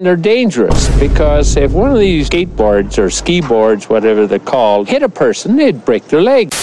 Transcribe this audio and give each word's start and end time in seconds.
They're 0.00 0.14
dangerous 0.14 0.88
because 1.00 1.56
if 1.56 1.72
one 1.72 1.90
of 1.90 1.98
these 1.98 2.30
skateboards 2.30 2.98
or 2.98 3.10
ski 3.10 3.40
boards, 3.40 3.88
whatever 3.88 4.28
they're 4.28 4.38
called, 4.38 4.86
hit 4.86 5.02
a 5.02 5.08
person, 5.08 5.56
they'd 5.56 5.84
break 5.84 6.04
their 6.04 6.22
leg. 6.22 6.54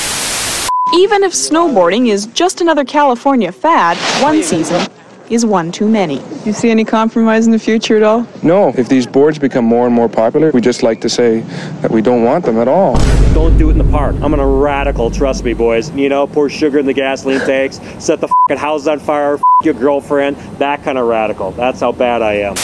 Even 0.93 1.21
if 1.21 1.33
snowboarding 1.33 2.07
is 2.07 2.27
just 2.27 2.61
another 2.61 2.85
California 2.85 3.51
fad, 3.51 3.97
one 4.23 4.41
season 4.41 4.89
is 5.29 5.45
one 5.45 5.69
too 5.69 5.89
many. 5.89 6.23
You 6.45 6.53
see 6.53 6.69
any 6.69 6.85
compromise 6.85 7.45
in 7.45 7.51
the 7.51 7.59
future 7.59 7.97
at 7.97 8.03
all? 8.03 8.25
No, 8.41 8.69
if 8.77 8.87
these 8.87 9.05
boards 9.05 9.37
become 9.37 9.65
more 9.65 9.85
and 9.85 9.93
more 9.93 10.07
popular, 10.07 10.51
we 10.51 10.61
just 10.61 10.81
like 10.81 11.01
to 11.01 11.09
say 11.09 11.41
that 11.81 11.91
we 11.91 12.01
don't 12.01 12.23
want 12.23 12.45
them 12.45 12.57
at 12.57 12.69
all. 12.69 12.95
Don't 13.33 13.57
do 13.57 13.67
it 13.67 13.73
in 13.73 13.79
the 13.79 13.91
park. 13.91 14.15
I'm 14.21 14.31
gonna 14.31 14.47
radical, 14.47 15.11
trust 15.11 15.43
me, 15.43 15.53
boys. 15.53 15.91
You 15.91 16.07
know, 16.07 16.25
pour 16.25 16.49
sugar 16.49 16.79
in 16.79 16.85
the 16.85 16.93
gasoline 16.93 17.39
tanks, 17.45 17.81
set 17.99 18.21
the 18.21 18.29
fucking 18.29 18.61
house 18.61 18.87
on 18.87 18.99
fire, 18.99 19.33
f- 19.33 19.41
your 19.61 19.73
girlfriend. 19.73 20.37
That 20.59 20.83
kind 20.85 20.97
of 20.97 21.05
radical. 21.07 21.51
That's 21.51 21.81
how 21.81 21.91
bad 21.91 22.21
I 22.21 22.35
am. 22.35 22.55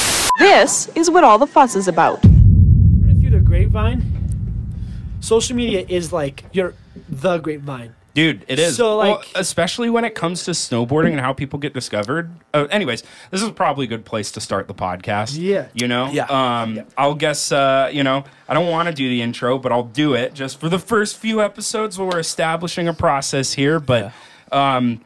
This 0.41 0.87
is 0.95 1.09
what 1.09 1.23
all 1.23 1.37
the 1.37 1.47
fuss 1.47 1.75
is 1.75 1.87
about. 1.87 2.21
through 2.21 3.29
the 3.29 3.39
grapevine, 3.39 4.03
social 5.19 5.55
media 5.55 5.85
is 5.87 6.11
like 6.11 6.43
your 6.51 6.73
the 7.09 7.37
grapevine. 7.37 7.93
Dude, 8.13 8.43
it 8.49 8.59
is. 8.59 8.75
So, 8.75 8.97
Well, 8.97 9.09
like- 9.11 9.27
especially 9.35 9.89
when 9.89 10.03
it 10.03 10.15
comes 10.15 10.43
to 10.43 10.51
snowboarding 10.51 11.11
and 11.11 11.21
how 11.21 11.31
people 11.31 11.59
get 11.59 11.73
discovered. 11.73 12.29
Uh, 12.53 12.67
anyways, 12.69 13.03
this 13.29 13.41
is 13.41 13.49
probably 13.51 13.85
a 13.85 13.87
good 13.87 14.03
place 14.03 14.31
to 14.33 14.41
start 14.41 14.67
the 14.67 14.73
podcast. 14.73 15.37
Yeah. 15.39 15.67
You 15.73 15.87
know? 15.87 16.09
Yeah. 16.11 16.25
Um, 16.25 16.81
I'll 16.97 17.13
guess, 17.15 17.53
uh, 17.53 17.89
you 17.93 18.03
know, 18.03 18.25
I 18.49 18.53
don't 18.53 18.67
want 18.69 18.89
to 18.89 18.93
do 18.93 19.07
the 19.07 19.21
intro, 19.21 19.57
but 19.57 19.71
I'll 19.71 19.83
do 19.83 20.13
it 20.13 20.33
just 20.33 20.59
for 20.59 20.67
the 20.67 20.77
first 20.79 21.15
few 21.19 21.41
episodes 21.41 21.97
where 21.97 22.05
we're 22.05 22.19
establishing 22.19 22.89
a 22.89 22.93
process 22.93 23.53
here. 23.53 23.79
But, 23.79 24.11
um, 24.51 24.99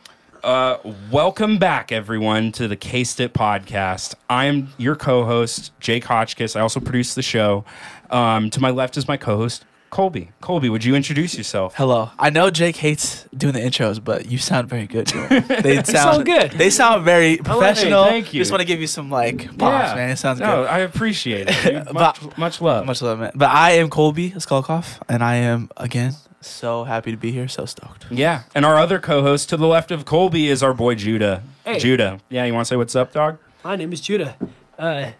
uh, 0.46 0.78
welcome 1.12 1.58
back, 1.58 1.92
everyone, 1.92 2.52
to 2.54 2.68
the 2.68 2.76
Case 2.76 3.20
It 3.20 3.34
podcast. 3.34 4.14
I 4.30 4.46
am 4.46 4.70
your 4.78 4.96
co 4.96 5.26
host, 5.26 5.72
Jake 5.80 6.06
Hotchkiss. 6.06 6.56
I 6.56 6.62
also 6.62 6.80
produce 6.80 7.16
the 7.16 7.24
show. 7.24 7.66
Um, 8.12 8.52
to 8.52 8.62
my 8.62 8.70
left 8.70 8.96
is 8.96 9.08
my 9.08 9.18
co 9.18 9.38
host, 9.38 9.66
Colby. 9.90 10.30
Colby, 10.42 10.70
would 10.70 10.86
you 10.86 10.94
introduce 10.96 11.36
yourself? 11.36 11.74
Hello. 11.76 12.12
I 12.20 12.30
know 12.30 12.52
Jake 12.52 12.76
hates 12.76 13.26
doing 13.36 13.56
the 13.56 13.60
intros, 13.60 14.02
but 14.02 14.28
you 14.28 14.38
sound 14.38 14.70
very 14.70 14.86
good. 14.86 15.08
They 15.66 15.76
sound 15.78 15.88
sound 15.88 16.26
good. 16.26 16.52
They 16.52 16.70
sound 16.70 17.04
very 17.04 17.38
professional. 17.38 18.06
thank 18.06 18.32
you. 18.32 18.40
Just 18.40 18.52
want 18.52 18.62
to 18.62 18.68
give 18.68 18.80
you 18.80 18.88
some 18.88 19.10
like 19.10 19.58
props, 19.58 19.96
man. 19.96 20.12
It 20.12 20.18
sounds 20.18 20.40
no, 20.40 20.58
good. 20.64 20.68
I 20.70 20.80
appreciate 20.80 21.48
it. 21.50 21.64
dude. 21.86 21.86
much, 21.94 22.22
But- 22.22 22.38
much 22.38 22.62
love. 22.62 22.86
Much 22.86 23.02
love, 23.02 23.18
man. 23.20 23.32
But 23.34 23.50
I 23.50 23.72
am 23.72 23.90
Colby 23.90 24.30
Skolkoff, 24.32 25.00
and 25.10 25.24
I 25.24 25.36
am 25.38 25.72
again 25.76 26.14
so 26.46 26.84
happy 26.84 27.12
to 27.12 27.18
be 27.18 27.32
here. 27.32 27.48
So 27.48 27.66
stoked. 27.66 28.06
yeah, 28.12 28.44
and 28.54 28.66
our 28.66 28.78
other 28.78 29.00
co-host 29.00 29.50
to 29.50 29.58
the 29.58 29.68
left 29.68 29.92
of 29.92 30.06
Colby 30.06 30.50
is 30.50 30.64
our 30.64 30.74
boy 30.74 30.96
Judah. 30.96 31.44
Hey. 31.64 31.80
Judah. 31.80 32.20
Yeah, 32.30 32.46
you 32.46 32.54
want 32.54 32.66
to 32.66 32.70
say 32.70 32.76
what's 32.76 32.96
up, 32.96 33.12
dog? 33.12 33.38
My 33.64 33.76
name 33.76 33.92
is 33.94 34.02
Judah. 34.02 34.36
Uh, 34.78 35.12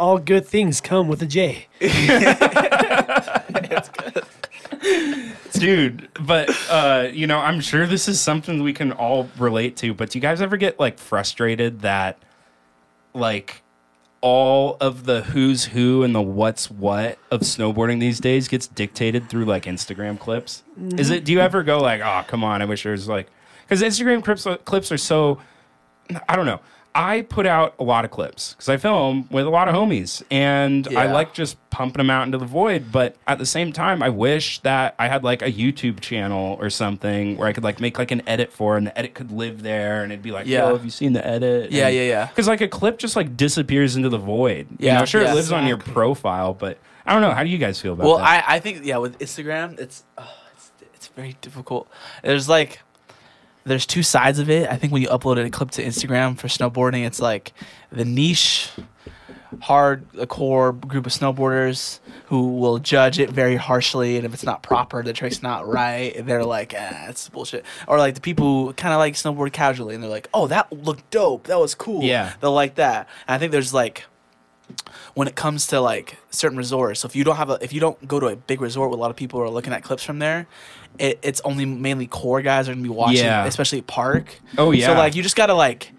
all 0.00 0.18
good 0.18 0.46
things 0.46 0.80
come 0.80 1.08
with 1.08 1.22
a 1.22 1.26
J. 1.26 1.66
Dude, 5.52 6.08
but 6.20 6.50
uh, 6.68 7.08
you 7.12 7.26
know, 7.26 7.38
I'm 7.38 7.60
sure 7.60 7.86
this 7.86 8.08
is 8.08 8.20
something 8.20 8.62
we 8.62 8.72
can 8.72 8.92
all 8.92 9.28
relate 9.38 9.76
to. 9.78 9.94
But 9.94 10.10
do 10.10 10.18
you 10.18 10.22
guys 10.22 10.42
ever 10.42 10.56
get 10.56 10.80
like 10.80 10.98
frustrated 10.98 11.82
that 11.82 12.18
like 13.14 13.62
all 14.24 14.78
of 14.80 15.04
the 15.04 15.20
who's 15.20 15.66
who 15.66 16.02
and 16.02 16.14
the 16.14 16.22
what's 16.22 16.70
what 16.70 17.18
of 17.30 17.42
snowboarding 17.42 18.00
these 18.00 18.18
days 18.18 18.48
gets 18.48 18.66
dictated 18.66 19.28
through 19.28 19.44
like 19.44 19.64
Instagram 19.64 20.18
clips? 20.18 20.62
Is 20.96 21.10
it? 21.10 21.26
Do 21.26 21.32
you 21.32 21.40
ever 21.40 21.62
go 21.62 21.78
like, 21.78 22.00
oh, 22.00 22.24
come 22.26 22.42
on, 22.42 22.62
I 22.62 22.64
wish 22.64 22.84
there 22.84 22.92
was 22.92 23.06
like, 23.06 23.28
because 23.68 23.82
Instagram 23.82 24.24
clips 24.24 24.46
uh, 24.46 24.56
clips 24.56 24.90
are 24.90 24.96
so 24.96 25.40
I 26.26 26.36
don't 26.36 26.46
know. 26.46 26.60
I 26.96 27.22
put 27.22 27.44
out 27.44 27.74
a 27.80 27.82
lot 27.84 28.04
of 28.04 28.10
clips 28.12 28.54
because 28.54 28.68
I 28.68 28.76
film 28.76 29.26
with 29.30 29.46
a 29.46 29.50
lot 29.50 29.68
of 29.68 29.74
homies, 29.74 30.22
and 30.30 30.86
I 30.96 31.10
like 31.12 31.34
just 31.34 31.56
pumping 31.70 31.98
them 31.98 32.08
out 32.08 32.24
into 32.24 32.38
the 32.38 32.44
void. 32.46 32.92
But 32.92 33.16
at 33.26 33.38
the 33.38 33.46
same 33.46 33.72
time, 33.72 34.00
I 34.00 34.10
wish 34.10 34.60
that 34.60 34.94
I 34.96 35.08
had 35.08 35.24
like 35.24 35.42
a 35.42 35.50
YouTube 35.50 35.98
channel 35.98 36.56
or 36.60 36.70
something 36.70 37.36
where 37.36 37.48
I 37.48 37.52
could 37.52 37.64
like 37.64 37.80
make 37.80 37.98
like 37.98 38.12
an 38.12 38.22
edit 38.28 38.52
for, 38.52 38.76
and 38.76 38.86
the 38.86 38.96
edit 38.96 39.14
could 39.14 39.32
live 39.32 39.62
there, 39.64 40.04
and 40.04 40.12
it'd 40.12 40.22
be 40.22 40.30
like, 40.30 40.46
Yeah. 40.46 40.68
"Yo, 40.68 40.74
have 40.76 40.84
you 40.84 40.90
seen 40.90 41.14
the 41.14 41.26
edit?" 41.26 41.72
Yeah, 41.72 41.88
yeah, 41.88 42.02
yeah. 42.02 42.26
Because 42.26 42.46
like 42.46 42.60
a 42.60 42.68
clip 42.68 42.98
just 42.98 43.16
like 43.16 43.36
disappears 43.36 43.96
into 43.96 44.08
the 44.08 44.18
void. 44.18 44.68
you 44.78 44.86
Yeah, 44.86 45.00
know, 45.00 45.04
sure 45.04 45.22
yeah. 45.22 45.32
it 45.32 45.34
lives 45.34 45.50
on 45.50 45.66
your 45.66 45.78
profile, 45.78 46.54
but 46.54 46.78
I 47.04 47.12
don't 47.12 47.22
know. 47.22 47.32
How 47.32 47.42
do 47.42 47.50
you 47.50 47.58
guys 47.58 47.80
feel 47.80 47.94
about 47.94 48.04
it? 48.04 48.06
Well, 48.08 48.18
that? 48.18 48.44
I, 48.48 48.54
I 48.56 48.60
think 48.60 48.84
yeah, 48.84 48.98
with 48.98 49.18
Instagram, 49.18 49.80
it's 49.80 50.04
oh, 50.16 50.32
it's 50.54 50.70
it's 50.94 51.08
very 51.08 51.36
difficult. 51.40 51.88
There's 52.22 52.48
like 52.48 52.80
there's 53.64 53.86
two 53.86 54.02
sides 54.02 54.38
of 54.38 54.50
it. 54.50 54.68
I 54.70 54.76
think 54.76 54.92
when 54.92 55.02
you 55.02 55.08
upload 55.08 55.42
a 55.44 55.48
clip 55.50 55.70
to 55.72 55.82
Instagram 55.84 56.36
for 56.38 56.48
snowboarding, 56.48 57.06
it's 57.06 57.20
like 57.20 57.52
the 57.90 58.04
niche 58.04 58.70
hard 59.62 60.04
core 60.28 60.72
group 60.72 61.06
of 61.06 61.12
snowboarders 61.12 62.00
who 62.26 62.56
will 62.56 62.78
judge 62.80 63.20
it 63.20 63.30
very 63.30 63.54
harshly 63.54 64.16
and 64.16 64.26
if 64.26 64.34
it's 64.34 64.42
not 64.42 64.64
proper 64.64 65.00
the 65.04 65.12
trick's 65.12 65.44
not 65.44 65.64
right 65.68 66.26
they're 66.26 66.44
like 66.44 66.74
ah 66.76 67.06
it's 67.08 67.28
bullshit 67.28 67.64
or 67.86 67.98
like 67.98 68.16
the 68.16 68.20
people 68.20 68.66
who 68.66 68.72
kind 68.72 68.92
of 68.92 68.98
like 68.98 69.14
snowboard 69.14 69.52
casually 69.52 69.94
and 69.94 70.02
they're 70.02 70.10
like 70.10 70.28
oh 70.34 70.48
that 70.48 70.72
looked 70.72 71.08
dope 71.12 71.46
that 71.46 71.58
was 71.60 71.72
cool 71.76 72.02
Yeah. 72.02 72.32
they'll 72.40 72.50
like 72.52 72.74
that 72.76 73.08
and 73.28 73.36
i 73.36 73.38
think 73.38 73.52
there's 73.52 73.72
like 73.72 74.04
when 75.14 75.28
it 75.28 75.34
comes 75.36 75.66
to 75.68 75.80
like 75.80 76.18
certain 76.30 76.58
resorts. 76.58 77.00
So 77.00 77.06
if 77.06 77.14
you 77.16 77.24
don't 77.24 77.36
have 77.36 77.50
a, 77.50 77.58
if 77.62 77.72
you 77.72 77.80
don't 77.80 78.06
go 78.08 78.18
to 78.20 78.26
a 78.26 78.36
big 78.36 78.60
resort 78.60 78.90
with 78.90 78.98
a 78.98 79.00
lot 79.00 79.10
of 79.10 79.16
people 79.16 79.38
who 79.40 79.44
are 79.46 79.50
looking 79.50 79.72
at 79.72 79.82
clips 79.82 80.02
from 80.02 80.18
there, 80.18 80.46
it, 80.98 81.18
it's 81.22 81.40
only 81.42 81.64
mainly 81.66 82.06
core 82.06 82.42
guys 82.42 82.68
are 82.68 82.72
gonna 82.72 82.82
be 82.82 82.88
watching, 82.88 83.24
Yeah. 83.24 83.44
especially 83.46 83.78
at 83.78 83.86
park. 83.86 84.40
Oh, 84.58 84.70
yeah. 84.72 84.86
So 84.86 84.94
like 84.94 85.14
you 85.14 85.22
just 85.22 85.36
gotta 85.36 85.54
like 85.54 85.92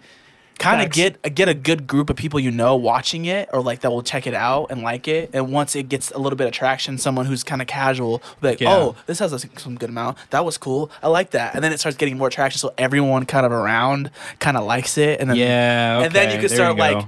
kind 0.58 0.80
of 0.80 0.86
Facts. 0.86 0.96
get 0.96 1.34
get 1.34 1.48
a 1.50 1.54
good 1.54 1.86
group 1.86 2.08
of 2.08 2.16
people 2.16 2.40
you 2.40 2.50
know 2.50 2.76
watching 2.76 3.26
it 3.26 3.46
or 3.52 3.60
like 3.60 3.80
that 3.80 3.90
will 3.90 4.02
check 4.02 4.26
it 4.26 4.32
out 4.32 4.70
and 4.70 4.80
like 4.82 5.06
it. 5.06 5.28
And 5.34 5.52
once 5.52 5.76
it 5.76 5.90
gets 5.90 6.10
a 6.12 6.18
little 6.18 6.36
bit 6.36 6.46
of 6.46 6.52
traction, 6.54 6.96
someone 6.96 7.26
who's 7.26 7.44
kind 7.44 7.60
of 7.60 7.68
casual 7.68 8.12
will 8.12 8.22
be 8.40 8.48
like, 8.48 8.60
Yeah. 8.62 8.72
oh, 8.74 8.96
this 9.04 9.18
has 9.18 9.34
a, 9.34 9.38
some 9.58 9.76
good 9.76 9.90
amount. 9.90 10.16
That 10.30 10.46
was 10.46 10.56
cool. 10.56 10.90
I 11.02 11.08
like 11.08 11.30
that. 11.32 11.54
And 11.54 11.62
then 11.62 11.72
it 11.72 11.78
starts 11.80 11.98
getting 11.98 12.16
more 12.16 12.30
traction, 12.30 12.58
so 12.58 12.72
everyone 12.78 13.26
kind 13.26 13.44
of 13.44 13.52
around 13.52 14.10
kind 14.38 14.56
of 14.56 14.64
likes 14.64 14.96
it. 14.96 15.20
And 15.20 15.28
then 15.28 15.36
yeah, 15.36 16.00
and 16.00 16.12
then 16.14 16.28
you 16.30 16.38
can 16.38 16.48
there 16.48 16.56
start 16.56 16.76
go. 16.78 16.82
like 16.82 17.06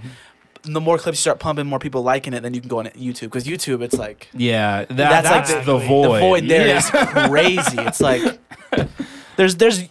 the 0.75 0.81
more 0.81 0.99
clips 0.99 1.19
you 1.19 1.23
start 1.23 1.39
pumping, 1.39 1.67
more 1.67 1.79
people 1.79 2.03
liking 2.03 2.33
it. 2.35 2.43
Then 2.43 2.55
you 2.55 2.61
can 2.61 2.69
go 2.69 2.79
on 2.79 2.87
YouTube 2.87 3.23
because 3.23 3.45
YouTube, 3.45 3.83
it's 3.83 3.97
like 3.97 4.29
yeah, 4.35 4.85
that, 4.85 4.97
that's, 4.97 5.29
that's, 5.29 5.53
like 5.53 5.65
the, 5.67 5.79
void. 5.79 6.15
The 6.17 6.21
void 6.21 6.49
there 6.49 6.67
yeah. 6.67 6.79
is 6.79 6.91
crazy. 7.29 7.79
It's 7.79 8.01
like 8.01 8.39
there's 9.37 9.57
there's 9.57 9.85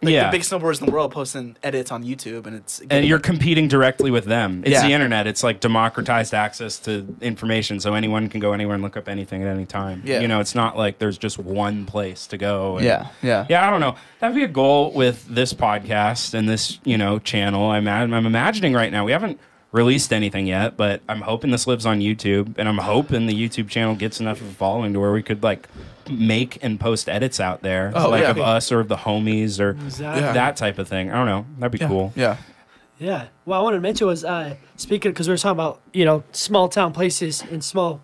like 0.00 0.12
yeah. 0.12 0.26
the 0.26 0.30
big 0.30 0.42
snowboarders 0.42 0.78
in 0.80 0.86
the 0.86 0.92
world 0.92 1.10
posting 1.10 1.56
edits 1.62 1.90
on 1.90 2.04
YouTube, 2.04 2.46
and 2.46 2.54
it's 2.54 2.80
and 2.88 3.04
you're 3.04 3.18
competing 3.18 3.66
directly 3.66 4.12
with 4.12 4.26
them. 4.26 4.62
It's 4.64 4.74
Yeah. 4.74 4.86
the 4.86 4.92
internet. 4.92 5.26
It's 5.26 5.42
like 5.42 5.58
democratized 5.58 6.34
access 6.34 6.78
to 6.80 7.16
information, 7.20 7.80
so 7.80 7.94
anyone 7.94 8.28
can 8.28 8.38
go 8.38 8.52
anywhere 8.52 8.74
and 8.74 8.82
look 8.82 8.96
up 8.96 9.08
anything 9.08 9.42
at 9.42 9.48
any 9.48 9.66
time. 9.66 10.02
Yeah. 10.04 10.20
You 10.20 10.28
know, 10.28 10.38
it's 10.38 10.54
not 10.54 10.76
like 10.76 10.98
there's 10.98 11.18
just 11.18 11.36
one 11.38 11.84
place 11.84 12.28
to 12.28 12.36
go. 12.36 12.76
and- 12.76 12.86
yeah 12.86 13.08
yeah 13.22 13.46
Yeah, 13.48 13.66
I 13.66 13.70
don't 13.70 13.80
know. 13.80 13.96
That'd 14.20 14.36
be 14.36 14.44
a 14.44 14.48
goal 14.48 14.92
with 14.92 15.26
this 15.28 15.52
podcast 15.52 16.32
and 16.32 16.48
this, 16.48 16.78
you 16.84 16.96
know, 16.96 17.18
channel. 17.18 17.70
I'm, 17.70 17.88
I'm 17.88 18.12
imagining 18.14 18.74
right 18.74 18.92
now. 18.92 19.04
We 19.04 19.12
haven't 19.12 19.40
released 19.72 20.12
anything 20.12 20.46
yet, 20.46 20.76
but 20.76 21.02
I'm 21.08 21.20
hoping 21.20 21.50
this 21.50 21.66
lives 21.66 21.84
on 21.84 22.00
YouTube, 22.00 22.54
and 22.58 22.68
I'm 22.68 22.78
hoping 22.78 23.26
the 23.26 23.34
YouTube 23.34 23.68
channel 23.68 23.94
gets 23.94 24.18
enough 24.20 24.40
of 24.40 24.48
a 24.48 24.54
following 24.54 24.92
to 24.94 25.00
where 25.00 25.12
we 25.12 25.22
could 25.22 25.42
like 25.42 25.68
make 26.10 26.58
and 26.62 26.80
post 26.80 27.08
edits 27.08 27.38
out 27.38 27.60
there, 27.62 27.92
Oh, 27.94 28.08
like 28.08 28.22
yeah. 28.22 28.30
of 28.30 28.38
us 28.38 28.72
or 28.72 28.80
of 28.80 28.88
the 28.88 28.96
homies 28.96 29.60
or 29.60 29.70
Exactly. 29.72 30.22
Yeah. 30.22 30.32
that 30.32 30.56
type 30.56 30.78
of 30.78 30.88
thing. 30.88 31.10
I 31.10 31.16
don't 31.16 31.26
know. 31.26 31.44
That'd 31.58 31.72
be 31.72 31.78
yeah 31.78 31.88
cool. 31.88 32.12
yeah 32.16 32.36
Yeah. 32.98 33.26
What 33.44 33.58
I 33.58 33.60
wanted 33.60 33.76
to 33.76 33.82
mention 33.82 34.06
was 34.06 34.24
uh, 34.24 34.56
speaking 34.76 35.10
because 35.12 35.28
we 35.28 35.34
were 35.34 35.38
talking 35.38 35.52
about 35.56 35.80
you 35.92 36.06
know 36.06 36.24
small 36.32 36.68
town 36.70 36.92
places 36.94 37.42
and 37.50 37.62
small 37.62 38.00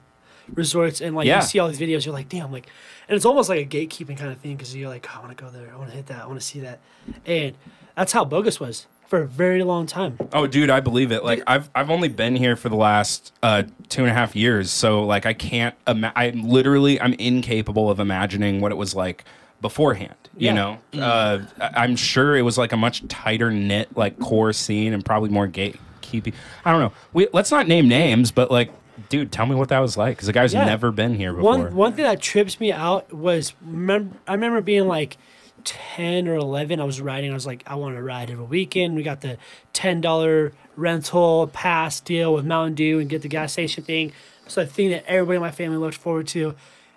resorts 0.54 1.00
and 1.00 1.16
like 1.16 1.26
Yeah. 1.26 1.36
you 1.40 1.46
see 1.46 1.58
all 1.58 1.68
these 1.68 1.80
videos, 1.80 2.04
you're 2.04 2.12
like, 2.14 2.28
damn, 2.28 2.52
like, 2.52 2.66
and 3.08 3.16
it's 3.16 3.24
almost 3.24 3.48
like 3.48 3.60
a 3.60 3.66
gatekeeping 3.66 4.18
kind 4.18 4.30
of 4.30 4.38
thing 4.38 4.54
because 4.56 4.76
you're 4.76 4.90
like, 4.90 5.06
"Oh, 5.10 5.18
I 5.18 5.24
want 5.24 5.36
to 5.36 5.42
go 5.42 5.50
there, 5.50 5.70
I 5.72 5.76
want 5.78 5.88
to 5.90 5.96
hit 5.96 6.06
that, 6.08 6.22
I 6.22 6.26
want 6.26 6.38
to 6.38 6.44
see 6.46 6.60
that, 6.60 6.80
and 7.24 7.54
that's 7.96 8.12
how 8.12 8.24
bogus 8.26 8.60
was 8.60 8.86
for 9.06 9.22
a 9.22 9.26
very 9.26 9.62
long 9.62 9.86
time. 9.86 10.18
Oh, 10.32 10.46
dude, 10.46 10.70
I 10.70 10.80
believe 10.80 11.12
it. 11.12 11.24
Like 11.24 11.42
I've 11.46 11.70
I've 11.74 11.90
only 11.90 12.08
been 12.08 12.36
here 12.36 12.56
for 12.56 12.68
the 12.68 12.76
last 12.76 13.32
uh, 13.42 13.64
two 13.88 14.02
and 14.02 14.10
a 14.10 14.14
half 14.14 14.34
years, 14.34 14.70
so 14.70 15.04
like 15.04 15.26
I 15.26 15.32
can't. 15.34 15.74
Ima- 15.86 16.12
I'm 16.16 16.48
literally 16.48 17.00
I'm 17.00 17.12
incapable 17.14 17.90
of 17.90 18.00
imagining 18.00 18.60
what 18.60 18.72
it 18.72 18.76
was 18.76 18.94
like 18.94 19.24
beforehand. 19.60 20.14
You 20.36 20.48
Yeah. 20.48 20.54
know, 20.54 20.78
uh, 21.00 21.38
I- 21.60 21.70
I'm 21.84 21.96
sure 21.96 22.36
it 22.36 22.42
was 22.42 22.58
like 22.58 22.72
a 22.72 22.76
much 22.76 23.06
tighter 23.08 23.50
knit 23.50 23.96
like 23.96 24.18
core 24.18 24.52
scene 24.52 24.92
and 24.92 25.04
probably 25.04 25.30
more 25.30 25.46
gatekeeping. 25.48 26.34
I 26.64 26.72
don't 26.72 26.80
know. 26.80 26.92
We 27.12 27.28
let's 27.32 27.50
not 27.50 27.68
name 27.68 27.86
names, 27.88 28.30
but 28.32 28.50
like, 28.50 28.70
dude, 29.10 29.30
tell 29.30 29.46
me 29.46 29.54
what 29.54 29.68
that 29.68 29.78
was 29.78 29.96
like 29.96 30.16
because 30.16 30.26
the 30.26 30.32
guy's 30.32 30.52
Yeah. 30.54 30.64
never 30.64 30.90
been 30.90 31.14
here 31.14 31.32
before. 31.32 31.50
One 31.58 31.74
one 31.76 31.92
thing 31.92 32.04
that 32.04 32.20
trips 32.20 32.58
me 32.58 32.72
out 32.72 33.12
was 33.12 33.54
remember 33.64 34.16
I 34.26 34.32
remember 34.32 34.60
being 34.60 34.88
like 34.88 35.16
ten 35.64 36.28
or 36.28 36.34
eleven. 36.36 36.80
I 36.80 36.84
was 36.84 37.00
riding. 37.00 37.30
I 37.30 37.34
was 37.34 37.46
like, 37.46 37.62
I 37.66 37.74
want 37.74 37.96
to 37.96 38.02
ride 38.02 38.30
every 38.30 38.44
weekend. 38.44 38.94
We 38.96 39.02
got 39.02 39.20
the 39.20 39.38
ten 39.72 40.00
dollar 40.00 40.52
rental 40.76 41.48
pass 41.52 42.00
deal 42.00 42.34
with 42.34 42.44
Mountain 42.44 42.74
Dew 42.74 42.98
and 43.00 43.08
get 43.08 43.22
the 43.22 43.28
gas 43.28 43.52
station 43.52 43.84
thing. 43.84 44.12
It's 44.46 44.56
a 44.56 44.66
thing 44.66 44.90
that 44.90 45.04
everybody 45.06 45.36
in 45.36 45.42
my 45.42 45.50
family 45.50 45.78
looked 45.78 45.96
forward 45.96 46.26
to. 46.28 46.54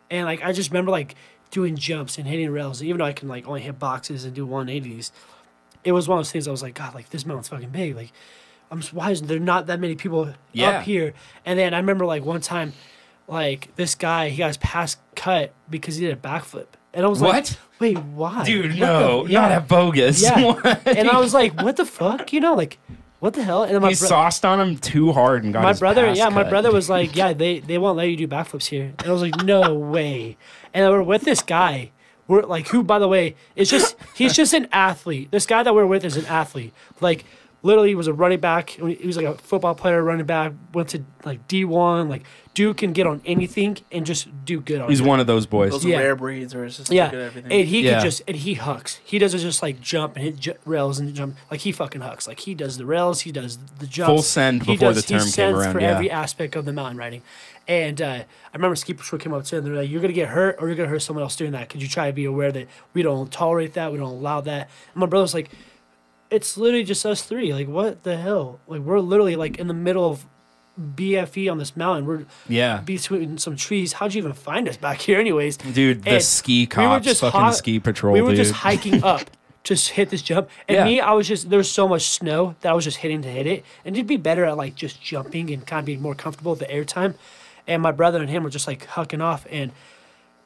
And 0.09 0.25
like 0.25 0.43
I 0.43 0.51
just 0.51 0.69
remember 0.71 0.91
like 0.91 1.15
doing 1.51 1.75
jumps 1.77 2.17
and 2.17 2.27
hitting 2.27 2.49
rails, 2.51 2.83
even 2.83 2.97
though 2.97 3.05
I 3.05 3.13
can 3.13 3.27
like 3.29 3.47
only 3.47 3.61
hit 3.61 3.79
boxes 3.79 4.25
and 4.25 4.33
do 4.35 4.45
one 4.45 4.69
eighties. 4.69 5.11
It 5.83 5.93
was 5.93 6.07
one 6.07 6.17
of 6.19 6.25
those 6.25 6.31
things 6.31 6.47
I 6.47 6.51
was 6.51 6.61
like, 6.61 6.73
God, 6.73 6.93
like 6.93 7.09
this 7.09 7.25
mountain's 7.25 7.47
fucking 7.47 7.69
big. 7.69 7.95
Like 7.95 8.11
I'm 8.69 8.79
s- 8.79 8.91
why 8.91 9.11
is 9.11 9.21
there 9.21 9.39
not 9.39 9.67
that 9.67 9.79
many 9.79 9.95
people 9.95 10.33
Yeah. 10.51 10.79
up 10.79 10.83
here? 10.83 11.13
And 11.45 11.57
then 11.57 11.73
I 11.73 11.77
remember 11.77 12.05
like 12.05 12.25
one 12.25 12.41
time, 12.41 12.73
like 13.27 13.73
this 13.77 13.95
guy 13.95 14.29
he 14.29 14.37
got 14.37 14.47
his 14.47 14.57
pass 14.57 14.97
cut 15.15 15.53
because 15.69 15.95
he 15.95 16.05
did 16.05 16.13
a 16.17 16.19
backflip, 16.19 16.67
and 16.93 17.05
I 17.05 17.09
was 17.09 17.21
like, 17.21 17.33
What? 17.33 17.57
Wait, 17.79 17.97
why, 17.97 18.43
Dude, 18.43 18.71
What 18.71 18.79
no, 18.79 19.27
the- 19.27 19.33
not 19.33 19.51
at 19.51 19.67
bogus. 19.67 20.21
Yeah, 20.23 20.79
and 20.85 21.09
I 21.09 21.19
was 21.19 21.33
like, 21.33 21.61
what 21.61 21.75
the 21.77 21.85
fuck, 21.85 22.33
you 22.33 22.39
know, 22.39 22.53
like 22.55 22.79
what 23.19 23.33
the 23.33 23.43
hell? 23.43 23.63
And 23.63 23.73
then 23.73 23.81
my 23.81 23.89
he 23.89 23.95
bro- 23.95 24.07
sauced 24.07 24.45
on 24.45 24.59
him 24.59 24.77
too 24.77 25.11
hard 25.11 25.43
and 25.43 25.51
got 25.53 25.63
my 25.63 25.73
brother, 25.73 26.11
yeah, 26.13 26.29
my 26.29 26.43
brother 26.43 26.71
was 26.71 26.89
like, 26.95 27.15
yeah, 27.15 27.33
they 27.33 27.59
they 27.59 27.77
won't 27.77 27.97
let 27.97 28.09
you 28.09 28.15
do 28.17 28.27
backflips 28.27 28.65
here. 28.67 28.93
And 28.99 29.07
I 29.07 29.11
was 29.11 29.21
like, 29.21 29.43
no 29.43 29.73
way. 29.73 30.37
And 30.73 30.89
we're 30.91 31.01
with 31.01 31.23
this 31.23 31.41
guy. 31.41 31.91
We're 32.27 32.43
like, 32.43 32.67
who, 32.67 32.83
by 32.83 32.99
the 32.99 33.07
way, 33.07 33.35
is 33.55 33.69
just 33.69 33.95
he's 34.15 34.33
just 34.35 34.53
an 34.53 34.67
athlete. 34.71 35.31
This 35.31 35.45
guy 35.45 35.63
that 35.63 35.73
we're 35.73 35.85
with 35.87 36.03
is 36.03 36.17
an 36.17 36.25
athlete. 36.25 36.73
Like, 36.99 37.23
literally, 37.63 37.93
was 37.95 38.07
a 38.07 38.13
running 38.13 38.39
back. 38.39 38.69
He 38.71 39.05
was 39.05 39.17
like 39.17 39.25
a 39.25 39.35
football 39.35 39.75
player, 39.75 40.01
running 40.03 40.25
back. 40.25 40.53
Went 40.73 40.89
to 40.89 41.03
like 41.25 41.47
D 41.47 41.65
one. 41.65 42.07
Like, 42.09 42.23
dude 42.53 42.77
can 42.77 42.91
get 42.93 43.05
on 43.05 43.21
anything 43.25 43.77
and 43.91 44.05
just 44.05 44.27
do 44.45 44.59
good 44.61 44.81
on. 44.81 44.89
He's 44.89 44.99
it. 45.01 45.05
one 45.05 45.19
of 45.19 45.27
those 45.27 45.45
boys. 45.45 45.71
Those 45.71 45.85
Yeah. 45.85 45.97
rare 45.99 46.15
breeds 46.15 46.55
or 46.55 46.65
it's 46.65 46.77
just 46.77 46.91
Yeah, 46.91 47.09
good 47.11 47.19
at 47.19 47.25
everything. 47.27 47.51
and 47.51 47.67
he 47.67 47.81
Yeah. 47.81 47.93
can 47.93 48.01
just 48.03 48.21
and 48.27 48.37
he 48.37 48.55
hucks. 48.55 48.99
He 49.03 49.19
doesn't 49.19 49.39
just 49.39 49.61
like 49.61 49.79
jump 49.81 50.15
and 50.15 50.25
hit 50.25 50.39
j- 50.39 50.53
rails 50.65 50.99
and 50.99 51.13
jump 51.13 51.35
like 51.51 51.59
he 51.61 51.71
fucking 51.71 52.01
hucks. 52.01 52.27
Like 52.27 52.39
he 52.41 52.55
does 52.55 52.77
the 52.77 52.85
rails, 52.85 53.21
he 53.21 53.31
does 53.31 53.57
the 53.79 53.85
jumps. 53.87 54.07
Full 54.09 54.21
send 54.23 54.63
he 54.63 54.73
before 54.73 54.93
does, 54.93 55.03
the 55.03 55.13
term 55.13 55.19
he 55.19 55.25
came 55.25 55.31
sends 55.31 55.59
around, 55.59 55.73
for 55.73 55.81
yeah. 55.81 55.91
every 55.91 56.09
aspect 56.09 56.55
of 56.55 56.65
the 56.65 56.73
mountain 56.73 56.97
riding. 56.97 57.21
And 57.67 58.01
uh, 58.01 58.05
I 58.05 58.55
remember 58.55 58.75
ski 58.77 58.93
patrol 58.93 59.19
came 59.19 59.33
up 59.33 59.43
to 59.43 59.57
him. 59.57 59.65
They're 59.65 59.73
like, 59.75 59.89
"You're 59.89 59.99
gonna 60.01 60.13
get 60.13 60.29
hurt, 60.29 60.55
or 60.59 60.67
you're 60.67 60.77
gonna 60.77 60.87
hurt 60.89 61.01
someone 61.01 61.21
else 61.21 61.35
doing 61.35 61.51
that. 61.51 61.67
Could 61.69 61.81
you 61.81 61.87
try 61.89 62.07
to 62.07 62.13
be 62.13 62.23
aware 62.25 62.51
that 62.51 62.67
we 62.93 63.01
don't 63.01 63.29
tolerate 63.31 63.73
that? 63.73 63.91
We 63.91 63.97
don't 63.97 64.07
allow 64.09 64.39
that." 64.41 64.69
And 64.93 65.01
my 65.01 65.05
brother's 65.05 65.33
like, 65.33 65.49
"It's 66.29 66.57
literally 66.57 66.83
just 66.83 67.05
us 67.05 67.21
three. 67.23 67.53
Like, 67.53 67.67
what 67.67 68.03
the 68.03 68.17
hell? 68.17 68.59
Like, 68.67 68.81
we're 68.81 68.99
literally 68.99 69.35
like 69.35 69.57
in 69.57 69.67
the 69.67 69.73
middle 69.73 70.09
of." 70.09 70.25
BFE 70.79 71.51
on 71.51 71.57
this 71.57 71.75
mountain. 71.75 72.05
We're 72.05 72.25
Yeah. 72.47 72.81
between 72.81 73.39
some 73.39 73.55
trees. 73.55 73.93
How'd 73.93 74.13
you 74.13 74.19
even 74.19 74.33
find 74.33 74.69
us 74.69 74.77
back 74.77 75.01
here, 75.07 75.19
anyways? 75.19 75.57
Dude, 75.57 76.03
the 76.03 76.11
And 76.11 76.23
ski 76.23 76.67
we 76.77 76.85
were 76.87 76.99
just 76.99 77.21
fucking 77.21 77.39
hot- 77.39 77.55
ski 77.55 77.79
patrol, 77.79 78.13
We 78.13 78.21
were 78.21 78.27
dude. 78.29 78.37
just 78.37 78.51
hiking 78.53 79.03
up, 79.03 79.23
just 79.63 79.89
hit 79.89 80.11
this 80.11 80.21
jump. 80.21 80.49
And 80.67 80.75
Yeah. 80.75 80.85
me, 80.85 80.99
I 81.01 81.13
was 81.13 81.27
just 81.27 81.49
there 81.49 81.57
was 81.57 81.71
so 81.71 81.87
much 81.87 82.03
snow 82.09 82.53
that 82.61 82.69
I 82.69 82.73
was 82.73 82.83
just 82.83 82.97
hitting 82.97 83.23
to 83.23 83.27
hit 83.27 83.47
it, 83.47 83.65
and 83.85 83.95
to 83.95 84.03
be 84.03 84.17
better 84.17 84.45
at 84.45 84.55
like 84.55 84.75
just 84.75 85.01
jumping 85.01 85.49
and 85.49 85.65
kind 85.65 85.79
of 85.79 85.85
being 85.87 85.99
more 85.99 86.13
comfortable 86.13 86.51
with 86.51 86.59
the 86.59 86.69
air 86.69 86.85
time. 86.85 87.15
And 87.67 87.81
my 87.81 87.91
brother 87.91 88.21
and 88.21 88.29
him 88.29 88.43
were 88.43 88.51
just 88.51 88.67
like 88.67 88.85
hucking 88.85 89.19
off, 89.23 89.47
and 89.49 89.71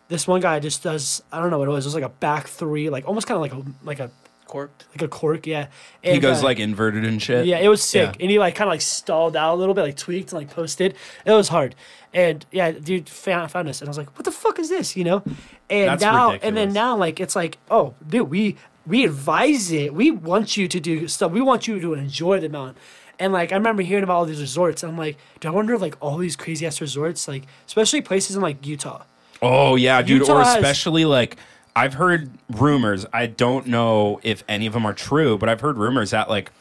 this 0.07 0.29
one 0.29 0.39
guy 0.39 0.61
just 0.61 0.81
does 0.81 1.21
I 1.33 1.41
don't 1.41 1.49
know 1.51 1.59
what 1.59 1.67
it 1.67 1.71
was. 1.71 1.85
It 1.85 1.89
was 1.89 1.95
like 1.95 2.05
a 2.05 2.09
back 2.09 2.47
three, 2.47 2.89
like 2.89 3.05
almost 3.05 3.27
kind 3.27 3.35
of 3.35 3.41
like 3.41 3.53
a 3.53 3.65
like 3.83 3.99
a 3.99 4.09
corked. 4.51 4.85
like 4.91 5.01
a 5.01 5.07
cork, 5.07 5.47
yeah. 5.47 5.67
he 6.03 6.19
goes 6.19 6.41
uh, 6.41 6.45
like 6.45 6.59
inverted 6.59 7.05
and 7.05 7.21
shit. 7.21 7.45
yeah, 7.45 7.57
it 7.57 7.67
was 7.67 7.81
sick. 7.81 8.15
Yeah. 8.15 8.21
And 8.21 8.29
he 8.29 8.37
like 8.37 8.53
kind 8.53 8.67
of 8.67 8.73
like 8.73 8.81
stalled 8.81 9.35
out 9.35 9.55
a 9.55 9.57
little 9.57 9.73
bit, 9.73 9.81
like 9.81 9.97
tweaked 9.97 10.31
and 10.31 10.39
like 10.41 10.49
posted. 10.49 10.95
It 11.25 11.31
was 11.31 11.47
hard. 11.47 11.73
And 12.13 12.45
yeah, 12.51 12.71
dude 12.71 13.09
found, 13.09 13.49
found 13.51 13.69
us. 13.69 13.81
And 13.81 13.87
I 13.87 13.89
was 13.89 13.97
like, 13.97 14.15
what 14.17 14.25
the 14.25 14.31
fuck 14.31 14.59
is 14.59 14.69
this? 14.69 14.95
You 14.95 15.05
know? 15.05 15.23
And 15.69 15.89
That's 15.89 16.01
now, 16.01 16.31
and 16.33 16.55
then 16.57 16.73
now, 16.73 16.97
like, 16.97 17.19
it's 17.21 17.35
like, 17.35 17.57
oh, 17.71 17.93
dude, 18.07 18.29
we, 18.29 18.57
we 18.85 19.05
advise 19.05 19.71
it. 19.71 19.93
We 19.93 20.11
want 20.11 20.57
you 20.57 20.67
to 20.67 20.79
do 20.79 21.07
stuff. 21.07 21.31
We 21.31 21.41
want 21.41 21.67
you 21.67 21.79
to 21.79 21.93
enjoy 21.93 22.41
the 22.41 22.49
mountain. 22.49 22.75
And 23.17 23.31
like, 23.31 23.51
I 23.51 23.55
remember 23.55 23.81
hearing 23.83 24.03
about 24.03 24.15
all 24.15 24.25
these 24.25 24.41
resorts. 24.41 24.83
And 24.83 24.91
I'm 24.91 24.97
like, 24.97 25.17
do 25.39 25.47
I 25.47 25.51
wonder 25.51 25.73
if 25.73 25.81
like 25.81 25.95
all 26.01 26.17
these 26.17 26.35
crazy 26.35 26.65
ass 26.65 26.81
resorts, 26.81 27.27
like, 27.27 27.43
especially 27.67 28.01
places 28.01 28.35
in 28.35 28.41
like 28.41 28.65
Utah. 28.65 29.03
Oh 29.41 29.75
yeah, 29.75 30.01
dude. 30.01 30.21
Utah 30.21 30.33
or 30.33 30.43
has- 30.43 30.55
especially 30.55 31.05
like 31.05 31.37
I've 31.75 31.95
heard 31.95 32.31
rumors. 32.49 33.05
I 33.13 33.27
don't 33.27 33.67
know 33.67 34.19
if 34.23 34.43
any 34.47 34.67
of 34.67 34.73
them 34.73 34.85
are 34.85 34.93
true, 34.93 35.37
but 35.37 35.49
I've 35.49 35.61
heard 35.61 35.77
rumors 35.77 36.11
that 36.11 36.29
like 36.29 36.51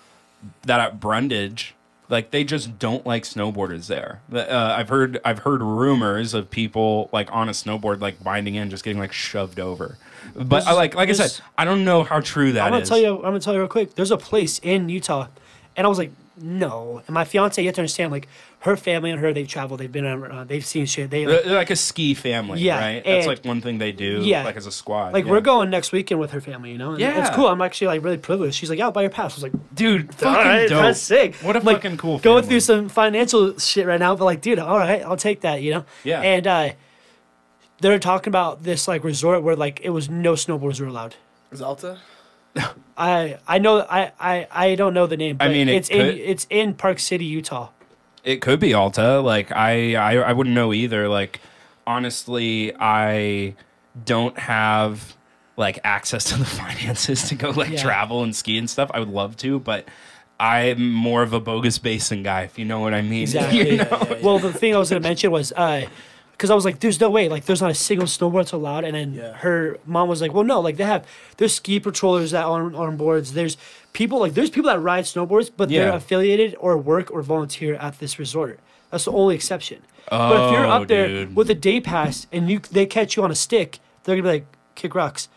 that 0.63 0.81
at 0.81 1.01
Brundage, 1.01 1.75
like 2.09 2.31
they 2.31 2.45
just 2.45 2.79
don't 2.79 3.05
like 3.07 3.25
snowboarders 3.25 3.87
there. 3.87 4.21
Uh, 4.33 4.75
I've 4.77 4.89
heard 4.89 5.21
I've 5.25 5.41
heard 5.41 5.63
rumors 5.63 6.35
of 6.35 6.51
people 6.51 7.09
like 7.13 7.33
on 7.33 7.49
a 7.49 7.53
snowboard 7.53 8.01
like 8.01 8.23
binding 8.23 8.55
in, 8.55 8.71
just 8.71 8.85
getting 8.85 9.01
like 9.01 9.13
shoved 9.13 9.59
over. 9.59 9.97
But 10.35 10.67
I 10.67 10.73
like 10.73 10.95
like 10.95 11.09
I 11.09 11.13
said, 11.13 11.41
I 11.59 11.65
don't 11.65 11.85
know 11.85 12.05
how 12.05 12.21
true 12.21 12.53
that 12.53 12.65
I'm 12.65 12.73
gonna 12.73 12.83
is. 12.83 12.89
tell 12.89 12.99
you. 12.99 13.17
I'm 13.17 13.23
gonna 13.23 13.41
tell 13.41 13.55
you 13.55 13.61
real 13.61 13.69
quick. 13.69 13.95
There's 13.95 14.11
a 14.11 14.17
place 14.17 14.61
in 14.63 14.89
Utah, 14.89 15.27
and 15.77 15.87
I 15.87 15.89
was 15.89 15.99
like, 15.99 16.13
no. 16.41 17.03
And 17.07 17.15
my 17.15 17.25
fiance, 17.25 17.61
you 17.61 17.69
have 17.69 17.75
to 17.77 17.81
understand, 17.81 18.13
like 18.13 18.29
her 18.61 18.77
family 18.77 19.11
and 19.11 19.21
her, 19.21 19.33
they've 19.33 19.47
traveled, 19.49 19.81
they've 19.81 19.91
been, 19.91 20.07
uh, 20.07 20.45
they've 20.45 20.65
seen 20.65 20.87
shit. 20.87 21.11
They 21.11 21.27
like, 21.27 21.45
They're 21.45 21.55
like 21.55 21.71
a 21.71 21.77
ski 21.77 22.15
family, 22.15 22.61
Yeah, 22.61 22.79
right? 22.79 23.05
That's 23.05 23.27
like 23.27 23.45
one 23.45 23.61
thing 23.61 23.79
they 23.79 23.93
do, 23.93 24.21
Yeah. 24.23 24.45
like 24.45 24.57
as 24.57 24.67
a 24.67 24.73
squad. 24.73 25.13
like 25.13 25.25
yeah. 25.25 25.31
we're 25.31 25.41
going 25.41 25.71
next 25.71 25.93
weekend 25.93 26.21
with 26.21 26.31
her 26.33 26.41
family, 26.41 26.73
you 26.73 26.79
know. 26.79 26.93
And 26.93 27.03
It's 27.03 27.31
cool. 27.31 27.49
I'm 27.49 27.63
actually 27.63 27.89
like 27.89 28.05
really 28.05 28.19
privileged. 28.19 28.57
She's 28.57 28.71
like, 28.71 28.79
yeah, 28.79 28.87
I'll 28.87 28.93
buy 28.93 29.03
your 29.03 29.11
pass. 29.11 29.33
I 29.33 29.37
was 29.37 29.43
like, 29.43 29.75
dude, 29.75 30.15
fucking 30.15 30.29
all 30.29 30.35
right, 30.35 30.69
dope. 30.69 30.83
that's 30.83 31.01
sick. 31.01 31.37
What 31.37 31.57
a 31.57 31.61
I'm, 31.61 31.65
like, 31.65 31.77
fucking 31.79 31.97
cool. 31.99 32.19
Going 32.19 32.45
through 32.45 32.61
some 32.61 32.89
financial 32.89 33.59
shit 33.59 33.87
right 33.87 34.01
now, 34.01 34.15
but 34.17 34.25
like, 34.25 34.41
dude, 34.41 34.59
all 34.59 34.79
right, 34.79 35.03
I'll 35.03 35.17
take 35.17 35.43
that, 35.43 35.63
you 35.63 35.73
know. 35.73 35.85
Yeah. 36.05 36.21
And 36.21 36.47
uh, 36.47 36.71
they're 37.81 37.99
talking 37.99 38.31
about 38.31 38.63
this 38.63 38.87
like 38.87 39.05
resort 39.05 39.43
where 39.43 39.57
like 39.57 39.81
it 39.83 39.91
was 39.91 40.09
no 40.11 40.35
snowboarders 40.35 40.81
were 40.81 40.87
allowed. 40.87 41.17
Zalta? 41.53 41.99
I 42.97 43.39
I 43.47 43.59
know 43.59 43.81
I 43.89 44.13
I, 44.21 44.47
I 44.51 44.75
don't 44.75 44.95
know 44.95 45.07
the 45.07 45.17
name. 45.17 45.37
I 45.41 45.49
mean, 45.49 45.69
it 45.69 45.77
it's 45.77 45.89
in 45.91 46.07
it's 46.19 46.47
in 46.51 46.75
Park 46.75 46.99
City, 46.99 47.25
Utah. 47.25 47.69
It 48.25 48.43
could 48.43 48.61
be 48.61 48.75
Alta. 48.75 49.21
Like 49.21 49.51
I, 49.53 49.95
I, 49.95 50.17
I 50.17 50.33
wouldn't 50.33 50.55
know 50.55 50.73
either. 50.75 51.09
Like 51.09 51.41
honestly, 51.87 52.73
I 52.79 53.55
don't 54.05 54.39
have 54.39 55.17
like 55.57 55.79
access 55.85 56.25
to 56.25 56.37
the 56.39 56.45
finances 56.61 57.29
to 57.29 57.35
go 57.35 57.51
like 57.51 57.71
Yeah. 57.71 57.83
travel 57.83 58.23
and 58.23 58.35
ski 58.37 58.59
and 58.59 58.69
stuff. 58.69 58.91
I 58.93 58.99
would 59.01 59.09
love 59.09 59.37
to, 59.39 59.59
but 59.61 59.87
I'm 60.39 60.93
more 60.93 61.23
of 61.23 61.33
a 61.33 61.41
bogus 61.41 61.79
basin 61.79 62.23
guy, 62.23 62.43
if 62.43 62.59
you 62.59 62.65
know 62.65 62.81
what 62.81 62.95
I 62.95 63.03
mean. 63.03 63.23
Exactly. 63.23 63.71
You 63.73 63.77
know? 63.79 64.19
Well, 64.23 64.39
the 64.39 64.53
thing 64.53 64.75
I 64.75 64.79
was 64.79 64.91
gonna 64.91 65.01
mention 65.01 65.31
was 65.31 65.53
uh, 65.53 65.87
because 66.41 66.51
I 66.51 66.55
was 66.55 66.65
like, 66.65 66.81
"There's 66.81 66.99
no 66.99 67.11
way, 67.11 67.29
like, 67.29 67.45
there's 67.45 67.61
not 67.61 67.71
a 67.71 67.75
single 67.75 68.07
snowboard 68.07 68.41
that's 68.45 68.53
allowed." 68.53 68.85
And 68.85 68.95
then 68.97 69.13
Yeah. 69.13 69.35
her 69.35 69.77
mom 69.85 70.09
was 70.09 70.23
like, 70.23 70.33
"Well, 70.33 70.43
no, 70.45 70.59
like 70.61 70.79
they 70.79 70.85
have 70.85 71.05
there's 71.37 71.55
ski 71.55 71.79
patrollers 71.79 72.31
that 72.31 72.47
on 72.47 72.75
on 72.75 72.97
boards. 72.97 73.35
There's 73.35 73.59
people 73.93 74.19
like 74.21 74.33
there's 74.33 74.49
people 74.49 74.71
that 74.71 74.81
ride 74.81 75.05
snowboards, 75.05 75.51
but 75.55 75.69
they're 75.69 75.93
affiliated 75.93 76.57
or 76.59 76.79
work 76.79 77.11
or 77.11 77.21
volunteer 77.21 77.75
at 77.75 77.99
this 77.99 78.19
resort. 78.19 78.59
That's 78.91 79.05
the 79.05 79.13
only 79.13 79.35
exception. 79.35 79.83
Oh, 80.11 80.31
but 80.31 80.47
if 80.47 80.53
you're 80.53 80.67
Oh, 80.67 80.71
up 80.71 80.89
there 80.89 81.07
dude. 81.09 81.37
with 81.37 81.51
a 81.51 81.55
day 81.55 81.79
pass 81.79 82.27
and 82.33 82.51
you 82.51 82.59
they 82.73 82.87
catch 82.87 83.17
you 83.17 83.23
on 83.23 83.31
a 83.31 83.35
stick, 83.35 83.79
they're 84.05 84.17
gonna 84.17 84.27
be 84.29 84.35
like, 84.39 84.47
"Kick 84.77 84.95
rocks," 84.95 85.29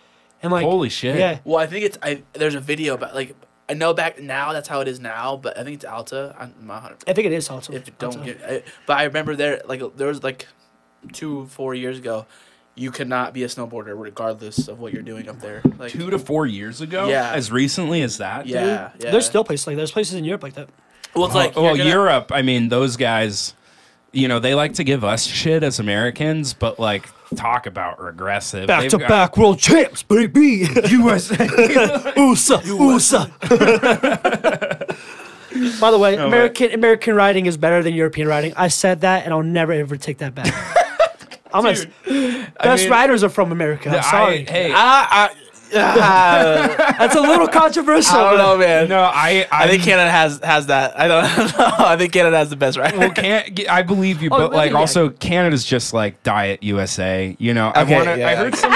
and 0.41 0.53
like, 0.53 0.63
Holy 0.65 0.87
shit. 0.89 1.17
yeah." 1.17 1.39
Well, 1.43 1.59
I 1.59 1.67
think 1.67 1.83
it's 1.85 1.97
I. 2.01 2.23
There's 2.31 2.55
a 2.55 2.61
video 2.61 2.93
about 2.93 3.13
like 3.13 3.35
I 3.69 3.73
know 3.73 3.93
back 3.93 4.21
now 4.21 4.53
that's 4.53 4.69
how 4.69 4.79
it 4.79 4.87
is 4.87 4.99
now, 5.01 5.35
but 5.35 5.57
I 5.59 5.63
think 5.65 5.75
it's 5.75 5.85
Alta. 5.85 6.33
I'm 6.39 6.53
not 6.65 6.81
100 6.83 6.97
I 7.09 7.13
think 7.13 7.27
it 7.27 7.33
is 7.33 7.49
Alta. 7.49 7.73
if 7.73 7.87
it 7.89 7.99
don't 7.99 8.15
also. 8.17 8.23
get. 8.23 8.41
I, 8.47 8.63
but 8.87 8.97
I 8.97 9.03
remember 9.03 9.35
there 9.35 9.61
like 9.67 9.81
there 9.97 10.07
was 10.07 10.23
like 10.23 10.47
two 11.11 11.45
four 11.47 11.73
years 11.75 11.97
ago, 11.97 12.25
you 12.75 12.89
could 12.91 13.07
not 13.09 13.33
be 13.33 13.43
a 13.43 13.47
snowboarder 13.47 13.93
regardless 13.99 14.67
of 14.67 14.79
what 14.79 14.93
you're 14.93 15.03
doing 15.03 15.27
up 15.29 15.39
there. 15.39 15.61
Like 15.77 15.91
Two 15.91 16.09
to 16.09 16.17
four 16.19 16.45
years 16.45 16.81
ago. 16.81 17.07
Yeah. 17.07 17.31
As 17.33 17.51
recently 17.51 18.01
as 18.01 18.17
that. 18.17 18.47
yeah, 18.47 18.91
yeah. 18.99 19.11
There's 19.11 19.25
still 19.25 19.43
places 19.43 19.67
like 19.67 19.75
there's 19.75 19.91
places 19.91 20.15
in 20.15 20.23
Europe 20.23 20.43
like 20.43 20.53
that. 20.53 20.69
well, 21.15 21.25
it's 21.25 21.35
like 21.35 21.53
oh, 21.55 21.61
well, 21.63 21.75
gonna- 21.75 21.89
oh, 21.89 21.93
Europe. 21.93 22.31
I 22.33 22.41
mean, 22.41 22.69
those 22.69 22.97
guys. 22.97 23.53
You 24.15 24.27
know, 24.27 24.37
they 24.39 24.53
like 24.53 24.75
to 24.75 24.83
give 24.83 25.03
us 25.03 25.23
shit 25.25 25.63
as 25.63 25.79
Americans, 25.79 26.53
but 26.53 26.79
like 26.79 27.09
talk 27.35 27.65
about 27.65 27.99
regressive. 27.99 28.67
Back 28.67 28.81
They've 28.81 28.91
to 28.91 28.97
got- 28.99 29.09
back 29.09 29.37
world 29.37 29.57
champs, 29.57 30.03
baby. 30.03 30.67
USA. 30.87 31.47
USA, 32.15 32.61
USA. 32.63 33.25
By 35.79 35.91
the 35.91 35.97
way, 35.99 36.17
Oh, 36.17 36.27
American 36.27 36.71
American 36.71 37.15
riding 37.15 37.45
is 37.47 37.57
better 37.57 37.81
than 37.83 37.93
European 37.95 38.27
riding. 38.27 38.53
I 38.55 38.67
said 38.67 39.01
that, 39.01 39.23
and 39.25 39.33
I'll 39.33 39.43
never 39.43 39.71
ever 39.73 39.97
take 39.97 40.19
that 40.19 40.33
back. 40.35 40.53
I'm 41.53 41.63
gonna, 41.63 42.47
best 42.63 42.83
mean- 42.83 42.91
riders 42.91 43.23
are 43.23 43.29
from 43.29 43.51
America. 43.51 43.89
I'm 43.89 43.95
I- 43.99 44.01
sorry, 44.01 44.45
hey, 44.45 44.71
Ah, 44.73 45.07
I, 45.11 45.35
ah, 45.75 46.95
that's 46.99 47.15
a 47.15 47.21
little 47.21 47.47
controversial. 47.47 48.15
I 48.17 48.29
don't 48.31 48.37
know, 48.37 48.57
man. 48.57 48.89
no, 48.89 48.99
I, 48.99 49.47
I, 49.51 49.63
I 49.65 49.67
think 49.67 49.83
Canada 49.83 50.09
has 50.11 50.39
has 50.43 50.67
that. 50.67 50.99
I 50.99 51.07
don't 51.07 51.23
know. 51.57 51.73
I 51.85 51.95
think 51.97 52.13
Canada 52.13 52.37
has 52.37 52.49
the 52.49 52.55
best 52.55 52.77
right. 52.77 52.95
well, 52.97 53.11
can't 53.11 53.69
I 53.69 53.81
believe 53.81 54.21
you, 54.21 54.29
Oh, 54.31 54.37
but 54.37 54.53
like 54.53 54.71
yeah. 54.71 54.77
also 54.77 55.09
Canada's 55.09 55.63
just 55.65 55.93
like 55.93 56.21
diet 56.23 56.63
USA. 56.63 57.35
You 57.39 57.53
know, 57.53 57.71
I 57.73 57.83
want 57.83 58.05
to. 58.05 58.25
I 58.27 58.35
heard 58.35 58.55
some. 58.55 58.75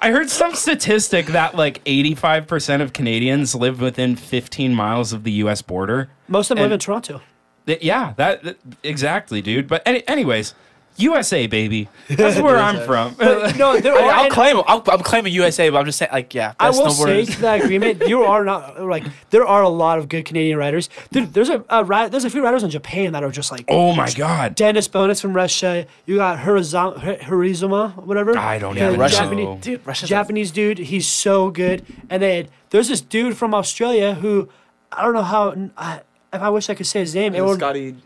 I 0.00 0.12
heard 0.12 0.30
some 0.30 0.54
statistic 0.54 1.26
that 1.26 1.56
like 1.56 1.82
85% 1.84 2.82
of 2.82 2.92
Canadians 2.92 3.56
live 3.56 3.80
within 3.80 4.14
15 4.14 4.72
miles 4.72 5.12
of 5.12 5.24
the 5.24 5.32
U.S. 5.32 5.60
border. 5.60 6.08
Most 6.28 6.52
of 6.52 6.56
them 6.56 6.62
live 6.62 6.70
in 6.72 6.78
Toronto. 6.78 7.20
Th- 7.66 7.82
Yeah, 7.82 8.14
that, 8.16 8.44
that- 8.44 8.58
exactly, 8.84 9.42
dude. 9.42 9.66
But 9.66 9.82
any, 9.84 10.06
anyways, 10.06 10.54
USA 11.00 11.46
baby. 11.46 11.88
That's 12.08 12.40
where 12.40 12.56
I'm 12.58 12.84
from. 12.86 13.14
No, 13.56 13.78
there 13.80 13.94
I, 13.94 14.02
are. 14.02 14.10
I'll 14.12 14.30
claim. 14.30 14.56
I'm, 14.66 14.82
I'm 14.86 15.00
claiming 15.00 15.32
USA, 15.32 15.68
but 15.70 15.78
I'm 15.78 15.84
just 15.86 15.98
saying, 15.98 16.10
like, 16.12 16.34
yeah. 16.34 16.54
I 16.58 16.68
best 16.68 16.82
will 16.82 16.90
say 16.90 17.22
snowboarders. 17.22 17.34
to 17.34 17.40
that 17.42 17.60
agreement, 17.62 18.02
you 18.08 18.22
are 18.22 18.44
not 18.44 18.80
like 18.82 19.04
there 19.30 19.46
are 19.46 19.62
a 19.62 19.68
lot 19.68 19.98
of 19.98 20.08
good 20.08 20.24
Canadian 20.24 20.58
riders. 20.58 20.88
Dude, 21.12 21.32
there's 21.34 21.48
a, 21.48 21.64
a 21.68 22.08
there's 22.10 22.24
a 22.24 22.30
few 22.30 22.42
riders 22.44 22.62
in 22.62 22.70
Japan 22.70 23.12
that 23.12 23.22
are 23.22 23.30
just 23.30 23.50
like 23.52 23.64
oh 23.68 23.94
my 23.94 24.10
god. 24.10 24.54
Dennis 24.54 24.88
Bonus 24.88 25.20
from 25.20 25.34
Russia. 25.34 25.86
You 26.06 26.16
got 26.16 26.38
Hirizama, 26.40 27.20
Hirizuma, 27.20 27.94
whatever. 28.04 28.36
I 28.36 28.58
don't 28.58 28.76
Yeah, 28.76 28.88
even 28.88 29.00
Russian- 29.00 29.18
know. 29.30 29.58
Japanese, 29.58 29.64
Dude, 29.64 29.86
Russia's 29.86 30.08
Japanese 30.08 30.50
dude. 30.50 30.78
He's 30.78 31.06
so 31.06 31.50
good. 31.50 31.84
And 32.10 32.22
then 32.22 32.48
there's 32.70 32.88
this 32.88 33.00
dude 33.00 33.36
from 33.36 33.54
Australia 33.54 34.14
who 34.14 34.48
I 34.92 35.02
don't 35.02 35.14
know 35.14 35.22
how 35.22 35.54
I, 35.76 36.00
if 36.32 36.40
I 36.42 36.48
wish 36.50 36.68
I 36.70 36.74
could 36.74 36.86
say 36.86 37.00
his 37.00 37.14
name, 37.14 37.34
it 37.34 37.44
would 37.44 37.58
Scotty. 37.58 37.96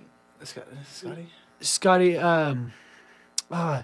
Scotty. 0.43 0.67
Scotty. 0.91 1.27
Scotty. 1.61 2.19
Um, 2.19 2.73
uh, 3.53 3.83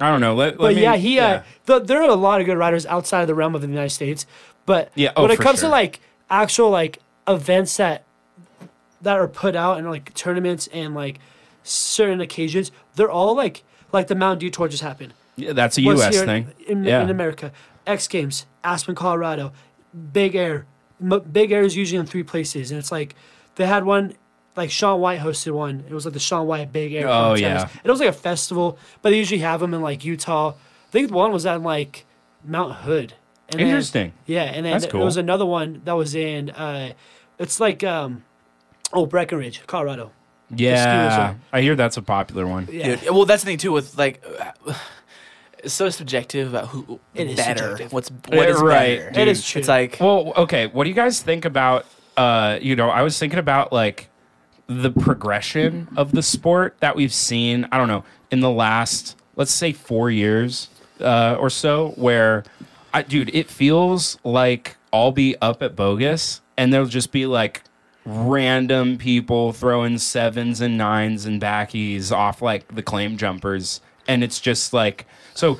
I 0.00 0.10
don't 0.10 0.20
know. 0.20 0.34
Let, 0.34 0.52
let 0.52 0.58
but 0.58 0.74
me- 0.76 0.82
yeah, 0.82 0.96
he. 0.96 1.18
Uh, 1.18 1.42
th- 1.66 1.84
there 1.84 2.00
are 2.02 2.08
a 2.08 2.14
lot 2.14 2.40
of 2.40 2.46
good 2.46 2.56
riders 2.58 2.86
outside 2.86 3.22
of 3.22 3.26
the 3.26 3.34
realm 3.34 3.54
of 3.54 3.62
the 3.62 3.68
United 3.68 3.90
States, 3.90 4.26
but 4.66 4.90
Yeah, 4.94 5.12
oh, 5.16 5.22
when 5.22 5.30
it 5.32 5.40
comes 5.40 5.58
sure. 5.60 5.68
to 5.68 5.72
like 5.72 6.00
actual 6.30 6.70
like 6.70 6.98
events 7.26 7.76
that 7.78 8.04
that 9.02 9.18
are 9.18 9.28
put 9.28 9.56
out 9.56 9.78
and 9.78 9.88
like 9.90 10.12
tournaments 10.14 10.68
and 10.72 10.94
like 10.94 11.18
certain 11.64 12.20
occasions, 12.20 12.70
they're 12.94 13.10
all 13.10 13.34
like 13.34 13.64
like 13.92 14.06
the 14.06 14.14
Mountain 14.14 14.38
Dew 14.40 14.50
tour 14.50 14.68
just 14.68 14.82
happened. 14.82 15.14
Yeah, 15.36 15.52
that's 15.52 15.78
a 15.78 15.82
U.S. 15.82 16.20
thing. 16.20 16.48
in, 16.66 16.84
yeah. 16.84 17.02
in 17.02 17.10
America. 17.10 17.52
X 17.86 18.06
Games, 18.08 18.44
Aspen, 18.62 18.94
Colorado, 18.94 19.52
Big 20.12 20.34
Air. 20.34 20.66
M- 21.00 21.22
Big 21.32 21.52
Air 21.52 21.62
is 21.62 21.76
usually 21.76 21.98
in 21.98 22.06
three 22.06 22.22
places, 22.24 22.70
and 22.70 22.78
it's 22.78 22.92
like 22.92 23.14
they 23.56 23.66
had 23.66 23.84
one. 23.84 24.14
Like 24.58 24.70
Shaun 24.70 25.00
White 25.00 25.20
hosted 25.20 25.52
one. 25.52 25.84
It 25.88 25.94
was 25.94 26.04
like 26.04 26.12
the 26.14 26.20
Shaun 26.20 26.46
White 26.46 26.72
Big 26.72 26.92
Air. 26.92 27.06
Oh, 27.08 27.34
contest. 27.34 27.40
yeah. 27.40 27.80
It 27.84 27.90
was 27.90 28.00
like 28.00 28.08
a 28.10 28.12
festival, 28.12 28.78
but 29.00 29.10
they 29.10 29.16
usually 29.18 29.40
have 29.40 29.60
them 29.60 29.72
in 29.72 29.80
like 29.80 30.04
Utah. 30.04 30.50
I 30.50 30.90
think 30.90 31.10
one 31.10 31.32
was 31.32 31.46
at 31.46 31.62
like 31.62 32.04
Mount 32.44 32.74
Hood. 32.74 33.14
And 33.50 33.60
then- 33.60 33.66
Interesting. 33.68 34.12
yeah, 34.26 34.42
and 34.42 34.66
then 34.66 34.72
That's 34.72 34.84
there 34.84 34.92
cool. 34.92 35.04
was 35.06 35.16
another 35.16 35.46
one 35.46 35.80
that 35.86 35.92
was 35.94 36.14
in. 36.14 36.50
uh 36.50 36.92
It's 37.38 37.58
like 37.60 37.82
um, 37.84 38.24
oh 38.92 39.06
Breckenridge, 39.06 39.62
Colorado. 39.66 40.10
Yeah. 40.54 41.34
I 41.52 41.60
hear 41.62 41.74
that's 41.76 41.96
a 41.96 42.02
popular 42.02 42.46
one. 42.46 42.68
Yeah. 42.70 42.96
Dude, 42.96 43.10
well, 43.10 43.24
that's 43.26 43.42
the 43.44 43.46
thing 43.50 43.58
too 43.58 43.72
with 43.72 43.96
like. 43.96 44.22
It's 45.64 45.74
so 45.74 45.90
subjective 45.90 46.48
about 46.54 46.68
who 46.68 47.00
It 47.16 47.26
is 47.30 47.36
better. 47.36 47.58
subjective. 47.70 47.92
What's 47.92 48.10
what 48.28 48.48
is 48.48 48.60
right, 48.60 48.98
better. 49.00 49.10
dude. 49.10 49.18
It 49.22 49.28
is 49.28 49.44
true. 49.44 49.58
It's 49.58 49.66
like 49.68 49.96
Well, 50.00 50.32
okay. 50.36 50.68
What 50.68 50.84
do 50.84 50.90
you 50.90 50.94
guys 50.94 51.20
think 51.20 51.44
about? 51.44 51.84
Uh, 52.16 52.58
you 52.62 52.76
know, 52.76 52.88
I 52.90 53.02
was 53.02 53.18
thinking 53.18 53.40
about 53.40 53.72
like 53.72 54.08
the 54.68 54.90
progression 54.90 55.88
of 55.96 56.12
the 56.12 56.22
sport 56.22 56.76
that 56.80 56.94
we've 56.94 57.12
seen. 57.12 57.66
I 57.72 57.78
don't 57.78 57.88
know 57.88 58.04
in 58.30 58.40
the 58.40 58.50
last, 58.50 59.16
let's 59.36 59.50
say, 59.50 59.72
four 59.72 60.10
years 60.10 60.68
uh, 61.00 61.36
or 61.38 61.50
so, 61.50 61.90
where, 61.96 62.44
I, 62.92 63.02
dude, 63.02 63.34
it 63.34 63.48
feels 63.48 64.18
like 64.22 64.76
I'll 64.92 65.12
be 65.12 65.36
up 65.40 65.62
at 65.62 65.74
bogus, 65.74 66.42
and 66.56 66.72
there'll 66.72 66.86
just 66.86 67.12
be 67.12 67.26
like 67.26 67.62
random 68.04 68.96
people 68.98 69.52
throwing 69.52 69.98
sevens 69.98 70.60
and 70.60 70.78
nines 70.78 71.26
and 71.26 71.40
backies 71.40 72.12
off 72.12 72.40
like 72.42 72.74
the 72.74 72.82
claim 72.82 73.16
jumpers, 73.16 73.80
and 74.06 74.22
it's 74.22 74.40
just 74.40 74.72
like 74.72 75.06
so 75.34 75.58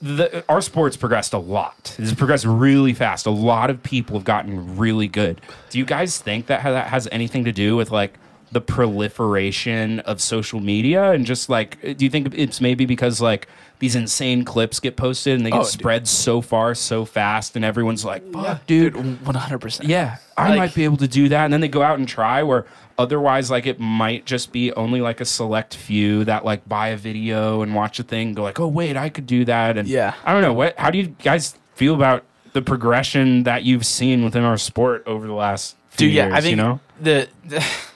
the, 0.00 0.42
our 0.48 0.60
sport's 0.62 0.96
progressed 0.96 1.34
a 1.34 1.38
lot. 1.38 1.94
It's 1.98 2.14
progressed 2.14 2.46
really 2.46 2.94
fast. 2.94 3.26
A 3.26 3.30
lot 3.30 3.68
of 3.68 3.82
people 3.82 4.16
have 4.16 4.24
gotten 4.24 4.76
really 4.76 5.06
good. 5.06 5.40
Do 5.68 5.78
you 5.78 5.84
guys 5.84 6.18
think 6.18 6.46
that 6.46 6.62
ha- 6.62 6.72
that 6.72 6.88
has 6.88 7.08
anything 7.12 7.44
to 7.44 7.52
do 7.52 7.76
with 7.76 7.90
like 7.90 8.14
the 8.52 8.60
proliferation 8.60 10.00
of 10.00 10.20
social 10.20 10.60
media 10.60 11.10
and 11.12 11.26
just 11.26 11.48
like 11.48 11.80
do 11.98 12.04
you 12.04 12.10
think 12.10 12.32
it's 12.34 12.60
maybe 12.60 12.86
because 12.86 13.20
like 13.20 13.48
these 13.78 13.94
insane 13.94 14.44
clips 14.44 14.80
get 14.80 14.96
posted 14.96 15.34
and 15.36 15.44
they 15.44 15.50
get 15.50 15.58
Oh, 15.60 15.62
dude. 15.62 15.70
spread 15.72 16.08
so 16.08 16.40
far 16.40 16.74
so 16.74 17.04
fast 17.04 17.56
and 17.56 17.64
everyone's 17.64 18.04
like, 18.06 18.22
"Fuck, 18.32 18.66
dude, 18.66 18.94
one 19.26 19.34
hundred 19.34 19.58
percent. 19.58 19.88
yeah, 19.88 20.16
I 20.36 20.48
Like- 20.50 20.56
might 20.58 20.74
be 20.74 20.84
able 20.84 20.96
to 20.98 21.08
do 21.08 21.28
that. 21.28 21.44
And 21.44 21.52
then 21.52 21.60
they 21.60 21.68
go 21.68 21.82
out 21.82 21.98
and 21.98 22.08
try 22.08 22.42
where 22.42 22.64
otherwise 22.98 23.50
like 23.50 23.66
it 23.66 23.78
might 23.78 24.24
just 24.24 24.50
be 24.52 24.72
only 24.72 25.02
like 25.02 25.20
a 25.20 25.26
select 25.26 25.74
few 25.76 26.24
that 26.24 26.42
like 26.44 26.66
buy 26.66 26.88
a 26.88 26.96
video 26.96 27.60
and 27.60 27.74
watch 27.74 27.98
a 27.98 28.02
thing 28.02 28.32
go 28.32 28.42
like, 28.42 28.58
"Oh, 28.58 28.68
wait, 28.68 28.96
I 28.96 29.10
could 29.10 29.26
do 29.26 29.44
that." 29.44 29.76
And 29.76 29.86
Yeah. 29.86 30.14
I 30.24 30.32
don't 30.32 30.40
know. 30.42 30.54
What 30.54 30.78
how 30.78 30.90
do 30.90 30.96
you 30.96 31.08
guys 31.22 31.54
feel 31.74 31.94
about 31.94 32.24
the 32.54 32.62
progression 32.62 33.42
that 33.42 33.64
you've 33.64 33.84
seen 33.84 34.24
within 34.24 34.42
our 34.44 34.56
sport 34.56 35.02
over 35.06 35.26
the 35.26 35.34
last 35.34 35.76
few 35.90 36.08
Dude, 36.08 36.14
yeah, 36.16 36.24
years, 36.28 36.34
I 36.34 36.40
think 36.40 36.50
you 36.52 36.56
know? 36.56 36.80
the, 36.98 37.28
the 37.44 37.62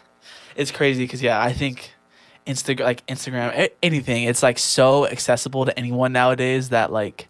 it's 0.57 0.71
crazy 0.71 1.04
because 1.04 1.23
yeah, 1.23 1.40
I 1.40 1.52
think 1.52 1.95
Instagram, 2.47 2.80
like 2.80 3.07
Instagram, 3.07 3.71
anything, 3.83 4.25
it's 4.25 4.42
like 4.42 4.59
so 4.59 5.07
accessible 5.07 5.64
to 5.66 5.78
anyone 5.78 6.12
nowadays 6.12 6.71
that 6.71 6.92
like 6.92 7.28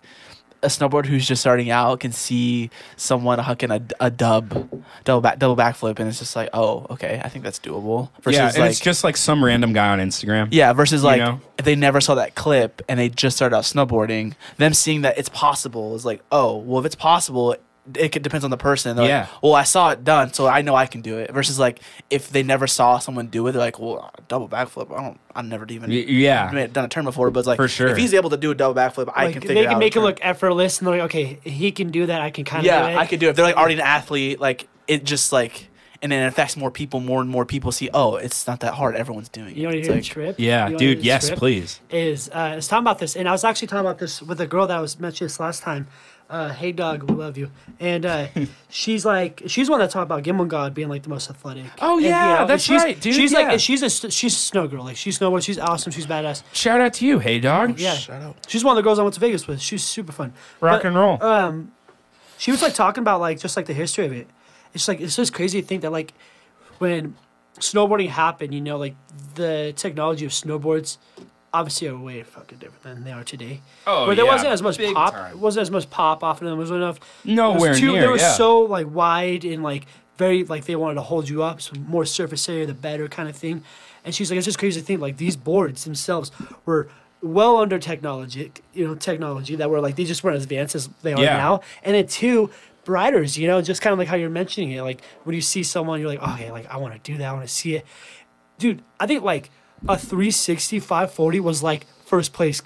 a 0.62 0.67
snowboarder 0.67 1.07
who's 1.07 1.27
just 1.27 1.41
starting 1.41 1.71
out 1.71 2.00
can 2.00 2.12
see 2.12 2.71
someone 2.97 3.39
hucking 3.39 3.75
a, 3.75 4.05
a 4.05 4.11
dub, 4.11 4.85
double 5.05 5.21
back, 5.21 5.39
double 5.39 5.57
backflip, 5.57 5.99
and 5.99 6.09
it's 6.09 6.19
just 6.19 6.37
like, 6.37 6.50
oh, 6.53 6.87
okay, 6.91 7.21
I 7.23 7.29
think 7.29 7.45
that's 7.45 7.59
doable. 7.59 8.11
Versus 8.23 8.39
yeah, 8.39 8.49
and 8.49 8.59
like, 8.59 8.71
it's 8.71 8.81
just 8.81 9.03
like 9.05 9.17
some 9.17 9.43
random 9.43 9.73
guy 9.73 9.89
on 9.89 9.99
Instagram. 9.99 10.49
yeah, 10.50 10.73
versus 10.73 11.03
you 11.03 11.07
like 11.07 11.21
know? 11.21 11.41
if 11.59 11.65
they 11.65 11.77
never 11.77 12.00
saw 12.00 12.15
that 12.17 12.35
clip 12.35 12.83
and 12.89 13.00
they 13.00 13.09
just 13.09 13.37
started 13.37 13.57
out 13.57 13.65
snowboarding, 13.65 14.35
them 14.59 14.75
seeing 14.75 15.03
that 15.03 15.19
it's 15.19 15.31
possible 15.31 15.95
is 15.95 16.05
like, 16.05 16.23
oh, 16.31 16.57
well, 16.57 16.81
if 16.81 16.87
it's 16.87 16.95
possible, 16.95 17.57
it 17.97 18.13
could, 18.13 18.23
depends 18.23 18.45
on 18.45 18.51
the 18.51 18.57
person. 18.57 18.97
They're 18.97 19.07
Yeah. 19.07 19.21
Like, 19.21 19.43
well, 19.43 19.55
I 19.55 19.65
saw 19.65 19.91
it 19.91 20.05
done, 20.05 20.33
so 20.33 20.47
I 20.47 20.63
know 20.63 20.75
I 20.75 20.87
can 20.87 21.01
do 21.01 21.19
it. 21.19 21.33
Versus 21.33 21.59
like 21.59 21.81
if 22.11 22.31
they 22.31 22.43
never 22.43 22.67
saw 22.67 22.99
someone 22.99 23.27
do 23.29 23.47
it, 23.47 23.53
they're 23.53 23.61
like, 23.61 23.79
well, 23.79 24.11
double 24.29 24.49
backflip. 24.49 24.93
I 24.97 25.03
don't. 25.03 25.21
I've 25.35 25.45
never 25.45 25.65
even 25.69 25.91
Y- 25.91 25.97
yeah. 26.09 26.51
made- 26.53 26.73
done 26.73 26.85
a 26.85 26.89
turn 26.89 27.05
before, 27.05 27.31
but 27.31 27.41
it's 27.41 27.47
like 27.47 27.57
For 27.57 27.69
sure. 27.69 27.89
if 27.89 27.97
he's 27.97 28.15
able 28.15 28.31
to 28.31 28.37
do 28.37 28.51
a 28.51 28.55
double 28.55 28.75
backflip, 28.81 29.13
I 29.15 29.33
can 29.33 29.41
figure 29.43 29.55
they 29.55 29.67
out. 29.67 29.71
can 29.71 29.77
a 29.77 29.81
make 29.81 29.93
it 29.93 29.95
turn. 29.95 30.03
look 30.05 30.19
effortless, 30.23 30.79
and 30.79 30.87
they're 30.89 30.95
like, 30.97 31.05
okay, 31.05 31.39
he 31.45 31.71
can 31.73 31.91
do 31.91 32.07
that. 32.07 32.21
I 32.21 32.31
can 32.31 32.45
kind 32.45 32.61
of 32.61 32.67
Yeah, 32.67 32.83
do 32.89 32.95
it. 32.95 32.97
I 32.99 33.07
could 33.07 33.21
do 33.21 33.27
it. 33.27 33.31
If 33.31 33.37
they're 33.37 33.45
like 33.45 33.57
already 33.57 33.75
an 33.75 33.81
athlete, 33.81 34.41
like 34.41 34.67
it 34.89 35.05
just 35.05 35.33
like. 35.33 35.69
And 36.03 36.11
then 36.11 36.23
it 36.23 36.29
affects 36.29 36.57
more 36.57 36.71
people. 36.71 36.99
More 37.01 37.21
and 37.21 37.29
more 37.29 37.45
people 37.45 37.73
see. 37.73 37.91
Oh, 37.93 38.17
it's 38.17 38.47
not 38.47 38.61
that 38.61 38.73
hard. 38.73 38.97
Everyone's 38.97 39.29
doing 39.29 39.51
it. 39.51 39.57
You 39.59 39.65
know 39.65 39.69
what 39.69 39.85
hear 39.85 39.93
like- 39.93 40.03
the 40.03 40.09
trip? 40.09 40.37
Yeah, 40.39 40.61
You 40.69 40.73
wanna 40.73 40.79
dude, 40.79 41.05
yes, 41.05 41.27
trip? 41.27 41.39
please. 41.39 41.79
Is 41.91 42.31
uh, 42.31 42.39
I 42.39 42.55
was 42.57 42.69
talking 42.69 42.85
about 42.85 43.01
this, 43.01 43.17
and 43.17 43.29
I 43.29 43.33
was 43.33 43.45
actually 43.45 43.69
talking 43.69 43.85
about 43.85 43.99
this 43.99 44.23
with 44.23 44.41
a 44.41 44.47
girl 44.47 44.67
that 44.67 44.79
I 44.79 44.81
was 44.81 44.99
mentioned 44.99 45.29
this 45.29 45.39
last 45.39 45.63
time. 45.63 45.89
Uh, 46.31 46.49
hey, 46.53 46.71
dog, 46.71 47.03
we 47.03 47.17
love 47.17 47.37
you. 47.37 47.51
And 47.81 48.07
uh, 48.07 48.29
she's 48.69 49.05
like, 49.05 49.43
she's 49.49 49.69
one 49.69 49.81
that 49.81 49.91
talked 49.91 50.05
about 50.05 50.23
Gimbal 50.23 50.47
God 50.47 50.73
being 50.75 50.89
like 50.89 51.03
the 51.03 51.09
most 51.09 51.29
athletic. 51.29 51.65
Oh, 51.81 51.97
And, 51.97 52.07
yeah, 52.07 52.41
and 52.43 52.49
that's 52.49 52.63
she's, 52.63 52.81
right, 52.81 52.99
dude, 53.01 53.15
She's 53.17 53.33
yeah. 53.33 53.41
like, 53.41 53.59
she's 53.59 53.83
a 53.83 53.91
she's 53.91 54.33
a 54.33 54.39
snow 54.39 54.69
girl. 54.69 54.85
Like 54.85 54.97
she's 54.97 55.19
snowboard. 55.19 55.43
She's 55.45 55.59
awesome. 55.59 55.91
She's 55.91 56.07
badass. 56.07 56.45
Shout 56.53 56.81
out 56.81 56.95
to 56.95 57.07
you, 57.07 57.19
hey 57.19 57.41
dog. 57.41 57.81
Yeah, 57.81 57.95
shout 57.95 58.23
out. 58.23 58.37
she's 58.49 58.63
one 58.63 58.73
of 58.73 58.77
the 58.77 58.83
girls 58.89 59.01
I 59.01 59.03
went 59.03 59.15
to 59.15 59.21
Vegas 59.21 59.49
with. 59.49 59.61
She's 59.61 59.83
super 59.83 60.13
fun. 60.13 60.33
Rock 60.61 60.83
But, 60.83 60.87
and 60.87 60.97
roll. 60.97 61.21
Um, 61.21 61.73
she 62.39 62.53
was 62.53 62.63
like 62.63 62.75
talking 62.75 63.03
about 63.03 63.21
like 63.21 63.41
just 63.41 63.57
like 63.57 63.67
the 63.67 63.75
history 63.75 64.07
of 64.07 64.13
it. 64.13 64.29
It's 64.73 64.87
like 64.87 65.01
it's 65.01 65.17
just 65.17 65.35
crazy 65.35 65.61
to 65.61 65.67
think 65.67 65.83
that 65.83 65.91
like 65.91 66.15
when 66.79 67.17
snowboarding 67.59 68.09
happened, 68.09 68.55
you 68.55 68.61
know, 68.61 68.79
like 68.79 68.95
the 69.35 69.73
technology 69.77 70.25
of 70.27 70.31
snowboards 70.31 70.97
obviously 71.52 71.88
are 71.88 71.97
way 71.99 72.23
fucking 72.23 72.59
different 72.59 72.83
than 72.83 73.04
they 73.04 73.12
are 73.12 73.25
today. 73.25 73.61
Oh, 73.87 74.07
Where 74.07 74.14
there 74.16 74.25
yeah, 74.25 74.33
wasn't 74.33 74.52
as 74.52 74.62
much 74.62 74.78
big 74.78 74.95
pop, 74.95 75.12
time. 75.12 75.40
wasn't 75.40 75.62
as 75.62 75.71
much 75.71 75.90
pop 75.90 76.23
off 76.23 76.40
of 76.40 76.49
them. 76.49 76.59
Was 76.59 76.71
enough. 76.71 77.00
Nowhere 77.25 77.66
it 77.66 77.71
was 77.71 77.80
too, 77.80 77.92
near, 77.92 78.00
They 78.02 78.07
were 78.09 78.16
yeah. 78.19 78.33
so 78.33 78.61
like 78.61 78.87
wide 78.92 79.45
and 79.45 79.62
like 79.62 79.87
very 80.16 80.45
like 80.45 80.66
they 80.66 80.76
wanted 80.76 80.95
to 80.97 81.02
hold 81.02 81.28
you 81.28 81.42
up, 81.42 81.61
so 81.61 81.73
more 81.80 82.04
surface 82.04 82.49
area 82.49 82.66
the 82.66 82.75
better 82.75 83.09
kind 83.09 83.28
of 83.28 83.37
thing. 83.37 83.62
And 84.04 84.14
she's 84.14 84.30
like, 84.30 84.38
it's 84.38 84.47
just 84.47 84.59
crazy 84.59 84.80
to 84.80 84.87
think 84.87 85.00
like 85.00 85.16
these 85.16 85.37
boards 85.37 85.85
themselves 85.85 86.30
were 86.64 86.88
well 87.23 87.57
under 87.59 87.78
technology, 87.78 88.50
you 88.73 88.87
know, 88.87 88.95
technology 88.95 89.57
that 89.57 89.69
were 89.69 89.80
like 89.80 89.97
they 89.97 90.04
just 90.04 90.23
weren't 90.25 90.37
as 90.37 90.45
advanced 90.45 90.75
as 90.75 90.88
they 91.02 91.12
are 91.12 91.21
Yeah. 91.23 91.37
now. 91.37 91.61
And 91.83 91.95
then 91.95 92.07
two, 92.07 92.50
riders, 92.87 93.37
you 93.37 93.47
know, 93.47 93.61
just 93.61 93.83
kind 93.83 93.92
of 93.92 93.99
like 93.99 94.09
how 94.09 94.16
you're 94.16 94.30
mentioning 94.30 94.71
it. 94.73 94.83
Like 94.83 95.02
when 95.25 95.35
you 95.35 95.42
see 95.42 95.62
someone, 95.62 96.00
you're 96.00 96.09
like, 96.09 96.23
okay, 96.23 96.50
like 96.50 96.66
I 96.71 96.76
want 96.78 96.95
to 96.95 97.12
do 97.12 97.19
that, 97.19 97.28
I 97.28 97.33
want 97.33 97.47
to 97.47 97.52
see 97.54 97.75
it. 97.76 97.85
Dude, 98.59 98.83
I 98.99 99.07
think 99.07 99.23
like 99.23 99.50
a 99.89 99.97
360 99.99 100.79
540 100.81 101.41
was 101.41 101.63
like 101.63 101.87
first 102.05 102.33
place 102.33 102.63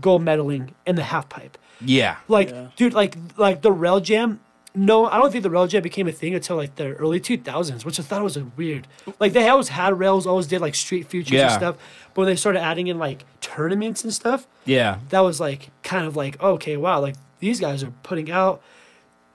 gold 0.00 0.22
medaling 0.22 0.70
in 0.86 0.96
the 0.96 1.02
half 1.04 1.28
pipe. 1.28 1.56
Yeah. 1.80 2.16
Like, 2.28 2.76
dude, 2.76 2.92
like 2.92 3.16
like 3.36 3.62
the 3.62 3.72
rail 3.72 4.00
jam. 4.00 4.40
No, 4.72 5.06
I 5.06 5.18
don't 5.18 5.32
think 5.32 5.42
the 5.42 5.50
rail 5.50 5.66
jam 5.66 5.82
became 5.82 6.06
a 6.06 6.12
thing 6.12 6.32
until 6.34 6.54
like 6.56 6.76
the 6.76 6.92
early 6.94 7.18
2000s, 7.18 7.84
which 7.84 7.98
I 7.98 8.04
thought 8.04 8.22
was 8.22 8.38
weird. 8.56 8.86
Like 9.18 9.32
they 9.32 9.48
always 9.48 9.68
had 9.68 9.98
rails, 9.98 10.26
always 10.26 10.46
did 10.46 10.60
like 10.60 10.74
street 10.76 11.08
futures 11.08 11.40
and 11.40 11.50
Yeah. 11.50 11.56
stuff. 11.56 11.76
But 12.14 12.22
when 12.22 12.26
they 12.26 12.36
started 12.36 12.60
adding 12.60 12.86
in 12.86 12.98
like 12.98 13.24
tournaments 13.40 14.04
and 14.04 14.12
stuff, 14.12 14.46
Yeah. 14.66 14.98
that 15.08 15.20
was 15.20 15.40
like 15.40 15.70
kind 15.82 16.06
of 16.06 16.14
like 16.14 16.40
okay, 16.42 16.76
wow, 16.76 17.00
like 17.00 17.16
these 17.40 17.58
guys 17.60 17.82
are 17.82 17.92
putting 18.02 18.30
out. 18.30 18.62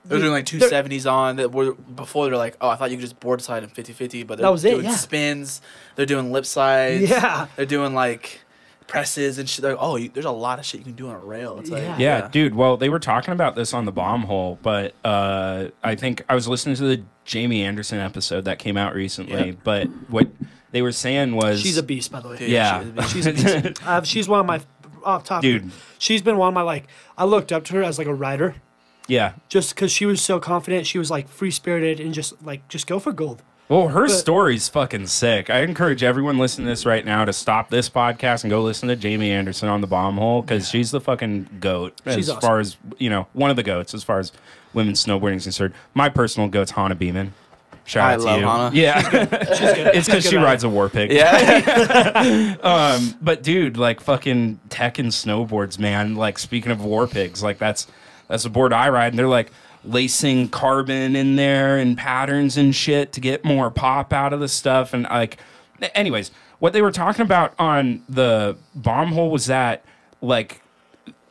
They're 0.07 0.19
doing 0.19 0.31
like 0.31 0.45
two 0.45 0.59
They're- 0.59 0.69
seventies 0.69 1.05
on 1.07 1.37
that 1.37 1.51
were 1.51 1.73
before 1.73 2.27
they're 2.27 2.37
like, 2.37 2.57
oh, 2.61 2.69
I 2.69 2.75
thought 2.75 2.91
you 2.91 2.97
could 2.97 3.01
just 3.01 3.19
board 3.19 3.41
slide 3.41 3.63
in 3.63 3.69
50-50, 3.69 4.25
but 4.27 4.37
they're 4.37 4.43
That 4.45 4.51
was 4.51 4.63
it, 4.63 4.71
doing 4.71 4.85
yeah. 4.85 4.95
spins, 4.95 5.61
they're 5.95 6.05
doing 6.05 6.31
lip 6.31 6.45
slides, 6.45 7.09
Yeah. 7.09 7.47
they're 7.55 7.65
doing 7.65 7.93
like 7.95 8.41
presses 8.87 9.39
and 9.39 9.49
shit. 9.49 9.63
They're 9.63 9.71
like, 9.73 9.81
oh, 9.81 9.95
you, 9.95 10.09
there's 10.09 10.25
a 10.27 10.31
lot 10.31 10.59
of 10.59 10.65
shit 10.65 10.79
you 10.81 10.85
can 10.85 10.93
do 10.93 11.07
on 11.09 11.15
a 11.15 11.19
rail. 11.19 11.57
It's 11.59 11.69
like, 11.71 11.81
Yeah. 11.81 11.97
Yeah, 11.97 12.27
dude. 12.27 12.53
Well, 12.53 12.77
they 12.77 12.89
were 12.89 12.99
talking 12.99 13.33
about 13.33 13.55
this 13.55 13.73
on 13.73 13.85
the 13.85 13.91
bomb 13.91 14.21
hole, 14.23 14.59
but 14.61 14.93
uh, 15.03 15.69
I 15.83 15.95
think 15.95 16.23
I 16.29 16.35
was 16.35 16.47
listening 16.47 16.75
to 16.75 16.83
the 16.83 17.03
Jamie 17.25 17.63
Anderson 17.63 17.97
episode 17.99 18.45
that 18.45 18.59
came 18.59 18.77
out 18.77 18.93
recently. 18.93 19.47
Yeah. 19.49 19.55
But 19.63 19.87
what 20.09 20.27
they 20.71 20.83
were 20.83 20.91
saying 20.91 21.35
was, 21.35 21.61
She's 21.61 21.77
a 21.77 21.83
beast, 21.83 22.11
by 22.11 22.19
the 22.19 22.29
way. 22.29 22.37
Dude, 22.37 22.49
Yeah. 22.49 22.83
she's 23.07 23.25
a 23.25 23.35
She's 23.35 23.53
a 23.55 23.61
beast. 23.61 23.81
uh, 23.87 24.01
she's 24.03 24.27
one 24.29 24.39
of 24.41 24.45
my 24.45 24.61
off 25.03 25.23
top. 25.23 25.41
Dude. 25.41 25.71
she's 25.97 26.21
been 26.21 26.37
one 26.37 26.49
of 26.49 26.53
my 26.53 26.61
like. 26.61 26.87
I 27.17 27.25
looked 27.25 27.51
up 27.51 27.63
to 27.65 27.73
her 27.75 27.83
as 27.83 27.97
like 27.97 28.07
a 28.07 28.13
rider, 28.13 28.55
yeah. 29.07 29.33
just 29.49 29.75
because 29.75 29.91
she 29.91 30.05
was 30.05 30.21
so 30.21 30.39
confident. 30.39 30.85
She 30.87 30.97
was 30.97 31.09
like 31.11 31.27
free 31.27 31.51
spirited 31.51 31.99
and 31.99 32.13
just 32.13 32.41
like 32.43 32.67
just 32.69 32.87
go 32.87 32.99
for 32.99 33.11
gold. 33.11 33.41
Well, 33.67 33.87
her 33.87 34.01
But- 34.05 34.11
story's 34.11 34.69
fucking 34.69 35.07
sick. 35.07 35.49
I 35.49 35.61
encourage 35.61 36.03
everyone 36.03 36.37
listening 36.37 36.65
to 36.67 36.71
this 36.71 36.85
right 36.85 37.03
now 37.03 37.25
to 37.25 37.33
stop 37.33 37.71
this 37.71 37.89
podcast 37.89 38.43
and 38.43 38.51
go 38.51 38.61
listen 38.61 38.89
to 38.89 38.95
Jamie 38.95 39.31
Anderson 39.31 39.69
on 39.69 39.81
the 39.81 39.87
bomb 39.87 40.17
hole 40.17 40.43
because 40.43 40.69
she's 40.69 40.91
the 40.91 41.01
fucking 41.01 41.47
goat 41.59 41.99
She's 42.05 42.17
as 42.17 42.29
awesome. 42.29 42.41
far 42.41 42.59
as 42.59 42.77
you 42.99 43.09
know, 43.09 43.25
one 43.33 43.49
of 43.49 43.55
the 43.55 43.63
goats 43.63 43.93
as 43.95 44.03
far 44.03 44.19
as 44.19 44.31
women's 44.73 45.03
snowboarding 45.03 45.37
is 45.37 45.43
concerned. 45.43 45.73
My 45.95 46.09
personal 46.09 46.47
goat's 46.47 46.71
Hana 46.71 46.93
Beaman. 46.93 47.33
Shout 47.87 48.03
I 48.09 48.13
out 48.13 48.17
to 48.17 48.23
love 48.23 48.39
you. 48.39 48.45
Hannah. 48.47 48.71
Yeah, 48.73 49.27
it's 49.93 50.07
because 50.07 50.27
she 50.27 50.37
rides 50.37 50.63
a 50.63 50.69
war 50.69 50.89
pig. 50.89 51.11
Yeah. 51.11 52.55
Um, 52.63 53.15
but 53.21 53.43
dude, 53.43 53.77
like 53.77 53.99
fucking 54.01 54.59
tech 54.69 54.97
and 54.99 55.09
snowboards, 55.09 55.77
man. 55.79 56.15
Like 56.15 56.37
speaking 56.39 56.71
of 56.71 56.83
war 56.83 57.07
pigs, 57.07 57.41
like 57.43 57.57
that's 57.59 57.85
that's 58.27 58.45
a 58.45 58.49
board 58.49 58.73
I 58.73 58.89
ride, 58.89 59.07
and 59.13 59.19
they're 59.19 59.27
like 59.27 59.51
lacing 59.83 60.49
carbon 60.49 61.15
in 61.15 61.35
there 61.35 61.77
and 61.77 61.97
patterns 61.97 62.57
and 62.57 62.75
shit 62.75 63.11
to 63.13 63.21
get 63.21 63.45
more 63.45 63.69
pop 63.69 64.11
out 64.13 64.33
of 64.33 64.39
the 64.39 64.47
stuff. 64.47 64.93
And 64.93 65.03
like, 65.03 65.37
anyways, 65.93 66.31
what 66.59 66.73
they 66.73 66.81
were 66.81 66.91
talking 66.91 67.21
about 67.21 67.53
on 67.59 68.01
the 68.09 68.57
bomb 68.73 69.11
hole 69.11 69.29
was 69.29 69.45
that 69.45 69.85
like 70.21 70.61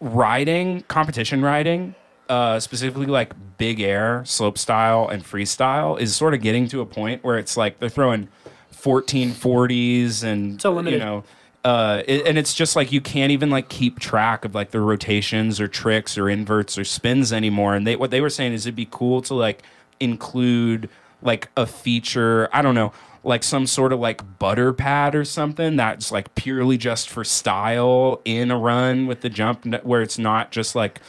riding, 0.01 0.83
competition 0.83 1.43
riding, 1.43 1.95
uh, 2.29 2.61
specifically 2.61 3.07
like 3.07 3.33
big 3.59 3.81
air, 3.81 4.23
slope 4.25 4.57
style, 4.59 5.09
and 5.09 5.25
freestyle, 5.25 5.99
is 5.99 6.15
sort 6.15 6.33
of 6.35 6.41
getting 6.41 6.69
to 6.69 6.81
a 6.81 6.87
point 6.87 7.25
where 7.25 7.39
it's 7.39 7.57
like 7.57 7.81
they're 7.81 7.89
throwing 7.89 8.29
1440s 8.73 10.23
and 10.23 10.61
So 10.61 10.73
limited. 10.73 10.99
you 10.99 11.05
know. 11.05 11.25
Uh, 11.65 12.03
it- 12.07 12.27
and 12.27 12.37
it's 12.37 12.53
just 12.55 12.77
like 12.77 12.93
you 12.93 13.01
can't 13.01 13.33
even 13.33 13.49
like 13.49 13.69
keep 13.71 13.99
track 13.99 14.45
of 14.45 14.55
like 14.55 14.71
the 14.71 14.81
rotations 14.81 15.61
or 15.61 15.67
tricks 15.69 16.19
or 16.19 16.29
inverts 16.29 16.77
or 16.77 16.85
spins 16.85 17.33
anymore. 17.33 17.75
And 17.75 17.87
they 17.87 17.97
what 17.97 18.11
they 18.11 18.21
were 18.21 18.29
saying 18.31 18.53
is 18.53 18.67
it'd 18.67 18.77
be 18.77 18.89
cool 18.91 19.23
to 19.23 19.35
like 19.35 19.63
include 19.99 20.89
like 21.23 21.49
a 21.57 21.67
feature. 21.67 22.49
I 22.53 22.61
don't 22.61 22.75
know, 22.75 22.93
like 23.23 23.43
some 23.43 23.67
sort 23.67 23.93
of 23.95 24.01
like 24.01 24.39
butter 24.39 24.75
pad 24.75 25.15
or 25.15 25.25
something 25.25 25.77
that's 25.77 26.13
like 26.13 26.35
purely 26.35 26.77
just 26.77 27.09
for 27.09 27.25
style 27.25 28.21
in 28.27 28.51
a 28.51 28.59
run 28.59 29.07
with 29.07 29.23
the 29.23 29.31
jump, 29.31 29.65
where 29.85 30.03
it's 30.03 30.19
not 30.19 30.51
just 30.53 30.75
like 30.75 31.01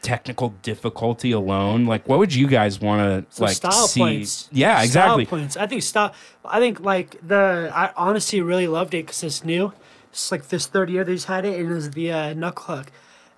technical 0.00 0.50
difficulty 0.62 1.32
alone. 1.32 1.86
Like, 1.86 2.06
what 2.08 2.18
would 2.20 2.32
you 2.34 2.46
guys 2.46 2.80
want 2.80 3.00
to 3.26 3.34
So 3.36 3.44
like 3.46 3.56
style 3.56 3.88
see? 3.88 3.98
points. 4.00 4.48
Yeah, 4.52 4.74
Style 4.76 4.84
exactly. 4.84 5.26
points. 5.26 5.56
I 5.56 5.66
think 5.66 5.82
style. 5.82 6.14
I 6.44 6.60
think 6.60 6.78
like 6.78 7.16
the. 7.26 7.72
I 7.74 7.90
honestly 7.96 8.40
really 8.42 8.68
loved 8.68 8.94
it 8.94 9.06
because 9.06 9.24
it's 9.24 9.44
new. 9.44 9.72
It's 10.14 10.30
like 10.30 10.48
this 10.48 10.66
third 10.66 10.90
year 10.90 11.02
they 11.02 11.14
just 11.14 11.26
had 11.26 11.44
it, 11.44 11.58
and 11.58 11.70
it 11.70 11.74
was 11.74 11.90
the 11.90 12.12
uh, 12.12 12.34
knuckle 12.34 12.76
hook. 12.76 12.86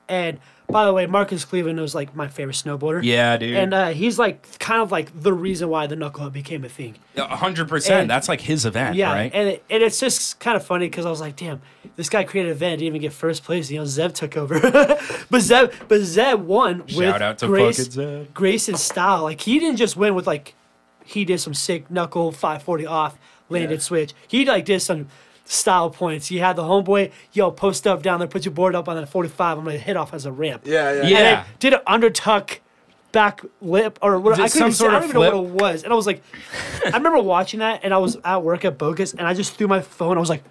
And 0.09 0.38
by 0.68 0.85
the 0.85 0.92
way, 0.92 1.06
Marcus 1.06 1.45
Kleveland 1.45 1.80
was 1.80 1.95
like 1.95 2.14
my 2.14 2.28
favorite 2.28 2.54
snowboarder. 2.54 3.00
Yeah, 3.02 3.37
dude. 3.38 3.56
And 3.56 3.73
uh, 3.73 3.88
he's 3.88 4.18
like 4.18 4.59
kind 4.59 4.83
of 4.83 4.92
like 4.92 5.11
the 5.21 5.33
reason 5.33 5.68
why 5.71 5.87
the 5.87 5.97
knuckle 5.97 6.25
hook 6.25 6.35
became 6.35 6.64
a 6.64 6.68
thing. 6.68 6.97
A 7.16 7.35
hundred 7.35 7.68
percent. 7.68 8.09
That's 8.09 8.28
like 8.28 8.42
his 8.42 8.66
event, 8.66 8.95
Yeah, 8.95 9.11
right? 9.12 9.30
and 9.35 9.49
it, 9.49 9.64
and 9.71 9.83
it's 9.83 9.99
just 9.99 10.38
kind 10.38 10.54
of 10.56 10.64
funny 10.64 10.87
because 10.87 11.06
I 11.06 11.11
was 11.11 11.21
like, 11.21 11.35
damn, 11.37 11.62
this 11.97 12.09
guy 12.11 12.25
created 12.25 12.50
an 12.50 12.56
event, 12.56 12.78
didn't 12.80 12.88
even 12.88 13.00
get 13.00 13.14
first 13.14 13.42
place. 13.42 13.71
You 13.71 13.78
know, 13.78 13.87
Zeb 13.87 14.12
took 14.12 14.37
over, 14.37 14.61
but 15.30 15.40
Zeb, 15.40 15.73
but 15.88 16.02
Zeb 16.02 16.40
won 16.40 16.80
with 16.80 16.90
Shout 16.90 17.23
out 17.23 17.38
to 17.38 17.47
grace, 17.47 17.76
Zeb. 17.90 18.35
grace 18.35 18.68
and 18.68 18.78
style. 18.78 19.23
Like 19.23 19.40
he 19.40 19.59
didn't 19.59 19.78
just 19.78 19.97
win 19.97 20.14
with 20.14 20.26
like, 20.26 20.54
he 21.04 21.25
did 21.25 21.38
some 21.40 21.54
sick 21.54 21.90
knuckle 21.90 22.33
540 22.33 22.87
off 22.87 23.18
landed 23.49 23.80
switch. 23.83 24.12
He 24.28 24.45
like 24.45 24.64
did 24.64 24.80
some 24.83 25.06
style 25.47 25.91
points. 25.91 26.31
You 26.31 26.41
had 26.41 26.57
the 26.57 26.62
homeboy, 26.62 27.12
yo, 27.33 27.50
post 27.50 27.87
up 27.87 28.03
down 28.03 28.19
there, 28.19 28.29
put 28.29 28.45
your 28.45 28.53
board 28.53 28.75
up 28.75 28.88
on 28.88 28.97
that 28.97 29.07
45. 29.09 29.59
I'm 29.59 29.65
gonna 29.65 29.79
hit 29.79 29.97
off 29.97 30.12
as 30.12 30.26
a 30.26 30.33
ramp. 30.33 30.62
Yeah, 30.67 30.93
yeah. 30.93 31.00
And 31.00 31.09
Yeah. 31.09 31.19
then 31.23 31.45
did 31.59 31.73
an 31.75 31.81
undertuck 31.87 32.59
back 33.12 33.41
lip 33.62 33.99
or 34.03 34.19
what 34.21 34.37
Did 34.37 34.45
I 34.45 34.49
couldn't 34.49 34.59
some 34.59 34.73
say, 34.73 34.76
sort 34.79 34.93
I 34.93 34.97
of 34.97 35.00
don't 35.03 35.11
even 35.11 35.23
know 35.23 35.41
what 35.43 35.49
it 35.49 35.62
was. 35.62 35.83
And 35.85 35.93
I 35.93 35.97
was 35.97 36.07
like, 36.07 36.23
I 36.85 36.97
remember 36.97 37.21
watching 37.23 37.61
that 37.61 37.81
and 37.83 37.95
I 37.95 37.99
was 37.99 38.17
at 38.25 38.43
work 38.43 38.65
at 38.65 38.76
Bogus 38.76 39.12
and 39.12 39.23
I 39.26 39.33
just 39.35 39.57
threw 39.57 39.67
my 39.69 39.81
phone. 39.81 40.17
I 40.17 40.21
was 40.21 40.29
like, 40.29 40.43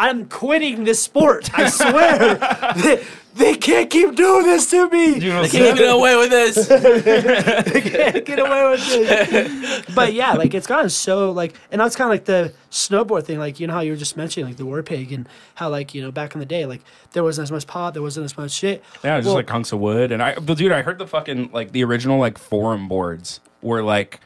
I'm 0.00 0.24
quitting 0.30 0.84
this 0.84 1.02
sport. 1.02 1.50
I 1.56 1.68
swear. 1.68 2.36
they, 2.76 3.04
they 3.34 3.54
can't 3.54 3.90
keep 3.90 4.14
doing 4.16 4.44
this 4.46 4.68
to 4.70 4.88
me. 4.88 5.18
You 5.18 5.28
know, 5.28 5.42
They 5.42 5.48
can't 5.50 5.78
get 5.78 5.94
away 5.94 6.16
with 6.16 6.30
this. 6.30 6.68
They 7.70 7.80
can't 7.82 8.24
get 8.24 8.38
away 8.38 8.70
with 8.70 8.86
this. 8.86 9.94
But 9.94 10.14
yeah, 10.14 10.32
like 10.32 10.54
it's 10.54 10.66
gotten 10.66 10.88
so 10.90 11.30
like, 11.32 11.54
and 11.70 11.80
that's 11.80 11.96
kind 11.96 12.06
of 12.08 12.14
like 12.14 12.24
the 12.24 12.52
snowboard 12.70 13.24
thing. 13.24 13.38
Like 13.38 13.60
you 13.60 13.66
know 13.66 13.74
how 13.74 13.80
you 13.80 13.92
were 13.92 13.96
just 13.96 14.16
mentioning 14.16 14.46
like 14.46 14.56
the 14.56 14.64
war 14.64 14.82
pig 14.82 15.12
and 15.12 15.28
how 15.54 15.68
like 15.68 15.94
you 15.94 16.00
know 16.02 16.10
back 16.10 16.34
in 16.34 16.40
the 16.40 16.46
day 16.46 16.64
like 16.66 16.80
there 17.12 17.22
wasn't 17.22 17.44
as 17.44 17.52
much 17.52 17.66
pop, 17.66 17.92
there 17.94 18.02
wasn't 18.02 18.24
as 18.24 18.36
much 18.38 18.52
shit. 18.52 18.82
Yeah, 19.04 19.18
it's 19.18 19.26
Well, 19.26 19.34
just 19.34 19.36
like 19.36 19.50
hunks 19.50 19.70
of 19.72 19.80
wood. 19.80 20.12
And 20.12 20.22
I, 20.22 20.34
but 20.36 20.56
dude, 20.58 20.72
I 20.72 20.80
heard 20.82 20.98
the 20.98 21.06
fucking 21.06 21.50
like 21.52 21.72
the 21.72 21.84
original 21.84 22.18
like 22.18 22.38
forum 22.38 22.88
boards 22.88 23.40
were 23.62 23.82
like, 23.82 24.20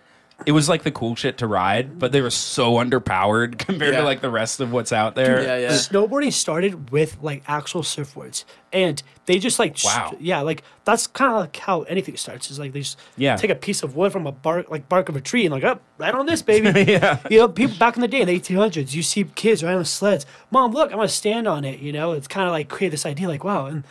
it 0.47 0.53
was 0.53 0.69
like 0.69 0.83
the 0.83 0.91
cool 0.91 1.15
shit 1.15 1.39
to 1.39 1.47
ride, 1.47 1.99
but 1.99 2.11
they 2.13 2.21
were 2.21 2.29
so 2.31 2.75
underpowered 2.75 3.57
compared 3.67 3.95
Yeah. 3.95 4.01
to 4.01 4.05
like 4.05 4.21
the 4.21 4.31
rest 4.31 4.61
of 4.61 4.73
what's 4.73 4.93
out 4.93 5.15
there. 5.15 5.43
yeah, 5.43 5.57
yeah. 5.59 5.69
snowboarding 5.71 6.33
started 6.33 6.91
with 6.91 7.17
like 7.23 7.43
actual 7.47 7.83
surfboards 7.83 8.45
and 8.73 9.01
they 9.27 9.39
just 9.39 9.59
like 9.61 9.79
st- 9.79 9.95
Wow. 10.13 10.17
yeah 10.21 10.41
like 10.41 10.65
that's 10.85 11.07
kind 11.07 11.33
of 11.33 11.39
like 11.43 11.57
how 11.57 11.83
anything 11.83 12.17
starts 12.17 12.51
is 12.51 12.59
like 12.59 12.73
they 12.73 12.81
just 12.81 12.99
Yeah. 13.17 13.37
take 13.37 13.51
a 13.51 13.55
piece 13.55 13.83
of 13.85 13.95
wood 13.95 14.11
from 14.13 14.27
a 14.27 14.33
bark 14.33 14.69
like 14.71 14.89
bark 14.89 15.09
of 15.09 15.15
a 15.17 15.21
tree 15.21 15.47
and 15.47 15.53
like 15.55 15.63
up 15.63 15.81
right 15.99 16.13
on 16.15 16.27
this 16.27 16.43
baby 16.43 16.83
Yeah. 16.93 17.21
you 17.31 17.39
know 17.39 17.49
people 17.49 17.77
back 17.79 17.95
in 17.97 18.01
the 18.03 18.09
day 18.09 18.23
in 18.23 18.27
the 18.27 18.39
1800s 18.39 18.93
you 18.93 19.03
see 19.05 19.23
kids 19.37 19.63
riding 19.63 19.79
on 19.79 19.85
sleds 19.85 20.27
mom 20.51 20.73
look 20.73 20.91
i'm 20.91 20.97
gonna 20.97 21.09
stand 21.09 21.47
on 21.47 21.65
it 21.65 21.79
you 21.79 21.93
know 21.93 22.11
it's 22.13 22.27
kind 22.27 22.47
of 22.49 22.53
like 22.53 22.69
create 22.69 22.91
this 22.91 23.07
idea 23.07 23.29
like 23.29 23.45
wow 23.45 23.67
and 23.67 23.85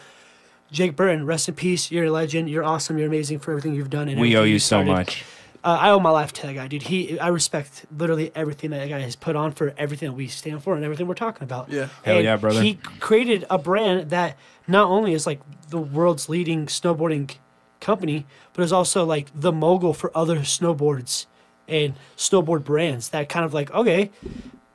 Jake 0.72 0.96
Burton, 0.96 1.24
rest 1.28 1.48
in 1.48 1.54
peace. 1.54 1.92
You're 1.92 2.06
a 2.06 2.10
legend. 2.10 2.50
You're 2.50 2.64
awesome. 2.64 2.98
You're 2.98 3.06
amazing 3.08 3.38
for 3.38 3.52
everything 3.52 3.76
you've 3.76 3.92
done. 3.92 4.10
And 4.10 4.20
We 4.20 4.36
owe 4.36 4.42
you 4.42 4.54
you 4.54 4.60
so 4.60 4.84
much. 4.84 5.24
Uh, 5.64 5.78
I 5.80 5.92
owe 5.92 6.00
my 6.00 6.10
life 6.10 6.34
to 6.34 6.48
that 6.48 6.54
guy, 6.54 6.68
dude. 6.68 6.84
He, 6.84 7.18
I 7.20 7.30
respect 7.30 7.86
literally 7.96 8.32
everything 8.36 8.72
that 8.72 8.80
that 8.80 8.90
guy 8.90 9.00
has 9.00 9.16
put 9.16 9.36
on 9.36 9.54
for 9.54 9.74
everything 9.78 10.10
that 10.10 10.16
we 10.16 10.28
stand 10.28 10.62
for 10.62 10.76
and 10.76 10.84
everything 10.84 11.08
we're 11.08 11.14
talking 11.14 11.44
about. 11.44 11.70
Yeah. 11.72 11.88
Hell 12.04 12.18
And 12.18 12.26
yeah, 12.26 12.36
brother. 12.36 12.62
He 12.62 12.76
created 13.00 13.46
a 13.50 13.58
brand 13.58 14.10
that 14.10 14.38
not 14.68 14.90
only 14.90 15.14
is 15.14 15.26
like 15.26 15.40
the 15.70 15.78
world's 15.78 16.28
leading 16.28 16.66
snowboarding 16.66 17.36
company, 17.80 18.26
but 18.54 18.64
is 18.64 18.74
also 18.74 19.06
like 19.06 19.28
the 19.34 19.52
mogul 19.52 19.94
for 19.94 20.12
other 20.16 20.40
snowboards 20.40 21.28
and 21.68 21.94
snowboard 22.18 22.64
brands. 22.66 23.10
That 23.10 23.30
kind 23.30 23.46
of 23.46 23.54
like, 23.54 23.72
okay, 23.72 24.12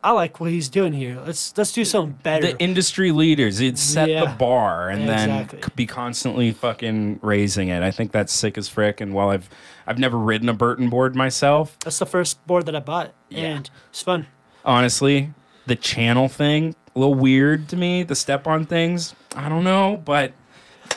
I 0.03 0.13
like 0.13 0.39
what 0.41 0.51
he's 0.51 0.69
doing 0.69 0.93
here. 0.93 1.21
Let's 1.27 1.57
let's 1.59 1.73
do 1.73 1.85
something 1.85 2.19
better. 2.23 2.53
The 2.53 2.59
industry 2.59 3.11
leaders, 3.11 3.61
it 3.61 3.77
set 3.79 4.07
the 4.07 4.33
bar 4.39 4.89
and 4.91 5.03
Exactly. 5.03 5.59
then 5.59 5.63
c- 5.69 5.73
be 5.75 5.87
constantly 5.87 6.53
fucking 6.53 7.19
raising 7.21 7.69
it. 7.69 7.83
I 7.83 7.91
think 7.91 8.13
that's 8.13 8.33
sick 8.33 8.57
as 8.57 8.69
frick. 8.69 9.01
And 9.01 9.13
while 9.13 9.31
I've 9.31 9.51
I've 9.87 9.99
never 9.99 10.17
ridden 10.17 10.49
a 10.49 10.55
Burton 10.55 10.89
board 10.89 11.17
myself, 11.17 11.77
That's 11.85 11.99
the 11.99 12.07
first 12.07 12.47
board 12.47 12.67
that 12.67 12.77
I 12.77 12.81
bought, 12.81 13.13
and 13.33 13.69
it's 13.91 14.03
fun. 14.03 14.27
honestly, 14.65 15.31
the 15.67 15.77
channel 15.77 16.29
thing 16.29 16.75
a 16.95 16.99
little 16.99 17.15
weird 17.15 17.69
to 17.71 17.77
me. 17.77 18.03
The 18.05 18.15
step 18.15 18.47
on 18.47 18.67
things, 18.67 19.15
I 19.35 19.49
don't 19.49 19.65
know, 19.65 20.01
but 20.05 20.33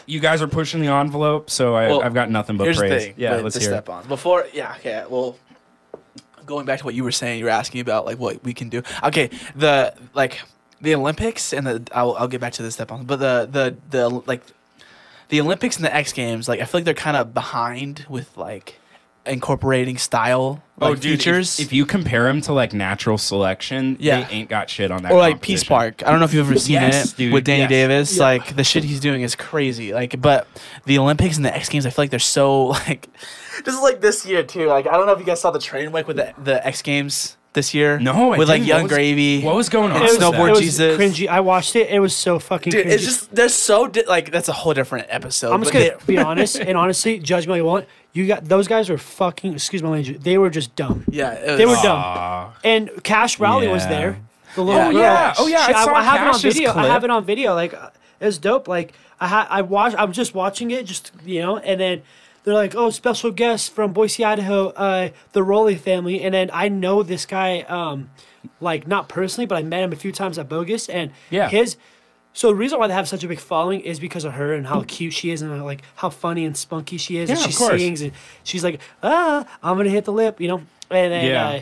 you 0.06 0.20
guys 0.20 0.42
are 0.42 0.48
pushing 0.48 0.80
the 0.82 0.88
envelope, 0.88 1.50
so 1.50 1.76
I, 1.76 1.88
Well, 1.88 2.02
I've 2.04 2.14
got 2.14 2.30
nothing 2.30 2.58
but 2.58 2.64
Here's 2.66 2.78
praise. 2.78 2.92
the 2.92 3.00
thing. 3.08 3.14
yeah, 3.18 3.36
let's 3.38 3.56
the 3.56 3.62
hear. 3.62 3.70
step 3.72 3.90
on. 3.90 4.08
Before, 4.08 4.46
yeah, 4.54 4.76
okay. 4.80 5.04
Well, 5.10 5.38
going 6.46 6.66
back 6.66 6.80
to 6.80 6.86
what 6.86 6.94
you 6.96 7.04
were 7.04 7.12
saying, 7.12 7.40
you 7.40 7.46
were 7.46 7.52
asking 7.52 7.82
about 7.82 8.06
like 8.06 8.20
what 8.20 8.44
we 8.44 8.54
can 8.54 8.70
do. 8.70 8.84
Okay, 9.04 9.30
the 9.56 9.94
like 10.14 10.42
the 10.80 10.96
Olympics 10.96 11.54
and 11.54 11.66
the 11.66 11.88
I'll, 11.94 12.14
I'll 12.14 12.28
get 12.28 12.42
back 12.42 12.54
to 12.54 12.64
the 12.64 12.72
step 12.72 12.92
on, 12.92 13.06
but 13.06 13.20
the 13.20 13.48
the 13.52 13.76
the 13.90 14.10
like 14.10 14.44
the 15.30 15.42
Olympics 15.42 15.78
and 15.78 15.86
the 15.86 15.96
X 15.96 16.14
Games, 16.14 16.48
like 16.48 16.60
I 16.60 16.66
feel 16.66 16.80
like 16.80 16.86
they're 16.86 16.94
kind 16.94 17.18
of 17.18 17.34
behind 17.34 18.06
with 18.10 18.36
like 18.38 18.80
incorporating 19.26 19.98
style 19.98 20.64
oh, 20.80 20.86
like 20.86 20.92
oh, 20.92 20.96
dude, 20.96 21.20
features. 21.20 21.60
If, 21.60 21.72
you 21.72 21.86
compare 21.86 22.24
them 22.24 22.42
to 22.42 22.54
like 22.54 22.74
natural 22.74 23.18
selection, 23.18 23.98
Yeah. 24.00 24.24
they 24.24 24.34
ain't 24.34 24.50
got 24.50 24.70
shit 24.70 24.92
on 24.92 25.04
that. 25.04 25.12
or 25.12 25.20
like 25.20 25.42
Peace. 25.42 25.64
Park. 25.64 26.02
I 26.06 26.12
don't 26.12 26.20
know 26.20 26.26
if 26.26 26.34
you've 26.34 26.48
ever 26.48 26.58
seen 26.58 26.74
Yes, 26.74 27.14
it 27.14 27.18
dude, 27.18 27.34
with 27.34 27.44
Danny 27.44 27.62
yes. 27.62 27.70
Davis. 27.70 28.18
Like 28.18 28.56
the 28.56 28.64
shit 28.64 28.84
he's 28.84 29.00
doing 29.00 29.22
is 29.22 29.36
crazy. 29.36 29.94
Like, 29.94 30.20
but 30.20 30.48
the 30.86 30.98
Olympics 30.98 31.38
and 31.38 31.46
the 31.46 31.56
X 31.56 31.70
Games, 31.70 31.86
I 31.86 31.92
feel 31.92 32.04
like 32.04 32.10
they're 32.10 32.20
so 32.20 32.66
like. 32.88 33.08
This 33.66 33.76
is 33.76 33.82
like 33.82 34.02
this 34.02 34.26
year 34.26 34.44
too. 34.44 34.68
Like 34.68 34.88
I 34.88 34.92
don't 34.94 35.06
know 35.06 35.14
if 35.14 35.20
you 35.20 35.26
guys 35.26 35.42
saw 35.42 35.52
the 35.52 35.60
train 35.60 35.90
wreck 35.92 36.08
with 36.08 36.18
the 36.18 36.34
the 36.44 36.66
X 36.66 36.82
Games 36.82 37.38
this 37.54 37.74
year. 37.74 38.00
No, 38.00 38.32
I 38.34 38.38
with 38.38 38.48
like 38.50 38.60
didn't. 38.60 38.68
Young 38.68 38.78
What 38.84 38.84
was- 38.84 38.92
Gravy. 38.94 39.42
What 39.44 39.56
was 39.56 39.70
going 39.70 39.92
on? 39.92 39.98
It 39.98 40.04
was-? 40.04 40.18
Snowboard 40.18 40.48
it 40.48 40.52
was 40.52 40.60
Jesus. 40.62 40.98
cringy. 40.98 41.28
I 41.28 41.42
watched 41.42 41.76
it. 41.76 41.90
It 41.90 42.00
was 42.00 42.16
so 42.16 42.40
fucking 42.40 42.72
Dude, 42.72 42.86
cringy. 42.86 42.92
it's 42.92 43.04
just 43.04 43.36
they're 43.36 43.50
so 43.50 43.88
di- 43.88 44.06
like 44.06 44.32
that's 44.32 44.48
a 44.48 44.54
whole 44.54 44.74
different 44.74 45.08
episode. 45.10 45.52
I'm 45.54 45.62
just 45.62 45.74
but 45.74 45.80
gonna 45.80 45.98
they- 46.06 46.14
be 46.16 46.18
honest 46.30 46.56
and 46.58 46.78
honestly, 46.78 47.20
judge 47.20 47.46
me 47.48 47.52
all 47.52 47.58
you 47.58 47.66
want. 47.66 47.88
You 48.14 48.28
got 48.28 48.46
those 48.46 48.68
guys 48.68 48.90
were 48.90 48.98
fucking. 48.98 49.54
Excuse 49.54 49.84
my 49.84 49.90
language. 49.90 50.22
They 50.24 50.38
were 50.38 50.50
just 50.50 50.76
dumb. 50.76 51.06
yeah, 51.10 51.32
it 51.34 51.58
They 51.58 51.66
were 51.66 51.72
was- 51.74 51.82
dumb. 51.82 52.54
And 52.64 52.90
Cash 53.04 53.40
Rowley 53.40 53.68
was 53.68 53.84
Yeah. 53.84 53.90
there. 53.90 54.20
The 54.56 54.62
little 54.64 54.82
Yeah. 54.82 54.92
girl. 54.92 55.02
yeah. 55.02 55.34
Oh, 55.38 55.48
yeah, 55.48 55.60
I 55.68 55.72
saw 55.86 55.94
have 56.02 56.16
it 56.16 56.24
on 56.28 56.34
Cash's 56.34 56.54
video. 56.56 56.70
I 56.72 56.74
clip. 56.74 56.86
have 56.88 57.04
it 57.06 57.10
on 57.10 57.26
video. 57.26 57.54
Like 57.56 57.74
uh, 57.74 57.90
was 58.20 58.38
dope. 58.38 58.68
Like 58.68 58.94
I 59.20 59.28
ha- 59.28 59.48
I 59.50 59.62
watched. 59.62 59.96
I 59.98 60.04
was 60.06 60.16
just 60.16 60.34
watching 60.36 60.72
it. 60.72 60.86
Just 60.86 61.12
you 61.26 61.42
know, 61.42 61.58
and 61.58 61.80
then. 61.80 62.02
They're 62.44 62.54
like, 62.56 62.74
oh, 62.76 62.90
special 62.90 63.32
guest 63.32 63.72
from 63.72 63.94
Boise, 63.94 64.26
Idaho, 64.26 64.70
uh, 64.70 65.10
the 65.34 65.44
Rowley 65.44 65.76
family, 65.76 66.22
and 66.24 66.34
then 66.34 66.50
I 66.52 66.70
know 66.70 67.04
this 67.04 67.26
guy, 67.28 67.62
um, 67.62 68.10
like 68.60 68.88
not 68.88 69.08
personally, 69.10 69.46
but 69.46 69.58
I 69.60 69.62
met 69.64 69.84
him 69.84 69.94
a 69.94 69.96
few 69.96 70.12
times 70.12 70.40
at 70.40 70.50
Bogus, 70.50 70.90
and 70.90 71.12
Yeah. 71.30 71.50
his 71.50 71.78
so 72.34 72.48
the 72.48 72.56
reason 72.56 72.80
why 72.80 72.88
they 72.88 72.94
have 72.94 73.10
such 73.10 73.24
a 73.26 73.28
big 73.28 73.40
following 73.42 73.82
is 73.82 74.00
because 74.00 74.24
of 74.24 74.32
her 74.34 74.54
and 74.54 74.66
how 74.66 74.84
cute 74.88 75.14
she 75.14 75.32
is 75.32 75.42
and 75.42 75.52
uh, 75.52 75.64
like 75.66 75.82
how 75.96 76.10
funny 76.10 76.46
and 76.46 76.56
spunky 76.56 76.98
she 76.98 77.18
is 77.18 77.30
and 77.30 77.38
she 77.38 77.50
of 77.50 77.56
course. 77.58 77.82
sings 77.82 78.02
and 78.02 78.14
she's 78.44 78.64
like 78.64 78.80
ah 79.04 79.46
I'm 79.62 79.76
gonna 79.76 79.90
hit 79.90 80.06
the 80.06 80.14
lip 80.14 80.40
you 80.40 80.48
know 80.48 80.60
and 80.90 81.12
then 81.12 81.26
Yeah. 81.26 81.48
uh, 81.50 81.60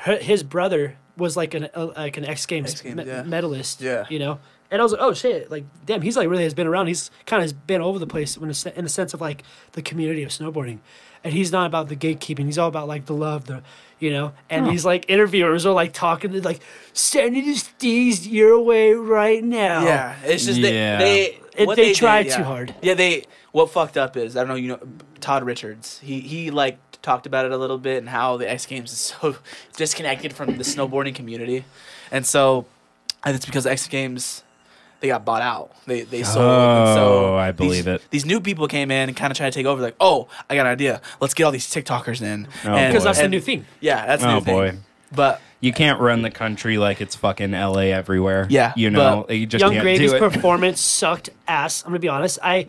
her, 0.00 0.16
his 0.18 0.42
brother 0.42 0.96
was 1.16 1.34
like 1.34 1.54
an 1.54 1.68
uh, 1.74 1.86
like 1.96 2.18
an 2.18 2.26
X 2.26 2.44
Games, 2.44 2.72
X 2.72 2.82
Games, 2.82 2.96
me- 2.96 3.04
yeah. 3.06 3.22
medalist. 3.22 3.80
Yeah. 3.80 4.04
you 4.10 4.18
know. 4.18 4.38
And 4.70 4.80
I 4.80 4.82
was 4.82 4.92
like, 4.92 5.00
oh 5.00 5.12
shit, 5.12 5.50
like 5.50 5.64
damn, 5.86 6.02
he's 6.02 6.16
like 6.16 6.28
really 6.28 6.42
has 6.44 6.54
been 6.54 6.66
around. 6.66 6.88
He's 6.88 7.10
kind 7.26 7.44
of 7.44 7.66
been 7.66 7.80
over 7.80 7.98
the 7.98 8.06
place 8.06 8.36
in 8.36 8.44
a, 8.50 8.78
in 8.78 8.84
the 8.84 8.90
sense 8.90 9.14
of 9.14 9.20
like 9.20 9.42
the 9.72 9.82
community 9.82 10.22
of 10.22 10.30
snowboarding, 10.30 10.78
and 11.22 11.32
he's 11.32 11.52
not 11.52 11.66
about 11.66 11.88
the 11.88 11.96
gatekeeping. 11.96 12.46
He's 12.46 12.58
all 12.58 12.68
about 12.68 12.88
like 12.88 13.06
the 13.06 13.14
love, 13.14 13.44
the 13.44 13.62
you 14.00 14.10
know. 14.10 14.32
And 14.50 14.66
these 14.66 14.84
like 14.84 15.04
interviewers 15.08 15.64
are 15.66 15.72
like 15.72 15.92
talking 15.92 16.32
to 16.32 16.40
like 16.42 16.60
sending 16.92 17.44
the 17.44 17.52
steez 17.54 18.28
your 18.30 18.58
way 18.60 18.94
right 18.94 19.44
now. 19.44 19.84
Yeah, 19.84 20.16
it's 20.24 20.44
just 20.46 20.58
Yeah. 20.58 20.98
they 20.98 21.04
they 21.04 21.62
It- 21.62 21.66
what 21.68 21.76
they 21.76 21.88
did, 21.88 21.96
tried 21.96 22.26
yeah. 22.26 22.36
too 22.38 22.42
hard. 22.42 22.74
Yeah, 22.82 22.94
they 22.94 23.24
what 23.52 23.70
fucked 23.70 23.96
up 23.96 24.16
is 24.16 24.36
I 24.36 24.40
don't 24.40 24.48
know 24.48 24.54
you 24.56 24.68
know 24.68 24.80
Todd 25.20 25.44
Richards. 25.44 26.00
He 26.02 26.18
he 26.20 26.50
like 26.50 26.78
talked 27.00 27.26
about 27.26 27.44
it 27.44 27.52
a 27.52 27.56
little 27.58 27.78
bit 27.78 27.98
and 27.98 28.08
how 28.08 28.38
the 28.38 28.50
X 28.50 28.66
Games 28.66 28.90
is 28.92 28.98
so 29.20 29.36
disconnected 29.76 30.32
from 30.32 30.56
the 30.56 30.64
snowboarding 30.64 31.14
community, 31.14 31.64
and 32.10 32.26
so 32.26 32.66
and 33.24 33.36
it's 33.36 33.46
because 33.46 33.64
the 33.64 33.70
X 33.70 33.86
Games 33.86 34.42
they 35.04 35.08
got 35.08 35.22
bought 35.22 35.42
out. 35.42 35.70
They 35.86 36.00
they 36.02 36.22
sold. 36.22 36.38
and 36.46 36.96
so 36.96 37.34
Oh, 37.34 37.34
I 37.36 37.52
these- 37.52 37.56
believe 37.58 37.86
it. 37.88 38.00
These 38.08 38.24
new 38.24 38.40
people 38.40 38.66
came 38.68 38.90
in 38.90 39.10
and 39.10 39.14
kind 39.16 39.30
of 39.30 39.36
tried 39.36 39.52
to 39.52 39.58
take 39.58 39.66
over. 39.66 39.82
Like, 39.82 39.96
oh, 40.00 40.28
I 40.48 40.54
got 40.54 40.64
an 40.64 40.72
idea. 40.72 41.02
Let's 41.20 41.34
get 41.34 41.44
all 41.44 41.52
these 41.52 41.66
TikTokers 41.66 42.22
in. 42.22 42.48
Oh, 42.64 42.86
because 42.86 43.04
that's 43.04 43.20
the 43.20 43.28
new 43.28 43.40
thing. 43.40 43.66
Yeah, 43.80 44.06
that's 44.06 44.22
the 44.22 44.30
Oh 44.30 44.34
new 44.36 44.40
thing. 44.40 44.54
boy. 44.54 44.76
But 45.14 45.42
You 45.60 45.72
can't 45.74 46.00
run 46.00 46.22
the 46.22 46.30
country 46.30 46.78
like 46.78 47.02
it's 47.02 47.14
fucking 47.16 47.52
LA 47.52 47.92
everywhere. 47.92 48.46
Yeah, 48.48 48.72
You 48.76 48.88
know, 48.90 49.24
but 49.28 49.36
you 49.36 49.44
just 49.46 49.60
Yung 49.62 49.72
can't 49.72 49.82
Gravy's 49.84 50.10
do 50.12 50.16
it. 50.16 50.20
performance 50.32 50.80
sucked 50.80 51.28
ass. 51.46 51.82
I'm 51.84 51.90
gonna 51.90 51.98
be 52.00 52.08
honest. 52.08 52.38
I 52.42 52.66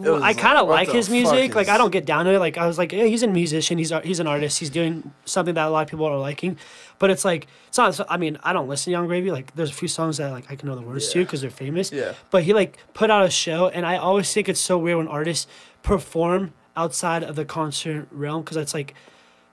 I 0.00 0.32
kind 0.32 0.56
of 0.56 0.68
like, 0.68 0.86
like 0.88 0.94
his 0.96 1.06
fuck 1.08 1.12
music. 1.12 1.54
Like 1.56 1.66
is- 1.66 1.68
I 1.70 1.76
don't 1.76 1.90
get 1.90 2.06
down 2.06 2.24
to 2.26 2.32
it. 2.32 2.38
Like 2.38 2.56
I 2.56 2.66
was 2.68 2.78
like, 2.78 2.92
yeah, 2.92 3.04
he's 3.04 3.22
a 3.24 3.26
musician. 3.26 3.78
He's 3.78 3.92
he's 4.04 4.20
an 4.20 4.26
artist. 4.28 4.58
He's 4.60 4.70
doing 4.70 5.10
something 5.24 5.54
that 5.56 5.66
a 5.66 5.70
lot 5.70 5.82
of 5.82 5.88
people 5.90 6.06
are 6.06 6.16
liking. 6.18 6.56
But 6.98 7.10
it's 7.10 7.24
like 7.24 7.46
it's 7.68 7.78
not. 7.78 8.00
I 8.08 8.16
mean, 8.16 8.38
I 8.42 8.52
don't 8.52 8.68
listen 8.68 8.86
to 8.86 8.90
Yung 8.92 9.06
Gravy. 9.06 9.30
Like 9.30 9.54
there's 9.54 9.70
a 9.70 9.74
few 9.74 9.88
songs 9.88 10.16
that 10.16 10.30
like 10.30 10.50
I 10.50 10.56
can 10.56 10.68
know 10.68 10.74
the 10.74 10.82
words 10.82 11.12
to 11.12 11.20
because 11.20 11.40
they're 11.40 11.50
famous. 11.50 11.92
Yeah. 11.92 12.14
But 12.30 12.42
he 12.42 12.52
like 12.52 12.78
put 12.94 13.10
out 13.10 13.24
a 13.24 13.30
show, 13.30 13.68
and 13.68 13.86
I 13.86 13.96
always 13.96 14.32
think 14.32 14.48
it's 14.48 14.60
so 14.60 14.78
weird 14.78 14.98
when 14.98 15.08
artists 15.08 15.46
perform 15.82 16.52
outside 16.76 17.22
of 17.22 17.36
the 17.36 17.44
concert 17.44 18.08
realm 18.10 18.42
because 18.42 18.56
it's 18.56 18.74
like, 18.74 18.94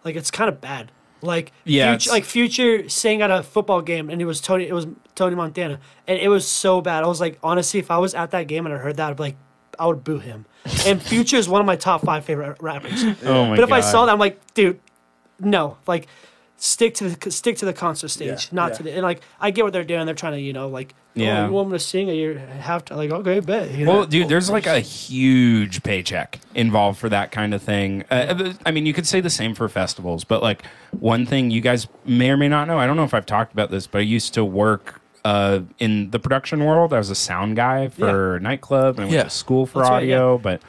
like 0.04 0.16
it's 0.16 0.32
kind 0.32 0.50
of 0.50 0.62
bad. 0.62 0.92
Like 1.22 1.52
Yeah, 1.64 1.92
Future, 1.92 2.12
like 2.12 2.26
Future 2.26 2.90
sang 2.90 3.22
at 3.22 3.32
a 3.32 3.42
football 3.44 3.82
game, 3.82 4.10
and 4.10 4.22
it 4.22 4.26
was 4.26 4.42
Tony. 4.42 4.68
It 4.68 4.74
was 4.74 4.88
Tony 5.16 5.36
Montana, 5.36 5.80
and 6.08 6.20
it 6.20 6.30
was 6.30 6.48
so 6.48 6.82
bad. 6.82 7.04
I 7.04 7.08
was 7.08 7.22
like, 7.22 7.40
honestly, 7.44 7.80
if 7.80 7.90
I 7.90 7.98
was 7.98 8.14
at 8.14 8.32
that 8.32 8.48
game 8.48 8.66
and 8.66 8.76
I 8.76 8.78
heard 8.78 8.98
that, 8.98 9.10
I'd 9.10 9.18
be 9.18 9.24
like, 9.24 9.38
I 9.80 9.88
would 9.88 10.04
boo 10.04 10.20
him. 10.20 10.46
And 10.86 11.02
Future 11.02 11.38
is 11.38 11.48
one 11.48 11.62
of 11.62 11.68
my 11.68 11.76
top 11.76 12.02
five 12.02 12.26
favorite 12.26 12.58
rappers. 12.62 13.04
oh 13.24 13.46
my 13.48 13.56
but 13.56 13.64
if 13.64 13.72
I 13.72 13.82
saw 13.82 14.06
that, 14.06 14.12
I'm 14.12 14.20
like, 14.20 14.40
dude, 14.54 14.80
no, 15.40 15.78
like, 15.88 16.08
stick 16.58 16.96
to 16.96 17.10
the 17.10 17.32
stick 17.32 17.58
to 17.58 17.66
the 17.66 17.74
concert 17.74 18.08
stage, 18.08 18.28
Yeah, 18.46 18.56
not 18.56 18.72
yeah. 18.72 18.78
to 18.78 18.84
the. 18.84 18.92
And 18.94 19.02
like, 19.04 19.22
I 19.40 19.52
get 19.52 19.64
what 19.66 19.74
they're 19.74 19.84
doing. 19.84 20.06
They're 20.06 20.16
trying 20.16 20.34
to, 20.34 20.40
you 20.40 20.54
know, 20.54 20.70
like, 20.70 20.94
Yeah. 21.14 21.44
oh, 21.44 21.48
you 21.48 21.52
want 21.54 21.70
me 21.70 21.78
to 21.78 21.84
sing? 21.84 22.10
Or 22.10 22.14
you 22.14 22.38
have 22.38 22.86
to, 22.86 22.96
like, 22.96 23.12
okay, 23.12 23.40
bet. 23.42 23.72
You 23.72 23.86
know? 23.86 23.92
Well, 23.94 24.06
dude, 24.06 24.30
there's 24.30 24.50
like 24.50 24.66
a 24.66 24.80
huge 24.80 25.84
paycheck 25.84 26.40
involved 26.54 26.98
for 27.00 27.10
that 27.10 27.32
kind 27.32 27.54
of 27.54 27.62
thing. 27.62 28.04
Uh, 28.10 28.54
I 28.66 28.72
mean, 28.72 28.86
you 28.86 28.94
could 28.94 29.06
say 29.08 29.20
the 29.22 29.30
same 29.30 29.54
for 29.54 29.68
festivals, 29.70 30.24
but 30.24 30.42
like 30.42 30.64
one 30.92 31.26
thing 31.26 31.52
you 31.52 31.62
guys 31.62 31.88
may 32.06 32.30
or 32.30 32.38
may 32.38 32.48
not 32.48 32.68
know, 32.68 32.80
I 32.80 32.88
don't 32.88 32.96
know 32.96 33.04
if 33.04 33.14
I've 33.14 33.26
talked 33.26 33.52
about 33.54 33.70
this, 33.70 33.86
but 33.88 34.00
I 34.00 34.02
used 34.02 34.34
to 34.36 34.46
work 34.46 35.02
uh, 35.26 35.62
in 35.80 36.12
the 36.12 36.20
production 36.20 36.64
world. 36.64 36.94
I 36.94 37.00
was 37.00 37.10
a 37.10 37.16
sound 37.16 37.56
guy 37.56 37.88
for 37.90 38.36
a 38.38 38.40
nightclub 38.40 38.98
and 39.00 39.06
I 39.10 39.12
Yeah. 39.12 39.18
went 39.20 39.30
to 39.32 39.36
school 39.36 39.66
for 39.66 39.80
That's 39.80 39.90
right, 39.90 39.98
audio. 40.04 40.38
But 40.38 40.62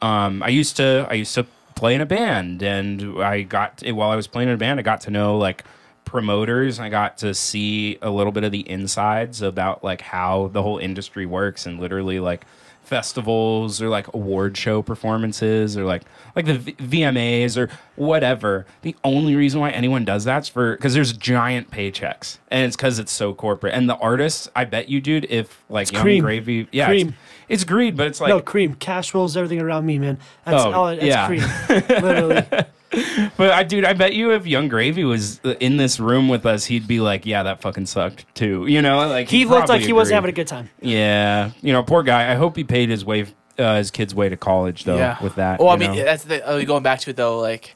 um, 0.00 0.42
I 0.42 0.48
used 0.48 0.76
to, 0.76 1.06
I 1.10 1.14
used 1.14 1.34
to 1.34 1.46
play 1.74 1.94
in 1.94 2.00
a 2.00 2.06
band, 2.06 2.62
and 2.62 3.22
I 3.22 3.42
got 3.42 3.82
while 3.86 4.10
I 4.10 4.16
was 4.16 4.26
playing 4.26 4.48
in 4.48 4.54
a 4.54 4.58
band, 4.58 4.80
I 4.80 4.82
got 4.82 5.02
to 5.02 5.10
know 5.10 5.38
like 5.38 5.64
promoters. 6.04 6.78
I 6.78 6.88
got 6.88 7.18
to 7.18 7.34
see 7.34 7.98
a 8.02 8.10
little 8.10 8.32
bit 8.32 8.44
of 8.44 8.52
the 8.52 8.68
insides 8.68 9.42
about 9.42 9.82
like 9.82 10.00
how 10.00 10.48
the 10.52 10.62
whole 10.62 10.78
industry 10.78 11.26
works 11.26 11.66
and 11.66 11.80
literally 11.80 12.20
like 12.20 12.44
festivals 12.82 13.80
or 13.80 13.88
like 13.88 14.12
award 14.12 14.56
show 14.56 14.82
performances 14.82 15.76
or 15.76 15.84
like 15.84 16.02
like 16.36 16.44
the 16.46 16.58
v- 16.58 16.72
vmas 16.74 17.56
or 17.56 17.68
whatever 17.96 18.66
the 18.82 18.94
only 19.02 19.34
reason 19.34 19.60
why 19.60 19.70
anyone 19.70 20.04
does 20.04 20.24
that's 20.24 20.48
for 20.48 20.76
because 20.76 20.92
there's 20.94 21.12
giant 21.14 21.70
paychecks 21.70 22.38
and 22.50 22.66
it's 22.66 22.76
because 22.76 22.98
it's 22.98 23.10
so 23.12 23.32
corporate 23.32 23.72
and 23.74 23.88
the 23.88 23.96
artists 23.96 24.48
i 24.54 24.64
bet 24.64 24.88
you 24.88 25.00
dude 25.00 25.26
if 25.30 25.62
like 25.68 25.90
young 25.92 26.02
cream. 26.02 26.22
gravy 26.22 26.68
yeah 26.70 26.86
Cream. 26.86 27.08
It's, 27.08 27.16
it's 27.48 27.64
greed 27.64 27.96
but 27.96 28.06
it's 28.08 28.20
like 28.20 28.28
no 28.28 28.40
cream, 28.40 28.74
cash 28.74 29.14
rolls 29.14 29.36
everything 29.36 29.60
around 29.60 29.84
me, 29.84 29.98
man. 29.98 30.18
That's 30.44 30.64
Oh, 30.64 30.72
all. 30.72 30.86
That's 30.86 31.02
yeah. 31.04 31.26
cream, 31.26 31.42
literally. 32.02 32.44
But 33.36 33.50
I, 33.52 33.62
dude, 33.62 33.84
I 33.84 33.94
bet 33.94 34.12
you 34.14 34.32
if 34.32 34.46
Yung 34.46 34.68
Gravy 34.68 35.04
was 35.04 35.40
in 35.60 35.76
this 35.78 35.98
room 35.98 36.28
with 36.28 36.44
us, 36.44 36.66
he'd 36.66 36.86
be 36.86 37.00
like, 37.00 37.24
"Yeah, 37.24 37.42
that 37.44 37.60
fucking 37.62 37.86
sucked 37.86 38.26
too." 38.34 38.66
You 38.66 38.82
know, 38.82 38.98
like 39.08 39.28
He 39.28 39.44
looked 39.44 39.60
like 39.60 39.66
probably 39.66 39.86
he 39.86 39.92
wasn't 39.92 40.14
having 40.16 40.28
a 40.30 40.32
good 40.34 40.46
time. 40.46 40.68
Yeah, 40.80 41.52
you 41.62 41.72
know, 41.72 41.82
poor 41.82 42.02
guy. 42.02 42.30
I 42.30 42.34
hope 42.34 42.56
he 42.56 42.64
paid 42.64 42.90
his 42.90 43.04
way, 43.04 43.26
uh, 43.58 43.76
his 43.76 43.90
kid's 43.90 44.14
way 44.14 44.28
to 44.28 44.36
college 44.36 44.84
though. 44.84 44.96
Yeah. 44.96 45.22
With 45.22 45.36
that, 45.36 45.58
Well, 45.60 45.70
I 45.70 45.76
mean, 45.76 45.94
know? 45.94 46.04
that's 46.04 46.24
the 46.24 46.46
uh, 46.46 46.62
going 46.64 46.82
back 46.82 47.00
to 47.00 47.10
it 47.10 47.16
though. 47.16 47.38
Like, 47.40 47.74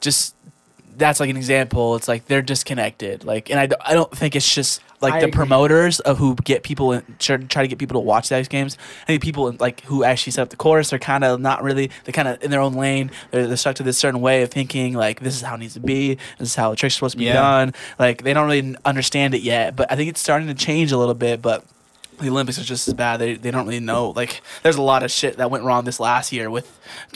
just 0.00 0.34
that's 0.96 1.20
like 1.20 1.30
an 1.30 1.36
example. 1.36 1.96
It's 1.96 2.08
like 2.08 2.26
they're 2.26 2.42
disconnected. 2.42 3.24
Like, 3.24 3.50
and 3.50 3.58
I, 3.58 3.66
d- 3.66 3.76
I 3.80 3.94
don't 3.94 4.10
think 4.16 4.36
it's 4.36 4.54
just 4.54 4.80
like 5.00 5.14
I 5.14 5.20
the 5.20 5.26
agree. 5.26 5.32
promoters 5.36 5.98
of 6.00 6.18
who 6.18 6.34
get 6.36 6.62
people 6.62 6.92
in, 6.92 7.02
try, 7.18 7.36
try 7.38 7.62
to 7.62 7.68
get 7.68 7.78
people 7.78 8.00
to 8.00 8.04
watch 8.04 8.28
those 8.28 8.46
games. 8.48 8.78
I 9.02 9.06
think 9.06 9.22
people 9.22 9.50
like 9.58 9.80
who 9.82 10.04
actually 10.04 10.32
set 10.32 10.42
up 10.42 10.50
the 10.50 10.56
course 10.56 10.92
are 10.92 10.98
kind 10.98 11.24
of 11.24 11.40
not 11.40 11.62
really. 11.62 11.90
They're 12.04 12.12
kind 12.12 12.28
of 12.28 12.42
in 12.42 12.50
their 12.50 12.60
own 12.60 12.74
lane. 12.74 13.10
They're, 13.30 13.46
they're 13.46 13.56
stuck 13.56 13.76
to 13.76 13.82
this 13.82 13.98
certain 13.98 14.20
way 14.20 14.42
of 14.42 14.50
thinking. 14.50 14.94
Like, 14.94 15.20
this 15.20 15.34
is 15.34 15.42
how 15.42 15.54
it 15.54 15.58
needs 15.58 15.74
to 15.74 15.80
be. 15.80 16.14
This 16.38 16.50
is 16.50 16.54
how 16.54 16.70
the 16.70 16.76
trick's 16.76 16.94
supposed 16.94 17.12
to 17.12 17.18
be 17.18 17.24
Yeah. 17.24 17.34
done. 17.34 17.74
Like, 17.98 18.22
they 18.22 18.32
don't 18.32 18.46
really 18.48 18.76
understand 18.84 19.34
it 19.34 19.42
yet. 19.42 19.74
But 19.74 19.90
I 19.90 19.96
think 19.96 20.08
it's 20.08 20.20
starting 20.20 20.48
to 20.48 20.54
change 20.54 20.92
a 20.92 20.98
little 20.98 21.14
bit. 21.14 21.42
But 21.42 21.64
the 22.20 22.28
Olympics 22.28 22.58
are 22.58 22.62
just 22.64 22.86
as 22.88 22.94
bad. 22.94 23.18
They, 23.18 23.34
they 23.34 23.50
don't 23.50 23.66
really 23.66 23.80
know. 23.80 24.10
Like, 24.10 24.42
there's 24.62 24.76
a 24.76 24.82
lot 24.82 25.02
of 25.02 25.10
shit 25.10 25.38
that 25.38 25.50
went 25.50 25.64
wrong 25.64 25.84
this 25.84 25.98
last 25.98 26.30
year 26.32 26.50
with 26.50 26.66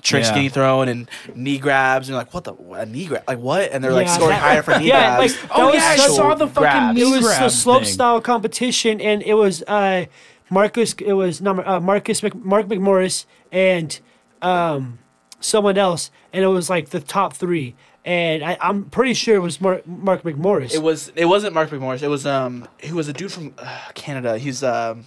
tricks 0.02 0.28
Yeah. 0.28 0.34
getting 0.34 0.50
thrown 0.50 0.88
and 0.88 1.08
knee 1.34 1.58
grabs. 1.58 2.08
And 2.08 2.14
you're 2.14 2.18
like, 2.18 2.34
what 2.34 2.44
the 2.44 2.54
a 2.72 2.86
knee 2.86 3.06
grab? 3.06 3.24
Like 3.28 3.38
what? 3.38 3.70
And 3.72 3.84
they're 3.84 3.92
like 3.92 4.06
Yeah, 4.06 4.14
scoring 4.14 4.30
that- 4.30 4.42
higher 4.42 4.62
for 4.62 4.76
knee 4.78 4.88
yeah, 4.88 5.16
grabs. 5.16 5.32
like, 5.34 5.42
that 5.50 5.58
oh 5.58 5.66
was 5.66 5.74
yeah, 5.76 5.88
I 5.88 5.96
saw 5.96 6.34
the 6.34 6.46
fucking 6.48 6.60
grabs. 6.62 7.00
It 7.00 7.04
knee 7.04 7.10
was 7.12 7.38
the 7.38 7.48
slope 7.50 7.82
thing. 7.84 7.92
style 7.92 8.20
competition, 8.20 9.00
and 9.00 9.22
it 9.22 9.34
was 9.34 9.62
uh, 9.68 10.06
Marcus. 10.50 10.94
It 10.94 11.12
was 11.12 11.40
number 11.40 11.66
uh, 11.68 11.78
Marcus 11.80 12.22
Mc, 12.22 12.34
Mark 12.34 12.66
McMorris 12.66 13.26
and 13.52 13.98
um, 14.42 14.98
someone 15.40 15.78
else, 15.78 16.10
and 16.32 16.44
it 16.44 16.48
was 16.48 16.68
like 16.70 16.90
the 16.90 17.00
top 17.00 17.34
three. 17.34 17.74
And 18.06 18.44
I, 18.44 18.56
I'm 18.60 18.84
pretty 18.84 19.14
sure 19.14 19.34
it 19.34 19.40
was 19.40 19.60
Mark, 19.60 19.84
Mark 19.86 20.22
McMorris. 20.22 20.72
It 20.72 20.82
was. 20.82 21.10
It 21.16 21.24
wasn't 21.26 21.54
Mark 21.54 21.70
McMorris. 21.70 22.02
It 22.02 22.08
was 22.08 22.24
um. 22.24 22.66
He 22.80 22.92
was 22.92 23.08
a 23.08 23.12
dude 23.12 23.32
from 23.32 23.52
uh, 23.58 23.80
Canada. 23.94 24.38
He's 24.38 24.62
um. 24.62 25.06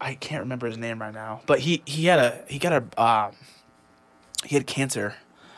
I 0.00 0.14
can't 0.14 0.42
remember 0.42 0.68
his 0.68 0.78
name 0.78 1.00
right 1.00 1.12
now, 1.12 1.40
but 1.46 1.58
he 1.58 1.82
he 1.84 2.06
had 2.06 2.20
a 2.20 2.44
he 2.48 2.58
got 2.60 2.72
a 2.72 3.02
um. 3.02 3.32
He 4.44 4.54
had 4.54 4.68
cancer. 4.68 5.14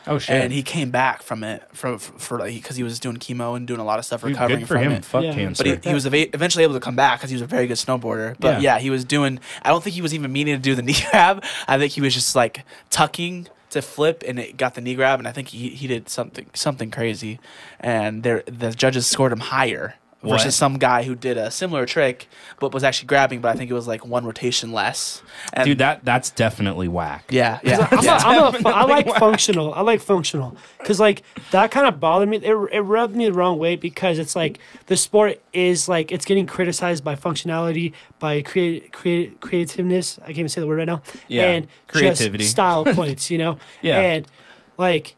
oh 0.07 0.17
shit, 0.17 0.35
And 0.41 0.51
he 0.51 0.63
came 0.63 0.89
back 0.89 1.21
from 1.21 1.43
it 1.43 1.61
from 1.73 1.99
for, 1.99 2.17
for 2.17 2.39
like 2.39 2.55
because 2.55 2.75
he 2.75 2.81
was 2.81 2.99
doing 2.99 3.17
chemo 3.17 3.55
and 3.55 3.67
doing 3.67 3.79
a 3.79 3.83
lot 3.85 3.99
of 3.99 4.05
stuff 4.05 4.21
Dude, 4.21 4.31
recovering 4.31 4.61
good 4.61 4.67
for 4.67 4.73
from 4.73 4.83
him. 4.85 4.91
it. 4.93 5.05
Fuck 5.05 5.23
Yeah. 5.23 5.33
cancer. 5.35 5.63
But 5.63 5.83
he, 5.83 5.89
he 5.89 5.93
was 5.93 6.07
eva- 6.07 6.33
eventually 6.33 6.63
able 6.63 6.73
to 6.73 6.79
come 6.79 6.95
back 6.95 7.19
because 7.19 7.29
he 7.29 7.35
was 7.35 7.43
a 7.43 7.45
very 7.45 7.67
good 7.67 7.77
snowboarder. 7.77 8.35
But 8.39 8.63
Yeah. 8.63 8.77
yeah. 8.77 8.79
he 8.79 8.89
was 8.89 9.05
doing. 9.05 9.39
I 9.61 9.69
don't 9.69 9.83
think 9.83 9.93
he 9.93 10.01
was 10.01 10.15
even 10.15 10.31
meaning 10.31 10.55
to 10.55 10.59
do 10.61 10.73
the 10.73 10.81
knee 10.81 10.95
grab. 11.11 11.43
I 11.67 11.77
think 11.77 11.91
he 11.93 12.01
was 12.01 12.15
just 12.15 12.35
like 12.35 12.65
tucking 12.89 13.47
to 13.71 13.81
flip, 13.81 14.23
and 14.25 14.39
it 14.39 14.57
got 14.57 14.75
the 14.75 14.81
knee 14.81 14.95
grab. 14.95 15.19
And 15.19 15.27
I 15.27 15.31
think 15.31 15.49
he, 15.49 15.69
he 15.69 15.87
did 15.87 16.09
something 16.09 16.47
something 16.53 16.91
crazy, 16.91 17.39
and 17.79 18.23
there 18.23 18.43
the 18.45 18.71
judges 18.71 19.07
scored 19.07 19.31
him 19.31 19.39
higher 19.39 19.95
What? 20.21 20.37
versus 20.37 20.55
some 20.55 20.77
guy 20.77 21.01
who 21.01 21.15
did 21.15 21.35
a 21.37 21.49
similar 21.49 21.85
trick 21.87 22.27
but 22.59 22.73
was 22.73 22.83
actually 22.83 23.07
grabbing. 23.07 23.41
But 23.41 23.55
I 23.55 23.57
think 23.57 23.71
it 23.71 23.73
was 23.73 23.87
like 23.87 24.05
one 24.05 24.23
rotation 24.23 24.71
less. 24.71 25.23
And 25.53 25.65
dude, 25.65 25.79
that 25.79 26.05
that's 26.05 26.29
definitely 26.29 26.87
whack. 26.87 27.25
yeah 27.29 27.59
yeah. 27.63 27.87
I'm 27.91 28.03
yeah. 28.03 28.17
a, 28.17 28.27
I'm 28.27 28.55
a, 28.55 28.57
fu- 28.59 28.69
I 28.69 28.83
like 28.83 29.07
functional. 29.15 29.73
I 29.73 29.81
like 29.81 29.99
functional 29.99 30.55
because 30.77 30.99
like 30.99 31.23
that 31.51 31.71
kind 31.71 31.87
of 31.87 31.99
bothered 31.99 32.29
me. 32.29 32.37
It, 32.37 32.53
it 32.71 32.81
rubbed 32.81 33.15
me 33.15 33.25
the 33.25 33.33
wrong 33.33 33.57
way 33.57 33.75
because 33.75 34.19
it's 34.19 34.35
like 34.35 34.59
the 34.85 34.95
sport 34.97 35.41
is 35.53 35.89
like 35.89 36.11
it's 36.11 36.25
getting 36.25 36.45
criticized 36.45 37.03
by 37.03 37.15
functionality, 37.15 37.93
by 38.19 38.41
create, 38.41 38.93
create 38.93 39.41
creativeness. 39.41 40.19
I 40.19 40.27
can't 40.27 40.39
even 40.39 40.49
say 40.49 40.61
the 40.61 40.67
word 40.67 40.77
right 40.77 40.87
now. 40.87 41.01
Yeah, 41.27 41.45
and 41.45 41.67
creativity. 41.87 42.43
just 42.43 42.51
style 42.51 42.85
points. 42.93 43.31
You 43.31 43.39
know. 43.39 43.57
Yeah. 43.81 43.99
And 43.99 44.27
like 44.77 45.15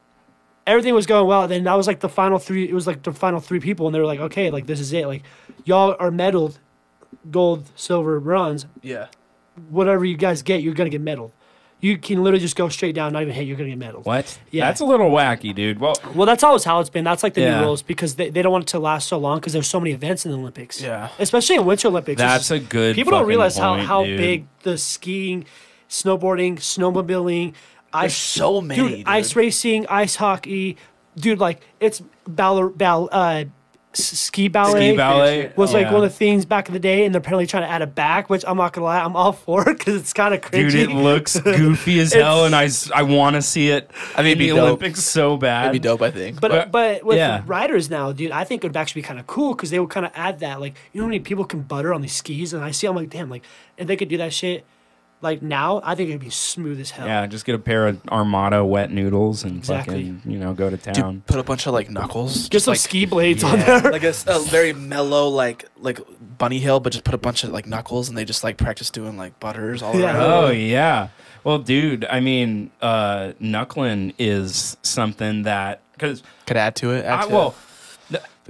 everything 0.66 0.94
was 0.94 1.06
going 1.06 1.28
well. 1.28 1.48
Then 1.48 1.64
that 1.66 1.74
was 1.76 1.88
like 1.88 2.00
the 2.00 2.10
final 2.10 2.40
three. 2.40 2.68
It 2.68 2.74
was 2.74 2.88
like 2.88 3.04
the 3.04 3.14
final 3.14 3.40
three 3.40 3.60
people, 3.60 3.86
and 3.88 3.96
they 3.96 4.00
were 4.00 4.06
like, 4.06 4.20
okay, 4.20 4.50
like 4.52 4.66
this 4.66 4.80
is 4.80 4.94
it. 4.94 5.08
Like 5.08 5.24
y'all 5.66 5.96
are 6.00 6.12
medaled, 6.12 6.58
gold, 7.30 7.70
silver, 7.76 8.20
bronze 8.20 8.66
yeah. 8.82 9.08
whatever 9.70 10.06
you 10.06 10.18
guys 10.18 10.42
get, 10.42 10.62
you're 10.62 10.74
gonna 10.74 10.90
get 10.90 11.04
medaled. 11.04 11.32
You 11.80 11.98
can 11.98 12.24
literally 12.24 12.40
just 12.40 12.56
go 12.56 12.70
straight 12.70 12.96
down, 12.96 13.12
not 13.12 13.24
even 13.24 13.34
hit. 13.34 13.46
You're 13.46 13.58
gonna 13.58 13.76
get 13.76 13.80
medaled. 13.80 14.06
What? 14.06 14.40
Yeah. 14.52 14.66
That's 14.68 14.80
a 14.80 14.86
little 14.86 15.12
wacky, 15.12 15.54
dude. 15.54 15.80
Well, 15.82 15.96
Well, 16.16 16.26
that's 16.26 16.42
always 16.42 16.64
how 16.64 16.80
it's 16.80 16.90
been. 16.90 17.04
That's 17.04 17.24
like 17.24 17.34
the 17.34 17.42
Yeah. 17.42 17.60
new 17.60 17.66
rules 17.66 17.82
because 17.82 18.16
they, 18.16 18.30
they 18.30 18.42
don't 18.42 18.54
want 18.54 18.64
it 18.64 18.68
to 18.68 18.80
last 18.80 19.10
so 19.10 19.18
long 19.18 19.40
because 19.40 19.52
there's 19.52 19.68
so 19.68 19.82
many 19.82 19.92
events 19.92 20.26
in 20.26 20.32
the 20.32 20.38
Olympics. 20.38 20.80
Yeah. 20.82 21.10
especially 21.20 21.58
in 21.58 21.66
Winter 21.66 21.90
Olympics. 21.90 22.20
that's 22.20 22.52
a 22.52 22.60
good. 22.60 22.96
people 22.96 23.12
don't 23.12 23.28
realize 23.28 23.60
point, 23.60 23.82
how 23.82 23.86
how 23.86 24.04
dude. 24.06 24.18
big 24.18 24.46
the 24.62 24.78
skiing, 24.78 25.44
snowboarding, 25.90 26.56
snowmobiling, 26.56 27.54
ice 27.94 28.16
so 28.16 28.62
many, 28.62 28.98
dude. 28.98 29.08
ice 29.08 29.36
racing, 29.36 29.88
ice 29.88 30.16
hockey, 30.16 30.78
dude. 31.16 31.40
Like 31.40 31.62
it's 31.80 32.02
ball, 32.28 32.70
ball 32.70 33.10
uh, 33.12 33.46
ski 33.94 34.48
ballet. 34.48 34.90
Ski 34.92 34.98
ballet 34.98 35.54
was 35.56 35.74
like 35.74 35.86
yeah. 35.86 35.94
one 35.94 36.04
of 36.04 36.10
the 36.10 36.16
things 36.16 36.46
back 36.46 36.68
in 36.68 36.74
the 36.74 36.80
day, 36.80 37.06
and 37.06 37.14
they're 37.14 37.20
apparently 37.20 37.48
trying 37.48 37.64
to 37.64 37.70
add 37.70 37.82
it 37.82 37.94
back, 37.96 38.30
which 38.30 38.44
I'm 38.48 38.58
not 38.58 38.74
gonna 38.74 38.86
lie, 38.86 39.00
I'm 39.00 39.16
all 39.16 39.32
for 39.34 39.64
because 39.66 39.96
it's 39.96 40.14
kind 40.14 40.34
of 40.34 40.42
cringy. 40.42 40.72
Dude, 40.72 40.90
it 40.90 40.94
looks 40.94 41.40
goofy 41.40 42.00
as 42.00 42.14
hell, 42.14 42.46
and 42.46 42.56
I, 42.56 42.70
I 42.94 43.04
want 43.04 43.36
to 43.36 43.42
see 43.42 43.70
it 43.70 43.90
I 44.16 44.22
mean, 44.22 44.28
it'd 44.28 44.40
be 44.40 44.50
the 44.50 44.56
dope. 44.56 44.64
Olympics 44.66 45.04
so 45.04 45.38
bad. 45.38 45.66
That'd 45.66 45.74
be 45.74 45.80
dope, 45.80 46.02
I 46.02 46.12
think. 46.12 46.42
But 46.42 46.52
But- 46.52 46.72
but 46.72 47.04
with 47.04 47.18
yeah. 47.18 47.44
riders 47.46 47.90
now, 47.90 48.12
dude, 48.12 48.32
I 48.32 48.44
think 48.44 48.64
it 48.64 48.68
would 48.68 48.78
actually 48.78 49.02
be 49.02 49.08
kind 49.08 49.20
of 49.20 49.28
cool 49.28 49.54
because 49.54 49.70
they 49.70 49.80
would 49.80 49.90
kind 49.90 50.06
of 50.06 50.12
add 50.16 50.40
that, 50.40 50.60
like, 50.60 50.76
you 50.92 51.00
know 51.00 51.06
how 51.06 51.10
many 51.10 51.20
people 51.20 51.46
can 51.46 51.62
butter 51.62 51.94
on 51.94 52.02
these 52.02 52.14
skis, 52.14 52.54
and 52.54 52.64
I 52.64 52.72
see, 52.72 52.88
I'm 52.88 52.96
like, 52.96 53.10
damn, 53.10 53.30
like, 53.30 53.44
if 53.78 53.88
they 53.88 53.96
could 53.96 54.10
do 54.10 54.18
that 54.18 54.34
shit, 54.34 54.66
like 55.24 55.42
now, 55.42 55.82
I 55.84 55.96
think 55.96 56.10
it'd 56.10 56.22
be 56.22 56.30
smooth 56.30 56.80
as 56.80 56.92
hell. 56.92 57.08
Yeah, 57.08 57.26
just 57.26 57.46
get 57.46 57.56
a 57.56 57.60
pair 57.60 57.88
of 57.88 58.00
Armada 58.10 58.64
wet 58.64 58.92
noodles 58.92 59.44
and 59.44 59.58
Exactly. 59.58 60.12
fucking 60.14 60.32
you 60.32 60.38
know 60.38 60.54
go 60.54 60.70
to 60.70 60.78
Dude, 60.78 60.94
town. 60.94 61.24
put 61.26 61.40
a 61.40 61.44
bunch 61.44 61.66
of 61.66 61.74
like 61.74 61.90
knuckles. 61.90 62.44
Get 62.44 62.52
just, 62.52 62.66
some 62.66 62.74
like, 62.74 62.80
ski 62.80 63.06
blades 63.06 63.44
on 63.44 63.58
there. 63.60 63.80
like 63.82 64.04
a, 64.04 64.10
s- 64.10 64.26
a 64.28 64.40
very 64.40 64.74
mellow, 64.74 65.30
like 65.30 65.66
like 65.80 66.00
bunny 66.38 66.60
hill, 66.60 66.80
but 66.80 66.92
just 66.94 67.06
put 67.06 67.16
a 67.16 67.18
bunch 67.18 67.44
of 67.44 67.50
like 67.52 67.66
knuckles, 67.66 68.10
and 68.10 68.18
they 68.18 68.26
just 68.26 68.44
like 68.44 68.58
practice 68.58 68.90
doing 68.92 69.18
like 69.18 69.40
butters 69.40 69.82
all 69.82 69.96
Yeah. 69.96 70.16
around. 70.18 70.44
Oh 70.46 70.50
yeah. 70.52 71.08
Well, 71.44 71.60
dude, 71.60 72.06
I 72.10 72.20
mean, 72.22 72.72
uh, 72.82 73.34
knuckling 73.40 74.14
is 74.20 74.78
something 74.82 75.44
that 75.44 75.82
because 75.94 76.24
Could 76.46 76.58
add 76.58 76.76
to 76.78 76.92
it. 76.92 77.06
Add 77.06 77.20
I, 77.20 77.28
to 77.28 77.34
well, 77.34 77.52
th- 77.52 77.62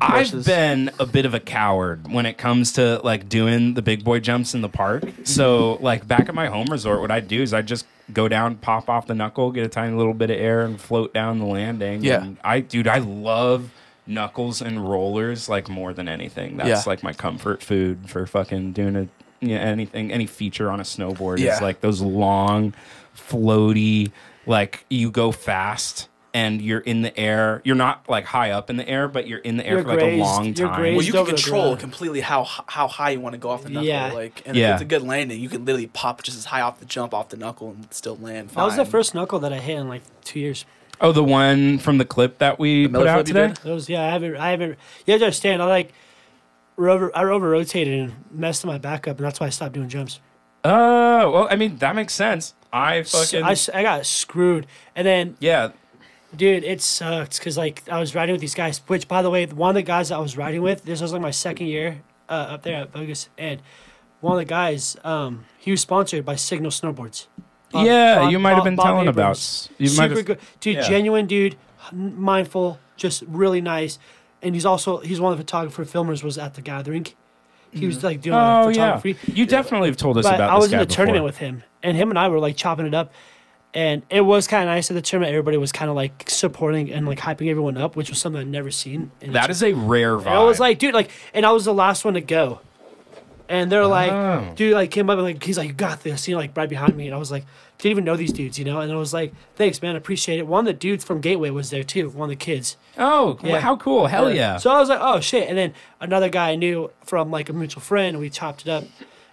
I've 0.01 0.45
been 0.45 0.89
a 0.99 1.06
bit 1.06 1.25
of 1.25 1.34
a 1.34 1.39
coward 1.39 2.12
when 2.12 2.25
it 2.25 2.38
comes 2.38 2.73
to 2.73 2.99
like 3.03 3.29
doing 3.29 3.73
the 3.75 3.82
big 3.82 4.03
boy 4.03 4.19
jumps 4.19 4.53
in 4.56 4.62
the 4.62 4.69
park. 4.69 5.03
So, 5.23 5.73
like 5.82 6.08
back 6.08 6.29
at 6.29 6.36
my 6.36 6.47
home 6.47 6.67
resort, 6.69 6.99
what 7.01 7.12
I'd 7.12 7.27
do 7.27 7.41
is 7.41 7.53
I'd 7.53 7.67
just 7.67 7.86
go 8.12 8.27
down, 8.27 8.56
pop 8.56 8.89
off 8.89 9.08
the 9.08 9.15
knuckle, 9.15 9.51
get 9.51 9.65
a 9.65 9.69
tiny 9.69 9.95
little 9.95 10.13
bit 10.13 10.29
of 10.29 10.38
air, 10.38 10.62
and 10.65 10.79
float 10.82 11.13
down 11.13 11.39
the 11.39 11.45
landing. 11.45 12.03
Yeah. 12.03 12.23
And 12.23 12.38
I, 12.43 12.60
dude, 12.62 12.88
I 12.88 12.97
love 12.97 13.71
knuckles 14.06 14.62
and 14.62 14.89
rollers 14.89 15.47
like 15.47 15.69
more 15.69 15.93
than 15.93 16.10
anything. 16.10 16.58
That's 16.58 16.67
Yeah. 16.69 16.84
like 16.86 17.03
my 17.03 17.13
comfort 17.13 17.62
food 17.63 18.10
for 18.10 18.25
fucking 18.25 18.73
doing 18.73 18.95
a 18.95 19.08
yeah, 19.39 19.58
anything 19.58 20.12
any 20.12 20.25
feature 20.25 20.71
on 20.71 20.79
a 20.79 20.84
snowboard 20.84 21.38
Yeah. 21.39 21.56
is 21.56 21.62
like 21.62 21.82
those 21.82 22.01
long, 22.01 22.73
floaty, 23.15 24.12
like 24.45 24.86
you 24.89 25.12
go 25.12 25.32
fast 25.32 26.08
and 26.34 26.62
you're 26.62 26.80
in 26.80 27.02
the 27.04 27.17
air. 27.19 27.62
You're 27.63 27.76
not 27.76 28.10
like 28.10 28.26
high 28.26 28.52
up 28.52 28.69
in 28.69 28.78
the 28.78 28.88
air, 28.89 29.08
but 29.08 29.28
you're 29.28 29.39
in 29.39 29.58
the 29.58 29.65
air 29.65 29.76
You're 29.76 29.84
for 29.84 29.89
like 29.96 30.02
a 30.02 30.17
long 30.17 30.46
you're 30.56 30.67
time. 30.67 30.96
Well, 30.96 31.02
you 31.06 31.13
can 31.13 31.26
control 31.26 31.76
completely 31.78 32.22
how 32.22 32.43
how 32.43 32.88
high 32.88 33.12
you 33.12 33.19
want 33.19 33.34
to 33.34 33.38
go 33.39 33.50
off 33.50 33.63
the 33.63 33.69
knuckle. 33.69 33.88
Yeah. 33.88 34.12
Like, 34.13 34.41
and 34.46 34.56
Yeah. 34.58 34.69
if 34.69 34.74
it's 34.76 34.82
a 34.82 34.86
good 34.86 35.04
landing, 35.04 35.39
you 35.39 35.50
can 35.50 35.63
literally 35.65 35.88
pop 35.88 36.24
just 36.24 36.38
as 36.38 36.46
high 36.46 36.62
off 36.62 36.80
the 36.80 36.86
jump 36.86 37.13
off 37.13 37.30
the 37.30 37.38
knuckle 37.38 37.69
and 37.72 37.88
still 37.93 38.15
land. 38.17 38.50
That 38.50 38.63
was 38.63 38.76
the 38.76 38.86
first 38.86 39.13
knuckle 39.13 39.39
that 39.39 39.54
I 39.54 39.60
hit 39.60 39.78
in 39.78 39.88
like 39.88 40.02
two 40.24 40.39
years. 40.39 40.65
Oh, 41.02 41.12
the 41.12 41.24
one 41.24 41.80
from 41.80 41.98
the 41.98 42.06
clip 42.06 42.38
that 42.38 42.60
we 42.60 42.88
The 42.88 42.89
put 43.00 43.00
out 43.00 43.04
Miller 43.06 43.24
flip 43.24 43.28
you 43.28 43.34
today. 43.34 43.48
did? 43.50 43.58
That 43.58 43.74
was 43.74 43.89
yeah. 43.89 44.04
I 44.06 44.10
haven't. 44.10 44.36
I 44.38 44.52
haven't. 44.52 44.78
You 45.06 45.12
have 45.13 45.19
to 45.22 45.26
understand. 45.26 45.62
I 45.62 45.65
like. 45.65 45.93
Over, 46.76 47.15
I 47.15 47.24
over 47.26 47.50
rotated 47.52 48.00
and 48.00 48.13
messed 48.32 48.65
my 48.65 48.80
back 48.80 49.08
up, 49.08 49.17
and 49.17 49.26
that's 49.28 49.39
why 49.39 49.46
I 49.46 49.50
stopped 49.50 49.74
doing 49.74 49.89
jumps. 49.89 50.19
Oh, 50.63 51.30
well, 51.32 51.48
I 51.52 51.56
mean 51.56 51.78
that 51.78 51.96
makes 51.96 52.13
sense. 52.13 52.56
I 52.72 53.04
So 53.04 53.19
fucking 53.19 53.43
I, 53.43 53.52
s- 53.52 53.69
I 53.69 53.84
got 53.84 54.06
screwed, 54.08 54.65
and 54.96 55.06
then 55.06 55.38
yeah. 55.39 55.69
Dude, 56.36 56.63
it 56.63 56.82
sucks 56.82 57.39
because 57.39 57.58
like 57.58 57.84
I 57.89 58.00
was 58.00 58.15
riding 58.15 58.34
with 58.34 58.41
these 58.41 58.56
guys. 58.56 58.80
Which, 58.88 59.08
by 59.08 59.22
the 59.22 59.30
way, 59.30 59.46
one 59.46 59.69
of 59.69 59.76
the 59.76 59.82
guys 59.84 60.10
that 60.10 60.15
I 60.15 60.19
was 60.19 60.38
riding 60.38 60.62
with, 60.62 60.84
this 60.86 61.02
was 61.02 61.13
like 61.13 61.22
my 61.22 61.32
second 61.32 61.67
year 61.67 62.02
uh, 62.30 62.34
up 62.34 62.63
there 62.63 62.76
at 62.76 62.91
Bogus, 62.91 63.30
and 63.38 63.62
one 64.22 64.34
of 64.34 64.39
the 64.39 64.46
guys, 64.46 64.96
um, 65.04 65.46
he 65.58 65.72
was 65.72 65.82
sponsored 65.82 66.26
by 66.26 66.36
Signal 66.36 66.72
Snowboards. 66.72 67.28
Bob- 67.72 67.86
yeah, 67.86 68.19
Bob- 68.19 68.32
you 68.32 68.39
might 68.39 68.54
have 68.56 68.63
been 68.63 68.76
Bob 68.76 68.86
telling 68.86 69.08
about. 69.08 69.22
Abrams. 69.38 69.69
You 69.78 69.88
might 69.98 70.10
Super 70.10 70.15
have, 70.15 70.26
good, 70.26 70.39
dude. 70.60 70.76
yeah. 70.76 70.88
Genuine 70.88 71.26
dude, 71.26 71.56
mindful, 71.91 72.80
just 72.96 73.24
really 73.28 73.62
nice. 73.62 74.00
And 74.41 74.54
he's 74.56 74.65
also 74.65 74.98
he's 75.00 75.19
one 75.22 75.32
of 75.32 75.38
the 75.38 75.43
photographer 75.43 75.86
filmers 75.86 76.24
was 76.24 76.38
at 76.38 76.54
the 76.56 76.62
gathering. 76.62 77.08
He 77.72 77.88
was 77.88 78.04
like 78.04 78.22
doing 78.22 78.36
Oh 78.38 78.67
yeah, 78.69 79.00
photography. 79.00 79.32
you 79.34 79.46
definitely 79.48 79.88
have 79.89 79.98
told 79.98 80.17
us 80.19 80.26
But 80.26 80.36
about. 80.36 80.50
I 80.52 80.56
was 80.56 80.65
this 80.65 80.74
in 80.74 80.80
guy 80.80 80.86
the 80.86 80.91
tournament 80.93 81.24
with 81.24 81.38
him, 81.38 81.63
and 81.82 81.98
him 81.98 82.10
and 82.12 82.19
I 82.19 82.28
were 82.28 82.39
like 82.39 82.56
chopping 82.56 82.86
it 82.86 82.93
up, 82.93 83.12
and 83.73 84.03
it 84.09 84.21
was 84.21 84.47
kind 84.47 84.63
of 84.63 84.67
nice 84.73 84.89
at 84.91 84.95
the 84.95 85.01
tournament. 85.01 85.31
Everybody 85.33 85.57
was 85.57 85.71
kind 85.71 85.89
of 85.89 85.95
like 85.95 86.25
supporting 86.27 86.91
and 86.91 87.07
like 87.07 87.19
hyping 87.19 87.49
everyone 87.49 87.77
up, 87.77 87.95
which 87.95 88.09
was 88.09 88.19
something 88.19 88.39
I'd 88.41 88.47
never 88.47 88.69
seen. 88.71 89.12
And 89.21 89.33
That 89.33 89.49
is 89.49 89.63
a 89.63 89.73
rare 89.73 90.15
vibe. 90.17 90.25
and 90.27 90.29
I 90.36 90.43
was 90.43 90.59
like, 90.59 90.79
dude, 90.79 90.93
like, 90.93 91.09
and 91.33 91.45
I 91.45 91.51
was 91.51 91.65
the 91.65 91.73
last 91.73 92.05
one 92.05 92.13
to 92.15 92.21
go, 92.21 92.59
and 93.49 93.71
they're 93.71 93.86
like, 93.88 94.12
Oh. 94.12 94.53
dude, 94.55 94.73
like 94.73 94.91
came 94.91 95.09
up 95.09 95.15
and 95.17 95.23
like 95.23 95.43
he's 95.43 95.57
like, 95.57 95.67
you 95.67 95.73
got 95.73 96.01
this, 96.03 96.27
you 96.27 96.36
know, 96.36 96.39
like 96.39 96.55
right 96.55 96.69
behind 96.69 96.95
me, 96.95 97.07
and 97.07 97.15
I 97.15 97.17
was 97.17 97.31
like, 97.31 97.45
didn't 97.79 97.91
even 97.91 98.03
know 98.05 98.15
these 98.15 98.31
dudes, 98.31 98.57
you 98.57 98.63
know, 98.65 98.79
and 98.79 98.91
I 98.91 98.95
was 98.95 99.13
like, 99.13 99.33
thanks, 99.55 99.81
man, 99.81 99.95
appreciate 99.97 100.39
it. 100.39 100.47
One 100.47 100.62
of 100.62 100.65
the 100.67 100.73
dudes 100.73 101.03
from 101.03 101.19
Gateway 101.19 101.49
was 101.49 101.69
there 101.69 101.83
too, 101.83 102.09
one 102.12 102.27
of 102.27 102.29
the 102.29 102.36
kids. 102.43 102.77
oh, 102.97 103.38
Yeah. 103.43 103.59
how 103.59 103.75
cool! 103.75 104.07
Hell 104.07 104.33
yeah! 104.33 104.57
So 104.57 104.71
I 104.71 104.79
was 104.79 104.88
like, 104.89 104.99
oh 105.01 105.19
shit. 105.19 105.49
And 105.49 105.57
then 105.57 105.73
another 105.99 106.29
guy 106.29 106.51
I 106.51 106.55
knew 106.55 106.91
from 107.05 107.31
like 107.31 107.49
a 107.49 107.53
mutual 107.53 107.81
friend, 107.81 108.19
we 108.19 108.29
chopped 108.29 108.62
it 108.62 108.69
up 108.69 108.86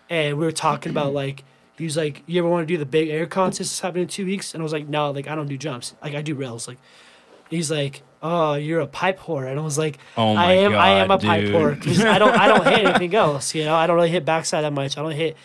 and 0.08 0.38
we 0.38 0.44
were 0.44 0.50
talking 0.52 0.90
about 0.90 1.12
like, 1.14 1.44
he 1.80 1.84
was 1.86 1.96
like, 1.96 2.22
you 2.26 2.38
ever 2.40 2.48
want 2.48 2.62
to 2.68 2.72
do 2.72 2.78
the 2.78 2.86
big 2.86 3.08
air 3.08 3.26
contest 3.26 3.58
that's 3.70 3.80
happening 3.80 4.02
in 4.02 4.08
two 4.08 4.24
weeks? 4.26 4.54
And 4.54 4.62
I 4.62 4.64
was 4.64 4.72
like, 4.72 4.86
no, 4.88 5.10
like 5.10 5.26
I 5.28 5.34
don't 5.34 5.48
do 5.48 5.56
jumps. 5.58 5.94
Like 6.02 6.14
I 6.14 6.22
do 6.22 6.34
rails. 6.34 6.68
Like, 6.68 6.78
he's 7.48 7.70
like, 7.70 8.02
oh, 8.22 8.54
you're 8.54 8.80
a 8.80 8.86
pipe 8.86 9.18
whore. 9.18 9.48
And 9.50 9.58
I 9.58 9.62
was 9.62 9.78
like, 9.78 9.98
Oh 10.16 10.34
my 10.34 10.44
I 10.44 10.52
am, 10.56 10.74
I 10.74 10.88
am 11.00 11.10
a 11.10 11.16
God, 11.16 11.22
pipe 11.22 11.44
whore 11.44 12.06
I 12.06 12.18
don't, 12.18 12.38
I 12.38 12.46
don't 12.48 12.64
hit 12.66 12.78
anything 12.86 13.14
else. 13.14 13.54
You 13.54 13.64
know, 13.64 13.74
I 13.74 13.86
don't 13.86 13.96
really 13.96 14.10
hit 14.10 14.24
backside 14.24 14.62
that 14.64 14.72
much. 14.72 14.96
I 14.98 15.02
don't 15.02 15.12
hit 15.12 15.36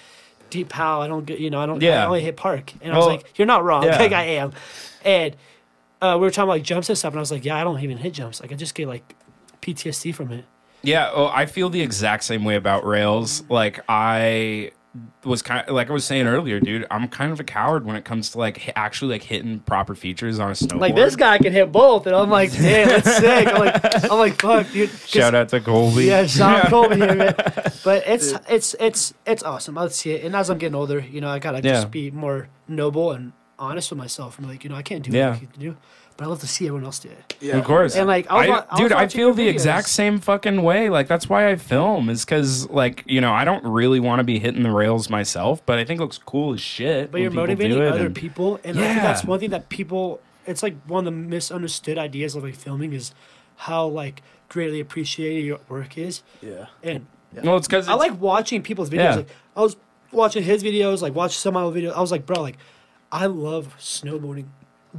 deep 0.50 0.69
pow. 0.69 1.02
I 1.02 1.08
don't 1.08 1.26
get, 1.26 1.39
you 1.39 1.50
know, 1.50 1.60
I 1.62 1.65
don't, 1.65 1.84
I 1.84 2.06
only 2.06 2.21
hit 2.21 2.36
park. 2.38 2.74
And 2.82 2.93
I 2.93 2.98
was 2.98 3.06
Well, 3.08 3.15
like, 3.15 3.38
you're 3.39 3.48
not 3.48 3.63
wrong. 3.63 3.84
yeah. 3.84 3.98
Like 4.00 4.12
I 4.12 4.24
am. 4.24 4.52
And 5.04 5.36
uh, 6.02 6.17
we 6.19 6.26
were 6.28 6.32
talking 6.32 6.43
about 6.50 6.54
like 6.58 6.63
jumps 6.63 6.89
and 6.89 6.98
stuff. 6.98 7.13
And 7.13 7.19
I 7.19 7.21
was 7.21 7.32
like, 7.32 7.45
yeah, 7.45 7.56
I 7.56 7.63
don't 7.63 7.80
even 7.82 7.98
hit 7.98 8.13
jumps. 8.13 8.41
Like 8.41 8.52
I 8.52 8.56
just 8.56 8.76
get 8.76 8.88
like 8.88 9.15
PTSD 9.62 10.13
from 10.13 10.32
it. 10.34 10.45
Yeah, 10.82 11.10
oh, 11.13 11.26
I 11.28 11.48
feel 11.48 11.69
the 11.69 11.82
exact 11.82 12.24
same 12.26 12.43
way 12.43 12.56
about 12.58 12.86
rails. 12.86 13.41
Like 13.50 13.80
I 13.89 14.71
was 15.23 15.41
kind 15.41 15.67
of 15.67 15.75
like 15.75 15.89
I 15.89 15.93
was 15.93 16.05
saying 16.05 16.27
earlier, 16.27 16.60
dude. 16.60 16.86
I'm 16.89 17.08
kind 17.08 17.31
of 17.31 17.39
a 17.39 17.43
coward 17.43 17.86
when 17.86 17.95
it 17.95 18.05
comes 18.05 18.29
to 18.31 18.38
like 18.38 18.71
actually 18.75 19.13
like 19.15 19.23
hitting 19.23 19.60
proper 19.60 19.95
features 19.95 20.39
on 20.39 20.49
a 20.51 20.53
snowboard. 20.53 20.79
Like 20.79 20.95
this 20.95 21.15
guy 21.15 21.38
can 21.38 21.51
hit 21.51 21.71
both, 21.71 22.05
and 22.08 22.15
I'm 22.15 22.29
like, 22.29 22.51
damn, 22.51 22.88
that's 22.88 23.17
sick. 23.17 23.47
I'm 23.47 23.60
like, 23.60 24.03
I'm 24.12 24.17
like, 24.19 24.41
fuck, 24.41 24.71
dude. 24.71 24.89
'Cause- 24.89 25.08
Shout 25.10 25.36
out 25.36 25.49
to 25.49 25.60
Colby. 25.60 26.05
Yeah, 26.05 26.25
Sean 26.25 26.62
Colby 26.67 26.95
here, 26.97 27.15
man. 27.15 27.36
But 27.84 28.03
it's 28.08 28.34
it's 28.49 28.75
it's 28.79 29.13
it's 29.25 29.43
awesome. 29.43 29.77
I'll 29.77 29.89
see 29.89 30.12
it, 30.12 30.23
and 30.25 30.36
as 30.36 30.49
I'm 30.49 30.58
getting 30.58 30.75
older, 30.75 30.99
you 30.99 31.21
know, 31.21 31.29
I 31.29 31.39
gotta 31.39 31.58
Yeah. 31.58 31.73
just 31.73 31.91
be 31.91 32.10
more 32.12 32.47
noble 32.67 33.12
and 33.12 33.34
honest 33.60 33.89
with 33.91 33.97
myself. 33.99 34.38
I'm 34.39 34.47
like, 34.47 34.63
you 34.63 34.69
know, 34.69 34.75
I 34.75 34.81
can't 34.81 35.03
do 35.03 35.12
Yeah. 35.12 35.29
what 35.29 35.36
I 35.36 35.39
can 35.45 35.60
do, 35.60 35.77
but 36.17 36.25
I 36.25 36.28
love 36.28 36.39
to 36.41 36.47
see 36.47 36.65
everyone 36.67 36.86
else 36.86 36.99
do 36.99 37.10
it. 37.10 37.36
Yeah. 37.41 37.58
Of 37.58 37.65
course. 37.65 37.95
And 37.95 38.08
like, 38.08 38.30
I 38.32 38.36
was, 38.36 38.45
I, 38.45 38.49
wa- 38.49 38.65
I 38.69 38.73
was 38.73 38.80
dude, 38.80 38.91
I 38.93 39.08
feel 39.08 39.34
the 39.34 39.47
videos. 39.47 39.51
exact 39.51 39.89
same 39.89 40.19
fucking 40.19 40.62
way. 40.63 40.89
Like 40.89 41.08
that's 41.08 41.28
why 41.30 41.49
I 41.49 41.56
film 41.56 42.10
is 42.10 42.23
because 42.25 42.69
like 42.69 43.04
you 43.06 43.19
know 43.21 43.32
I 43.34 43.43
don't 43.45 43.63
really 43.63 43.99
want 43.99 44.19
to 44.19 44.23
be 44.23 44.39
hitting 44.39 44.63
the 44.63 44.71
rails 44.71 45.10
myself, 45.10 45.65
but 45.65 45.78
I 45.78 45.86
think 45.86 45.99
it 45.99 46.04
looks 46.04 46.17
cool 46.17 46.54
as 46.54 46.62
shit. 46.62 47.12
But 47.12 47.21
you're 47.21 47.30
people 47.32 47.43
motivating 47.43 47.82
other 47.82 48.06
and- 48.08 48.15
people, 48.15 48.60
and 48.63 48.80
I 48.80 48.84
think 48.84 49.01
that's 49.01 49.23
one 49.25 49.39
thing 49.39 49.49
that 49.51 49.69
people. 49.69 50.21
It's 50.47 50.62
like 50.62 50.75
one 50.86 50.99
of 50.99 51.06
the 51.06 51.19
misunderstood 51.19 51.97
ideas 51.97 52.36
of 52.36 52.43
like 52.43 52.54
filming 52.56 52.93
is 52.93 53.13
how 53.56 53.88
like 53.88 54.21
greatly 54.47 54.80
appreciated 54.80 55.43
your 55.43 55.60
work 55.69 55.97
is, 55.97 56.21
Yeah. 56.41 56.67
and 56.84 57.08
Well, 57.43 57.58
it's 57.58 57.67
because 57.67 57.88
I 57.88 57.95
like 57.95 58.21
watching 58.21 58.62
people's 58.62 58.91
videos. 58.91 58.97
Yeah. 58.97 59.15
Like 59.15 59.30
I 59.58 59.62
was 59.62 59.75
watching 60.12 60.43
his 60.43 60.63
videos, 60.63 61.01
like 61.01 61.15
watching 61.15 61.34
some 61.39 61.56
of 61.58 61.73
my 61.73 61.80
videos. 61.82 61.93
I 61.93 61.99
was 61.99 62.12
like, 62.12 62.28
bro, 62.28 62.41
like 62.43 62.58
I 63.12 63.25
love 63.25 63.75
snowboarding, 63.80 64.45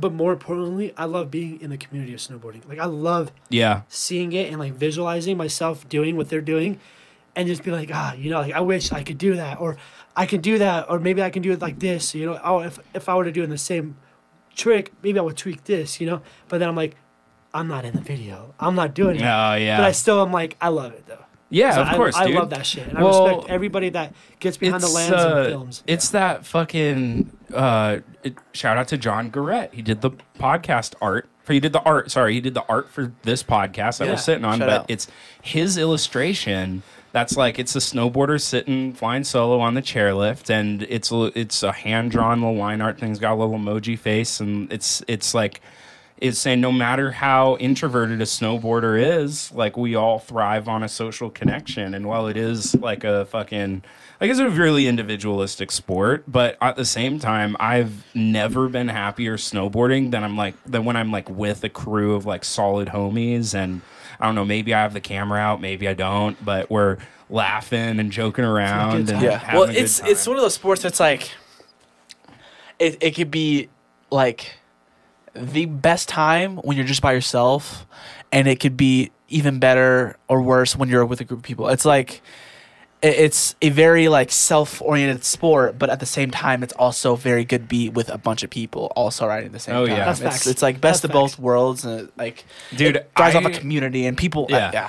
but 0.00 0.12
more 0.12 0.32
importantly, 0.32 0.92
I 0.96 1.04
love 1.06 1.30
being 1.30 1.60
in 1.60 1.70
the 1.70 1.76
community 1.78 2.14
of 2.14 2.20
snowboarding. 2.20 2.68
Like 2.68 2.78
I 2.78 2.84
love 2.86 3.32
yeah, 3.48 3.82
seeing 3.88 4.32
it 4.32 4.50
and 4.50 4.58
like 4.58 4.72
visualizing 4.74 5.36
myself 5.36 5.88
doing 5.88 6.16
what 6.16 6.28
they're 6.28 6.40
doing, 6.40 6.78
and 7.34 7.48
just 7.48 7.62
be 7.62 7.70
like, 7.70 7.90
ah, 7.92 8.14
you 8.14 8.30
know, 8.30 8.40
like 8.40 8.54
I 8.54 8.60
wish 8.60 8.92
I 8.92 9.02
could 9.02 9.18
do 9.18 9.36
that, 9.36 9.60
or 9.60 9.76
I 10.16 10.26
can 10.26 10.40
do 10.40 10.58
that, 10.58 10.90
or 10.90 10.98
maybe 10.98 11.22
I 11.22 11.30
can 11.30 11.42
do 11.42 11.52
it 11.52 11.60
like 11.60 11.78
this. 11.78 12.14
You 12.14 12.26
know, 12.26 12.40
oh, 12.42 12.60
if 12.60 12.78
if 12.94 13.08
I 13.08 13.14
were 13.14 13.24
to 13.24 13.32
do 13.32 13.42
in 13.42 13.50
the 13.50 13.58
same 13.58 13.96
trick, 14.54 14.92
maybe 15.02 15.18
I 15.18 15.22
would 15.22 15.36
tweak 15.36 15.64
this. 15.64 16.00
You 16.00 16.06
know, 16.06 16.22
but 16.48 16.58
then 16.58 16.68
I'm 16.68 16.76
like, 16.76 16.96
I'm 17.52 17.68
not 17.68 17.84
in 17.84 17.94
the 17.94 18.00
video. 18.00 18.54
I'm 18.58 18.74
not 18.74 18.94
doing 18.94 19.16
it. 19.16 19.22
oh 19.22 19.54
yeah, 19.54 19.76
But 19.78 19.84
I 19.86 19.92
still 19.92 20.22
am 20.22 20.32
like, 20.32 20.56
I 20.60 20.68
love 20.68 20.92
it 20.92 21.06
though. 21.06 21.24
Yeah, 21.50 21.74
So 21.74 21.82
of 21.82 21.88
I, 21.88 21.96
course, 21.96 22.16
I 22.16 22.26
dude. 22.26 22.36
love 22.36 22.50
that 22.50 22.66
shit, 22.66 22.88
and 22.88 22.98
Well, 22.98 23.24
I 23.26 23.30
respect 23.30 23.50
everybody 23.50 23.88
that 23.90 24.12
gets 24.40 24.56
behind 24.56 24.82
the 24.82 24.88
lens 24.88 25.12
uh, 25.12 25.34
and 25.38 25.46
films. 25.48 25.82
It's 25.86 26.08
that 26.10 26.44
fucking 26.46 27.30
uh, 27.54 27.98
it, 28.24 28.36
shout 28.52 28.76
out 28.76 28.88
to 28.88 28.98
John 28.98 29.30
Garrett. 29.30 29.72
He 29.74 29.82
did 29.82 30.00
the 30.00 30.10
podcast 30.38 30.94
art. 31.00 31.28
For 31.44 31.52
he 31.52 31.60
did 31.60 31.72
the 31.72 31.80
art. 31.82 32.10
Sorry, 32.10 32.34
he 32.34 32.40
did 32.40 32.54
the 32.54 32.64
art 32.68 32.88
for 32.90 33.12
this 33.22 33.44
podcast 33.44 33.98
that 33.98 34.06
Yeah, 34.06 34.12
we're 34.12 34.16
sitting 34.16 34.44
on. 34.44 34.58
but 34.58 34.68
out. 34.68 34.86
it's 34.88 35.06
his 35.42 35.78
illustration. 35.78 36.82
That's 37.12 37.36
like 37.36 37.60
it's 37.60 37.74
a 37.76 37.78
snowboarder 37.78 38.40
sitting 38.40 38.92
flying 38.92 39.22
solo 39.22 39.60
on 39.60 39.74
the 39.74 39.80
chairlift, 39.80 40.50
and 40.50 40.82
it's 40.82 41.12
a, 41.12 41.30
it's 41.38 41.62
a 41.62 41.70
hand 41.70 42.10
drawn 42.10 42.40
little 42.42 42.56
line 42.56 42.80
art 42.80 42.98
thing. 42.98 43.12
It's 43.12 43.20
got 43.20 43.32
a 43.34 43.36
little 43.36 43.54
emoji 43.56 43.96
face, 43.96 44.40
and 44.40 44.70
it's 44.72 45.04
it's 45.06 45.34
like 45.34 45.60
is 46.18 46.38
saying 46.38 46.60
no 46.60 46.72
matter 46.72 47.10
how 47.12 47.56
introverted 47.56 48.20
a 48.20 48.24
snowboarder 48.24 49.22
is, 49.22 49.52
like 49.52 49.76
we 49.76 49.94
all 49.94 50.18
thrive 50.18 50.68
on 50.68 50.82
a 50.82 50.88
social 50.88 51.30
connection. 51.30 51.94
And 51.94 52.06
while 52.06 52.26
it 52.26 52.36
is 52.36 52.74
like 52.74 53.04
a 53.04 53.26
fucking, 53.26 53.82
I 54.20 54.26
guess 54.26 54.38
a 54.38 54.48
really 54.48 54.86
individualistic 54.86 55.70
sport, 55.70 56.24
but 56.26 56.56
at 56.60 56.76
the 56.76 56.84
same 56.84 57.18
time, 57.18 57.56
I've 57.60 58.06
never 58.14 58.68
been 58.68 58.88
happier 58.88 59.36
snowboarding 59.36 60.10
than 60.10 60.24
I'm 60.24 60.36
like 60.36 60.54
than 60.64 60.84
when 60.84 60.96
I'm 60.96 61.12
like 61.12 61.28
with 61.28 61.62
a 61.64 61.68
crew 61.68 62.14
of 62.14 62.24
like 62.26 62.44
solid 62.44 62.88
homies 62.88 63.54
and. 63.54 63.82
I 64.18 64.24
don't 64.24 64.34
know, 64.34 64.46
maybe 64.46 64.72
I 64.72 64.80
have 64.80 64.94
the 64.94 65.00
camera 65.02 65.38
out, 65.38 65.60
maybe 65.60 65.86
I 65.86 65.92
don't, 65.92 66.42
but 66.42 66.70
we're 66.70 66.96
laughing 67.28 68.00
and 68.00 68.10
joking 68.10 68.46
around 68.46 69.10
and. 69.10 69.20
Yeah. 69.20 69.54
Well, 69.54 69.64
a 69.64 69.66
good 69.66 69.76
it's 69.76 70.00
it's 70.00 70.26
one 70.26 70.38
of 70.38 70.42
those 70.42 70.54
sports 70.54 70.80
that's 70.80 70.98
like 70.98 71.32
it 72.78 72.96
it 73.02 73.10
could 73.14 73.30
be 73.30 73.68
like 74.10 74.54
the 75.38 75.66
best 75.66 76.08
time 76.08 76.56
when 76.58 76.76
you're 76.76 76.86
just 76.86 77.02
by 77.02 77.12
yourself 77.12 77.86
and 78.32 78.46
it 78.48 78.60
could 78.60 78.76
be 78.76 79.10
even 79.28 79.58
better 79.58 80.16
or 80.28 80.40
worse 80.42 80.76
when 80.76 80.88
you're 80.88 81.04
with 81.04 81.20
a 81.20 81.24
group 81.24 81.40
of 81.40 81.44
people. 81.44 81.68
It's 81.68 81.84
like 81.84 82.22
it's 83.02 83.54
a 83.60 83.68
very 83.68 84.08
like 84.08 84.32
self-oriented 84.32 85.22
sport, 85.22 85.78
but 85.78 85.90
at 85.90 86.00
the 86.00 86.06
same 86.06 86.30
time, 86.30 86.62
it's 86.62 86.72
also 86.74 87.14
very 87.14 87.44
good 87.44 87.68
beat 87.68 87.92
with 87.92 88.08
a 88.08 88.18
bunch 88.18 88.42
of 88.42 88.50
people 88.50 88.90
also 88.96 89.26
riding 89.26 89.52
the 89.52 89.58
same 89.58 89.76
Oh, 89.76 89.86
time. 89.86 89.96
yeah. 89.96 90.04
That's 90.06 90.20
it's, 90.20 90.28
facts. 90.30 90.46
it's 90.46 90.62
like 90.62 90.80
best 90.80 91.02
That's 91.02 91.04
of 91.04 91.12
both 91.12 91.30
facts. 91.32 91.38
worlds, 91.38 91.84
and 91.84 92.00
it, 92.08 92.12
like 92.16 92.44
Dude, 92.74 92.96
it 92.96 93.14
drives 93.14 93.34
off 93.36 93.44
a 93.44 93.50
community 93.50 94.06
and 94.06 94.16
people. 94.16 94.46
Yeah. 94.48 94.56
Uh, 94.68 94.70
yeah, 94.72 94.88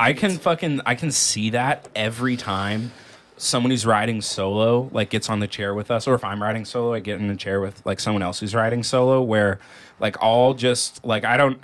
I 0.00 0.06
think 0.08 0.18
can 0.18 0.38
fucking 0.38 0.80
I 0.86 0.94
can 0.94 1.10
see 1.10 1.50
that 1.50 1.88
every 1.96 2.36
time 2.36 2.92
someone 3.38 3.70
who's 3.70 3.86
riding 3.86 4.20
solo 4.20 4.88
like 4.92 5.10
gets 5.10 5.30
on 5.30 5.40
the 5.40 5.46
chair 5.46 5.74
with 5.74 5.90
us 5.90 6.06
or 6.06 6.14
if 6.14 6.24
I'm 6.24 6.42
riding 6.42 6.64
solo 6.64 6.94
I 6.94 7.00
get 7.00 7.20
in 7.20 7.28
the 7.28 7.36
chair 7.36 7.60
with 7.60 7.84
like 7.86 8.00
someone 8.00 8.22
else 8.22 8.40
who's 8.40 8.54
riding 8.54 8.82
solo 8.82 9.22
where 9.22 9.58
like 10.00 10.20
all 10.22 10.54
just 10.54 11.04
like 11.04 11.24
I 11.24 11.36
don't 11.36 11.60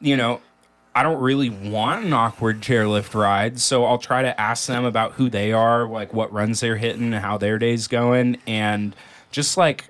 you 0.00 0.16
know 0.16 0.40
I 0.94 1.02
don't 1.02 1.20
really 1.20 1.50
want 1.50 2.04
an 2.04 2.12
awkward 2.12 2.60
chairlift 2.62 3.14
ride, 3.14 3.60
so 3.60 3.84
I'll 3.84 3.98
try 3.98 4.22
to 4.22 4.40
ask 4.40 4.66
them 4.66 4.84
about 4.84 5.12
who 5.12 5.30
they 5.30 5.52
are, 5.52 5.88
like 5.88 6.12
what 6.12 6.32
runs 6.32 6.60
they're 6.60 6.76
hitting, 6.76 7.14
and 7.14 7.22
how 7.22 7.38
their 7.38 7.58
day's 7.58 7.86
going, 7.86 8.38
and 8.46 8.96
just 9.30 9.56
like 9.56 9.88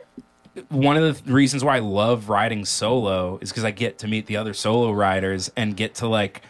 one 0.68 0.96
of 0.96 1.24
the 1.24 1.32
reasons 1.32 1.64
why 1.64 1.76
I 1.76 1.78
love 1.78 2.28
riding 2.28 2.64
solo 2.64 3.38
is 3.40 3.50
because 3.50 3.64
I 3.64 3.70
get 3.70 3.98
to 3.98 4.08
meet 4.08 4.26
the 4.26 4.36
other 4.36 4.52
solo 4.52 4.92
riders 4.92 5.50
and 5.56 5.76
get 5.76 5.94
to 5.96 6.08
like, 6.08 6.42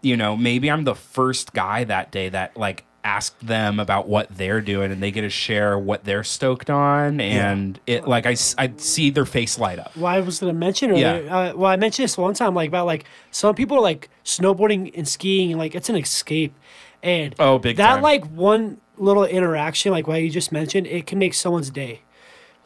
you 0.00 0.16
know, 0.16 0.36
maybe 0.36 0.70
I'm 0.70 0.84
the 0.84 0.94
first 0.94 1.52
guy 1.52 1.84
that 1.84 2.10
day 2.10 2.28
that 2.30 2.56
like 2.56 2.84
asked 3.04 3.44
them 3.44 3.80
about 3.80 4.06
what 4.08 4.28
they're 4.30 4.60
doing 4.60 4.92
and 4.92 5.02
they 5.02 5.10
get 5.10 5.22
to 5.22 5.28
share 5.30 5.76
what 5.76 6.04
they're 6.04 6.22
stoked 6.22 6.70
on 6.70 7.20
and 7.20 7.80
it 7.86 8.06
like 8.06 8.26
I, 8.26 8.36
I 8.58 8.72
see 8.76 9.10
their 9.10 9.24
face 9.24 9.58
light 9.58 9.78
up. 9.80 9.96
Well, 9.96 10.06
I 10.06 10.20
was 10.20 10.38
gonna 10.38 10.52
mention 10.52 10.94
Yeah. 10.94 11.14
Uh, 11.14 11.52
well, 11.56 11.70
I 11.70 11.76
mentioned 11.76 12.04
this 12.04 12.16
one 12.16 12.34
time, 12.34 12.54
like 12.54 12.68
about 12.68 12.86
like 12.86 13.04
some 13.32 13.54
people 13.54 13.76
are 13.78 13.82
like 13.82 14.08
snowboarding 14.24 14.92
and 14.96 15.06
skiing, 15.08 15.50
and 15.50 15.58
like 15.58 15.74
it's 15.74 15.88
an 15.88 15.96
escape, 15.96 16.54
and 17.02 17.34
Oh, 17.38 17.58
big 17.58 17.76
that 17.76 17.94
time. 17.94 18.02
like 18.02 18.24
one 18.26 18.78
little 18.96 19.24
interaction, 19.24 19.90
like 19.90 20.06
what 20.06 20.22
you 20.22 20.30
just 20.30 20.52
mentioned, 20.52 20.86
it 20.86 21.06
can 21.06 21.18
make 21.18 21.34
someone's 21.34 21.70
day. 21.70 22.02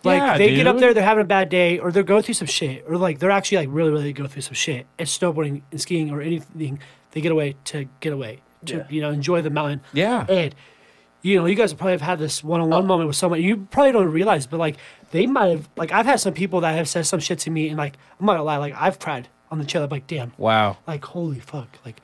Like 0.04 0.20
Yeah, 0.20 0.38
they 0.38 0.54
get 0.54 0.66
up 0.66 0.78
there, 0.78 0.92
they're 0.92 1.02
having 1.02 1.22
a 1.22 1.26
bad 1.26 1.48
day, 1.48 1.78
or 1.78 1.90
they're 1.90 2.02
going 2.02 2.22
through 2.22 2.34
some 2.34 2.46
shit, 2.46 2.84
or 2.86 2.98
like 2.98 3.20
they're 3.20 3.30
actually 3.30 3.58
like 3.58 3.68
really, 3.70 3.90
really 3.90 4.12
going 4.12 4.28
through 4.28 4.42
some 4.42 4.54
shit. 4.54 4.86
It's 4.98 5.16
snowboarding 5.16 5.62
and 5.72 5.80
skiing 5.80 6.10
or 6.10 6.20
anything. 6.20 6.78
They 7.12 7.22
get 7.22 7.32
away 7.32 7.56
to 7.66 7.86
get 8.00 8.12
away 8.12 8.42
to 8.66 8.76
Yeah. 8.78 8.86
you 8.90 9.00
know 9.00 9.10
enjoy 9.10 9.42
the 9.42 9.50
mountain. 9.50 9.80
Yeah. 9.92 10.26
And 10.28 10.54
you 11.22 11.36
know, 11.36 11.46
you 11.46 11.56
guys 11.56 11.74
probably 11.74 11.92
have 11.92 12.02
had 12.02 12.18
this 12.20 12.44
one-on-one 12.44 12.84
oh. 12.84 12.86
moment 12.86 13.08
with 13.08 13.16
someone 13.16 13.42
you 13.42 13.66
probably 13.70 13.92
don't 13.92 14.10
realize, 14.12 14.46
but 14.46 14.58
like 14.60 14.76
they 15.10 15.26
might 15.26 15.46
have. 15.48 15.68
Like 15.76 15.90
I've 15.92 16.06
had 16.06 16.20
some 16.20 16.34
people 16.34 16.60
that 16.60 16.74
have 16.76 16.88
said 16.88 17.06
some 17.06 17.20
shit 17.20 17.38
to 17.40 17.50
me, 17.50 17.68
and 17.68 17.76
like 17.76 17.96
I'm 18.20 18.26
not 18.26 18.34
gonna 18.34 18.44
lie, 18.44 18.58
like 18.58 18.74
I've 18.76 18.98
cried 18.98 19.28
on 19.50 19.58
the 19.58 19.64
chair. 19.64 19.82
I'm 19.82 19.88
like, 19.90 20.06
damn, 20.06 20.32
Wow. 20.38 20.76
like 20.86 21.04
holy 21.04 21.40
fuck, 21.40 21.68
like 21.84 22.00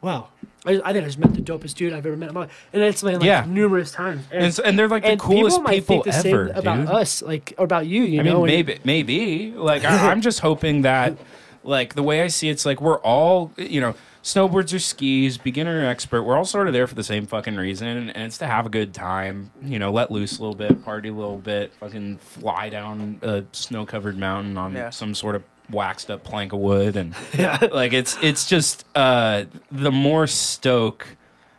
wow. 0.00 0.28
I, 0.64 0.80
I 0.84 0.92
think 0.92 1.04
I 1.04 1.06
just 1.06 1.18
met 1.18 1.32
the 1.32 1.40
dopest 1.40 1.74
dude 1.74 1.92
I've 1.92 2.06
ever 2.06 2.16
met 2.16 2.30
in 2.30 2.34
my 2.34 2.40
life, 2.42 2.68
and 2.72 2.82
it's 2.82 3.02
been 3.02 3.14
like 3.20 3.24
Yeah. 3.24 3.44
numerous 3.46 3.92
times. 3.92 4.24
And, 4.32 4.44
s- 4.46 4.58
and 4.58 4.76
they're 4.76 4.88
like 4.88 5.04
the 5.04 5.10
and 5.10 5.20
coolest 5.20 5.64
people 5.64 6.02
people, 6.02 6.12
ever, 6.12 6.48
about 6.48 6.76
dude. 6.78 6.88
us, 6.88 7.22
like 7.22 7.54
or 7.56 7.64
about 7.64 7.86
you. 7.86 8.02
You 8.02 8.20
I 8.20 8.24
know, 8.24 8.42
mean, 8.42 8.54
and- 8.58 8.66
maybe, 8.66 8.80
maybe. 8.84 9.52
Like, 9.52 9.84
I, 9.84 10.10
I'm 10.10 10.22
just 10.22 10.40
hoping 10.40 10.82
that, 10.82 11.16
like, 11.66 11.94
the 11.94 12.02
way 12.02 12.22
I 12.22 12.28
see 12.28 12.48
it's 12.48 12.64
like 12.64 12.80
we're 12.80 12.98
all, 13.00 13.50
you 13.56 13.80
know, 13.80 13.94
snowboards 14.22 14.74
or 14.74 14.78
skis, 14.78 15.38
beginner 15.38 15.82
or 15.82 15.84
expert. 15.86 16.22
We're 16.24 16.36
all 16.36 16.44
sort 16.44 16.66
of 16.66 16.72
there 16.72 16.86
for 16.86 16.94
the 16.96 17.04
same 17.04 17.26
fucking 17.26 17.56
reason, 17.56 17.86
and 17.86 18.10
it's 18.26 18.38
to 18.38 18.46
have 18.46 18.66
a 18.66 18.68
good 18.68 18.92
time. 18.94 19.50
You 19.62 19.78
know, 19.78 19.92
let 19.92 20.10
loose 20.10 20.38
a 20.38 20.40
little 20.42 20.56
bit, 20.56 20.84
party 20.84 21.10
a 21.10 21.12
little 21.12 21.38
bit, 21.38 21.72
fucking 21.74 22.18
fly 22.18 22.68
down 22.68 23.18
a 23.22 23.44
snow-covered 23.52 24.18
mountain 24.18 24.56
on 24.58 24.72
Yeah. 24.74 24.90
some 24.90 25.14
sort 25.14 25.36
of 25.36 25.44
waxed 25.70 26.10
up 26.10 26.24
plank 26.24 26.52
of 26.52 26.58
wood, 26.60 26.96
and 26.96 27.14
yeah. 27.38 27.58
like 27.72 27.92
it's 27.92 28.16
it's 28.22 28.46
just 28.48 28.84
uh, 28.96 29.44
the 29.70 29.92
more 29.92 30.26
stoke. 30.26 31.06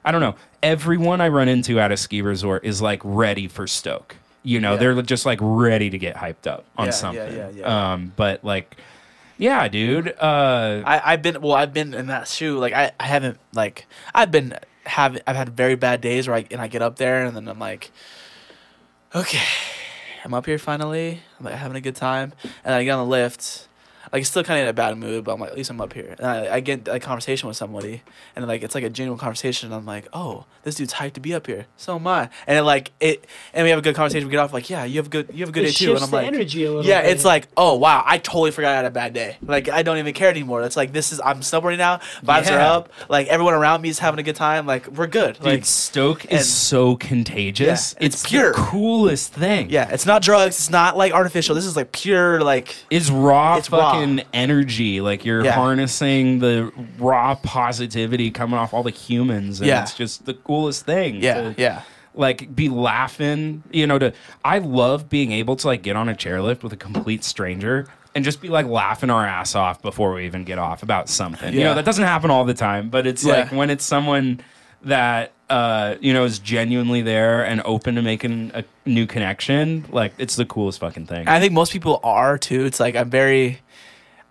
I 0.03 0.11
don't 0.11 0.21
know. 0.21 0.35
Everyone 0.63 1.21
I 1.21 1.27
run 1.29 1.47
into 1.49 1.79
at 1.79 1.91
a 1.91 1.97
ski 1.97 2.21
resort 2.21 2.65
is 2.65 2.81
like 2.81 3.01
ready 3.03 3.47
for 3.47 3.67
stoke. 3.67 4.15
You 4.43 4.59
know, 4.61 4.73
Yeah. 4.73 4.79
they're 4.79 5.01
just 5.01 5.25
like 5.25 5.39
ready 5.41 5.89
to 5.89 5.97
get 5.97 6.15
hyped 6.15 6.47
up 6.47 6.65
on 6.77 6.91
something. 6.93 7.33
yeah, 7.35 7.49
yeah. 7.49 7.91
Um, 7.93 8.13
but 8.15 8.43
like, 8.45 8.77
yeah, 9.37 9.67
dude. 9.67 10.09
Uh, 10.19 10.83
I, 10.85 11.13
I've 11.13 11.21
been 11.21 11.41
well. 11.41 11.53
I've 11.53 11.73
been 11.73 11.93
in 11.93 12.07
that 12.07 12.27
shoe. 12.27 12.57
Like 12.57 12.73
I, 12.73 12.91
I 12.99 13.05
haven't 13.05 13.39
like 13.53 13.85
I've 14.13 14.31
been 14.31 14.57
have 14.85 15.19
I've 15.27 15.35
had 15.35 15.49
very 15.55 15.75
bad 15.75 16.01
days 16.01 16.27
where 16.27 16.37
I 16.37 16.45
and 16.51 16.61
I 16.61 16.67
get 16.67 16.81
up 16.81 16.97
there 16.97 17.25
and 17.25 17.35
then 17.35 17.47
I'm 17.47 17.59
like, 17.59 17.91
okay, 19.13 19.43
I'm 20.23 20.33
up 20.33 20.45
here 20.45 20.57
finally. 20.57 21.21
I'm 21.39 21.45
like 21.45 21.55
having 21.55 21.77
a 21.77 21.81
good 21.81 21.95
time, 21.95 22.33
and 22.63 22.73
I 22.73 22.83
get 22.83 22.91
on 22.91 23.05
the 23.07 23.11
lift. 23.11 23.66
Like 24.13 24.25
still 24.25 24.43
kind 24.43 24.59
of 24.59 24.63
in 24.63 24.69
a 24.69 24.73
bad 24.73 24.97
mood, 24.97 25.23
but 25.23 25.33
I'm 25.33 25.39
like 25.39 25.51
at 25.51 25.57
least 25.57 25.69
I'm 25.69 25.81
up 25.81 25.93
here. 25.93 26.15
And 26.17 26.25
I, 26.27 26.55
I 26.55 26.59
get 26.59 26.87
a 26.87 26.99
conversation 26.99 27.47
with 27.47 27.57
somebody, 27.57 28.01
and 28.35 28.47
like 28.47 28.63
it's 28.63 28.75
like 28.75 28.83
a 28.83 28.89
genuine 28.89 29.19
conversation. 29.19 29.67
And 29.67 29.75
I'm 29.75 29.85
like, 29.85 30.07
oh, 30.13 30.45
this 30.63 30.75
dude's 30.75 30.93
hyped 30.93 31.13
to 31.13 31.19
be 31.19 31.33
up 31.33 31.47
here. 31.47 31.65
So 31.77 31.95
am 31.95 32.07
I. 32.07 32.29
And 32.47 32.57
it 32.57 32.63
like 32.63 32.91
it, 32.99 33.25
and 33.53 33.63
we 33.63 33.69
have 33.69 33.79
a 33.79 33.81
good 33.81 33.95
conversation. 33.95 34.27
We 34.27 34.31
get 34.31 34.39
off 34.39 34.53
like, 34.53 34.69
yeah, 34.69 34.83
you 34.85 34.97
have 34.97 35.07
a 35.07 35.09
good, 35.09 35.29
you 35.33 35.39
have 35.39 35.49
a 35.49 35.51
good 35.51 35.63
It 35.65 35.67
day 35.67 35.73
too. 35.73 35.91
And 35.91 35.99
shifts 35.99 36.03
I'm 36.05 36.09
the 36.11 36.15
like, 36.17 36.27
energy 36.27 36.65
a 36.65 36.71
little 36.71 36.85
yeah, 36.85 37.01
bit. 37.01 37.11
it's 37.11 37.25
like, 37.25 37.47
oh 37.57 37.75
wow, 37.77 38.03
I 38.05 38.17
totally 38.17 38.51
forgot 38.51 38.71
I 38.73 38.75
had 38.77 38.85
a 38.85 38.91
bad 38.91 39.13
day. 39.13 39.37
Like 39.41 39.69
I 39.69 39.83
don't 39.83 39.97
even 39.97 40.13
care 40.13 40.29
anymore. 40.29 40.61
That's 40.61 40.77
like 40.77 40.93
this 40.93 41.11
is 41.11 41.19
I'm 41.23 41.41
snowboarding 41.41 41.77
now. 41.77 41.97
Vibes 42.23 42.51
are 42.51 42.59
up. 42.59 42.89
Like 43.09 43.27
everyone 43.27 43.53
around 43.53 43.81
me 43.81 43.89
is 43.89 43.99
having 43.99 44.19
a 44.19 44.23
good 44.23 44.35
time. 44.35 44.65
Like 44.65 44.87
we're 44.87 45.07
good. 45.07 45.35
dude, 45.35 45.43
Like 45.45 45.65
stoke 45.65 46.23
and- 46.25 46.33
is 46.33 46.49
so 46.53 46.95
contagious. 46.95 47.95
Yeah, 47.99 48.05
it's 48.05 48.15
it's 48.23 48.29
pure. 48.29 48.51
the 48.53 48.57
coolest 48.57 49.33
thing. 49.33 49.69
yeah, 49.69 49.89
it's 49.91 50.05
not 50.05 50.21
drugs. 50.21 50.55
It's 50.57 50.69
not 50.69 50.95
like 50.97 51.13
artificial. 51.13 51.55
This 51.55 51.65
is 51.65 51.75
like 51.75 51.91
pure 51.91 52.41
like 52.41 52.75
is 52.89 53.11
raw 53.11 53.57
It's 53.57 53.71
raw. 53.71 53.96
Fucking 53.99 54.21
energy. 54.33 55.01
Like 55.01 55.25
you're 55.25 55.43
Yeah. 55.45 55.51
harnessing 55.51 56.39
the 56.39 56.71
raw 56.97 57.35
positivity 57.35 58.31
coming 58.31 58.57
off 58.59 58.73
all 58.73 58.83
the 58.83 58.89
humans, 58.91 59.59
and 59.59 59.67
Yeah. 59.67 59.81
it's 59.83 59.93
just 59.95 60.25
the 60.25 60.33
coolest 60.33 60.85
thing. 60.85 61.21
yeah 61.21 61.41
to, 61.41 61.55
yeah. 61.57 61.81
Like 62.15 62.55
be 62.55 62.67
laughing, 62.69 63.61
you 63.71 63.85
know. 63.85 63.99
To 63.99 64.11
I 64.43 64.57
love 64.59 65.07
being 65.09 65.31
able 65.31 65.55
to 65.57 65.67
like 65.67 65.83
get 65.83 65.95
on 65.95 66.09
a 66.09 66.13
chairlift 66.15 66.63
with 66.63 66.73
a 66.73 66.77
complete 66.77 67.23
stranger 67.23 67.87
and 68.15 68.25
just 68.25 68.41
be 68.41 68.47
like 68.49 68.65
laughing 68.65 69.11
our 69.11 69.23
ass 69.25 69.53
off 69.53 69.81
before 69.83 70.13
we 70.13 70.25
even 70.25 70.43
get 70.43 70.57
off 70.57 70.81
about 70.81 71.09
something. 71.09 71.53
You 71.53 71.59
Yeah. 71.59 71.65
know 71.67 71.73
that 71.75 71.85
doesn't 71.85 72.03
happen 72.05 72.31
all 72.31 72.43
the 72.45 72.55
time, 72.55 72.89
but 72.89 73.05
it's 73.05 73.23
Yeah. 73.23 73.33
like 73.33 73.51
when 73.51 73.69
it's 73.69 73.85
someone 73.85 74.39
that 74.83 75.31
uh 75.49 75.95
you 76.01 76.13
know 76.13 76.25
is 76.25 76.39
genuinely 76.39 77.01
there 77.01 77.45
and 77.45 77.61
open 77.63 77.95
to 77.95 78.01
making 78.01 78.51
a 78.53 78.63
new 78.85 79.05
connection 79.07 79.85
like 79.91 80.13
it's 80.17 80.35
the 80.35 80.45
coolest 80.45 80.79
fucking 80.79 81.05
thing 81.05 81.27
I 81.27 81.39
think 81.39 81.53
most 81.53 81.71
people 81.71 81.99
are 82.03 82.37
too. 82.37 82.65
It's 82.65 82.79
like 82.79 82.95
I'm 82.95 83.09
very. 83.09 83.59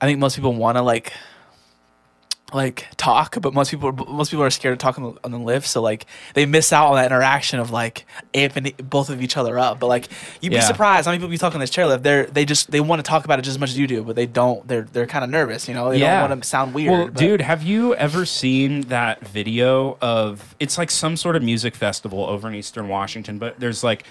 I 0.01 0.07
think 0.07 0.19
most 0.19 0.37
people 0.37 0.53
want 0.55 0.77
to 0.77 0.83
like. 0.83 1.13
Like 2.53 2.87
talk, 2.97 3.41
but 3.41 3.55
most 3.55 3.73
people 3.73 3.91
most 3.93 4.31
people 4.31 4.45
are 4.45 4.51
scared 4.51 4.79
to 4.79 4.83
talk 4.83 4.97
on 4.99 5.15
the, 5.15 5.21
on 5.25 5.33
the 5.33 5.39
lift, 5.39 5.67
so 5.67 5.83
like 5.83 6.07
they 6.35 6.47
miss 6.47 6.73
out 6.73 6.91
on 6.91 6.95
that 6.95 7.07
interaction 7.07 7.59
of 7.59 7.73
like 7.73 8.07
amping 8.35 8.73
both 8.89 9.11
of 9.11 9.21
each 9.21 9.37
other 9.37 9.59
up. 9.59 9.81
But 9.81 9.89
like 9.89 10.07
you'd 10.41 10.51
be 10.51 10.55
Yeah. 10.55 10.61
surprised 10.61 11.07
how 11.07 11.11
many 11.11 11.19
people 11.21 11.33
you 11.33 11.39
talk 11.39 11.55
on 11.55 11.61
this 11.61 11.71
chairlift. 11.73 12.05
They're 12.05 12.27
they 12.27 12.45
just 12.45 12.71
they 12.71 12.79
want 12.81 13.01
to 13.01 13.03
talk 13.03 13.25
about 13.25 13.41
it 13.41 13.43
just 13.43 13.57
as 13.57 13.59
much 13.59 13.71
as 13.71 13.79
you 13.79 13.89
do, 13.89 14.05
but 14.05 14.15
they 14.15 14.27
don't. 14.27 14.67
They're 14.69 14.83
they're 14.93 15.09
kind 15.09 15.25
of 15.25 15.31
nervous, 15.31 15.67
you 15.67 15.75
know. 15.75 15.91
They 15.91 15.99
Yeah. 15.99 16.21
don't 16.21 16.31
want 16.31 16.43
to 16.45 16.49
sound 16.49 16.73
weird. 16.73 16.93
Well, 16.93 17.05
but- 17.07 17.15
dude, 17.17 17.41
have 17.41 17.65
you 17.65 17.97
ever 17.97 18.25
seen 18.25 18.83
that 18.83 19.27
video 19.27 19.99
of 20.01 20.55
it's 20.61 20.79
like 20.79 20.93
some 20.93 21.17
sort 21.17 21.35
of 21.35 21.43
music 21.43 21.75
festival 21.75 22.25
over 22.27 22.47
in 22.47 22.55
Eastern 22.55 22.87
Washington, 22.87 23.39
but 23.39 23.59
there's 23.59 23.83
like 23.83 24.05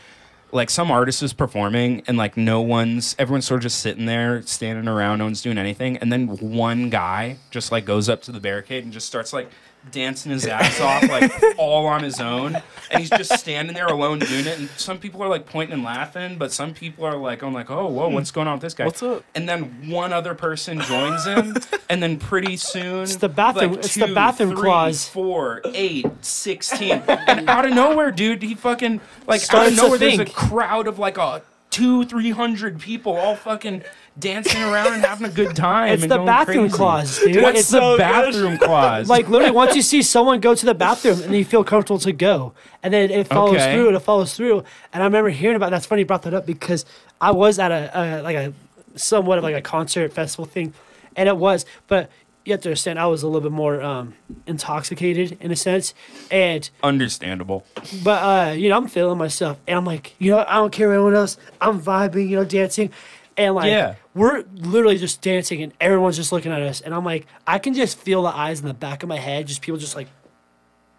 like 0.56 0.70
some 0.70 0.90
artist 0.90 1.22
is 1.22 1.34
performing 1.34 2.02
and 2.08 2.18
like 2.18 2.38
no 2.38 2.62
one's 2.62 3.16
everyone's 3.20 3.46
sort 3.46 3.60
of 3.60 3.64
just 3.64 3.80
sitting 3.80 4.06
there 4.06 4.42
standing 4.44 4.88
around, 4.88 5.20
no 5.20 5.26
one's 5.26 5.42
doing 5.42 5.58
anything, 5.58 5.98
and 5.98 6.12
then 6.12 6.28
one 6.38 6.90
guy 6.90 7.38
just 7.52 7.72
like 7.72 7.86
goes 7.86 8.08
up 8.08 8.22
to 8.24 8.32
the 8.32 8.40
barricade 8.40 8.84
and 8.84 8.94
just 8.94 9.06
starts 9.06 9.34
like 9.34 9.50
dancing 9.92 10.32
his 10.32 10.46
ass 10.48 10.80
off 10.82 11.04
like 11.10 11.32
all 11.58 11.86
on 11.86 12.04
his 12.04 12.20
own 12.20 12.56
and 12.92 13.00
he's 13.00 13.10
just 13.10 13.38
standing 13.40 13.74
there 13.74 13.86
alone 13.88 14.20
doing 14.20 14.46
it 14.46 14.58
and 14.60 14.70
some 14.72 14.98
people 14.98 15.22
are 15.24 15.28
like 15.30 15.46
pointing 15.46 15.74
and 15.76 15.84
laughing 15.84 16.38
but 16.38 16.52
some 16.52 16.74
people 16.74 17.06
are 17.06 17.16
like 17.18 17.40
going 17.40 17.54
like 17.54 17.70
oh 17.70 17.88
whoa 17.88 18.10
what's 18.10 18.32
going 18.32 18.48
on 18.48 18.54
with 18.56 18.62
this 18.62 18.74
guy 18.74 18.86
What's 18.86 19.04
up? 19.04 19.24
and 19.36 19.48
then 19.48 19.90
one 19.90 20.12
other 20.12 20.34
person 20.36 20.80
joins 20.82 21.26
him 21.26 21.56
and 21.90 22.02
then 22.02 22.18
pretty 22.18 22.58
soon 22.58 23.04
It's 23.04 23.18
the 23.18 23.30
bathroom- 23.30 23.72
like, 23.74 23.80
it's 23.86 23.96
the 23.96 24.14
bathroom 24.14 24.52
three, 24.52 24.62
clause. 24.62 25.08
four 25.08 25.62
eight 25.74 26.06
16 26.22 27.04
and 27.08 27.50
out 27.50 27.66
of 27.66 27.74
nowhere 27.74 28.12
dude 28.12 28.42
he 28.44 28.56
fucking 28.56 29.02
like 29.28 29.42
out 29.54 29.68
of 29.68 29.76
nowhere 29.76 29.98
there's 29.98 30.20
a 30.20 30.26
crowd 30.26 30.88
of 30.88 31.00
like 31.00 31.18
a 31.18 31.42
two 31.76 32.06
three 32.06 32.32
hundred 32.32 32.80
people 32.80 33.14
all 33.16 33.36
fucking 33.36 33.84
dancing 34.18 34.62
around 34.64 34.94
and 34.94 35.04
having 35.04 35.28
a 35.28 35.30
good 35.34 35.56
time 35.56 35.92
It's 35.92 36.04
and 36.04 36.10
the 36.12 36.16
going 36.16 36.26
bathroom 36.26 36.58
crazy. 36.70 36.76
clause, 36.78 37.20
dude. 37.20 37.42
what's 37.44 37.60
It's 37.60 37.70
the 37.70 37.80
so 37.80 37.92
good. 37.94 38.00
bathroom 38.00 38.58
clause 38.58 39.10
like 39.16 39.28
literally 39.28 39.52
once 39.54 39.76
you 39.76 39.82
see 39.82 40.02
someone 40.02 40.40
go 40.40 40.56
to 40.56 40.66
the 40.66 40.74
bathroom 40.74 41.22
and 41.22 41.36
you 41.36 41.44
feel 41.44 41.66
comfortable 41.66 42.00
to 42.00 42.14
go 42.14 42.54
and 42.82 42.94
then 42.94 43.12
it 43.12 43.28
follows 43.28 43.56
Okay. 43.56 43.74
through 43.74 43.88
and 43.88 43.98
it 43.98 44.00
follows 44.00 44.34
through 44.38 44.64
and 44.94 45.04
i 45.04 45.06
remember 45.06 45.30
hearing 45.30 45.58
about 45.58 45.70
that's 45.72 45.86
funny 45.86 46.04
you 46.04 46.06
brought 46.06 46.22
that 46.24 46.34
up 46.34 46.46
because 46.46 46.86
i 47.20 47.30
was 47.32 47.60
at 47.60 47.72
a, 47.74 47.92
a 47.94 48.22
like 48.22 48.38
a 48.38 48.54
somewhat 48.96 49.38
of 49.38 49.44
like 49.44 49.56
a 49.56 49.62
concert 49.62 50.14
festival 50.14 50.46
thing 50.46 50.74
and 51.18 51.28
it 51.28 51.36
was 51.36 51.66
but 51.88 52.10
you 52.46 52.54
have 52.54 52.62
to 52.62 52.70
understand, 52.70 53.00
I 53.00 53.08
was 53.08 53.24
a 53.24 53.28
little 53.28 53.42
bit 53.42 53.52
more 53.52 53.82
um, 53.82 54.14
intoxicated 54.48 55.38
in 55.42 55.52
a 55.52 55.56
sense, 55.56 55.94
and 56.32 56.70
Understandable. 56.84 57.66
but 58.04 58.22
uh, 58.24 58.52
you 58.54 58.70
know, 58.70 58.78
I'm 58.78 58.88
feeling 58.88 59.18
myself, 59.18 59.58
and 59.68 59.78
I'm 59.78 59.86
like, 59.86 60.16
you 60.20 60.32
know, 60.32 60.46
I 60.48 60.56
don't 60.56 60.72
care 60.72 60.88
what 60.90 60.94
anyone 60.96 61.16
else. 61.16 61.38
I'm 61.60 61.82
vibing, 61.82 62.30
you 62.30 62.38
know, 62.38 62.46
dancing, 62.46 62.92
and 63.38 63.56
like, 63.56 63.68
Yeah. 63.72 63.96
we're 64.14 64.44
literally 64.54 64.98
just 64.98 65.22
dancing, 65.22 65.62
and 65.64 65.74
everyone's 65.82 66.16
just 66.16 66.32
looking 66.32 66.52
at 66.52 66.62
us, 66.62 66.82
and 66.82 66.94
I'm 66.94 67.04
like, 67.04 67.26
I 67.48 67.60
can 67.60 67.74
just 67.74 67.98
feel 67.98 68.22
the 68.24 68.30
eyes 68.36 68.62
in 68.62 68.68
the 68.68 68.74
back 68.74 69.04
of 69.04 69.10
my 69.10 69.18
head, 69.18 69.48
just 69.48 69.62
people 69.62 69.78
just 69.80 69.96
like, 69.96 70.08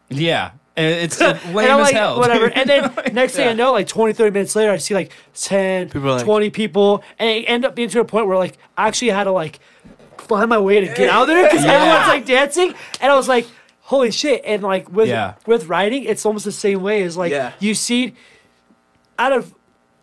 Yeah. 0.09 0.51
And 0.78 0.86
it's 0.94 1.18
uh, 1.22 1.38
and 1.44 1.55
lame 1.55 1.70
I'm 1.70 1.80
as 1.80 1.84
like, 1.86 1.94
hell. 1.94 2.18
whatever. 2.18 2.47
And 2.55 2.68
then 2.68 2.92
next 3.14 3.32
thing 3.34 3.49
I 3.49 3.55
know, 3.55 3.72
like 3.72 3.88
20, 3.88 4.12
30 4.12 4.30
minutes 4.30 4.55
later, 4.55 4.70
I 4.72 4.76
see 4.76 4.92
like 4.94 5.11
10, 5.34 5.88
People 5.88 6.11
like- 6.11 6.24
20 6.24 6.51
people, 6.51 7.03
and 7.18 7.30
it 7.30 7.44
end 7.44 7.64
up 7.64 7.74
being 7.74 7.88
to 7.88 8.01
a 8.01 8.05
point 8.05 8.26
where 8.26 8.36
like 8.36 8.59
I 8.76 8.86
actually 8.88 9.09
had 9.11 9.24
to 9.24 9.32
like 9.32 9.59
find 10.29 10.49
my 10.51 10.59
way 10.59 10.81
to 10.81 10.87
get 10.95 11.09
out 11.09 11.22
of 11.22 11.29
there 11.29 11.45
because 11.49 11.64
everyone's 11.64 12.09
like 12.09 12.27
dancing, 12.27 12.74
and 13.01 13.12
I 13.12 13.16
was 13.16 13.29
like, 13.29 13.47
holy 13.83 14.11
shit! 14.11 14.43
And 14.45 14.62
like 14.62 14.91
with 14.91 15.09
Yeah. 15.09 15.35
with 15.47 15.66
writing, 15.66 16.05
it's 16.05 16.24
almost 16.27 16.45
the 16.45 16.53
same 16.53 16.83
way 16.83 17.03
as 17.03 17.16
like 17.16 17.33
Yeah. 17.33 17.53
you 17.61 17.74
see, 17.74 18.14
out 19.18 19.33
of, 19.33 19.55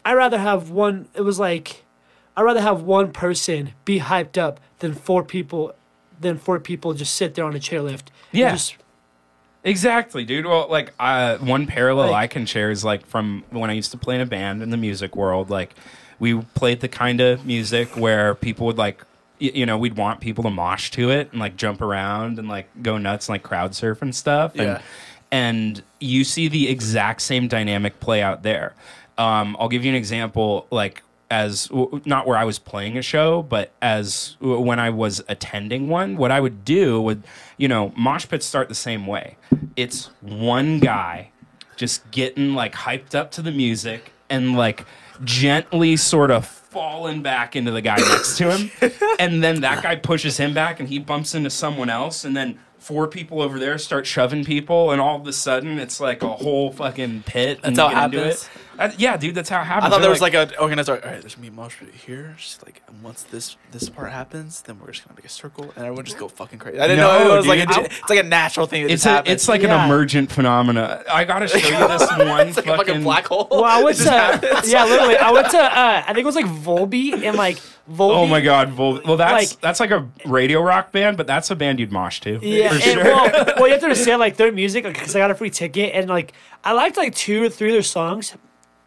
I'd 0.06 0.14
rather 0.16 0.38
have 0.38 0.70
one. 0.70 1.08
It 1.14 1.22
was 1.22 1.40
like, 1.40 1.84
I'd 2.36 2.44
rather 2.44 2.62
have 2.62 2.82
one 2.82 3.12
person 3.12 3.74
be 3.86 4.00
hyped 4.00 4.38
up 4.38 4.60
than 4.80 4.94
four 4.94 5.24
people, 5.24 5.74
than 6.20 6.38
four 6.38 6.60
people 6.60 6.94
just 6.94 7.14
sit 7.14 7.36
there 7.36 7.46
on 7.46 7.56
a 7.56 7.60
chairlift. 7.60 8.04
Yeah. 8.32 8.52
just 8.52 8.76
Exactly, 9.66 10.26
dude. 10.26 10.46
Well, 10.46 10.68
like 10.70 10.92
uh, 11.00 11.38
one 11.38 11.68
parallel 11.68 12.08
Like- 12.12 12.24
I 12.24 12.28
can 12.28 12.46
share 12.46 12.70
is 12.70 12.84
like 12.84 13.06
from 13.06 13.44
when 13.50 13.70
I 13.70 13.74
used 13.74 13.92
to 13.92 13.98
play 13.98 14.16
in 14.16 14.22
a 14.22 14.26
band 14.26 14.62
in 14.62 14.72
the 14.72 14.78
music 14.78 15.16
world. 15.16 15.50
Like 15.50 15.74
we 16.20 16.36
played 16.54 16.82
the 16.82 16.90
kind 16.90 17.22
of 17.22 17.46
music 17.46 17.96
where 17.96 18.36
people 18.36 18.66
would 18.68 18.78
like, 18.78 19.04
y- 19.42 19.52
you 19.54 19.66
know, 19.66 19.78
we'd 19.78 19.98
want 19.98 20.20
people 20.20 20.44
to 20.44 20.50
mosh 20.50 20.92
to 20.92 21.10
it 21.10 21.32
and 21.32 21.40
like 21.40 21.56
jump 21.56 21.82
around 21.82 22.40
and 22.40 22.48
like 22.48 22.68
go 22.82 22.98
nuts 22.98 23.28
and 23.28 23.34
like 23.36 23.44
crowd 23.44 23.76
surf 23.76 24.02
and 24.02 24.16
stuff. 24.16 24.54
Yeah. 24.56 24.64
And 24.64 24.82
and 25.32 25.84
you 26.00 26.24
see 26.24 26.48
the 26.48 26.70
exact 26.70 27.22
same 27.22 27.48
dynamic 27.48 28.00
play 28.00 28.22
out 28.22 28.44
there. 28.44 28.76
Um, 29.18 29.58
I'll 29.60 29.70
give 29.70 29.84
you 29.84 29.90
an 29.90 29.96
example, 29.96 30.68
like 30.70 31.02
as 31.32 31.70
not 32.06 32.28
where 32.28 32.38
I 32.38 32.44
was 32.44 32.60
playing 32.60 32.98
a 32.98 33.02
show, 33.02 33.42
but 33.42 33.72
as 33.82 34.38
when 34.40 34.80
I 34.80 34.92
was 34.92 35.24
attending 35.28 35.88
one, 35.88 36.18
what 36.18 36.30
I 36.30 36.40
would 36.40 36.64
do 36.64 37.02
would, 37.02 37.24
you 37.58 37.68
know, 37.68 37.92
mosh 37.98 38.28
pits 38.28 38.46
start 38.46 38.70
the 38.70 38.76
same 38.76 39.08
way. 39.08 39.38
It's 39.76 40.12
one 40.22 40.78
guy 40.80 41.32
just 41.76 42.10
getting 42.12 42.54
like 42.54 42.74
hyped 42.76 43.16
up 43.16 43.32
to 43.32 43.42
the 43.42 43.52
music 43.52 44.14
and 44.30 44.56
like 44.56 44.86
gently 45.24 45.96
sort 45.98 46.32
of 46.32 46.46
falling 46.46 47.22
back 47.22 47.56
into 47.56 47.72
the 47.72 47.82
guy 47.82 47.98
next 47.98 48.38
to 48.38 48.56
him. 48.56 48.72
and 49.20 49.44
then 49.44 49.62
that 49.62 49.84
guy 49.84 49.96
pushes 49.96 50.38
him 50.38 50.54
back 50.54 50.80
and 50.80 50.90
he 50.90 51.00
bumps 51.00 51.36
into 51.36 51.50
someone 51.50 51.90
else. 51.90 52.26
And 52.26 52.36
then 52.36 52.60
four 52.80 53.08
people 53.08 53.42
over 53.42 53.60
there 53.60 53.78
start 53.78 54.06
shoving 54.08 54.44
people. 54.44 54.92
And 54.92 55.00
all 55.00 55.20
of 55.22 55.28
a 55.28 55.34
sudden 55.34 55.80
it's 55.80 56.00
like 56.00 56.24
a 56.24 56.30
whole 56.30 56.72
fucking 56.72 57.24
pit. 57.24 57.60
and 57.64 57.76
That's 57.76 57.94
how 57.94 58.08
it 58.10 58.14
happens? 58.14 58.50
Uh, 58.80 58.92
yeah, 58.98 59.16
dude, 59.18 59.36
that's 59.36 59.50
how 59.50 59.62
it 59.62 59.66
happens. 59.66 59.86
I 59.86 59.90
thought 59.90 59.98
there 59.98 60.02
They're 60.02 60.10
was 60.10 60.22
like, 60.22 60.34
a 60.34 60.60
organizer. 60.60 60.94
All 60.94 61.12
right, 61.12 61.22
there's 61.22 61.36
gonna 61.36 61.44
be 61.44 61.48
a 61.50 61.52
mosh 61.52 61.78
pit 61.80 61.94
here. 61.94 62.34
Just 62.38 62.66
like 62.66 62.82
and 62.88 63.02
once 63.04 63.24
this 63.24 63.56
this 63.72 63.88
part 63.90 64.12
happens, 64.12 64.62
then 64.62 64.80
we're 64.80 64.92
just 64.92 65.06
gonna 65.08 65.16
make 65.16 65.26
a 65.26 65.30
circle, 65.30 65.66
and 65.76 65.86
everyone 65.86 66.06
just 66.06 66.18
go 66.18 66.28
fucking 66.28 66.60
crazy. 66.60 66.80
I 66.80 66.88
didn't 66.88 66.98
No, 67.06 67.20
know 67.20 67.34
it 67.34 67.38
was 67.38 67.48
like 67.48 67.60
a, 67.60 67.82
it's 67.86 68.10
like 68.10 68.20
a 68.20 68.24
natural 68.24 68.66
thing. 68.66 68.84
That 68.84 68.92
it's 68.92 69.04
just 69.04 69.06
a, 69.06 69.16
happens. 69.16 69.34
it's 69.34 69.48
like 69.48 69.62
Yeah. 69.62 69.80
an 69.80 69.86
emergent 69.86 70.32
phenomena. 70.32 71.04
I 71.12 71.24
gotta 71.24 71.48
show 71.48 71.58
you 71.58 71.88
this 71.88 72.10
one 72.10 72.48
it's 72.48 72.58
like 72.58 72.68
a 72.68 72.78
fucking 72.78 73.04
black 73.04 73.28
hole. 73.28 73.48
Well, 73.52 73.64
I 73.64 73.84
went 73.84 73.96
It 73.98 74.04
just 74.04 74.10
to 74.10 74.14
happens. 74.14 74.72
yeah, 74.72 74.86
literally. 74.86 75.18
I 75.18 75.32
went 75.32 75.50
to 75.52 75.58
uh, 75.60 76.04
I 76.08 76.14
think 76.14 76.20
it 76.20 76.26
was 76.26 76.36
like 76.36 76.46
Volbeat 76.46 77.24
and 77.24 77.38
like 77.38 77.58
Volbeat. 77.92 78.16
Oh 78.16 78.26
my 78.26 78.42
god, 78.42 78.70
Vol- 78.70 79.02
well 79.06 79.18
that's 79.18 79.52
Like- 79.52 79.62
that's 79.62 79.80
like 79.80 79.92
a 79.92 80.10
radio 80.26 80.62
rock 80.62 80.92
band, 80.92 81.18
but 81.18 81.28
that's 81.28 81.52
a 81.52 81.56
band 81.56 81.80
you'd 81.80 81.92
mosh 81.92 82.22
to. 82.22 82.40
Yeah, 82.42 82.70
for 82.70 82.74
and, 82.76 82.84
sure. 82.84 83.04
well, 83.04 83.46
well, 83.58 83.68
you 83.68 83.74
have 83.74 83.82
to 83.82 83.86
understand 83.88 84.20
like 84.20 84.38
their 84.38 84.52
music 84.52 84.84
because 84.84 85.16
I 85.16 85.20
got 85.20 85.32
a 85.32 85.36
free 85.36 85.50
ticket 85.50 85.94
and 85.94 86.10
like 86.10 86.34
I 86.64 86.72
liked 86.72 86.98
like 86.98 87.14
two 87.14 87.44
or 87.44 87.50
three 87.50 87.70
of 87.70 87.74
their 87.74 87.82
songs, 87.84 88.34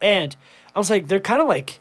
and 0.06 0.36
I 0.74 0.78
was 0.78 0.90
like 0.90 1.08
they're 1.08 1.20
kind 1.20 1.40
of 1.42 1.48
like 1.48 1.80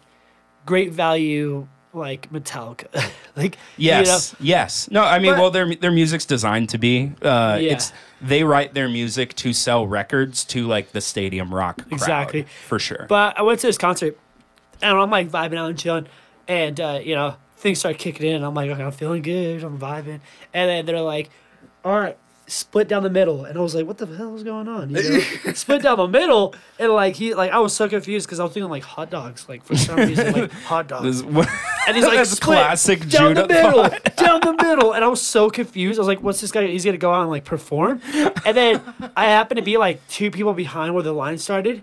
great 0.65 0.91
value 0.91 1.67
like 1.93 2.29
Metallica, 2.31 2.87
like 3.37 3.57
Yes, 3.77 4.35
yes. 4.39 4.89
No, 4.91 5.01
I 5.03 5.19
mean, 5.19 5.31
But- 5.33 5.39
well, 5.39 5.51
their 5.51 5.73
their 5.75 5.91
music's 5.91 6.25
designed 6.25 6.69
to 6.69 6.77
be. 6.77 7.13
Uh, 7.21 7.57
Yeah. 7.61 7.73
It's 7.73 7.93
they 8.21 8.43
write 8.43 8.73
their 8.73 8.89
music 8.89 9.33
to 9.35 9.53
sell 9.53 9.85
records 9.87 10.43
to 10.45 10.67
like 10.67 10.91
the 10.91 10.99
stadium 11.01 11.53
rock. 11.53 11.77
crowd, 11.77 11.93
Exactly. 11.93 12.45
for 12.67 12.79
sure. 12.79 13.05
But 13.07 13.37
I 13.39 13.43
went 13.43 13.59
to 13.61 13.67
this 13.67 13.77
concert, 13.77 14.17
and 14.81 14.97
I'm 14.97 15.09
like 15.11 15.29
vibing 15.29 15.57
out 15.57 15.69
and 15.69 15.79
chilling, 15.79 16.07
and 16.47 16.79
uh, 16.81 16.99
you 17.03 17.15
know 17.15 17.35
things 17.57 17.79
start 17.79 17.97
kicking 17.97 18.27
in. 18.29 18.43
I'm 18.43 18.53
like, 18.53 18.69
okay, 18.71 18.83
I'm 18.83 18.91
feeling 18.91 19.21
good, 19.21 19.63
I'm 19.63 19.77
vibing, 19.79 20.19
and 20.53 20.69
then 20.69 20.85
they're 20.85 20.99
like, 21.01 21.29
all 21.85 21.97
right. 21.99 22.17
Split 22.47 22.87
down 22.87 23.01
the 23.01 23.09
middle, 23.09 23.43
and 23.45 23.57
I 23.57 23.61
was 23.61 23.73
like, 23.73 23.87
"What 23.87 23.97
the 23.97 24.05
hell 24.05 24.35
is 24.35 24.43
going 24.43 24.67
on?" 24.67 24.91
You 24.91 25.01
know? 25.01 25.19
Split 25.55 25.81
down 25.81 25.97
the 25.97 26.07
middle, 26.07 26.53
and 26.77 26.91
like 26.91 27.15
he, 27.15 27.33
like 27.33 27.51
I 27.51 27.57
was 27.57 27.73
so 27.75 27.89
confused 27.89 28.27
because 28.27 28.39
I 28.39 28.43
was 28.43 28.53
thinking 28.53 28.69
like 28.69 28.83
hot 28.83 29.09
dogs, 29.09 29.49
like 29.49 29.63
for 29.63 29.75
some 29.75 29.97
reason, 29.97 30.31
like 30.31 30.51
hot 30.65 30.87
dogs. 30.87 31.21
And 31.21 31.95
he's 31.95 32.05
like, 32.05 32.17
That's 32.17 32.29
split 32.29 32.57
classic 32.57 32.99
down 33.09 33.35
Judah 33.35 33.47
the 33.47 33.47
middle, 33.47 33.83
thought. 33.87 34.15
down 34.17 34.41
the 34.41 34.53
middle. 34.63 34.93
And 34.93 35.03
I 35.03 35.07
was 35.07 35.23
so 35.23 35.49
confused. 35.49 35.97
I 35.97 36.01
was 36.01 36.07
like, 36.07 36.21
what's 36.21 36.39
this 36.39 36.51
guy? 36.51 36.67
He's 36.67 36.85
gonna 36.85 36.97
go 36.97 37.11
out 37.11 37.21
and 37.21 37.31
like 37.31 37.45
perform. 37.45 37.99
And 38.45 38.55
then 38.55 38.81
I 39.17 39.25
happened 39.25 39.57
to 39.57 39.63
be 39.63 39.77
like 39.77 40.07
two 40.07 40.29
people 40.29 40.53
behind 40.53 40.93
where 40.93 41.01
the 41.03 41.13
line 41.13 41.39
started, 41.39 41.81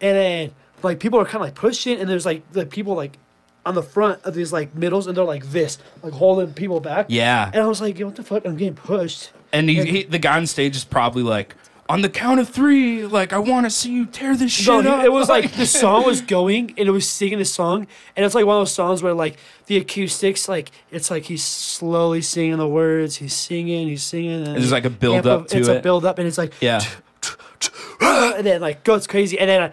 and 0.00 0.16
then 0.16 0.50
like 0.84 1.00
people 1.00 1.18
are 1.18 1.24
kind 1.24 1.36
of 1.36 1.42
like 1.42 1.54
pushing, 1.56 1.98
and 1.98 2.08
there's 2.08 2.24
like 2.24 2.48
the 2.52 2.66
people 2.66 2.94
like 2.94 3.18
on 3.66 3.74
the 3.74 3.82
front 3.82 4.22
of 4.24 4.34
these 4.34 4.52
like 4.52 4.74
middles, 4.76 5.08
and 5.08 5.16
they're 5.16 5.24
like 5.24 5.50
this, 5.50 5.78
like 6.02 6.12
holding 6.12 6.52
people 6.54 6.78
back. 6.78 7.06
Yeah. 7.08 7.50
And 7.52 7.62
I 7.62 7.66
was 7.66 7.80
like, 7.80 7.98
what 7.98 8.14
the 8.14 8.22
fuck? 8.22 8.46
I'm 8.46 8.56
getting 8.56 8.74
pushed. 8.74 9.32
And 9.54 9.70
he, 9.70 9.84
he, 9.84 10.02
the 10.02 10.18
guy 10.18 10.36
on 10.36 10.46
stage 10.46 10.76
is 10.76 10.84
probably 10.84 11.22
like, 11.22 11.54
on 11.88 12.00
the 12.00 12.08
count 12.08 12.40
of 12.40 12.48
three, 12.48 13.04
like 13.06 13.32
I 13.34 13.38
want 13.38 13.66
to 13.66 13.70
see 13.70 13.92
you 13.92 14.06
tear 14.06 14.34
this 14.36 14.50
shit 14.52 14.66
No, 14.84 14.94
up. 14.96 15.04
it 15.04 15.12
was 15.12 15.28
like 15.28 15.52
the 15.56 15.66
song 15.66 16.04
was 16.06 16.22
going 16.22 16.70
and 16.78 16.88
it 16.88 16.90
was 16.90 17.06
singing 17.08 17.38
the 17.38 17.44
song 17.44 17.86
and 18.16 18.24
it's 18.24 18.34
like 18.34 18.46
one 18.46 18.56
of 18.56 18.60
those 18.60 18.72
songs 18.72 19.02
where 19.02 19.12
like 19.12 19.36
the 19.66 19.76
acoustics 19.76 20.48
like 20.48 20.70
it's 20.90 21.10
like 21.10 21.24
he's 21.24 21.44
slowly 21.44 22.22
singing 22.22 22.56
the 22.56 22.66
words 22.66 23.16
he's 23.16 23.34
singing 23.34 23.86
he's 23.88 24.02
singing 24.02 24.46
and 24.46 24.56
There's 24.56 24.72
like 24.72 24.86
a 24.86 24.90
build 24.90 25.26
up 25.26 25.48
to 25.48 25.58
it's 25.58 25.68
it. 25.68 25.76
a 25.76 25.80
build 25.80 26.06
up 26.06 26.18
and 26.18 26.26
it's 26.26 26.38
like 26.38 26.54
yeah. 26.62 26.80
and 28.00 28.46
then 28.46 28.62
like 28.62 28.82
goes 28.84 29.06
crazy 29.06 29.38
and 29.38 29.48
then 29.50 29.62
uh, 29.64 29.72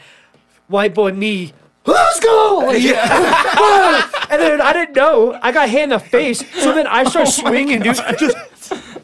white 0.68 0.94
boy 0.94 1.12
me 1.14 1.54
let's 1.86 2.20
go 2.20 2.58
Like, 2.68 2.76
and 4.32 4.42
then 4.42 4.60
I 4.62 4.74
didn't 4.74 4.96
know 4.98 5.40
I 5.42 5.52
got 5.54 5.70
hit 5.70 5.84
in 5.84 5.90
the 5.90 6.00
face 6.00 6.40
so 6.62 6.74
then 6.74 6.88
I 6.88 7.06
start 7.06 7.30
swinging 7.30 7.80
dude 7.82 7.96
just 8.20 8.36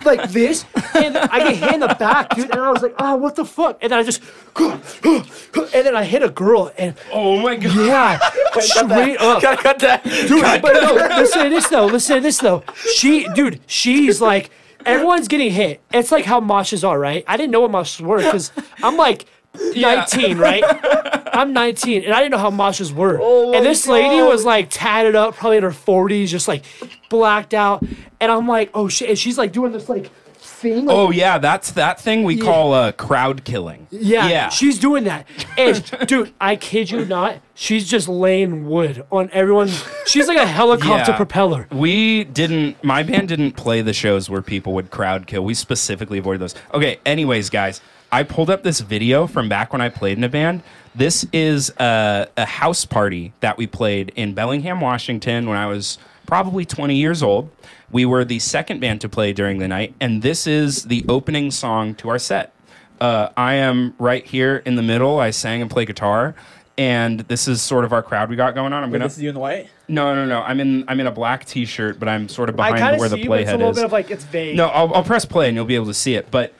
like 0.08 0.32
this 0.32 0.66
and 0.96 1.16
I 1.18 1.40
get 1.40 1.56
hit 1.58 1.74
in 1.76 1.80
the 1.82 1.96
back 2.00 2.36
dude 2.36 2.50
and 2.50 2.60
I 2.60 2.72
was 2.72 2.82
like 2.82 2.96
oh 2.98 3.16
what 3.18 3.36
the 3.36 3.46
fuck 3.46 3.78
and 3.82 3.92
then 3.92 4.00
I 4.00 4.04
just 4.04 4.22
and 4.60 5.86
then 5.86 5.96
I 5.96 6.04
hit 6.04 6.24
a 6.24 6.30
girl 6.30 6.72
and 6.78 6.96
Oh 7.14 7.40
my 7.40 7.56
god. 7.56 7.76
yeah, 7.76 8.20
straight 8.60 9.18
up. 9.18 9.42
Gotta 9.42 9.62
cut 9.62 9.80
that. 9.80 10.04
Dude, 10.04 10.42
but 10.62 10.74
no, 10.74 10.94
listen 11.18 11.44
to 11.44 11.50
this 11.50 11.68
though. 11.70 11.86
Listen 11.86 12.16
to 12.18 12.22
this 12.22 12.38
though. 12.40 12.64
She, 12.96 13.28
dude, 13.36 13.60
she's 13.68 14.20
like, 14.22 14.50
everyone's 14.86 15.28
getting 15.28 15.52
hit. 15.52 15.82
It's 15.94 16.12
like 16.12 16.26
how 16.26 16.40
moshes 16.42 16.88
are, 16.88 16.98
right? 17.00 17.24
I 17.28 17.38
didn't 17.38 17.52
know 17.52 17.62
what 17.62 17.72
moshes 17.72 18.02
were 18.02 18.18
because 18.18 18.52
I'm 18.82 18.98
like 18.98 19.26
19, 19.56 20.38
right? 20.38 20.64
I'm 21.34 21.54
19, 21.54 22.04
and 22.04 22.14
I 22.14 22.20
didn't 22.20 22.32
know 22.32 22.38
how 22.38 22.52
moshes 22.52 22.92
were. 22.92 23.16
and 23.56 23.66
this 23.66 23.88
lady 23.88 24.22
was 24.22 24.44
like 24.46 24.68
tatted 24.70 25.16
up, 25.16 25.36
probably 25.36 25.58
in 25.58 25.64
her 25.64 25.70
40s, 25.70 26.28
just 26.28 26.48
like 26.48 26.64
blacked 27.10 27.54
out. 27.54 27.84
And 28.20 28.32
I'm 28.32 28.48
like, 28.48 28.72
oh 28.74 28.88
shit. 28.88 29.10
And 29.10 29.18
she's 29.20 29.38
like 29.38 29.52
doing 29.52 29.72
this 29.72 29.88
like 29.90 30.10
thing. 30.38 30.86
Like, 30.86 30.96
Oh 30.98 31.12
yeah, 31.12 31.38
that's 31.38 31.72
that 31.74 32.00
thing 32.00 32.24
we 32.24 32.38
call 32.38 32.74
uh, 32.74 32.92
crowd 32.92 33.44
killing. 33.44 33.86
Yeah, 33.92 34.28
yeah. 34.28 34.50
she's 34.50 34.80
doing 34.80 35.04
that. 35.04 35.28
And 35.58 35.84
dude, 36.08 36.34
I 36.42 36.56
kid 36.56 36.90
you 36.90 37.06
not, 37.06 37.38
she's 37.54 37.88
just 37.88 38.08
laying 38.08 38.68
wood 38.68 39.06
on 39.12 39.30
everyone. 39.32 39.70
She's 40.08 40.28
like 40.28 40.38
a 40.38 40.46
helicopter 40.48 41.12
Yeah. 41.12 41.18
propeller. 41.18 41.68
We 41.72 42.24
didn't. 42.24 42.84
My 42.84 43.04
band 43.04 43.28
didn't 43.28 43.52
play 43.52 43.82
the 43.84 43.94
shows 43.94 44.28
where 44.30 44.42
people 44.42 44.74
would 44.74 44.90
crowd 44.90 45.28
kill. 45.28 45.44
We 45.46 45.54
specifically 45.54 46.18
avoided 46.18 46.40
those. 46.42 46.56
Okay. 46.74 47.00
Anyways, 47.06 47.52
guys, 47.52 47.80
I 48.12 48.24
pulled 48.24 48.50
up 48.50 48.64
this 48.64 48.80
video 48.80 49.28
from 49.28 49.50
back 49.50 49.74
when 49.74 49.82
I 49.82 49.90
played 49.90 50.18
in 50.18 50.24
a 50.24 50.30
band. 50.30 50.64
This 50.96 51.26
is 51.34 51.72
a, 51.78 52.28
a 52.38 52.46
house 52.46 52.86
party 52.86 53.34
that 53.42 53.58
we 53.58 53.68
played 53.68 54.12
in 54.16 54.34
Bellingham, 54.34 54.80
Washington, 54.82 55.48
when 55.48 55.58
I 55.58 55.68
was 55.68 55.98
probably 56.26 56.66
20 56.66 56.96
years 56.96 57.22
old. 57.22 57.50
We 57.92 58.06
were 58.06 58.26
the 58.26 58.40
second 58.40 58.80
band 58.80 59.02
to 59.02 59.10
play 59.10 59.34
during 59.34 59.60
the 59.60 59.68
night, 59.68 59.94
and 60.00 60.22
this 60.22 60.48
is 60.48 60.84
the 60.84 61.06
opening 61.08 61.52
song 61.52 61.96
to 61.96 62.10
our 62.10 62.20
set. 62.20 62.54
Uh, 63.00 63.30
I 63.38 63.56
am 63.56 63.94
right 64.00 64.26
here 64.26 64.58
in 64.66 64.76
the 64.76 64.82
middle. 64.82 65.20
I 65.20 65.30
sang 65.30 65.62
and 65.62 65.70
play 65.70 65.86
guitar, 65.86 66.36
and 66.78 67.22
this 67.22 67.48
is 67.48 67.62
sort 67.62 67.86
of 67.86 67.94
our 67.94 68.02
crowd 68.02 68.30
we 68.30 68.36
got 68.36 68.56
going 68.56 68.74
on. 68.74 68.84
I'm 68.84 68.92
gonna. 68.92 69.06
This 69.06 69.18
is 69.18 69.24
you 69.24 69.30
in 69.30 69.36
the 69.36 69.40
white. 69.40 69.70
No, 69.88 70.16
no, 70.16 70.26
no. 70.26 70.42
I'm 70.42 70.60
in 70.60 70.84
I'm 70.88 71.00
in 71.00 71.08
a 71.08 71.12
black 71.12 71.46
T-shirt, 71.46 72.00
but 72.00 72.10
I'm 72.10 72.28
sort 72.28 72.50
of 72.50 72.60
I 72.60 72.72
behind 72.72 72.80
kind 72.80 72.98
where 72.98 73.06
of 73.06 73.12
the 73.12 73.18
see, 73.18 73.24
you, 73.24 73.30
but 73.30 73.42
it's 73.42 73.52
a 73.52 73.58
little 73.58 73.70
is. 73.70 73.78
bit 73.78 73.86
of 73.86 73.92
like 73.92 74.10
it's 74.10 74.24
vague. 74.26 74.58
no, 74.58 74.68
I'll, 74.68 74.94
I'll 74.96 75.04
press 75.04 75.26
play 75.26 75.48
and 75.48 75.56
you'll 75.56 75.66
be 75.66 75.76
able 75.76 75.86
to 75.86 75.94
see 75.94 76.16
it, 76.16 76.30
but 76.32 76.54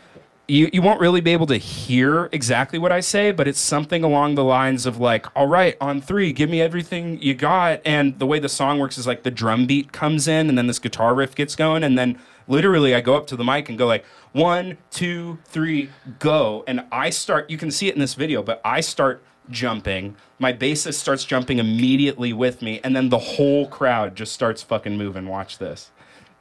you 0.48 0.70
you 0.72 0.82
won't 0.82 1.02
really 1.02 1.20
be 1.20 1.34
able 1.34 1.48
to 1.48 1.58
hear 1.58 2.30
exactly 2.32 2.80
what 2.80 2.92
I 2.92 3.02
say, 3.02 3.32
but 3.32 3.48
it's 3.48 3.60
something 3.60 4.04
along 4.04 4.36
the 4.36 4.44
lines 4.44 4.86
of 4.86 4.98
like, 4.98 5.26
"All 5.36 5.48
right, 5.48 5.76
on 5.82 6.00
three, 6.00 6.32
give 6.32 6.50
me 6.50 6.62
everything 6.62 7.22
you 7.22 7.34
got." 7.34 7.82
And 7.86 8.18
the 8.18 8.26
way 8.26 8.40
the 8.40 8.50
song 8.50 8.80
works 8.80 8.98
is 8.98 9.06
like 9.06 9.24
the 9.24 9.32
drum 9.32 9.68
beat 9.68 9.92
comes 9.92 10.28
in, 10.28 10.48
and 10.48 10.58
then 10.58 10.68
this 10.68 10.80
guitar 10.80 11.14
riff 11.14 11.36
gets 11.36 11.56
going, 11.56 11.84
and 11.84 11.98
then 11.98 12.18
literally 12.48 12.96
I 12.96 13.02
go 13.02 13.16
up 13.16 13.28
to 13.28 13.36
the 13.36 13.44
mic 13.44 13.68
and 13.68 13.78
go 13.78 13.88
like 13.88 14.06
one, 14.32 14.78
two, 14.90 15.38
three, 15.46 15.90
go, 16.20 16.64
and 16.66 16.86
I 16.92 17.10
start. 17.10 17.50
You 17.50 17.58
can 17.58 17.70
see 17.70 17.90
it 17.90 17.96
in 17.96 18.00
this 18.00 18.14
video, 18.14 18.42
but 18.42 18.62
I 18.64 18.80
start 18.80 19.22
jumping. 19.50 20.16
My 20.40 20.54
bassist 20.54 20.96
starts 20.96 21.26
jumping 21.26 21.60
immediately 21.60 22.32
with 22.32 22.62
me, 22.62 22.80
and 22.86 22.96
then 22.96 23.10
the 23.10 23.20
whole 23.20 23.68
crowd 23.68 24.16
just 24.16 24.32
starts 24.32 24.64
fucking 24.64 24.98
moving. 24.98 25.28
Watch 25.28 25.58
this. 25.58 25.92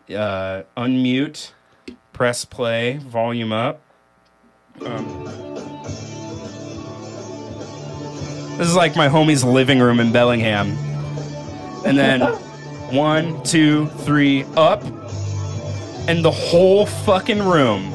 Uh, 0.09 0.63
unmute, 0.77 1.51
press 2.13 2.45
play, 2.45 2.99
volume 2.99 3.53
up. 3.53 3.81
Um, 4.85 5.25
this 8.59 8.69
is 8.69 8.77
like 8.77 8.97
my 8.97 9.09
homie's 9.09 9.45
living 9.45 9.81
room 9.81 10.01
in 10.01 10.13
Bellingham. 10.13 10.77
And 11.85 11.97
then 11.97 12.21
one, 12.93 13.43
two, 13.43 13.87
three, 14.01 14.45
up. 14.57 14.83
And 16.09 16.25
the 16.25 16.31
whole 16.31 16.87
fucking 16.87 17.43
room 17.43 17.93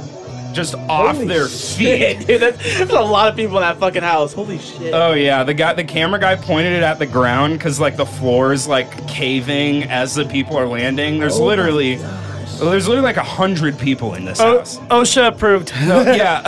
just 0.53 0.75
off 0.75 1.17
their 1.17 1.47
feet. 1.47 2.27
Dude, 2.27 2.41
that's, 2.41 2.57
there's 2.57 2.89
a 2.89 2.99
lot 3.01 3.29
of 3.29 3.35
people 3.35 3.57
in 3.57 3.61
that 3.61 3.77
fucking 3.77 4.03
house. 4.03 4.33
Holy 4.33 4.59
shit. 4.59 4.93
Oh 4.93 5.13
yeah, 5.13 5.43
the 5.43 5.53
guy, 5.53 5.73
the 5.73 5.83
camera 5.83 6.19
guy 6.19 6.35
pointed 6.35 6.73
it 6.73 6.83
at 6.83 6.99
the 6.99 7.05
ground 7.05 7.57
because 7.57 7.79
like 7.79 7.95
the 7.95 8.05
floor 8.05 8.53
is 8.53 8.67
like 8.67 9.07
caving 9.07 9.83
as 9.83 10.15
the 10.15 10.25
people 10.25 10.57
are 10.57 10.67
landing. 10.67 11.19
There's 11.19 11.39
literally, 11.39 11.95
there's 12.69 12.87
literally 12.87 13.05
like 13.05 13.17
a 13.17 13.23
hundred 13.23 13.79
people 13.79 14.13
in 14.13 14.25
this 14.25 14.39
Oh, 14.39 14.59
house. 14.59 14.77
OSHA 14.77 15.29
approved. 15.29 15.71
yeah, 15.81 16.41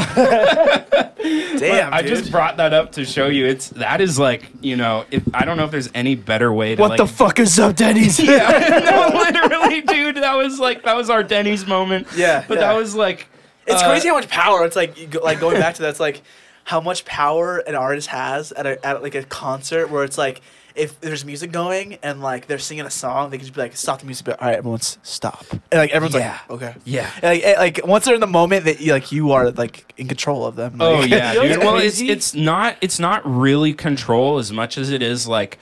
Damn, 1.57 1.93
I 1.93 2.01
dude. 2.01 2.09
just 2.09 2.31
brought 2.31 2.57
that 2.57 2.73
up 2.73 2.91
to 2.93 3.05
show 3.05 3.27
you. 3.27 3.45
It's 3.45 3.69
that 3.69 4.01
is 4.01 4.19
like 4.19 4.49
you 4.61 4.75
know, 4.75 5.05
if 5.11 5.23
I 5.33 5.45
don't 5.45 5.57
know 5.57 5.65
if 5.65 5.71
there's 5.71 5.89
any 5.93 6.15
better 6.15 6.51
way 6.51 6.75
to 6.75 6.81
what 6.81 6.91
like, 6.91 6.97
the 6.97 7.07
fuck 7.07 7.39
is 7.39 7.57
up, 7.59 7.75
Denny's? 7.75 8.19
yeah, 8.23 8.79
no, 8.83 9.17
literally, 9.19 9.81
dude. 9.81 10.17
That 10.17 10.35
was 10.35 10.59
like 10.59 10.83
that 10.83 10.95
was 10.95 11.09
our 11.09 11.23
Denny's 11.23 11.65
moment. 11.65 12.07
Yeah, 12.15 12.43
but 12.47 12.55
yeah. 12.55 12.67
that 12.67 12.73
was 12.73 12.95
like 12.95 13.27
It's 13.65 13.81
uh, 13.81 13.89
crazy 13.89 14.09
how 14.09 14.15
much 14.15 14.29
power. 14.29 14.65
It's 14.65 14.75
like 14.75 14.99
you 14.99 15.07
go, 15.07 15.19
like 15.19 15.39
going 15.39 15.59
back 15.59 15.75
to 15.75 15.81
that. 15.83 15.89
It's 15.89 15.99
like 15.99 16.21
how 16.65 16.79
much 16.79 17.05
power 17.05 17.57
an 17.57 17.75
artist 17.75 18.07
has 18.09 18.51
at 18.51 18.65
a 18.65 18.85
at 18.85 19.01
like 19.01 19.15
a 19.15 19.23
concert 19.23 19.89
where 19.89 20.03
it's 20.03 20.17
like 20.17 20.41
if 20.75 20.99
there's 21.01 21.23
music 21.23 21.51
going 21.51 21.99
and 22.01 22.21
like 22.21 22.47
they're 22.47 22.57
singing 22.59 22.85
a 22.85 22.89
song, 22.89 23.29
they 23.29 23.37
can 23.37 23.45
just 23.45 23.55
be 23.55 23.61
like 23.61 23.75
stop 23.75 23.99
the 23.99 24.05
music. 24.05 24.25
But 24.25 24.41
all 24.41 24.47
right, 24.47 24.57
everyone's 24.57 24.97
stop. 25.03 25.45
And 25.51 25.61
like 25.73 25.91
everyone's 25.91 26.15
Yeah. 26.15 26.39
like 26.49 26.51
okay. 26.63 26.75
Yeah. 26.85 27.09
And, 27.15 27.23
like, 27.23 27.43
eh, 27.43 27.55
like 27.59 27.81
once 27.85 28.05
they're 28.05 28.15
in 28.15 28.21
the 28.21 28.27
moment 28.27 28.65
that 28.65 28.81
you 28.81 28.91
like 28.91 29.11
you 29.11 29.31
are 29.33 29.51
like 29.51 29.93
in 29.97 30.07
control 30.07 30.45
of 30.45 30.55
them. 30.55 30.77
Oh 30.79 30.95
Like- 31.01 31.09
yeah, 31.09 31.33
dude. 31.41 31.59
Well, 31.59 31.77
it's 31.77 32.01
it's 32.01 32.33
not 32.33 32.77
it's 32.81 32.99
not 32.99 33.21
really 33.25 33.73
control 33.73 34.37
as 34.39 34.51
much 34.51 34.77
as 34.77 34.89
it 34.89 35.01
is 35.01 35.27
like 35.27 35.59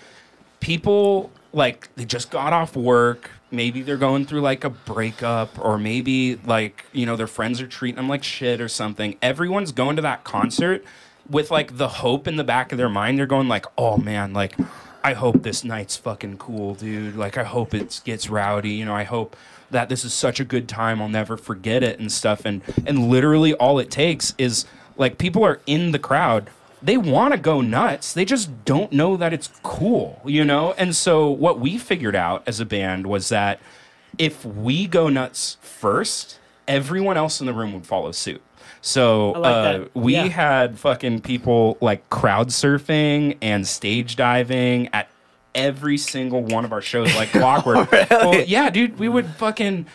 people 0.60 1.32
like 1.54 1.90
they 1.96 2.06
just 2.06 2.32
got 2.32 2.54
off 2.54 2.76
work. 2.76 3.32
Maybe 3.54 3.82
they're 3.82 3.98
going 3.98 4.26
through 4.26 4.42
like 4.42 4.64
a 4.64 4.70
breakup, 4.70 5.60
or 5.60 5.78
maybe 5.78 6.36
like 6.46 6.86
you 6.94 7.06
know 7.06 7.18
their 7.18 7.28
friends 7.28 7.60
are 7.60 7.68
treating 7.68 7.98
them 7.98 8.08
like 8.08 8.24
shit 8.24 8.62
or 8.62 8.70
something. 8.70 9.18
Everyone's 9.22 9.74
going 9.74 9.98
to 9.98 10.02
that 10.04 10.24
concert 10.24 10.86
with 11.30 11.52
like 11.52 11.76
the 11.78 11.88
hope 11.90 12.28
in 12.28 12.38
the 12.38 12.44
back 12.46 12.72
of 12.72 12.78
their 12.78 12.88
mind. 12.90 13.20
They're 13.20 13.26
going 13.26 13.50
like, 13.50 13.66
oh 13.78 13.98
man, 13.98 14.32
like 14.32 14.56
I 15.04 15.14
hope 15.14 15.44
this 15.44 15.64
night's 15.64 15.98
fucking 15.98 16.38
cool, 16.38 16.76
dude. 16.76 17.16
Like 17.16 17.38
I 17.38 17.44
hope 17.44 17.74
it 17.74 18.02
gets 18.04 18.30
rowdy. 18.30 18.72
You 18.72 18.86
know, 18.86 18.96
I 18.96 19.04
hope 19.04 19.36
that 19.72 19.90
this 19.90 20.04
is 20.06 20.14
such 20.14 20.40
a 20.40 20.46
good 20.46 20.68
time. 20.68 21.02
I'll 21.02 21.10
never 21.10 21.38
forget 21.38 21.84
it 21.84 22.00
and 22.00 22.12
stuff. 22.12 22.46
And 22.46 22.62
and 22.86 23.10
literally 23.10 23.54
all 23.54 23.80
it 23.80 23.90
takes 23.90 24.34
is 24.38 24.66
like 24.98 25.18
people 25.18 25.44
are 25.44 25.60
in 25.66 25.92
the 25.92 26.00
crowd. 26.00 26.50
They 26.82 26.98
want 26.98 27.34
to 27.34 27.40
go 27.40 27.62
nuts. 27.62 28.14
They 28.14 28.26
just 28.26 28.66
don't 28.66 28.92
know 28.92 29.16
that 29.18 29.34
it's 29.34 29.50
cool, 29.62 30.20
you 30.26 30.44
know? 30.44 30.74
And 30.74 30.96
so 30.96 31.30
what 31.30 31.60
we 31.60 31.78
figured 31.78 32.16
out 32.16 32.44
as 32.48 32.60
a 32.60 32.66
band 32.66 33.06
was 33.06 33.30
that 33.30 33.60
if 34.18 34.44
we 34.44 34.88
go 34.88 35.08
nuts 35.08 35.58
first, 35.62 36.40
everyone 36.68 37.18
else 37.18 37.40
in 37.40 37.46
the 37.46 37.54
room 37.54 37.74
would 37.74 37.86
follow 37.86 38.12
suit. 38.12 38.42
So 38.82 39.32
like 39.32 39.54
uh, 39.82 39.86
we 39.94 40.14
Yeah. 40.16 40.28
had 40.28 40.80
fucking 40.80 41.22
people 41.22 41.78
like 41.82 42.10
crowd 42.10 42.48
surfing 42.50 43.38
and 43.42 43.68
stage 43.68 44.16
diving 44.16 44.90
at 44.94 45.08
every 45.54 45.98
single 45.98 46.44
one 46.44 46.66
of 46.66 46.72
our 46.74 46.82
shows 46.82 47.14
like 47.16 47.30
clockwork. 47.32 47.92
Well, 48.10 48.42
yeah, 48.42 48.70
dude, 48.70 48.98
we 49.00 49.08
would 49.10 49.28
fucking 49.36 49.86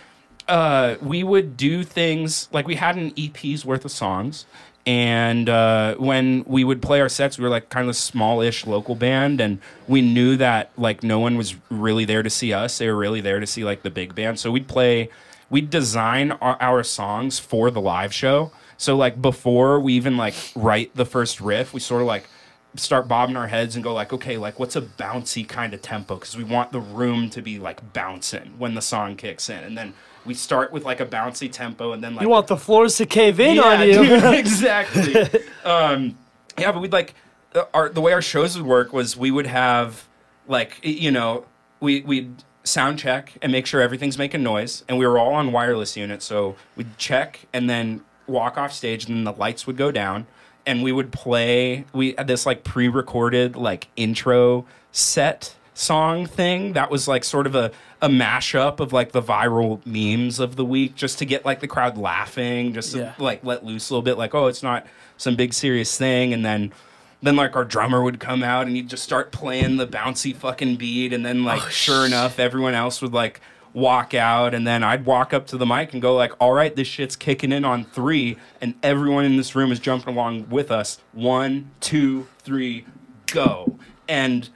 uh, 0.49 0.95
we 1.03 1.25
would 1.25 1.57
do 1.57 1.83
things 1.83 2.49
like 2.53 2.67
we 2.69 2.77
had 2.77 2.97
an 2.97 3.13
EP's 3.17 3.65
worth 3.65 3.85
of 3.85 3.91
songs. 3.91 4.47
And 4.87 5.49
uh, 5.49 5.97
when 5.97 6.45
we 6.47 6.63
would 6.63 6.81
play 6.81 7.01
our 7.01 7.09
sets, 7.09 7.39
we 7.39 7.43
were 7.43 7.51
like 7.51 7.71
kind 7.71 7.87
of 7.87 7.91
a 7.91 7.95
smallish 7.95 8.69
local 8.69 8.95
band, 8.95 9.41
and 9.41 9.59
we 9.89 10.01
knew 10.01 10.37
that 10.37 10.71
like 10.77 11.03
no 11.03 11.19
one 11.19 11.37
was 11.37 11.57
really 11.71 12.05
there 12.05 12.23
to 12.23 12.31
see 12.31 12.53
us; 12.53 12.79
they 12.79 12.87
were 12.87 12.95
really 12.95 13.21
there 13.21 13.41
to 13.41 13.47
see 13.49 13.65
like 13.65 13.83
the 13.83 13.91
big 13.91 14.15
band. 14.15 14.39
So 14.39 14.53
we'd 14.53 14.69
play, 14.69 15.09
we'd 15.51 15.71
design 15.71 16.31
our, 16.31 16.57
our 16.63 16.85
songs 16.85 17.41
for 17.41 17.73
the 17.73 17.81
live 17.81 18.15
show. 18.15 18.53
So 18.79 18.97
like 18.97 19.21
before 19.21 19.81
we 19.81 19.95
even 19.95 20.17
like 20.17 20.35
write 20.55 20.95
the 20.95 21.05
first 21.07 21.41
riff, 21.41 21.73
we 21.73 21.81
sort 21.81 22.03
of 22.03 22.07
like 22.07 22.29
start 22.75 23.09
bobbing 23.09 23.37
our 23.37 23.47
heads 23.47 23.75
and 23.75 23.83
go 23.83 23.95
like, 23.95 24.13
okay, 24.13 24.37
like 24.37 24.59
what's 24.59 24.77
a 24.77 24.83
bouncy 24.83 25.47
kind 25.49 25.73
of 25.75 25.83
tempo? 25.83 26.17
Because 26.17 26.37
we 26.37 26.45
want 26.45 26.73
the 26.73 26.81
room 26.81 27.31
to 27.31 27.43
be 27.43 27.59
like 27.59 27.93
bouncing 27.93 28.55
when 28.59 28.75
the 28.75 28.83
song 28.83 29.17
kicks 29.17 29.49
in, 29.49 29.59
and 29.65 29.77
then 29.77 29.95
we 30.25 30.35
start 30.35 30.73
with 30.73 30.85
like 30.85 31.01
a 31.01 31.07
bouncy 31.07 31.51
tempo, 31.51 31.93
and 31.93 32.03
then 32.03 32.15
like 32.15 32.23
You 32.23 32.29
want 32.29 32.49
the 32.49 32.57
floors 32.57 32.97
to 32.97 33.07
cave 33.07 33.41
in 33.41 33.57
yeah, 33.57 33.63
on 33.63 33.87
you. 33.87 33.95
dude, 33.95 34.25
exactly. 34.35 35.41
um, 35.65 36.19
yeah, 36.59 36.73
but 36.73 36.81
we'd 36.81 36.93
like 36.93 37.15
our 37.73 37.89
the 37.89 38.01
way 38.01 38.13
our 38.13 38.23
shows 38.23 38.57
would 38.57 38.67
work 38.67 38.93
was 38.93 39.17
we 39.17 39.31
would 39.31 39.47
have 39.47 40.07
like 40.47 40.79
you 40.83 41.11
know 41.11 41.47
we 41.81 42.03
we'd 42.03 42.43
sound 42.65 42.99
check 42.99 43.33
and 43.41 43.53
make 43.53 43.65
sure 43.65 43.81
everything's 43.81 44.19
making 44.19 44.43
noise, 44.43 44.85
and 44.89 44.99
we 44.99 45.07
were 45.07 45.19
all 45.19 45.35
on 45.35 45.53
wireless 45.53 45.97
units, 45.97 46.27
so 46.27 46.57
we'd 46.77 46.99
check 46.99 47.47
and 47.53 47.71
then 47.71 48.03
walk 48.27 48.57
off 48.59 48.73
stage, 48.73 49.07
and 49.07 49.17
then 49.17 49.25
the 49.25 49.33
lights 49.33 49.67
would 49.67 49.77
go 49.77 49.91
down, 49.91 50.27
and 50.67 50.83
we 50.83 50.93
would 50.93 51.13
play. 51.13 51.85
We 51.93 52.15
had 52.17 52.27
this 52.27 52.47
like 52.47 52.65
pre-recorded 52.65 53.57
like 53.57 53.89
intro 53.97 54.65
set 54.93 55.55
song 55.75 56.25
thing 56.25 56.73
that 56.73 56.91
was 56.91 57.07
like 57.07 57.23
sort 57.23 57.47
of 57.47 57.55
a, 57.55 57.71
a 58.01 58.09
mashup 58.09 58.81
of 58.81 58.95
like 58.95 59.13
the 59.13 59.21
viral 59.21 59.85
memes 59.85 60.41
of 60.41 60.57
the 60.57 60.65
week 60.65 60.95
just 60.95 61.19
to 61.19 61.27
get 61.27 61.45
like 61.45 61.61
the 61.61 61.69
crowd 61.69 61.99
laughing 61.99 62.73
just 62.73 62.93
to 62.93 62.99
Yeah. 63.01 63.13
like 63.19 63.45
let 63.45 63.63
loose 63.63 63.91
a 63.91 63.93
little 63.93 64.03
bit 64.03 64.17
like 64.17 64.35
oh 64.35 64.47
it's 64.47 64.63
not 64.63 64.87
some 65.19 65.37
big 65.37 65.53
serious 65.53 65.95
thing 65.99 66.33
and 66.33 66.43
then 66.47 66.73
then 67.23 67.37
like 67.37 67.55
our 67.57 67.65
drummer 67.65 68.03
would 68.03 68.19
come 68.21 68.43
out 68.43 68.67
and 68.67 68.75
he'd 68.75 68.89
just 68.89 69.05
start 69.05 69.33
playing 69.33 69.77
the 69.77 69.87
bouncy 69.87 70.35
fucking 70.35 70.77
beat 70.77 71.13
and 71.13 71.27
then 71.27 71.45
like 71.45 71.61
oh, 71.63 71.69
sure 71.69 72.07
enough 72.07 72.39
everyone 72.39 72.73
else 72.73 73.03
would 73.03 73.13
like 73.13 73.43
walk 73.77 74.15
out 74.15 74.55
and 74.55 74.67
then 74.67 74.83
I'd 74.83 75.05
walk 75.05 75.35
up 75.35 75.47
to 75.49 75.59
the 75.59 75.67
mic 75.67 75.93
and 75.93 76.01
go 76.01 76.17
like 76.17 76.33
all 76.41 76.55
right 76.55 76.75
this 76.75 76.89
shit's 76.89 77.15
kicking 77.15 77.53
in 77.53 77.63
on 77.63 77.85
three 77.85 78.39
and 78.59 78.75
everyone 78.83 79.27
in 79.27 79.37
this 79.37 79.55
room 79.55 79.71
is 79.71 79.79
jumping 79.79 80.15
along 80.15 80.49
with 80.49 80.71
us 80.71 80.99
one 81.13 81.71
two 81.81 82.27
three 82.39 82.87
go 83.27 83.79
and 84.09 84.49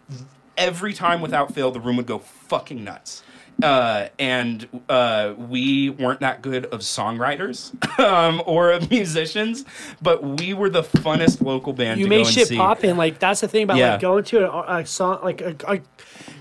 every 0.56 0.94
time 0.94 1.20
without 1.20 1.54
fail 1.54 1.70
the 1.70 1.78
room 1.78 1.98
would 1.98 2.06
go 2.06 2.18
fucking 2.18 2.82
nuts 2.82 3.22
uh, 3.62 4.08
and 4.18 4.66
uh, 4.88 5.34
we 5.36 5.90
weren't 5.90 6.20
that 6.20 6.40
good 6.40 6.64
of 6.66 6.80
songwriters 6.80 7.74
um, 8.00 8.42
or 8.46 8.70
of 8.70 8.90
musicians, 8.90 9.66
but 10.00 10.22
we 10.40 10.54
were 10.54 10.70
the 10.70 10.82
funnest 10.82 11.42
local 11.42 11.74
band. 11.74 12.00
you 12.00 12.08
go 12.08 12.24
shit 12.24 12.48
see. 12.48 12.56
pop 12.56 12.82
and 12.84 12.96
like 12.96 13.18
that's 13.18 13.42
the 13.42 13.48
thing 13.48 13.64
about 13.64 13.76
Yeah. 13.76 13.92
like 13.92 14.00
going 14.00 14.24
to 14.24 14.48
ar- 14.48 14.80
a 14.80 14.86
song 14.86 15.18
like 15.22 15.42
a, 15.42 15.54
a, 15.68 15.80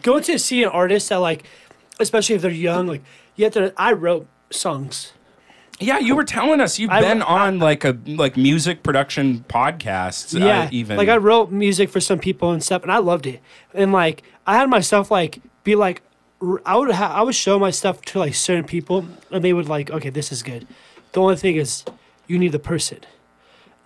going 0.01 0.23
to 0.23 0.39
see 0.39 0.63
an 0.63 0.69
artist 0.69 1.09
that 1.09 1.17
like 1.17 1.43
especially 2.00 2.36
if 2.36 2.41
they're 2.41 2.52
young 2.52 2.88
like 2.88 3.02
you 3.36 3.43
have 3.45 3.54
to 3.54 3.74
i 3.78 3.91
wrote 3.91 4.28
songs. 4.50 5.14
Yeah, 5.82 6.00
you 6.00 6.14
were 6.14 6.26
telling 6.26 6.60
us 6.60 6.78
you've 6.78 6.89
I- 6.89 7.00
been 7.02 7.22
on 7.22 7.60
like 7.60 7.86
a 7.86 7.97
like 8.06 8.36
music 8.36 8.84
production 8.84 9.45
podcasts. 9.47 10.38
yeah 10.38 10.64
uh, 10.64 10.70
even. 10.72 10.97
like 10.97 11.08
i 11.10 11.16
wrote 11.18 11.52
music 11.52 11.89
for 11.89 12.00
some 12.02 12.20
people 12.20 12.52
and 12.52 12.62
stuff 12.64 12.84
and 12.84 12.91
i 12.91 12.97
loved 12.97 13.26
it. 13.28 13.39
And 13.74 13.91
like 13.93 14.24
i 14.45 14.58
had 14.58 14.70
myself 14.70 15.10
like 15.12 15.41
be 15.64 15.76
like 15.76 16.02
r- 16.41 16.62
i 16.66 16.76
would 16.76 16.91
ha- 16.91 17.14
i 17.16 17.22
would 17.22 17.36
show 17.36 17.58
my 17.60 17.70
stuff 17.72 18.02
to 18.02 18.20
like 18.20 18.36
certain 18.36 18.66
people 18.66 19.08
and 19.32 19.43
they 19.43 19.54
would 19.54 19.70
like 19.70 19.89
okay 19.91 20.10
this 20.10 20.32
is 20.32 20.43
good. 20.43 20.68
The 21.14 21.22
only 21.22 21.36
thing 21.38 21.56
is 21.56 21.86
you 22.28 22.38
need 22.38 22.52
the 22.52 22.60
person. 22.60 23.00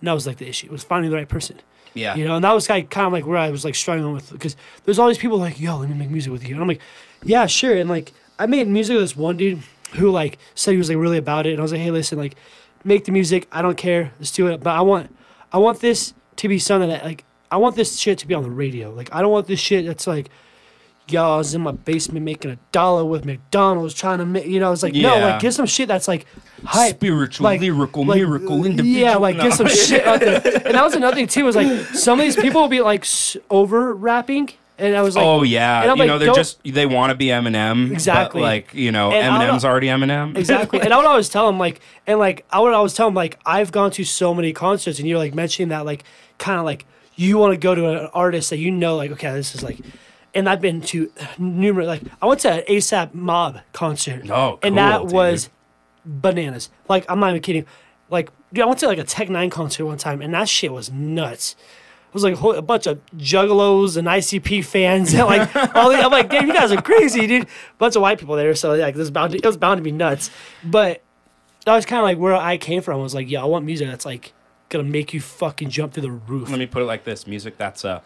And 0.00 0.08
that 0.08 0.12
was 0.12 0.26
like 0.26 0.36
the 0.38 0.48
issue. 0.48 0.70
Was 0.70 0.82
finding 0.84 1.10
the 1.10 1.16
right 1.16 1.28
person 1.28 1.60
yeah, 1.94 2.16
You 2.16 2.24
know, 2.24 2.36
and 2.36 2.44
that 2.44 2.52
was 2.52 2.68
like 2.68 2.90
kind 2.90 3.06
of 3.06 3.12
like 3.12 3.26
where 3.26 3.38
I 3.38 3.50
was 3.50 3.64
like 3.64 3.74
struggling 3.74 4.12
with 4.12 4.30
because 4.30 4.56
there's 4.84 4.98
all 4.98 5.08
these 5.08 5.18
people 5.18 5.38
like, 5.38 5.60
yo, 5.60 5.78
let 5.78 5.88
me 5.88 5.94
make 5.94 6.10
music 6.10 6.32
with 6.32 6.46
you. 6.46 6.54
And 6.54 6.62
I'm 6.62 6.68
like, 6.68 6.80
yeah, 7.22 7.46
sure. 7.46 7.76
And 7.76 7.88
like 7.88 8.12
I 8.38 8.46
made 8.46 8.66
music 8.66 8.94
with 8.94 9.04
this 9.04 9.16
one 9.16 9.36
dude 9.36 9.62
who 9.94 10.10
like 10.10 10.38
said 10.54 10.72
he 10.72 10.76
was 10.76 10.88
like 10.88 10.98
really 10.98 11.18
about 11.18 11.46
it. 11.46 11.50
And 11.50 11.60
I 11.60 11.62
was 11.62 11.72
like, 11.72 11.80
hey, 11.80 11.90
listen, 11.90 12.18
like 12.18 12.34
make 12.82 13.04
the 13.04 13.12
music. 13.12 13.46
I 13.52 13.62
don't 13.62 13.76
care. 13.76 14.12
Let's 14.18 14.32
do 14.32 14.48
it. 14.48 14.62
But 14.62 14.70
I 14.70 14.80
want 14.80 15.14
I 15.52 15.58
want 15.58 15.80
this 15.80 16.14
to 16.36 16.48
be 16.48 16.58
something 16.58 16.88
that 16.88 17.04
like 17.04 17.24
I 17.50 17.56
want 17.56 17.76
this 17.76 17.98
shit 17.98 18.18
to 18.18 18.26
be 18.26 18.34
on 18.34 18.42
the 18.42 18.50
radio. 18.50 18.90
Like 18.90 19.14
I 19.14 19.22
don't 19.22 19.30
want 19.30 19.46
this 19.46 19.60
shit 19.60 19.86
that's 19.86 20.06
like 20.06 20.30
yo, 21.08 21.34
I 21.34 21.36
was 21.36 21.54
in 21.54 21.60
my 21.60 21.72
basement 21.72 22.24
making 22.24 22.50
a 22.52 22.58
dollar 22.72 23.04
with 23.04 23.24
McDonald's 23.24 23.94
trying 23.94 24.18
to 24.18 24.26
make, 24.26 24.46
you 24.46 24.58
know, 24.60 24.68
I 24.68 24.70
was 24.70 24.82
like, 24.82 24.94
no, 24.94 25.18
like, 25.18 25.40
get 25.40 25.52
some 25.54 25.66
shit 25.66 25.86
that's 25.88 26.08
like 26.08 26.26
hype. 26.64 26.96
spiritual, 26.96 27.44
like- 27.44 27.60
lyrical, 27.60 28.04
like, 28.06 28.16
miracle, 28.18 28.64
individual. 28.64 28.86
Yeah, 29.00 29.16
like 29.16 29.36
No. 29.36 29.42
get 29.44 29.52
some 29.54 29.68
shit 29.68 30.06
out 30.06 30.20
there. 30.20 30.40
And 30.64 30.74
that 30.74 30.82
was 30.84 30.94
another 30.94 31.14
thing 31.16 31.26
too. 31.26 31.44
Was 31.44 31.56
like 31.56 31.84
some 31.94 32.18
of 32.18 32.24
these 32.24 32.36
people 32.36 32.62
will 32.62 32.68
be 32.68 32.80
like 32.80 33.02
s- 33.02 33.36
over 33.50 33.92
rapping, 33.94 34.50
And 34.78 34.96
I 34.96 35.02
was 35.02 35.14
like, 35.14 35.24
oh 35.24 35.42
yeah, 35.42 35.82
and 35.82 35.90
I'm 35.90 35.96
you 35.96 36.00
like, 36.02 36.08
know 36.08 36.18
they're 36.18 36.26
don't- 36.28 36.36
just 36.36 36.58
they 36.64 36.86
want 36.86 37.10
to 37.10 37.14
be 37.16 37.26
Eminem, 37.26 37.90
Exactly. 37.92 38.40
But 38.40 38.46
like 38.46 38.74
you 38.74 38.90
know, 38.90 39.12
And 39.12 39.34
Eminem's 39.42 39.64
already 39.64 39.88
Eminem. 39.88 40.36
exactly. 40.38 40.80
And 40.80 40.92
I 40.92 40.96
would 40.96 41.06
always 41.06 41.28
tell 41.28 41.48
him 41.48 41.58
like, 41.58 41.80
and 42.06 42.18
like 42.18 42.44
I 42.50 42.60
would 42.60 42.72
always 42.72 42.94
tell 42.94 43.08
him 43.08 43.14
like, 43.14 43.38
I've 43.44 43.70
gone 43.72 43.90
to 43.92 44.04
so 44.04 44.32
many 44.34 44.52
concerts, 44.54 44.98
and 44.98 45.06
you're 45.08 45.18
like 45.18 45.34
mentioning 45.34 45.68
that 45.68 45.84
like, 45.84 46.02
kind 46.38 46.58
of 46.58 46.64
like 46.64 46.86
you 47.16 47.38
want 47.38 47.52
to 47.52 47.56
go 47.58 47.74
to 47.76 47.88
an 47.90 48.08
artist 48.14 48.50
that 48.50 48.58
you 48.58 48.70
know 48.72 48.96
like, 48.96 49.10
okay, 49.12 49.30
this 49.32 49.54
is 49.54 49.62
like, 49.62 49.78
and 50.34 50.48
I've 50.48 50.60
been 50.60 50.80
to 50.82 51.10
numerous 51.38 51.86
like 51.86 52.02
I 52.22 52.26
went 52.26 52.40
to 52.40 52.52
an 52.52 52.64
ASAP 52.68 53.14
Mob 53.14 53.60
concert, 53.72 54.28
Oh, 54.30 54.58
and 54.62 54.74
cool, 54.74 54.84
that 54.84 55.02
dude. 55.02 55.12
was 55.12 55.50
bananas. 56.04 56.70
Like 56.88 57.04
I'm 57.08 57.20
not 57.20 57.30
even 57.30 57.42
kidding. 57.42 57.66
Like 58.10 58.30
dude, 58.52 58.62
I 58.64 58.66
went 58.66 58.78
to 58.80 58.86
like 58.86 58.98
a 58.98 59.04
Tech 59.04 59.28
N9ne 59.28 59.50
concert 59.50 59.86
one 59.86 59.98
time, 59.98 60.20
and 60.22 60.34
that 60.34 60.48
shit 60.48 60.72
was 60.72 60.90
nuts. 60.90 61.56
It 62.08 62.14
was 62.14 62.22
like 62.22 62.34
a, 62.34 62.36
whole, 62.36 62.54
a 62.54 62.62
bunch 62.62 62.86
of 62.86 63.00
juggalos 63.16 63.96
and 63.96 64.06
ICP 64.06 64.64
fans, 64.64 65.12
and 65.14 65.26
like 65.26 65.54
all 65.74 65.90
the, 65.90 65.96
I'm 65.96 66.12
like, 66.12 66.30
damn, 66.30 66.46
you 66.46 66.52
guys 66.52 66.70
are 66.70 66.80
crazy, 66.80 67.26
dude. 67.26 67.48
bunch 67.78 67.96
of 67.96 68.02
white 68.02 68.18
people 68.20 68.36
there, 68.36 68.54
so 68.54 68.72
like 68.74 68.94
this 68.94 69.10
bound 69.10 69.32
to, 69.32 69.38
it 69.38 69.44
was 69.44 69.56
bound 69.56 69.78
to 69.78 69.82
be 69.82 69.90
nuts. 69.90 70.30
But 70.62 71.02
that 71.66 71.74
was 71.74 71.84
kind 71.86 71.98
of 71.98 72.04
like 72.04 72.18
where 72.18 72.36
I 72.36 72.56
came 72.56 72.82
from. 72.82 73.00
I 73.00 73.02
was 73.02 73.14
like, 73.14 73.28
yeah, 73.28 73.42
I 73.42 73.46
want 73.46 73.64
music 73.64 73.88
that's 73.88 74.06
like 74.06 74.32
gonna 74.68 74.84
make 74.84 75.12
you 75.12 75.20
fucking 75.20 75.70
jump 75.70 75.94
through 75.94 76.02
the 76.02 76.10
roof. 76.12 76.50
Let 76.50 76.58
me 76.60 76.66
put 76.66 76.82
it 76.82 76.86
like 76.86 77.02
this: 77.02 77.26
music 77.26 77.56
that's 77.58 77.84
uh, 77.84 78.00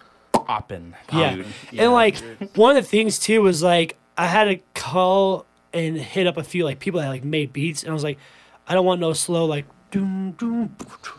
popping. 0.49 0.95
Yeah. 1.13 1.37
dude. 1.37 1.47
And 1.79 1.93
like 1.93 2.17
one 2.57 2.77
of 2.77 2.83
the 2.85 2.89
things 2.89 3.19
too 3.19 3.43
was 3.43 3.63
like 3.63 3.97
I 4.17 4.27
had 4.27 4.45
to 4.45 4.57
call 4.75 5.47
and 5.73 5.97
hit 5.97 6.27
up 6.27 6.37
a 6.39 6.43
few 6.43 6.65
like 6.65 6.81
people 6.81 7.01
that 7.01 7.09
like 7.09 7.23
made 7.23 7.53
beats 7.53 7.83
and 7.83 7.91
I 7.91 7.95
was 7.95 8.03
like, 8.03 8.19
I 8.67 8.75
don't 8.75 8.87
want 8.87 9.01
no 9.01 9.13
slow 9.13 9.45
like 9.45 9.67
doom 9.91 10.33
doom 10.33 10.75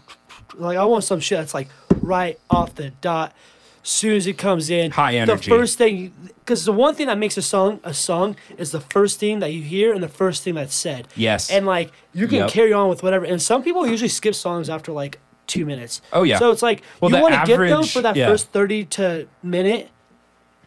like 0.56 0.78
I 0.78 0.84
want 0.86 1.04
some 1.04 1.20
shit 1.20 1.38
that's 1.38 1.54
like 1.54 1.70
right 2.02 2.40
off 2.50 2.76
the 2.76 2.90
dot. 3.02 3.34
As 3.82 3.90
soon 3.90 4.18
as 4.18 4.28
it 4.28 4.38
comes 4.38 4.70
in, 4.70 4.92
High 4.92 5.16
energy. 5.16 5.50
The 5.50 5.56
first 5.58 5.78
thing, 5.78 6.14
because 6.40 6.66
the 6.66 6.74
one 6.74 6.96
thing 6.96 7.08
that 7.08 7.18
makes 7.18 7.38
a 7.38 7.42
song 7.42 7.80
a 7.84 7.94
song 7.94 8.36
is 8.58 8.72
the 8.72 8.82
first 8.82 9.20
thing 9.22 9.40
that 9.40 9.54
you 9.54 9.62
hear 9.62 9.94
and 9.94 10.04
the 10.04 10.10
first 10.10 10.44
thing 10.44 10.56
that's 10.56 10.76
said. 10.76 11.08
Yes. 11.16 11.50
And 11.50 11.66
like 11.66 11.92
you 12.14 12.28
can 12.28 12.40
Yep. 12.40 12.50
carry 12.50 12.74
on 12.74 12.90
with 12.90 13.04
whatever. 13.04 13.24
And 13.26 13.42
some 13.42 13.64
people 13.64 13.88
usually 13.88 14.10
skip 14.10 14.36
songs 14.36 14.70
after 14.70 14.92
like 14.92 15.20
two 15.50 15.66
minutes. 15.66 16.02
Oh, 16.14 16.24
yeah. 16.24 16.40
So 16.40 16.52
it's 16.52 16.62
like 16.62 16.84
Well, 17.02 17.12
you 17.12 17.22
want 17.22 17.34
to 17.34 17.44
get 17.46 17.58
them 17.58 17.84
for 17.84 18.02
that 18.02 18.16
yeah. 18.16 18.28
first 18.28 18.52
thirty 18.54 18.86
to 18.86 19.28
minute, 19.44 19.90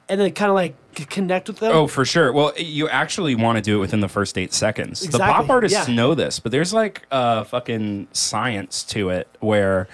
and 0.09 0.21
then 0.21 0.33
kind 0.33 0.51
of 0.51 0.55
like 0.55 0.77
connect 1.09 1.49
with 1.49 1.61
them. 1.61 1.75
Oh, 1.75 1.87
for 1.87 2.05
sure. 2.05 2.33
Well, 2.33 2.53
you 2.59 2.89
actually 2.89 3.35
want 3.35 3.57
to 3.57 3.63
do 3.63 3.79
it 3.79 3.81
within 3.81 4.01
the 4.01 4.09
first 4.09 4.37
eight 4.37 4.53
seconds. 4.53 5.03
Exactly. 5.03 5.19
The 5.19 5.33
pop 5.33 5.49
artists 5.49 5.89
yeah. 5.89 5.95
know 5.95 6.15
this, 6.15 6.39
but 6.39 6.53
there's 6.53 6.75
like 6.75 7.07
a 7.11 7.47
fucking 7.47 8.09
science 8.13 8.85
to 8.85 9.09
it 9.09 9.29
where 9.41 9.89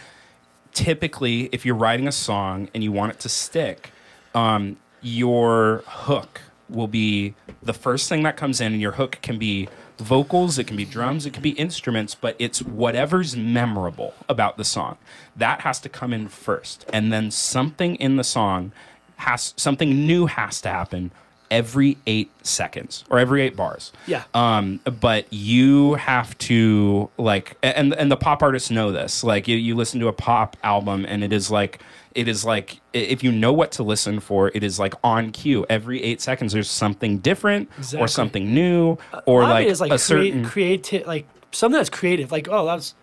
typically, 0.73 1.49
if 1.53 1.65
you're 1.65 1.77
writing 1.77 2.09
a 2.09 2.13
song 2.13 2.69
and 2.75 2.83
you 2.83 2.91
want 2.91 3.13
it 3.13 3.21
to 3.21 3.29
stick, 3.29 3.91
um, 4.35 4.77
your 5.03 5.85
hook 5.87 6.41
will 6.69 6.89
be 6.89 7.35
the 7.63 7.73
first 7.73 8.09
thing 8.09 8.23
that 8.25 8.37
comes 8.37 8.61
in, 8.61 8.73
and 8.73 8.83
your 8.83 8.93
hook 8.93 9.19
can 9.23 9.39
be 9.39 9.69
vocals, 9.99 10.59
it 10.59 10.65
can 10.65 10.77
be 10.77 10.85
drums, 10.85 11.27
it 11.27 11.33
can 11.33 11.43
be 11.43 11.51
instruments, 11.51 12.15
but 12.15 12.37
it's 12.39 12.63
whatever's 12.63 13.37
memorable 13.37 14.15
about 14.29 14.57
the 14.57 14.65
song. 14.65 14.97
That 15.37 15.63
has 15.63 15.81
to 15.81 15.89
come 15.89 16.13
in 16.13 16.29
first. 16.29 16.85
And 16.93 17.13
then 17.13 17.31
something 17.31 17.97
in 17.97 18.17
the 18.17 18.25
song 18.25 18.73
has 19.17 19.55
something 19.57 20.07
new 20.07 20.27
has 20.27 20.61
to 20.61 20.69
happen 20.69 21.11
every 21.51 21.97
eight 22.07 22.31
seconds 22.47 23.05
or 23.11 23.19
every 23.19 23.43
eight 23.43 23.57
bars. 23.57 23.93
Yeah. 24.07 24.25
Um, 24.35 24.81
but 25.01 25.27
you 25.33 25.95
have 25.95 26.37
to 26.39 27.11
like, 27.19 27.57
and 27.63 27.95
and 27.95 28.11
the 28.11 28.17
pop 28.17 28.43
artists 28.43 28.71
know 28.71 28.93
this. 28.93 29.25
Like, 29.25 29.49
you, 29.49 29.57
you 29.57 29.75
listen 29.75 30.01
to 30.01 30.09
a 30.09 30.13
pop 30.13 30.57
album, 30.63 31.05
and 31.09 31.25
it 31.25 31.33
is 31.33 31.51
like, 31.51 31.81
it 32.15 32.29
is 32.29 32.45
like, 32.45 32.81
if 32.93 33.23
you 33.23 33.31
know 33.33 33.53
what 33.53 33.73
to 33.73 33.83
listen 33.83 34.21
for, 34.21 34.51
it 34.55 34.63
is 34.63 34.79
like 34.79 34.95
on 35.05 35.31
cue. 35.31 35.65
Every 35.71 36.03
eight 36.03 36.21
seconds, 36.21 36.53
there's 36.53 36.71
something 36.71 37.19
different 37.19 37.69
Exactly. 37.79 38.01
or 38.01 38.09
something 38.09 38.55
new, 38.55 38.99
or 39.27 39.43
like, 39.43 39.65
of 39.65 39.69
it 39.69 39.71
is 39.73 39.81
like 39.81 39.93
a 39.93 39.99
create, 39.99 40.33
certain. 40.33 40.45
creative, 40.45 41.07
like 41.07 41.27
something 41.53 41.79
that's 41.79 41.91
creative. 41.91 42.31
Like 42.33 42.49
oh, 42.51 42.67
that's 42.67 42.95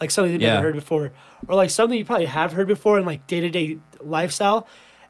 like 0.00 0.10
something 0.10 0.32
you've 0.32 0.42
Yeah. 0.42 0.54
never 0.54 0.66
heard 0.68 0.74
before, 0.74 1.12
or 1.48 1.54
like 1.54 1.70
something 1.70 1.98
you 1.98 2.04
probably 2.04 2.26
have 2.26 2.52
heard 2.52 2.66
before 2.66 2.98
in 2.98 3.04
like 3.04 3.26
day 3.26 3.40
to 3.40 3.50
day 3.50 3.78
lifestyle, 4.00 4.66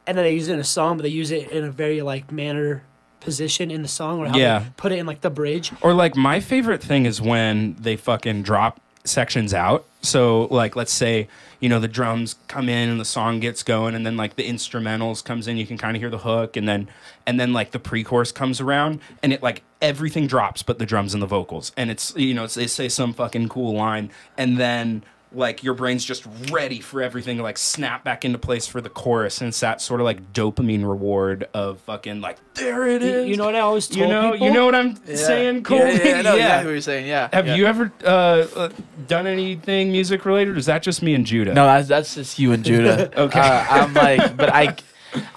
and 0.06 0.16
then 0.18 0.24
they 0.24 0.34
use 0.34 0.48
it 0.48 0.54
in 0.54 0.60
a 0.60 0.64
song, 0.64 0.96
but 0.96 1.02
they 1.02 1.08
use 1.08 1.30
it 1.30 1.50
in 1.50 1.64
a 1.64 1.70
very 1.70 2.02
like 2.02 2.30
manner 2.32 2.82
position 3.20 3.70
in 3.70 3.82
the 3.82 3.88
song, 3.88 4.18
or 4.18 4.26
how 4.26 4.36
Yeah. 4.36 4.58
they 4.60 4.66
put 4.76 4.92
it 4.92 4.98
in 4.98 5.06
like 5.06 5.20
the 5.20 5.30
bridge. 5.30 5.72
Or 5.80 5.94
like 5.94 6.16
my 6.16 6.40
favorite 6.40 6.82
thing 6.82 7.06
is 7.06 7.20
when 7.20 7.76
they 7.78 7.96
fucking 7.96 8.42
drop 8.42 8.80
sections 9.04 9.52
out. 9.54 9.84
So 10.00 10.46
like 10.50 10.74
let's 10.76 10.92
say, 10.92 11.28
you 11.60 11.68
know, 11.68 11.78
the 11.78 11.88
drums 11.88 12.36
come 12.48 12.68
in 12.68 12.88
and 12.88 13.00
the 13.00 13.04
song 13.04 13.38
gets 13.40 13.62
going 13.62 13.94
and 13.94 14.04
then 14.04 14.16
like 14.16 14.34
the 14.36 14.48
instrumentals 14.48 15.24
comes 15.24 15.46
in, 15.46 15.56
you 15.56 15.66
can 15.66 15.78
kind 15.78 15.96
of 15.96 16.02
hear 16.02 16.10
the 16.10 16.18
hook 16.18 16.56
and 16.56 16.68
then 16.68 16.88
and 17.26 17.38
then 17.38 17.52
like 17.52 17.70
the 17.70 17.78
pre-chorus 17.78 18.32
comes 18.32 18.60
around 18.60 19.00
and 19.22 19.32
it 19.32 19.42
like 19.42 19.62
everything 19.80 20.26
drops 20.26 20.62
but 20.64 20.78
the 20.80 20.86
drums 20.86 21.14
and 21.14 21.22
the 21.22 21.26
vocals. 21.28 21.70
And 21.76 21.90
it's 21.90 22.14
you 22.16 22.34
know, 22.34 22.44
it's, 22.44 22.54
they 22.54 22.66
say 22.66 22.88
some 22.88 23.12
fucking 23.12 23.48
cool 23.48 23.74
line 23.74 24.10
and 24.36 24.58
then 24.58 25.04
like 25.34 25.62
your 25.62 25.74
brain's 25.74 26.04
just 26.04 26.26
ready 26.50 26.80
for 26.80 27.02
everything 27.02 27.38
to 27.38 27.42
like 27.42 27.58
snap 27.58 28.04
back 28.04 28.24
into 28.24 28.38
place 28.38 28.66
for 28.66 28.80
the 28.80 28.88
chorus 28.88 29.40
and 29.40 29.48
it's 29.48 29.60
that 29.60 29.80
sort 29.80 30.00
of 30.00 30.04
like 30.04 30.32
dopamine 30.32 30.86
reward 30.86 31.48
of 31.54 31.80
fucking 31.80 32.20
like 32.20 32.38
there 32.54 32.86
it 32.86 33.02
is. 33.02 33.24
You, 33.24 33.32
you 33.32 33.36
know 33.36 33.46
what 33.46 33.56
I 33.56 33.60
always 33.60 33.86
told 33.86 34.00
You 34.00 34.08
know, 34.08 34.32
people? 34.32 34.46
you 34.46 34.52
know 34.52 34.64
what 34.64 34.74
I'm 34.74 34.96
saying, 35.06 35.62
Cole? 35.64 35.78
Yeah, 35.78 35.90
yeah, 35.90 36.04
yeah, 36.04 36.18
I 36.18 36.22
know 36.22 36.34
exactly 36.36 36.66
what 36.66 36.72
you're 36.72 36.80
saying. 36.80 37.06
Yeah. 37.06 37.28
Have 37.32 37.46
yeah. 37.46 37.54
you 37.54 37.66
ever 37.66 37.92
uh, 38.04 38.06
uh, 38.06 38.68
done 39.06 39.26
anything 39.26 39.90
music 39.90 40.24
related? 40.24 40.54
Or 40.54 40.58
is 40.58 40.66
that 40.66 40.82
just 40.82 41.02
me 41.02 41.14
and 41.14 41.24
Judah? 41.24 41.54
No, 41.54 41.64
that's, 41.64 41.88
that's 41.88 42.14
just 42.14 42.38
you 42.38 42.52
and 42.52 42.64
Judah. 42.64 43.10
Okay. 43.22 43.40
Uh, 43.40 43.66
I'm 43.68 43.94
like, 43.94 44.36
but 44.36 44.48
I, 44.52 44.76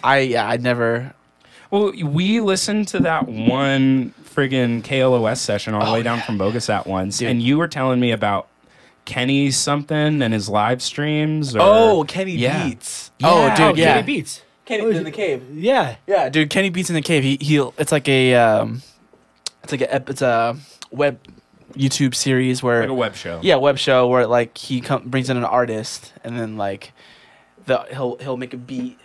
I, 0.04 0.20
yeah, 0.20 0.48
I 0.48 0.58
never. 0.58 1.14
Well, 1.70 1.92
we 2.04 2.40
listened 2.40 2.88
to 2.90 3.00
that 3.02 3.28
one 3.28 4.14
friggin' 4.24 4.82
KLOS 4.82 5.38
session 5.38 5.74
all 5.74 5.86
the 5.86 5.92
way 5.92 6.04
down 6.04 6.22
from 6.22 6.38
Bogus 6.38 6.70
at 6.70 6.88
once, 6.88 7.20
Dude. 7.20 7.30
and 7.30 7.42
you 7.42 7.58
were 7.58 7.68
telling 7.68 8.00
me 8.00 8.12
about 8.12 8.48
Kenny 9.06 9.52
something 9.52 10.22
and 10.22 10.34
his 10.34 10.50
live 10.50 10.82
streams. 10.82 11.56
Or, 11.56 11.60
Oh, 11.62 12.04
Kenny 12.08 12.34
Yeah. 12.36 12.68
Beats. 12.68 13.12
Yeah. 13.20 13.28
Oh, 13.32 13.50
dude, 13.56 13.60
Oh, 13.60 13.74
yeah. 13.76 13.94
Kenny 13.94 14.06
Beats. 14.06 14.42
Kenny 14.66 14.96
in 14.98 15.04
the 15.04 15.12
cave. 15.12 15.44
Yeah. 15.54 15.96
Yeah, 16.08 16.28
dude, 16.30 16.50
Kenny 16.50 16.70
Beats 16.72 16.90
in 16.90 16.96
the 16.96 17.02
cave. 17.02 17.24
He 17.24 17.38
he. 17.40 17.58
It's 17.78 17.92
like 17.92 18.08
a 18.10 18.34
um, 18.36 18.82
it's 19.64 19.72
like 19.72 19.82
a 19.82 20.04
it's 20.10 20.22
a 20.24 20.58
web 20.92 21.20
YouTube 21.74 22.16
series 22.16 22.64
where 22.64 22.82
like 22.82 22.90
a 22.90 22.94
web 22.94 23.16
show. 23.16 23.40
yeah 23.44 23.56
web 23.58 23.78
show 23.78 24.08
where 24.08 24.26
like 24.26 24.58
he 24.58 24.82
com- 24.82 25.04
brings 25.10 25.30
in 25.30 25.36
an 25.38 25.44
artist 25.44 26.14
and 26.24 26.40
then 26.40 26.56
like 26.58 26.94
the 27.66 27.86
he'll 27.92 28.18
he'll 28.18 28.38
make 28.38 28.54
a 28.54 28.58
beat 28.58 28.98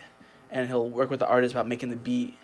and 0.51 0.69
he'll 0.69 0.89
work 0.89 1.11
with 1.11 1.19
the 1.21 1.27
artist 1.27 1.53
about 1.53 1.67
making 1.67 1.91
the 1.91 1.97
beat 1.97 2.37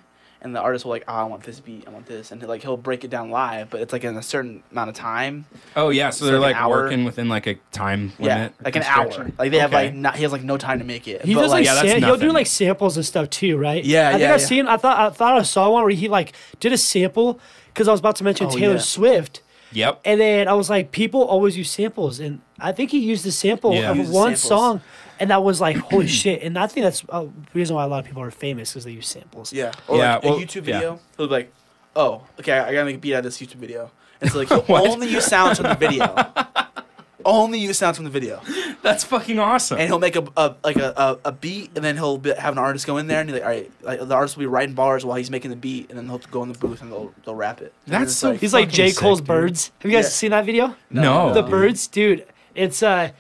and 0.43 0.55
the 0.55 0.61
artist 0.61 0.85
will 0.85 0.93
like 0.93 1.05
oh, 1.09 1.13
I 1.15 1.25
want 1.25 1.43
this 1.43 1.61
beat 1.61 1.85
I 1.87 1.91
want 1.91 2.07
this 2.07 2.31
and 2.33 2.43
like 2.43 2.63
he'll 2.63 2.77
break 2.77 3.05
it 3.05 3.09
down 3.11 3.31
live 3.31 3.71
but 3.71 3.81
it's 3.81 3.93
like 3.93 4.05
in 4.05 4.17
a 4.17 4.23
certain 4.23 4.63
amount 4.71 4.91
of 4.91 4.97
time 4.97 5.47
Oh 5.75 5.89
yeah, 5.91 6.11
so 6.11 6.25
they're 6.27 6.39
like 6.39 6.55
like 6.55 6.63
hour. 6.63 6.83
working 6.83 7.05
within 7.05 7.29
like 7.29 7.47
a 7.47 7.55
time 7.73 8.13
yeah 8.19 8.37
limit. 8.37 8.53
like 8.65 8.77
an 8.77 8.83
hour 8.85 9.33
like 9.39 9.51
they 9.51 9.59
have 9.59 9.73
Okay. 9.73 9.87
like 9.87 9.95
not, 9.95 10.17
he 10.17 10.23
has 10.23 10.33
like 10.33 10.43
no 10.45 10.57
time 10.57 10.79
to 10.79 10.85
make 10.85 11.09
it 11.09 11.25
He 11.25 11.35
but, 11.35 11.43
does 11.43 11.51
like, 11.51 11.65
yeah, 11.65 11.75
that's 11.75 11.89
sam- 11.89 12.03
he'll 12.03 12.17
do 12.17 12.31
like 12.33 12.47
samples 12.47 12.97
and 12.97 13.05
stuff 13.07 13.31
too, 13.31 13.57
right? 13.57 13.85
Yeah, 13.85 14.09
I 14.09 14.13
think 14.13 14.21
yeah, 14.23 14.35
I've 14.35 14.41
yeah. 14.41 14.47
seen. 14.47 14.69
I 14.69 14.77
thought 14.77 14.99
I 14.99 15.11
thought 15.15 15.39
I 15.39 15.43
saw 15.43 15.71
one 15.71 15.83
where 15.83 15.91
he 15.93 16.09
like 16.09 16.33
did 16.61 16.73
a 16.73 16.79
sample 16.79 17.41
because 17.69 17.89
I 17.89 17.91
was 17.91 18.01
about 18.01 18.17
to 18.17 18.25
mention 18.25 18.47
Oh, 18.47 18.51
Taylor 18.51 18.75
yeah. 18.75 18.81
Swift. 18.81 19.43
Yep. 19.73 20.01
And 20.05 20.21
then 20.21 20.47
I 20.49 20.53
was 20.55 20.71
like, 20.71 20.93
people 20.93 21.23
always 21.25 21.59
use 21.59 21.71
samples, 21.71 22.21
and 22.21 22.41
I 22.61 22.73
think 22.73 22.93
he 22.93 22.99
used 23.01 23.25
the 23.25 23.33
sample 23.33 23.75
Yeah. 23.75 23.91
of 23.91 23.99
one 24.11 24.37
samples. 24.37 24.41
song, 24.43 24.81
and 25.21 25.31
that 25.31 25.43
was 25.43 25.61
like, 25.61 25.77
holy 25.77 26.07
shit! 26.23 26.43
And 26.43 26.59
I 26.59 26.67
think 26.67 26.85
that's 26.85 27.05
uh, 27.09 27.23
the 27.23 27.31
reason 27.55 27.77
why 27.77 27.85
a 27.85 27.89
lot 27.89 28.01
of 28.01 28.05
people 28.07 28.23
are 28.23 28.31
famous 28.31 28.73
because 28.73 28.85
they 28.85 28.93
use 28.93 29.09
samples. 29.09 29.53
Yeah. 29.53 29.73
Or 29.89 29.99
Yeah, 29.99 30.15
like 30.15 30.25
well, 30.25 30.37
a 30.39 30.41
YouTube 30.41 30.67
yeah. 30.67 30.79
video. 30.79 31.01
He'll 31.17 31.27
be 31.27 31.33
like, 31.33 31.53
oh, 31.95 32.23
okay, 32.41 32.59
I 32.59 32.73
gotta 32.73 32.85
make 32.85 32.97
a 32.97 32.99
beat 32.99 33.15
out 33.15 33.19
of 33.19 33.25
this 33.25 33.39
YouTube 33.39 33.57
video. 33.57 33.91
And 34.21 34.31
so 34.31 34.39
like 34.39 34.49
he'll 34.67 34.77
only 34.77 35.09
use 35.09 35.25
sounds 35.27 35.59
from 35.59 35.69
the 35.69 35.75
video. 35.77 36.15
only 37.25 37.59
use 37.59 37.77
sounds 37.77 37.97
from 37.97 38.05
the 38.05 38.11
video. 38.11 38.41
That's 38.83 39.03
fucking 39.03 39.39
awesome. 39.39 39.79
And 39.79 39.89
he'll 39.89 39.99
make 39.99 40.15
a, 40.17 40.25
a 40.37 40.55
like 40.63 40.77
a, 40.77 40.93
a, 40.97 41.19
a 41.27 41.33
beat 41.33 41.73
and 41.75 41.85
then 41.85 41.97
he'll 41.97 42.19
be, 42.19 42.33
have 42.33 42.53
an 42.53 42.59
artist 42.59 42.87
go 42.87 42.99
in 42.99 43.09
there 43.09 43.21
and 43.21 43.29
he's 43.29 43.35
like, 43.41 43.43
all 43.45 43.51
right, 43.51 43.71
like, 43.83 44.09
the 44.09 44.15
artist 44.15 44.37
will 44.37 44.43
be 44.43 44.47
writing 44.47 44.75
bars 44.75 45.05
while 45.05 45.17
he's 45.17 45.31
making 45.31 45.51
the 45.51 45.57
beat 45.57 45.91
and 45.91 45.99
then 45.99 46.07
he'll 46.09 46.19
go 46.31 46.43
in 46.45 46.53
the 46.53 46.59
booth 46.59 46.83
and 46.83 46.93
they'll 46.93 47.13
they'll 47.25 47.35
rap 47.35 47.61
it. 47.61 47.73
And 47.87 47.95
That's 47.95 48.15
so 48.15 48.31
like, 48.31 48.41
He's 48.41 48.53
like 48.55 48.71
J 48.71 48.93
Cole's 48.93 49.19
sick, 49.19 49.25
dude. 49.25 49.29
Birds. 49.29 49.73
Have 49.81 49.91
you 49.91 49.97
guys 49.97 50.05
Yeah. 50.05 50.11
seen 50.11 50.31
that 50.31 50.45
video? 50.47 50.77
no. 50.91 51.35
the 51.35 51.43
birds, 51.43 51.87
dude. 51.89 52.27
It's 52.55 52.83
uh, 52.83 53.11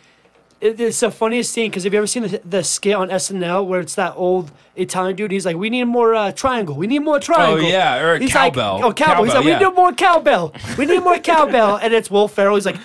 it, 0.60 0.80
it's 0.80 1.00
the 1.00 1.10
funniest 1.10 1.54
thing 1.54 1.70
because 1.70 1.84
have 1.84 1.92
you 1.92 1.98
ever 1.98 2.06
seen 2.06 2.22
the, 2.24 2.40
the 2.44 2.62
skit 2.64 2.94
on 2.94 3.08
SNL 3.08 3.66
where 3.66 3.80
it's 3.80 3.94
that 3.96 4.14
old 4.16 4.50
Italian 4.74 5.16
dude? 5.16 5.30
He's 5.30 5.44
like, 5.46 5.56
"We 5.56 5.70
need 5.70 5.84
more 5.84 6.14
uh, 6.14 6.32
triangle. 6.32 6.76
We 6.76 6.86
need 6.86 7.00
more 7.00 7.20
triangle." 7.20 7.64
Oh, 7.64 7.68
yeah, 7.68 7.98
or 7.98 8.18
he's 8.18 8.32
cowbell. 8.32 8.76
Like, 8.76 8.84
oh, 8.84 8.92
cowbell. 8.92 9.24
He's 9.24 9.32
Cowbell, 9.34 9.44
like, 9.44 9.44
yeah. 9.44 9.58
"We 9.58 9.64
need 9.66 9.76
more 9.76 9.92
cowbell. 9.92 10.54
We 10.78 10.86
need 10.86 11.00
more 11.02 11.18
cowbell." 11.18 11.76
And 11.76 11.92
it's 11.92 12.10
Will 12.10 12.28
Ferrell. 12.28 12.54
He's 12.54 12.66
like, 12.66 12.78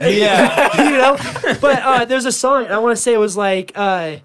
Yeah. 0.00 0.82
you 0.90 0.96
know. 0.98 1.16
But 1.60 1.82
uh, 1.82 2.04
there's 2.04 2.24
a 2.24 2.32
song. 2.32 2.66
I 2.66 2.78
want 2.78 2.96
to 2.96 3.02
say 3.02 3.12
it 3.12 3.18
was 3.18 3.36
like 3.36 3.72
uh, 3.74 4.16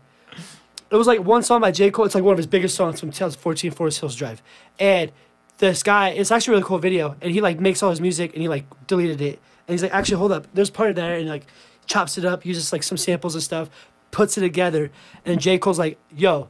it 0.90 0.96
was 0.96 1.08
like 1.08 1.20
one 1.22 1.44
song 1.44 1.62
by 1.62 1.72
J 1.72 1.92
Cole. 1.92 2.06
It's 2.06 2.16
like 2.16 2.24
one 2.24 2.34
of 2.34 2.38
his 2.38 2.48
biggest 2.48 2.76
songs 2.76 3.00
from 3.00 3.10
2014, 3.12 3.72
Forest 3.72 4.00
Hills 4.00 4.16
Drive. 4.16 4.42
And 4.80 5.12
this 5.58 5.84
guy, 5.84 6.10
it's 6.10 6.32
actually 6.32 6.54
a 6.54 6.56
really 6.58 6.68
cool 6.68 6.78
video. 6.80 7.16
And 7.22 7.32
he 7.32 7.42
like 7.42 7.60
makes 7.60 7.82
all 7.84 7.90
his 7.90 8.00
music 8.02 8.34
and 8.34 8.42
he 8.42 8.48
like 8.48 8.66
deleted 8.88 9.22
it. 9.22 9.40
And 9.68 9.74
he's 9.74 9.84
like, 9.84 9.94
actually, 9.94 10.18
hold 10.18 10.32
up. 10.32 10.48
There's 10.54 10.70
part 10.70 10.90
of 10.92 10.96
that. 10.96 11.20
and 11.20 11.28
like 11.28 11.46
chops 11.88 12.18
it 12.18 12.26
up, 12.26 12.46
uses 12.46 12.72
like 12.72 12.84
some 12.84 12.98
samples 12.98 13.34
and 13.34 13.44
stuff, 13.44 13.70
puts 14.12 14.38
it 14.38 14.42
together. 14.42 14.92
And 15.26 15.42
J 15.42 15.58
Cole's 15.58 15.80
like, 15.80 15.98
yo. 16.16 16.50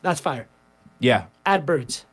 That's 0.00 0.20
fire. 0.20 0.48
Yeah. 0.98 1.26
Add 1.44 1.66
birds. 1.66 2.06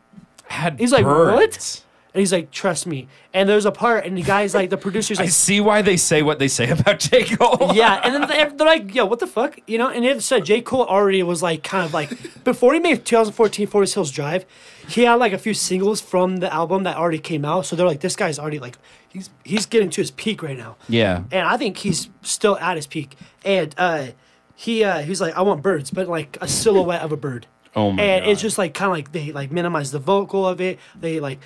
Had 0.45 0.79
He's 0.79 0.91
like, 0.91 1.03
birds. 1.03 1.85
And 2.13 2.19
he's 2.19 2.33
like, 2.33 2.49
trust 2.49 2.87
me. 2.87 3.07
And 3.35 3.47
there's 3.47 3.65
a 3.65 3.71
part, 3.71 4.03
and 4.05 4.17
the 4.17 4.23
guy's 4.23 4.55
like, 4.55 4.71
the 4.71 4.77
producer's 4.77 5.19
I 5.19 5.23
like, 5.23 5.31
see 5.31 5.61
why 5.61 5.83
they 5.83 5.95
say 5.95 6.23
what 6.23 6.39
they 6.39 6.47
say 6.47 6.69
about 6.71 6.99
J. 6.99 7.23
Cole. 7.23 7.71
yeah. 7.75 8.01
And 8.03 8.15
then 8.15 8.57
they're, 8.57 8.67
like, 8.67 8.95
yo, 8.95 9.05
what 9.05 9.19
the 9.19 9.27
fuck? 9.27 9.59
You 9.67 9.77
know? 9.77 9.89
And 9.89 10.03
it 10.03 10.23
said 10.23 10.45
J. 10.45 10.61
Cole 10.61 10.85
already 10.85 11.21
was 11.21 11.43
like, 11.43 11.63
kind 11.63 11.85
of 11.85 11.93
like, 11.93 12.43
before 12.43 12.73
he 12.73 12.79
made 12.79 13.05
2014 13.05 13.67
Forest 13.67 13.93
Hills 13.93 14.11
Drive, 14.11 14.45
he 14.87 15.03
had 15.03 15.15
like 15.15 15.33
a 15.33 15.37
few 15.37 15.53
singles 15.53 16.01
from 16.01 16.37
the 16.37 16.51
album 16.51 16.83
that 16.83 16.97
already 16.97 17.19
came 17.19 17.45
out. 17.45 17.67
So 17.67 17.75
they're 17.75 17.85
like, 17.85 17.99
this 17.99 18.15
guy's 18.15 18.39
already 18.39 18.57
like, 18.57 18.77
he's 19.09 19.29
he's 19.43 19.65
getting 19.67 19.91
to 19.91 20.01
his 20.01 20.09
peak 20.11 20.41
right 20.41 20.57
now. 20.57 20.77
Yeah. 20.87 21.23
and 21.31 21.47
I 21.47 21.57
think 21.57 21.77
he's 21.77 22.09
still 22.23 22.57
at 22.57 22.75
his 22.75 22.87
peak. 22.87 23.15
And 23.45 23.75
uh, 23.77 24.07
he 24.55 24.83
uh, 24.83 25.01
he 25.01 25.09
was 25.09 25.21
like, 25.21 25.35
I 25.35 25.41
want 25.43 25.61
birds, 25.61 25.91
but 25.91 26.07
like 26.07 26.37
a 26.41 26.47
silhouette 26.47 27.01
of 27.01 27.11
a 27.11 27.17
bird. 27.17 27.45
Oh 27.75 27.91
my 27.91 28.01
and 28.01 28.25
it's 28.25 28.41
just 28.41 28.57
like 28.57 28.73
kind 28.73 28.87
of 28.87 28.93
like 28.93 29.11
they 29.11 29.31
like 29.31 29.51
minimize 29.51 29.91
the 29.91 29.99
vocal 29.99 30.47
of 30.47 30.59
it. 30.59 30.79
They 30.99 31.19
like 31.19 31.39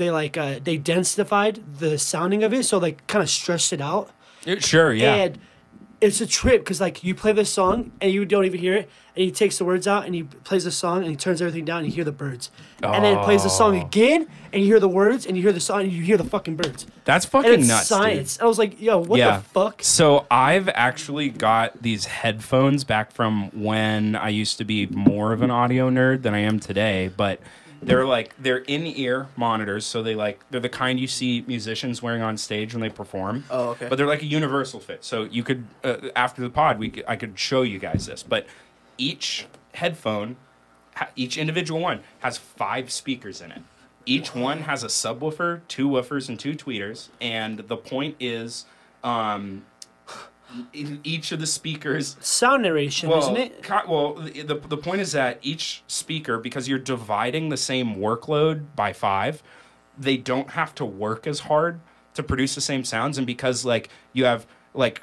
they 0.00 0.10
like 0.10 0.36
uh, 0.36 0.58
they 0.64 0.76
densified 0.78 1.60
the 1.78 1.96
sounding 1.98 2.42
of 2.42 2.52
it, 2.52 2.64
so 2.64 2.78
like 2.78 3.06
kind 3.06 3.22
of 3.22 3.30
stretched 3.30 3.72
it 3.72 3.80
out. 3.80 4.10
It- 4.44 4.64
sure, 4.64 4.92
yeah. 4.92 5.14
And 5.14 5.38
it's 6.00 6.20
a 6.22 6.26
trip 6.26 6.62
because 6.64 6.80
like 6.80 7.04
you 7.04 7.14
play 7.14 7.32
this 7.32 7.52
song 7.52 7.92
and 8.00 8.10
you 8.10 8.24
don't 8.24 8.46
even 8.46 8.58
hear 8.58 8.74
it, 8.74 8.88
and 9.14 9.22
he 9.22 9.30
takes 9.30 9.58
the 9.58 9.66
words 9.66 9.86
out 9.86 10.06
and 10.06 10.14
he 10.14 10.22
plays 10.22 10.64
the 10.64 10.70
song 10.70 11.02
and 11.02 11.08
he 11.10 11.14
turns 11.16 11.42
everything 11.42 11.66
down 11.66 11.80
and 11.80 11.88
you 11.88 11.92
hear 11.92 12.04
the 12.04 12.10
birds, 12.12 12.50
and 12.82 13.04
then 13.04 13.18
it 13.18 13.22
plays 13.22 13.42
the 13.42 13.50
song 13.50 13.76
Oh. 13.78 13.84
again 13.84 14.26
and 14.52 14.62
you 14.62 14.66
hear 14.68 14.80
the 14.80 14.88
words 14.88 15.26
and 15.26 15.36
you 15.36 15.42
hear 15.42 15.52
the 15.52 15.60
song 15.60 15.82
and 15.82 15.92
you 15.92 16.02
hear 16.02 16.16
the 16.16 16.24
fucking 16.24 16.56
birds. 16.56 16.86
That's 17.04 17.26
And 17.26 17.32
fucking 17.32 17.52
it's 17.60 17.68
nuts, 17.68 17.86
science. 17.88 18.36
dude. 18.38 18.44
I 18.44 18.46
was 18.46 18.58
like, 18.58 18.80
yo, 18.80 18.98
what 18.98 19.18
the 19.18 19.42
fuck? 19.52 19.82
So 19.84 20.26
I've 20.30 20.68
actually 20.70 21.28
got 21.28 21.82
these 21.82 22.06
headphones 22.06 22.82
back 22.82 23.12
from 23.12 23.50
when 23.50 24.16
I 24.16 24.30
used 24.30 24.56
to 24.58 24.64
be 24.64 24.86
more 24.86 25.32
of 25.34 25.42
an 25.42 25.50
audio 25.50 25.90
nerd 25.90 26.22
than 26.22 26.32
I 26.34 26.38
am 26.40 26.58
today, 26.58 27.10
but 27.14 27.40
they're 27.82 28.06
like 28.06 28.34
they're 28.38 28.58
in-ear 28.58 29.28
monitors, 29.36 29.86
so 29.86 30.02
they 30.02 30.14
like 30.14 30.40
they're 30.50 30.60
the 30.60 30.68
kind 30.68 31.00
you 31.00 31.06
see 31.06 31.44
musicians 31.46 32.02
wearing 32.02 32.22
on 32.22 32.36
stage 32.36 32.74
when 32.74 32.80
they 32.80 32.90
perform. 32.90 33.44
Oh, 33.50 33.70
okay. 33.70 33.88
But 33.88 33.96
they're 33.96 34.06
like 34.06 34.22
a 34.22 34.26
universal 34.26 34.80
fit. 34.80 35.04
So 35.04 35.24
you 35.24 35.42
could 35.42 35.66
uh, 35.82 35.96
after 36.14 36.42
the 36.42 36.50
pod, 36.50 36.78
we 36.78 36.90
could, 36.90 37.04
I 37.08 37.16
could 37.16 37.38
show 37.38 37.62
you 37.62 37.78
guys 37.78 38.06
this, 38.06 38.22
but 38.22 38.46
each 38.98 39.46
headphone 39.74 40.36
ha- 40.94 41.10
each 41.16 41.38
individual 41.38 41.80
one 41.80 42.00
has 42.20 42.38
five 42.38 42.90
speakers 42.90 43.40
in 43.40 43.50
it. 43.52 43.62
Each 44.06 44.34
one 44.34 44.62
has 44.62 44.82
a 44.82 44.88
subwoofer, 44.88 45.60
two 45.68 45.88
woofers, 45.88 46.28
and 46.28 46.38
two 46.38 46.54
tweeters. 46.54 47.08
And 47.20 47.58
the 47.60 47.76
point 47.76 48.16
is, 48.18 48.64
um, 49.04 49.64
in 50.72 51.00
each 51.04 51.32
of 51.32 51.40
the 51.40 51.46
speakers. 51.46 52.16
Sound 52.20 52.62
narration, 52.62 53.08
Well, 53.08 53.18
isn't 53.20 53.36
it? 53.36 53.62
ki- 53.62 53.88
well, 53.88 54.14
the, 54.14 54.42
the 54.42 54.54
the 54.54 54.76
point 54.76 55.00
is 55.00 55.12
that 55.12 55.38
each 55.42 55.82
speaker, 55.86 56.38
because 56.38 56.68
you're 56.68 56.78
dividing 56.78 57.48
the 57.48 57.56
same 57.56 57.96
workload 57.96 58.66
by 58.76 58.92
five, 58.92 59.42
they 59.98 60.16
don't 60.16 60.50
have 60.50 60.74
to 60.76 60.84
work 60.84 61.26
as 61.26 61.40
hard 61.40 61.80
to 62.14 62.22
produce 62.22 62.54
the 62.54 62.60
same 62.60 62.84
sounds. 62.84 63.18
And 63.18 63.26
because 63.26 63.64
like 63.64 63.88
you 64.12 64.24
have 64.24 64.46
like 64.74 65.02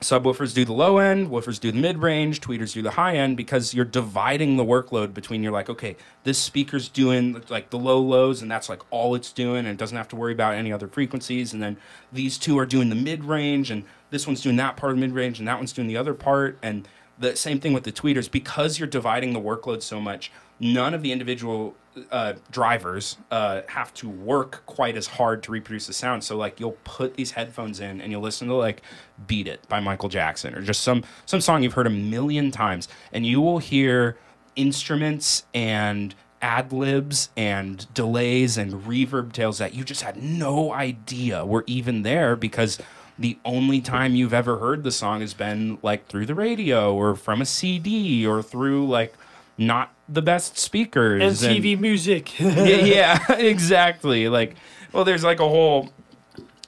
subwoofers 0.00 0.54
do 0.54 0.64
the 0.64 0.72
low 0.72 0.98
end, 0.98 1.28
woofers 1.28 1.58
do 1.58 1.72
the 1.72 1.78
mid 1.78 1.98
range, 1.98 2.40
tweeters 2.40 2.74
do 2.74 2.82
the 2.82 2.92
high 2.92 3.16
end 3.16 3.36
because 3.36 3.74
you're 3.74 3.84
dividing 3.84 4.56
the 4.56 4.64
workload 4.64 5.14
between 5.14 5.42
you're 5.42 5.52
like, 5.52 5.70
okay, 5.70 5.96
this 6.24 6.38
speaker's 6.38 6.88
doing 6.88 7.42
like 7.48 7.70
the 7.70 7.78
low 7.78 8.00
lows 8.00 8.42
and 8.42 8.50
that's 8.50 8.68
like 8.68 8.82
all 8.90 9.14
it's 9.14 9.32
doing 9.32 9.60
and 9.60 9.68
it 9.68 9.76
doesn't 9.76 9.96
have 9.96 10.08
to 10.08 10.16
worry 10.16 10.32
about 10.32 10.54
any 10.54 10.72
other 10.72 10.88
frequencies. 10.88 11.52
And 11.52 11.62
then 11.62 11.76
these 12.12 12.38
two 12.38 12.58
are 12.58 12.66
doing 12.66 12.88
the 12.88 12.94
mid 12.94 13.24
range 13.24 13.70
and 13.70 13.84
this 14.10 14.26
one's 14.26 14.42
doing 14.42 14.56
that 14.56 14.76
part 14.76 14.92
of 14.92 14.98
mid 14.98 15.12
range 15.12 15.38
and 15.38 15.48
that 15.48 15.56
one's 15.56 15.72
doing 15.72 15.88
the 15.88 15.96
other 15.96 16.14
part. 16.14 16.58
And 16.62 16.86
the 17.18 17.34
same 17.36 17.60
thing 17.60 17.72
with 17.72 17.84
the 17.84 17.92
tweeters 17.92 18.30
because 18.30 18.78
you're 18.78 18.88
dividing 18.88 19.32
the 19.32 19.40
workload 19.40 19.82
so 19.82 20.00
much, 20.00 20.30
none 20.60 20.94
of 20.94 21.02
the 21.02 21.12
individual 21.12 21.74
uh, 22.10 22.34
drivers 22.50 23.16
uh, 23.30 23.62
have 23.68 23.92
to 23.94 24.08
work 24.08 24.62
quite 24.66 24.96
as 24.96 25.06
hard 25.06 25.42
to 25.42 25.52
reproduce 25.52 25.86
the 25.86 25.92
sound. 25.92 26.22
So 26.24 26.36
like 26.36 26.60
you'll 26.60 26.76
put 26.84 27.14
these 27.14 27.30
headphones 27.32 27.80
in 27.80 28.00
and 28.00 28.12
you'll 28.12 28.22
listen 28.22 28.48
to 28.48 28.54
like 28.54 28.82
"Beat 29.26 29.48
It" 29.48 29.66
by 29.68 29.80
Michael 29.80 30.08
Jackson 30.08 30.54
or 30.54 30.62
just 30.62 30.82
some 30.82 31.04
some 31.24 31.40
song 31.40 31.62
you've 31.62 31.74
heard 31.74 31.86
a 31.86 31.90
million 31.90 32.50
times, 32.50 32.88
and 33.12 33.26
you 33.26 33.40
will 33.40 33.58
hear 33.58 34.16
instruments 34.56 35.44
and 35.54 36.14
ad 36.42 36.72
libs 36.72 37.30
and 37.36 37.92
delays 37.94 38.58
and 38.58 38.72
reverb 38.84 39.32
tails 39.32 39.58
that 39.58 39.74
you 39.74 39.84
just 39.84 40.02
had 40.02 40.22
no 40.22 40.72
idea 40.72 41.44
were 41.44 41.64
even 41.66 42.02
there 42.02 42.36
because 42.36 42.78
the 43.18 43.38
only 43.44 43.80
time 43.80 44.14
you've 44.14 44.34
ever 44.34 44.58
heard 44.58 44.84
the 44.84 44.90
song 44.90 45.20
has 45.22 45.32
been 45.32 45.78
like 45.82 46.06
through 46.06 46.26
the 46.26 46.34
radio 46.34 46.94
or 46.94 47.16
from 47.16 47.40
a 47.40 47.46
CD 47.46 48.26
or 48.26 48.42
through 48.42 48.86
like 48.86 49.14
not 49.56 49.90
the 50.08 50.22
best 50.22 50.58
speakers 50.58 51.42
and- 51.42 51.56
MTV 51.56 51.80
music. 51.80 52.38
yeah, 52.40 52.64
yeah, 52.64 53.32
exactly. 53.38 54.28
Like, 54.28 54.56
well, 54.92 55.04
there's 55.04 55.24
like 55.24 55.40
a 55.40 55.48
whole, 55.48 55.90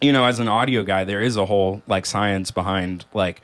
you 0.01 0.13
know, 0.13 0.25
as 0.25 0.39
an 0.39 0.49
audio 0.49 0.83
guy, 0.83 1.05
there 1.05 1.21
is 1.21 1.37
a 1.37 1.47
whole 1.47 1.83
like 1.87 2.07
science 2.07 2.51
behind 2.51 3.05
like 3.15 3.41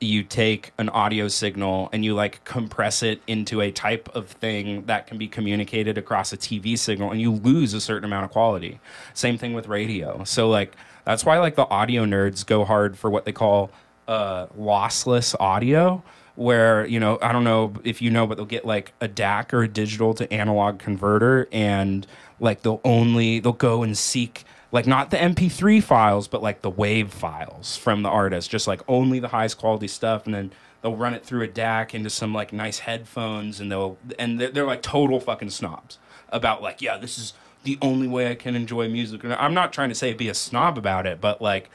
you 0.00 0.22
take 0.22 0.72
an 0.76 0.90
audio 0.90 1.26
signal 1.26 1.88
and 1.92 2.04
you 2.04 2.14
like 2.14 2.44
compress 2.44 3.02
it 3.02 3.22
into 3.26 3.62
a 3.62 3.70
type 3.70 4.08
of 4.14 4.28
thing 4.28 4.84
that 4.84 5.06
can 5.06 5.16
be 5.16 5.26
communicated 5.26 5.96
across 5.96 6.32
a 6.34 6.36
TV 6.36 6.78
signal 6.78 7.10
and 7.10 7.20
you 7.20 7.32
lose 7.32 7.72
a 7.72 7.80
certain 7.80 8.04
amount 8.04 8.24
of 8.24 8.30
quality. 8.30 8.78
Same 9.14 9.38
thing 9.38 9.54
with 9.54 9.68
radio. 9.68 10.22
So 10.24 10.50
like 10.50 10.76
that's 11.04 11.24
why 11.24 11.38
like 11.38 11.54
the 11.54 11.66
audio 11.68 12.04
nerds 12.04 12.44
go 12.44 12.64
hard 12.64 12.98
for 12.98 13.10
what 13.10 13.24
they 13.24 13.32
call 13.32 13.70
uh 14.06 14.46
lossless 14.48 15.34
audio 15.40 16.02
where 16.36 16.86
you 16.86 17.00
know 17.00 17.18
I 17.20 17.32
don't 17.32 17.44
know 17.44 17.74
if 17.84 18.00
you 18.00 18.10
know, 18.10 18.26
but 18.26 18.36
they'll 18.36 18.46
get 18.46 18.64
like 18.64 18.92
a 19.00 19.08
DAC 19.08 19.52
or 19.52 19.62
a 19.62 19.68
digital 19.68 20.14
to 20.14 20.32
analog 20.32 20.78
converter, 20.78 21.48
and 21.50 22.06
like 22.40 22.62
they'll 22.62 22.80
only 22.84 23.40
they'll 23.40 23.52
go 23.52 23.82
and 23.82 23.96
seek 23.96 24.44
like 24.72 24.86
not 24.86 25.10
the 25.10 25.16
MP3 25.16 25.82
files, 25.82 26.28
but 26.28 26.42
like 26.42 26.62
the 26.62 26.70
wave 26.70 27.12
files 27.12 27.76
from 27.76 28.02
the 28.02 28.08
artist, 28.08 28.50
just 28.50 28.66
like 28.66 28.82
only 28.88 29.18
the 29.18 29.28
highest 29.28 29.58
quality 29.58 29.88
stuff, 29.88 30.26
and 30.26 30.34
then 30.34 30.52
they'll 30.82 30.96
run 30.96 31.14
it 31.14 31.24
through 31.24 31.42
a 31.42 31.48
DAC 31.48 31.94
into 31.94 32.10
some 32.10 32.34
like 32.34 32.52
nice 32.52 32.80
headphones, 32.80 33.60
and 33.60 33.70
they'll 33.70 33.96
and 34.18 34.40
they're, 34.40 34.50
they're 34.50 34.66
like 34.66 34.82
total 34.82 35.20
fucking 35.20 35.50
snobs 35.50 35.98
about 36.30 36.62
like 36.62 36.82
yeah, 36.82 36.96
this 36.98 37.18
is 37.18 37.32
the 37.64 37.78
only 37.82 38.06
way 38.06 38.30
I 38.30 38.34
can 38.34 38.54
enjoy 38.54 38.88
music. 38.88 39.24
And 39.24 39.32
I'm 39.34 39.54
not 39.54 39.72
trying 39.72 39.88
to 39.88 39.94
say 39.94 40.12
be 40.12 40.28
a 40.28 40.34
snob 40.34 40.78
about 40.78 41.06
it, 41.06 41.20
but 41.20 41.42
like 41.42 41.70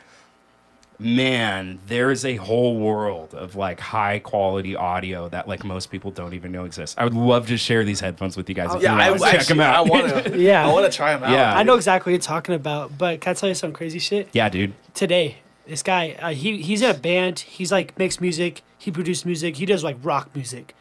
man, 1.01 1.79
there 1.87 2.11
is 2.11 2.23
a 2.25 2.35
whole 2.35 2.77
world 2.77 3.33
of 3.33 3.55
like 3.55 3.79
high 3.79 4.19
quality 4.19 4.75
audio 4.75 5.27
that 5.29 5.47
like 5.47 5.63
most 5.63 5.91
people 5.91 6.11
don't 6.11 6.33
even 6.33 6.51
know 6.51 6.65
exists. 6.65 6.95
I 6.97 7.03
would 7.03 7.13
love 7.13 7.47
to 7.47 7.57
share 7.57 7.83
these 7.83 7.99
headphones 7.99 8.37
with 8.37 8.47
you 8.47 8.55
guys. 8.55 8.73
If 8.75 8.81
Yeah, 8.81 8.95
you 8.95 9.01
I 9.01 9.09
want 9.09 9.21
to 9.21 9.25
check 9.27 9.35
actually, 9.41 9.57
them 9.57 9.61
out. 9.61 9.75
I 9.75 9.81
want 9.89 10.25
to. 10.25 10.37
Yeah. 10.39 10.67
I 10.67 10.71
want 10.71 10.91
to 10.91 10.95
try 10.95 11.13
them 11.13 11.23
out. 11.23 11.31
Yeah. 11.31 11.55
I 11.57 11.63
know 11.63 11.75
exactly 11.75 12.11
what 12.11 12.15
you're 12.15 12.21
talking 12.21 12.55
about, 12.55 12.97
but 12.97 13.19
can 13.21 13.31
I 13.31 13.33
tell 13.33 13.49
you 13.49 13.55
some 13.55 13.73
crazy 13.73 13.99
shit? 13.99 14.29
yeah, 14.33 14.47
dude. 14.49 14.73
Today, 14.93 15.37
this 15.67 15.83
guy, 15.83 16.17
uh, 16.21 16.29
he 16.29 16.61
he's 16.61 16.81
in 16.81 16.89
a 16.91 16.93
band. 16.97 17.39
He's 17.39 17.71
like 17.71 17.97
makes 17.97 18.21
music. 18.21 18.61
He 18.77 18.91
produces 18.91 19.25
music. 19.25 19.57
He 19.57 19.65
does 19.65 19.83
like 19.83 19.97
rock 20.03 20.29
music. 20.35 20.75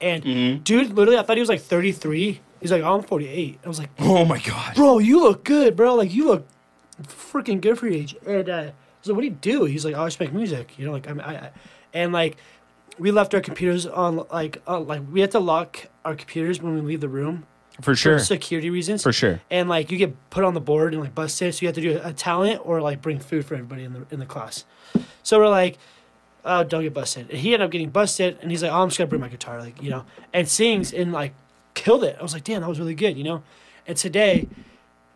And 0.00 0.24
Mm-hmm. 0.24 0.62
dude, 0.62 0.92
literally, 0.94 1.18
I 1.18 1.22
thought 1.22 1.36
he 1.36 1.40
was 1.40 1.48
like 1.48 1.60
33. 1.60 2.40
He's 2.60 2.70
like, 2.72 2.82
oh, 2.82 2.96
I'm 2.96 3.02
48. 3.02 3.58
I 3.64 3.68
was 3.68 3.78
like, 3.78 3.90
Oh 3.98 4.24
my 4.24 4.38
god. 4.40 4.74
bro, 4.74 4.98
you 4.98 5.20
look 5.22 5.44
good, 5.44 5.76
bro. 5.76 5.94
Like 5.94 6.12
you 6.12 6.26
look 6.26 6.46
freaking 7.02 7.60
good 7.60 7.78
for 7.78 7.86
your 7.86 7.96
age. 7.96 8.16
And 8.26 8.48
uh, 8.48 8.70
Was 9.00 9.08
like, 9.08 9.16
what 9.16 9.22
do 9.22 9.26
you 9.28 9.34
do? 9.58 9.64
He's 9.64 9.84
like, 9.84 9.94
oh, 9.94 10.02
I 10.02 10.06
just 10.06 10.20
make 10.20 10.32
music. 10.32 10.78
You 10.78 10.86
know, 10.86 10.92
like 10.92 11.08
I'm, 11.08 11.20
I, 11.20 11.36
I, 11.36 11.50
and 11.92 12.12
like 12.12 12.36
we 12.98 13.10
left 13.10 13.34
our 13.34 13.40
computers 13.40 13.86
on 13.86 14.24
like 14.30 14.60
uh, 14.66 14.80
like 14.80 15.02
we 15.10 15.20
had 15.20 15.30
to 15.32 15.40
lock 15.40 15.86
our 16.04 16.14
computers 16.14 16.60
when 16.60 16.74
we 16.74 16.80
leave 16.82 17.00
the 17.00 17.08
room 17.08 17.46
For 17.80 17.94
sure. 17.94 18.18
for 18.18 18.24
security 18.24 18.68
reasons. 18.70 19.02
For 19.02 19.12
sure. 19.12 19.40
And 19.50 19.68
like 19.68 19.90
you 19.90 19.98
get 19.98 20.14
put 20.30 20.44
on 20.44 20.54
the 20.54 20.60
board 20.60 20.92
and 20.92 21.02
like 21.02 21.14
busted, 21.14 21.54
so 21.54 21.62
you 21.62 21.68
have 21.68 21.74
to 21.76 21.80
do 21.80 21.98
a, 21.98 22.08
a 22.08 22.12
talent 22.12 22.60
or 22.64 22.80
like 22.82 23.00
bring 23.00 23.18
food 23.18 23.44
for 23.46 23.54
everybody 23.54 23.84
in 23.84 23.92
the 23.94 24.06
in 24.10 24.20
the 24.20 24.26
class. 24.26 24.64
So 25.22 25.38
we're 25.38 25.48
like, 25.48 25.78
oh, 26.44 26.62
don't 26.64 26.82
get 26.82 26.92
busted. 26.94 27.30
And 27.30 27.38
he 27.38 27.54
ended 27.54 27.66
up 27.66 27.70
getting 27.70 27.90
busted, 27.90 28.38
and 28.42 28.50
he's 28.50 28.62
like, 28.62 28.72
oh, 28.72 28.82
I'm 28.82 28.88
just 28.88 28.98
gonna 28.98 29.08
bring 29.08 29.20
my 29.20 29.28
guitar, 29.28 29.60
like 29.60 29.82
you 29.82 29.90
know, 29.90 30.04
and 30.32 30.46
sings 30.48 30.92
and 30.92 31.12
like 31.12 31.32
killed 31.74 32.04
it. 32.04 32.16
I 32.18 32.22
was 32.22 32.34
like, 32.34 32.44
damn, 32.44 32.60
that 32.60 32.68
was 32.68 32.78
really 32.78 32.94
good, 32.94 33.16
you 33.16 33.24
know. 33.24 33.42
And 33.86 33.96
today, 33.96 34.46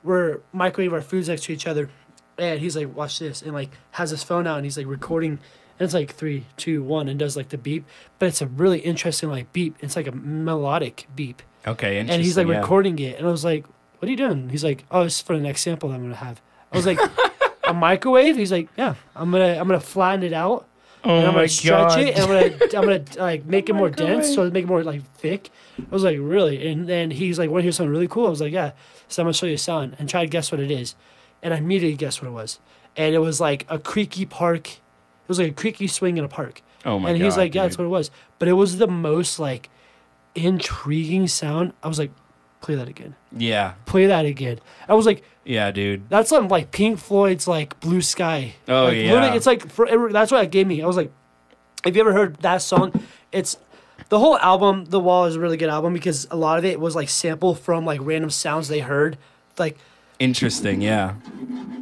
we're 0.02 0.40
microwave 0.52 0.92
our 0.92 1.02
foods 1.02 1.28
next 1.28 1.44
to 1.44 1.52
each 1.52 1.66
other, 1.66 1.90
and 2.38 2.60
he's 2.60 2.76
like, 2.76 2.94
watch 2.94 3.18
this, 3.18 3.42
and 3.42 3.52
like 3.52 3.70
has 3.92 4.10
his 4.10 4.22
phone 4.22 4.46
out 4.46 4.56
and 4.56 4.66
he's 4.66 4.76
like 4.76 4.86
recording. 4.86 5.38
And 5.76 5.86
it's 5.86 5.94
like 5.94 6.14
three, 6.14 6.44
two, 6.56 6.84
one, 6.84 7.08
and 7.08 7.18
does 7.18 7.36
like 7.36 7.48
the 7.48 7.58
beep, 7.58 7.84
but 8.20 8.26
it's 8.26 8.40
a 8.40 8.46
really 8.46 8.78
interesting 8.78 9.28
like 9.28 9.52
beep. 9.52 9.76
It's 9.80 9.96
like 9.96 10.06
a 10.06 10.12
melodic 10.12 11.08
beep. 11.16 11.42
Okay, 11.66 11.98
and 11.98 12.10
he's 12.10 12.36
like 12.36 12.46
yeah. 12.46 12.58
recording 12.58 12.98
it 12.98 13.16
and 13.18 13.26
i 13.26 13.30
was 13.30 13.42
like 13.44 13.64
what 13.98 14.08
are 14.08 14.10
you 14.10 14.18
doing? 14.18 14.50
He's 14.50 14.62
like 14.62 14.84
oh 14.90 15.02
it's 15.02 15.22
for 15.22 15.34
the 15.34 15.42
next 15.42 15.62
sample 15.62 15.90
i'm 15.90 16.02
gonna 16.02 16.14
have. 16.14 16.42
I 16.70 16.76
was 16.76 16.84
like 16.84 16.98
a 17.64 17.72
microwave? 17.72 18.36
He's 18.36 18.52
like 18.52 18.68
yeah 18.76 18.96
i'm 19.16 19.30
gonna 19.30 19.56
i'm 19.58 19.66
gonna 19.66 19.80
flatten 19.80 20.22
it 20.22 20.34
out 20.34 20.68
Oh 21.04 21.16
and 21.16 21.26
i'm 21.26 21.32
gonna 21.32 21.48
stretch 21.48 21.94
god. 21.94 21.98
it 22.00 22.18
and 22.18 22.22
i'm 22.22 22.28
gonna 22.28 22.64
i'm 22.64 22.84
gonna 22.84 23.04
like 23.16 23.46
make 23.46 23.70
it 23.70 23.72
more 23.72 23.88
dense 23.88 24.34
so 24.34 24.50
make 24.50 24.64
it 24.64 24.66
more 24.66 24.84
like 24.84 25.02
thick. 25.14 25.50
I 25.78 25.86
was 25.90 26.04
like 26.04 26.18
really? 26.20 26.68
And 26.68 26.86
then 26.86 27.10
he's 27.10 27.38
like 27.38 27.48
want 27.48 27.60
to 27.60 27.62
hear 27.62 27.72
something 27.72 27.90
really 27.90 28.08
cool? 28.08 28.26
I 28.26 28.30
was 28.30 28.42
like 28.42 28.52
yeah. 28.52 28.72
So 29.08 29.22
i'm 29.22 29.24
gonna 29.24 29.32
show 29.32 29.46
you 29.46 29.54
a 29.54 29.58
sound 29.58 29.96
and 29.98 30.06
try 30.06 30.20
to 30.20 30.28
guess 30.28 30.52
what 30.52 30.60
it 30.60 30.70
is 30.70 30.94
and 31.44 31.54
i 31.54 31.58
immediately 31.58 31.96
guessed 31.96 32.20
what 32.20 32.26
it 32.28 32.32
was 32.32 32.58
and 32.96 33.14
it 33.14 33.18
was 33.20 33.40
like 33.40 33.64
a 33.68 33.78
creaky 33.78 34.26
park 34.26 34.68
it 34.68 35.28
was 35.28 35.38
like 35.38 35.52
a 35.52 35.54
creaky 35.54 35.86
swing 35.86 36.16
in 36.16 36.24
a 36.24 36.28
park 36.28 36.60
Oh 36.86 36.98
my 36.98 37.08
and 37.10 37.22
he's 37.22 37.32
God, 37.34 37.40
like, 37.40 37.54
yeah, 37.54 37.62
that's 37.62 37.78
what 37.78 37.86
it 37.86 37.88
was. 37.88 38.10
But 38.38 38.46
it 38.48 38.52
was 38.52 38.76
the 38.76 38.86
most 38.86 39.38
like 39.38 39.70
intriguing 40.34 41.26
sound. 41.28 41.72
I 41.82 41.88
was 41.88 41.98
like, 41.98 42.10
play 42.60 42.74
that 42.74 42.88
again. 42.88 43.14
Yeah. 43.32 43.72
Play 43.86 44.04
that 44.06 44.26
again. 44.26 44.58
I 44.88 44.92
was 44.94 45.06
like, 45.06 45.24
Yeah, 45.44 45.70
dude. 45.70 46.08
that's 46.10 46.28
something 46.28 46.50
like 46.50 46.72
Pink 46.72 46.98
Floyd's 46.98 47.46
like 47.48 47.78
Blue 47.80 48.00
Sky. 48.02 48.54
Oh, 48.68 48.84
Like, 48.84 48.96
yeah. 48.98 49.34
it's 49.34 49.46
like 49.46 49.70
for, 49.70 49.86
it- 49.86 50.12
that's 50.12 50.30
what 50.30 50.44
it 50.44 50.50
gave 50.50 50.66
me. 50.66 50.82
I 50.82 50.86
was 50.86 50.96
like, 50.96 51.10
have 51.84 51.94
you 51.96 52.00
ever 52.02 52.12
heard 52.12 52.36
that 52.40 52.58
song? 52.62 52.92
It's 53.32 53.56
the 54.08 54.18
whole 54.18 54.36
album. 54.38 54.84
The 54.86 55.00
Wall 55.00 55.24
is 55.26 55.36
a 55.36 55.40
really 55.40 55.56
good 55.56 55.68
album 55.68 55.92
because 55.94 56.26
a 56.30 56.36
lot 56.36 56.58
of 56.58 56.64
it 56.64 56.80
was 56.80 56.94
like 56.94 57.08
sample 57.08 57.54
from 57.54 57.84
like 57.84 58.00
random 58.02 58.30
sounds 58.30 58.68
they 58.68 58.80
heard, 58.80 59.18
like 59.58 59.78
Interesting, 60.18 60.80
yeah. 60.80 61.14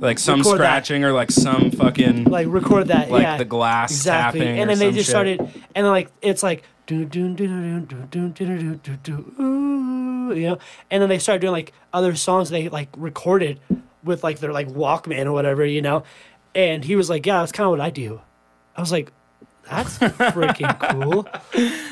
Like 0.01 0.19
some 0.19 0.41
Record 0.41 0.53
that. 0.53 0.57
scratching 0.57 1.05
or 1.05 1.13
like 1.13 1.31
some 1.31 1.71
fucking 1.71 2.25
like 2.25 2.49
record 2.49 2.89
that. 2.89 3.11
like 3.11 3.23
yeah, 3.23 3.37
the 3.37 3.45
glass 3.45 3.93
exactly. 3.93 4.41
tapping. 4.41 4.59
And 4.59 4.69
then 4.69 4.79
they 4.79 4.91
just 4.91 5.07
shit. 5.07 5.11
started, 5.11 5.41
and 5.41 5.85
then 5.85 5.91
like 5.91 6.11
it's 6.21 6.43
like 6.43 6.65
do 6.87 7.05
do 7.05 7.35
do 7.35 7.47
do 7.47 7.81
do 7.81 8.29
do 8.29 8.29
do 8.29 8.75
do 8.77 8.97
do 8.97 9.35
ooh, 9.41 10.35
you 10.35 10.49
know. 10.49 10.59
And 10.91 11.01
then 11.01 11.09
they 11.09 11.21
started 11.21 11.41
doing 11.41 11.53
like 11.53 11.73
other 11.93 12.17
songs 12.17 12.51
they 12.51 12.69
like 12.69 12.89
recorded 12.97 13.61
with 14.03 14.25
like 14.25 14.41
their 14.41 14.53
like 14.53 14.69
Walkman 14.69 15.27
or 15.27 15.33
whatever, 15.33 15.65
you 15.65 15.83
know. 15.83 16.03
And 16.55 16.85
he 16.85 16.97
was 16.97 17.09
like, 17.09 17.25
"Yeah, 17.25 17.39
that's 17.41 17.53
kind 17.53 17.67
of 17.67 17.71
what 17.71 17.81
I 17.81 17.91
do." 17.91 18.21
I 18.75 18.81
was 18.81 18.91
like, 18.91 19.13
"That's 19.71 19.99
freaking 19.99 20.79
cool," 20.91 21.27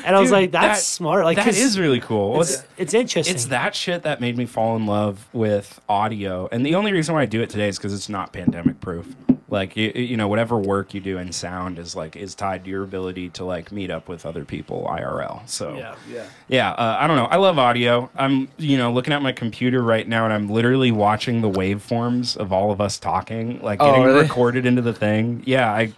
and 0.05 0.15
I 0.15 0.19
was 0.19 0.29
Dude, 0.29 0.33
like, 0.39 0.51
"That's 0.51 0.79
that- 0.79 0.85
smart." 0.85 1.23
Like 1.25 1.37
that 1.37 1.45
'cause 1.45 1.57
is 1.59 1.79
really 1.79 1.99
cool. 1.99 2.41
It's, 2.41 2.63
it's 2.77 2.93
interesting. 2.93 3.33
It's 3.35 3.45
that 3.45 3.75
shit 3.75 4.03
that 4.03 4.21
made 4.21 4.37
me 4.37 4.45
fall 4.45 4.75
in 4.75 4.85
love 4.85 5.27
with 5.33 5.79
audio. 5.89 6.47
And 6.51 6.65
the 6.65 6.75
only 6.75 6.91
reason 6.93 7.15
why 7.15 7.21
I 7.21 7.25
do 7.25 7.41
it 7.41 7.49
today 7.49 7.67
is 7.67 7.77
because 7.77 7.93
it's 7.93 8.09
not 8.09 8.33
pandemic 8.33 8.79
proof. 8.81 9.07
Like 9.49 9.75
you, 9.75 9.91
you 9.93 10.15
know, 10.15 10.29
whatever 10.29 10.57
work 10.57 10.93
you 10.93 11.01
do 11.01 11.17
in 11.17 11.33
sound 11.33 11.77
is 11.77 11.93
like 11.93 12.15
is 12.15 12.35
tied 12.35 12.63
to 12.63 12.69
your 12.69 12.83
ability 12.85 13.27
to 13.31 13.43
like 13.43 13.69
meet 13.69 13.91
up 13.91 14.07
with 14.07 14.25
other 14.25 14.45
people 14.45 14.87
IRL. 14.89 15.41
So 15.45 15.75
Yeah, 15.75 15.95
yeah. 16.09 16.23
yeah. 16.47 16.71
Uh, 16.71 16.97
I 17.01 17.05
don't 17.05 17.17
know. 17.17 17.25
I 17.25 17.35
love 17.35 17.59
audio. 17.59 18.09
I'm 18.15 18.47
you 18.57 18.77
know 18.77 18.93
looking 18.93 19.11
at 19.13 19.21
my 19.21 19.33
computer 19.33 19.83
right 19.83 20.07
now 20.07 20.23
and 20.23 20.33
I'm 20.33 20.47
literally 20.49 20.91
watching 20.93 21.41
the 21.41 21.49
waveforms 21.49 22.37
of 22.37 22.53
all 22.53 22.71
of 22.71 22.79
us 22.79 22.97
talking, 22.97 23.59
like 23.61 23.81
Oh, 23.81 23.87
getting 23.91 24.03
really? 24.05 24.21
recorded 24.21 24.65
into 24.65 24.81
the 24.81 24.93
thing. 24.93 25.43
Yeah, 25.45 25.69
I 25.69 25.91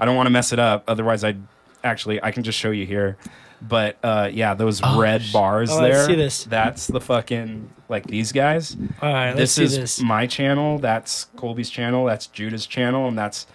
I 0.00 0.04
don't 0.06 0.16
want 0.16 0.26
to 0.26 0.30
mess 0.30 0.52
it 0.52 0.58
up. 0.58 0.82
Otherwise, 0.88 1.22
I 1.22 1.36
actually 1.84 2.20
I 2.22 2.32
can 2.32 2.42
just 2.42 2.58
show 2.58 2.70
you 2.72 2.86
here. 2.86 3.16
But 3.62 3.98
uh, 4.02 4.30
yeah, 4.32 4.54
those 4.54 4.80
red 4.96 5.22
bars 5.32 5.70
Oh, 5.70 5.82
there. 5.82 6.06
see 6.06 6.14
this. 6.14 6.44
That's 6.44 6.86
the 6.86 7.00
fucking 7.00 7.68
like 7.90 8.06
these 8.06 8.32
guys. 8.32 8.74
All 9.02 9.12
right, 9.12 9.34
this 9.34 9.58
is 9.58 9.76
this. 9.76 10.00
my 10.00 10.26
channel. 10.26 10.78
That's 10.78 11.26
Colby's 11.36 11.68
channel. 11.68 12.06
That's 12.06 12.26
Judah's 12.26 12.66
channel, 12.66 13.06
and 13.06 13.18
that's 13.18 13.46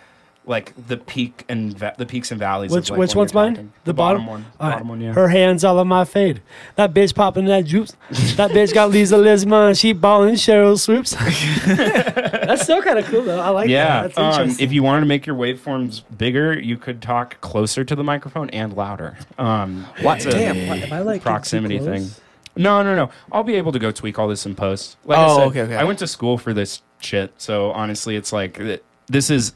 like 0.47 0.73
the 0.87 0.97
peak 0.97 1.43
and 1.49 1.77
va- 1.77 1.95
the 1.97 2.05
peaks 2.05 2.31
and 2.31 2.39
valleys. 2.39 2.71
Which 2.71 2.89
like, 2.89 2.99
which 2.99 3.15
one's 3.15 3.33
mine? 3.33 3.53
talking. 3.55 3.73
The, 3.83 3.93
bottom, 3.93 4.25
bottom, 4.25 4.43
one. 4.43 4.45
All 4.59 4.67
right. 4.67 4.73
Bottom 4.75 4.87
one. 4.89 5.01
Yeah. 5.01 5.13
Her 5.13 5.27
hands 5.27 5.63
all 5.63 5.79
on 5.79 5.87
my 5.87 6.05
fade. 6.05 6.41
That 6.75 6.93
bitch 6.93 7.15
popping 7.15 7.45
that 7.45 7.65
juice. 7.65 7.93
that 8.35 8.51
bitch 8.51 8.73
got 8.73 8.89
Lisa 8.89 9.15
Lisman. 9.15 9.79
She 9.79 9.93
balling 9.93 10.35
Cheryl 10.35 10.79
swoops. 10.79 11.11
That's 11.65 12.63
still 12.63 12.81
kind 12.81 12.99
of 12.99 13.05
cool 13.05 13.23
though. 13.23 13.39
I 13.39 13.49
like 13.49 13.69
yeah, 13.69 14.03
that. 14.03 14.15
That's 14.15 14.37
um, 14.37 14.55
if 14.59 14.71
you 14.71 14.83
wanted 14.83 15.01
to 15.01 15.05
make 15.07 15.25
your 15.25 15.35
waveforms 15.35 16.03
bigger, 16.17 16.57
you 16.59 16.77
could 16.77 17.01
talk 17.01 17.39
closer 17.41 17.83
to 17.83 17.95
the 17.95 18.03
microphone 18.03 18.49
and 18.51 18.73
louder. 18.73 19.17
Um, 19.37 19.85
lots 20.01 20.25
of 20.25 20.31
Damn, 20.33 20.67
what- 20.67 20.79
am 20.79 20.93
I 20.93 20.99
like 21.01 21.21
proximity 21.21 21.79
thing. 21.79 22.09
No, 22.57 22.81
no, 22.83 22.95
no. 22.95 23.09
I'll 23.31 23.43
be 23.43 23.55
able 23.55 23.73
to 23.73 23.79
go 23.79 23.91
tweak 23.91 24.17
all 24.17 24.27
this 24.29 24.45
in 24.45 24.55
post. 24.55 24.95
Like 25.03 25.17
I 25.19 25.25
Oh, 25.25 25.37
said, 25.37 25.47
okay, 25.47 25.61
okay. 25.63 25.75
I 25.75 25.83
went 25.83 25.99
to 25.99 26.07
school 26.07 26.37
for 26.37 26.53
this 26.53 26.81
shit, 26.99 27.33
so 27.37 27.71
honestly, 27.71 28.15
it's 28.15 28.31
like 28.31 28.59
this 29.07 29.29
is 29.29 29.51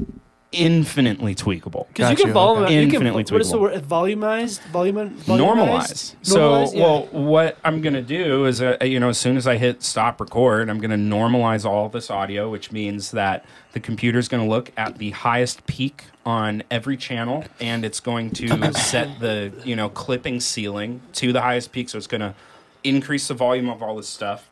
infinitely 0.51 1.35
tweakable. 1.35 1.87
Because 1.89 2.09
you 2.09 2.15
Got 2.15 2.17
can 2.17 2.27
you, 2.27 2.33
volume, 2.33 2.63
okay. 2.65 2.73
you 2.81 2.87
can, 2.87 2.95
Infinitely 2.95 3.23
what 3.23 3.41
is 3.41 3.51
the 3.51 3.57
tweakable. 3.57 3.61
word? 3.61 3.83
Volumized, 3.83 4.61
volume, 4.67 4.95
normalize. 5.21 6.15
So, 6.21 6.39
Normalize, 6.39 6.73
yeah. 6.73 6.81
well, 6.81 7.05
what 7.07 7.57
I'm 7.63 7.81
going 7.81 7.93
to 7.93 8.01
do 8.01 8.45
is, 8.45 8.61
uh, 8.61 8.77
you 8.81 8.99
know, 8.99 9.09
as 9.09 9.17
soon 9.17 9.37
as 9.37 9.47
I 9.47 9.57
hit 9.57 9.83
stop 9.83 10.19
record, 10.19 10.69
I'm 10.69 10.79
going 10.79 10.91
to 10.91 11.15
normalize 11.15 11.65
all 11.65 11.89
this 11.89 12.09
audio, 12.09 12.49
which 12.49 12.71
means 12.71 13.11
that 13.11 13.45
the 13.73 13.79
computer's 13.79 14.27
going 14.27 14.43
to 14.43 14.49
look 14.49 14.71
at 14.75 14.97
the 14.97 15.11
highest 15.11 15.65
peak 15.67 16.05
on 16.25 16.63
every 16.71 16.97
channel, 16.97 17.45
and 17.59 17.85
it's 17.85 17.99
going 17.99 18.31
to 18.31 18.73
set 18.73 19.19
the, 19.19 19.53
you 19.63 19.75
know, 19.75 19.89
clipping 19.89 20.39
ceiling 20.39 21.01
to 21.13 21.31
the 21.31 21.41
highest 21.41 21.71
peak. 21.71 21.89
So 21.89 21.97
it's 21.97 22.07
going 22.07 22.21
to 22.21 22.33
increase 22.83 23.27
the 23.27 23.33
volume 23.33 23.69
of 23.69 23.83
all 23.83 23.95
this 23.97 24.07
stuff 24.07 24.48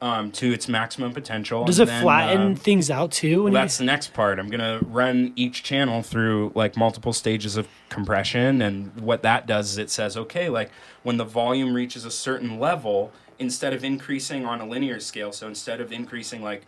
um, 0.00 0.30
to 0.32 0.52
its 0.52 0.68
maximum 0.68 1.12
potential. 1.12 1.64
Does 1.64 1.80
it 1.80 1.86
then, 1.86 2.02
flatten 2.02 2.52
uh, 2.52 2.56
things 2.56 2.90
out 2.90 3.10
too? 3.10 3.44
Well, 3.44 3.52
that's 3.52 3.78
the 3.78 3.84
next 3.84 4.12
part. 4.12 4.38
I'm 4.38 4.48
gonna 4.48 4.80
run 4.82 5.32
each 5.36 5.62
channel 5.62 6.02
through 6.02 6.52
like 6.54 6.76
multiple 6.76 7.12
stages 7.12 7.56
of 7.56 7.68
compression, 7.88 8.62
and 8.62 8.94
what 9.00 9.22
that 9.22 9.46
does 9.46 9.72
is 9.72 9.78
it 9.78 9.90
says, 9.90 10.16
okay, 10.16 10.48
like 10.48 10.70
when 11.02 11.16
the 11.16 11.24
volume 11.24 11.74
reaches 11.74 12.04
a 12.04 12.10
certain 12.10 12.60
level, 12.60 13.12
instead 13.38 13.72
of 13.72 13.82
increasing 13.82 14.46
on 14.46 14.60
a 14.60 14.66
linear 14.66 15.00
scale, 15.00 15.32
so 15.32 15.48
instead 15.48 15.80
of 15.80 15.92
increasing 15.92 16.42
like 16.42 16.64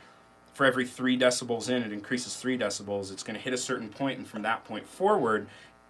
for 0.52 0.66
every 0.66 0.86
three 0.86 1.18
decibels 1.18 1.70
in, 1.70 1.82
it 1.82 1.92
increases 1.92 2.36
three 2.36 2.58
decibels. 2.58 3.12
It's 3.12 3.22
gonna 3.22 3.38
hit 3.38 3.52
a 3.52 3.58
certain 3.58 3.88
point, 3.90 4.18
and 4.18 4.26
from 4.26 4.42
that 4.42 4.64
point 4.64 4.88
forward, 4.88 5.46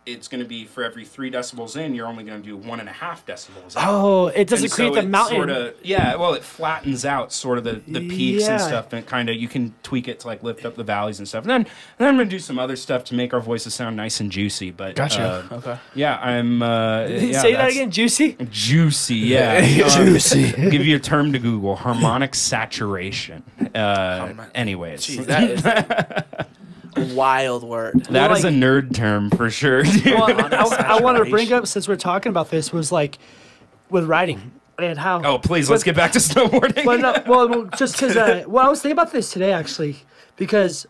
it's 0.06 0.28
gonna 0.28 0.44
be 0.44 0.64
for 0.64 0.82
every 0.82 1.04
three 1.04 1.30
decibels 1.30 1.76
in, 1.76 1.94
you're 1.94 2.06
only 2.06 2.24
gonna 2.24 2.40
do 2.40 2.56
one 2.56 2.80
and 2.80 2.88
a 2.88 2.92
half 2.92 3.24
decibels. 3.26 3.76
out. 3.76 3.84
oh, 3.88 4.26
it 4.28 4.48
doesn't 4.48 4.64
And 4.64 4.72
create 4.72 4.94
so 4.94 5.00
the 5.02 5.06
mountain. 5.06 5.36
Sorta, 5.36 5.74
yeah, 5.82 6.16
well, 6.16 6.32
it 6.34 6.42
flattens 6.42 7.04
out 7.04 7.32
sort 7.32 7.58
of 7.58 7.64
the, 7.64 7.82
the 7.86 8.08
peaks 8.08 8.48
and 8.48 8.60
stuff, 8.60 8.92
and 8.92 9.06
kind 9.06 9.28
of 9.28 9.36
you 9.36 9.46
can 9.46 9.74
tweak 9.82 10.08
it 10.08 10.20
to 10.20 10.26
like 10.26 10.42
lift 10.42 10.64
up 10.64 10.74
the 10.74 10.84
valleys 10.84 11.18
and 11.18 11.28
stuff. 11.28 11.44
And 11.44 11.50
then, 11.50 11.66
then 11.98 12.08
I'm 12.08 12.16
gonna 12.16 12.28
do 12.30 12.38
some 12.38 12.58
other 12.58 12.76
stuff 12.76 13.04
to 13.04 13.14
make 13.14 13.34
our 13.34 13.40
voices 13.40 13.74
sound 13.74 13.96
nice 13.96 14.20
and 14.20 14.32
juicy. 14.32 14.70
But 14.70 14.96
Gotcha. 14.96 15.46
uh, 15.50 15.54
okay. 15.56 15.78
yeah, 15.94 16.18
I'm. 16.18 16.62
Uh, 16.62 17.06
yeah, 17.06 17.40
Say 17.42 17.52
that 17.54 17.70
again, 17.70 17.90
juicy. 17.90 18.36
Juicy, 18.50 19.14
yeah. 19.16 19.60
Juicy. 19.88 20.54
Um, 20.54 20.70
give 20.70 20.84
you 20.86 20.96
a 20.96 21.00
term 21.00 21.32
to 21.34 21.38
Google: 21.38 21.76
harmonic 21.76 22.34
saturation. 22.34 23.42
Uh, 23.74 24.32
anyways, 24.54 25.06
Jeez, 25.06 25.26
that 25.26 25.50
is 25.50 25.64
a 25.66 26.46
wild 27.14 27.64
word. 27.64 28.04
that 28.10 28.30
is 28.30 28.44
like- 28.44 28.52
a 28.52 28.56
nerd 28.56 28.94
term 28.94 29.30
for 29.30 29.50
sure. 29.50 29.82
Well, 30.04 30.24
I, 30.24 30.86
I, 30.98 31.00
wanted 31.00 31.24
to 31.24 31.30
bring 31.30 31.52
up 31.52 31.66
since 31.66 31.88
we're 31.88 31.96
talking 31.96 32.30
about 32.30 32.50
this 32.50 32.72
was 32.72 32.90
like 32.92 33.18
with 33.88 34.04
writing 34.04 34.52
and 34.78 34.98
how. 34.98 35.22
oh, 35.22 35.38
please, 35.38 35.68
let's 35.68 35.82
get 35.82 35.96
back 35.96 36.12
to 36.12 36.18
snowboarding. 36.20 36.84
Well, 36.84 36.98
no, 36.98 37.22
well, 37.26 37.48
well, 37.48 37.64
just 37.76 37.94
because. 37.94 38.16
Uh, 38.16 38.44
well, 38.46 38.66
I 38.66 38.68
was 38.68 38.80
thinking 38.82 38.92
about 38.92 39.12
this 39.12 39.30
today 39.30 39.52
actually, 39.52 39.96
because 40.36 40.86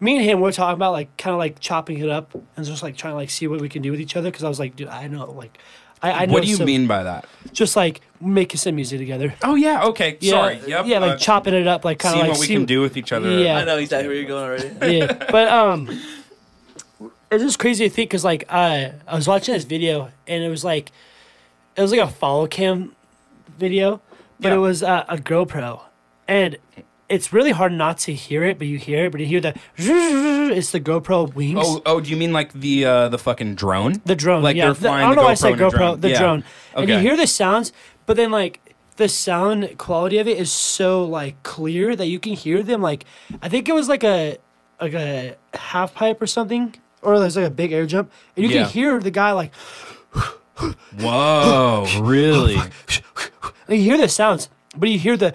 me 0.00 0.16
and 0.16 0.24
him 0.24 0.40
were 0.40 0.52
talking 0.52 0.74
about 0.74 0.92
like 0.92 1.16
kind 1.16 1.32
of 1.34 1.38
like 1.38 1.60
chopping 1.60 1.98
it 1.98 2.08
up 2.08 2.34
and 2.56 2.66
just 2.66 2.82
like 2.82 2.96
trying 2.96 3.12
to 3.12 3.16
like 3.16 3.30
see 3.30 3.46
what 3.46 3.60
we 3.60 3.68
can 3.68 3.82
do 3.82 3.90
with 3.90 4.00
each 4.00 4.16
other. 4.16 4.30
Because 4.30 4.44
I 4.44 4.48
was 4.48 4.58
like, 4.58 4.76
dude, 4.76 4.88
I 4.88 5.06
know 5.06 5.30
like, 5.30 5.58
I, 6.02 6.10
I 6.12 6.26
what 6.26 6.42
do 6.42 6.48
you 6.48 6.56
some- 6.56 6.66
mean 6.66 6.86
by 6.86 7.02
that? 7.02 7.26
Just 7.52 7.76
like 7.76 8.00
making 8.20 8.58
some 8.58 8.74
music 8.76 8.98
together. 8.98 9.34
Oh 9.42 9.54
yeah, 9.54 9.84
okay. 9.86 10.16
Yeah, 10.20 10.30
Sorry. 10.32 10.60
Yep. 10.66 10.86
Yeah, 10.86 10.98
like 10.98 11.12
uh, 11.12 11.16
chopping 11.16 11.54
it 11.54 11.66
up, 11.66 11.84
like 11.84 11.98
kind 11.98 12.14
of 12.14 12.18
seeing 12.18 12.22
like 12.26 12.32
what 12.32 12.40
we 12.40 12.46
see- 12.46 12.54
can 12.54 12.64
do 12.64 12.80
with 12.80 12.96
each 12.96 13.12
other. 13.12 13.30
Yeah. 13.30 13.58
I 13.58 13.64
know 13.64 13.78
exactly 13.78 14.08
where 14.08 14.16
you're 14.16 14.26
going 14.28 14.44
already. 14.44 14.70
yeah, 14.98 15.12
but 15.30 15.48
um, 15.48 15.88
it's 17.30 17.42
just 17.44 17.58
crazy 17.58 17.88
to 17.88 17.94
think 17.94 18.10
because 18.10 18.24
like 18.24 18.44
uh, 18.48 18.90
I 19.06 19.14
was 19.16 19.26
watching 19.28 19.54
this 19.54 19.64
video 19.64 20.10
and 20.26 20.42
it 20.44 20.48
was 20.48 20.64
like, 20.64 20.90
it 21.76 21.82
was 21.82 21.90
like 21.92 22.00
a 22.00 22.08
follow 22.08 22.46
cam 22.46 22.94
video, 23.58 24.00
but 24.38 24.48
Yeah. 24.48 24.54
it 24.54 24.58
was 24.58 24.82
uh, 24.82 25.04
a 25.08 25.16
GoPro, 25.16 25.80
and 26.28 26.56
it's 27.10 27.32
really 27.32 27.50
hard 27.50 27.72
not 27.72 27.98
to 27.98 28.14
hear 28.14 28.44
it, 28.44 28.56
but 28.58 28.66
you 28.68 28.78
hear 28.78 29.04
it, 29.06 29.12
but 29.12 29.20
you 29.20 29.26
hear 29.26 29.40
the 29.40 29.54
it's 29.76 30.70
the 30.70 30.80
GoPro 30.80 31.34
wings. 31.34 31.58
Oh, 31.60 31.82
oh, 31.84 32.00
do 32.00 32.08
you 32.10 32.16
mean 32.16 32.32
like 32.32 32.52
the 32.52 32.84
uh, 32.86 33.08
the 33.08 33.18
fucking 33.18 33.56
drone? 33.56 34.00
The 34.06 34.14
drone, 34.16 34.42
Like 34.42 34.56
yeah. 34.56 34.66
they're 34.66 34.74
The- 34.74 34.80
flying 34.80 35.04
I 35.04 35.06
don't 35.08 35.16
the 35.16 35.20
know 35.22 35.26
why 35.26 35.32
I 35.32 35.34
said 35.34 35.54
GoPro, 35.54 35.70
drone. 35.70 36.00
the 36.00 36.10
Yeah. 36.10 36.18
drone, 36.20 36.44
and 36.74 36.88
you 36.88 36.98
hear 36.98 37.16
the 37.16 37.26
sounds, 37.26 37.72
but 38.06 38.16
then 38.16 38.30
like 38.30 38.60
the 38.96 39.08
sound 39.08 39.76
quality 39.78 40.18
of 40.18 40.28
it 40.28 40.38
is 40.38 40.52
so 40.52 41.04
like 41.04 41.42
clear 41.42 41.96
that 41.96 42.06
you 42.06 42.18
can 42.18 42.32
hear 42.34 42.62
them. 42.62 42.80
Like 42.82 43.04
I 43.42 43.48
think 43.48 43.68
it 43.68 43.72
was 43.74 43.88
like 43.88 44.04
a 44.04 44.38
like 44.80 44.94
a 44.94 45.36
half 45.54 45.94
pipe 45.94 46.22
or 46.22 46.26
something, 46.26 46.74
or 47.02 47.18
there's 47.18 47.36
like 47.36 47.46
a 47.46 47.50
big 47.50 47.72
air 47.72 47.86
jump, 47.86 48.10
and 48.36 48.44
you 48.46 48.50
Yeah. 48.52 48.62
can 48.64 48.70
hear 48.72 49.00
the 49.00 49.10
guy 49.10 49.32
like 49.32 49.52
Whoa, 51.00 51.86
really? 52.00 52.58
you 53.68 53.76
hear 53.76 53.96
the 53.96 54.08
sounds, 54.08 54.48
but 54.76 54.88
you 54.88 54.98
hear 54.98 55.16
the. 55.16 55.34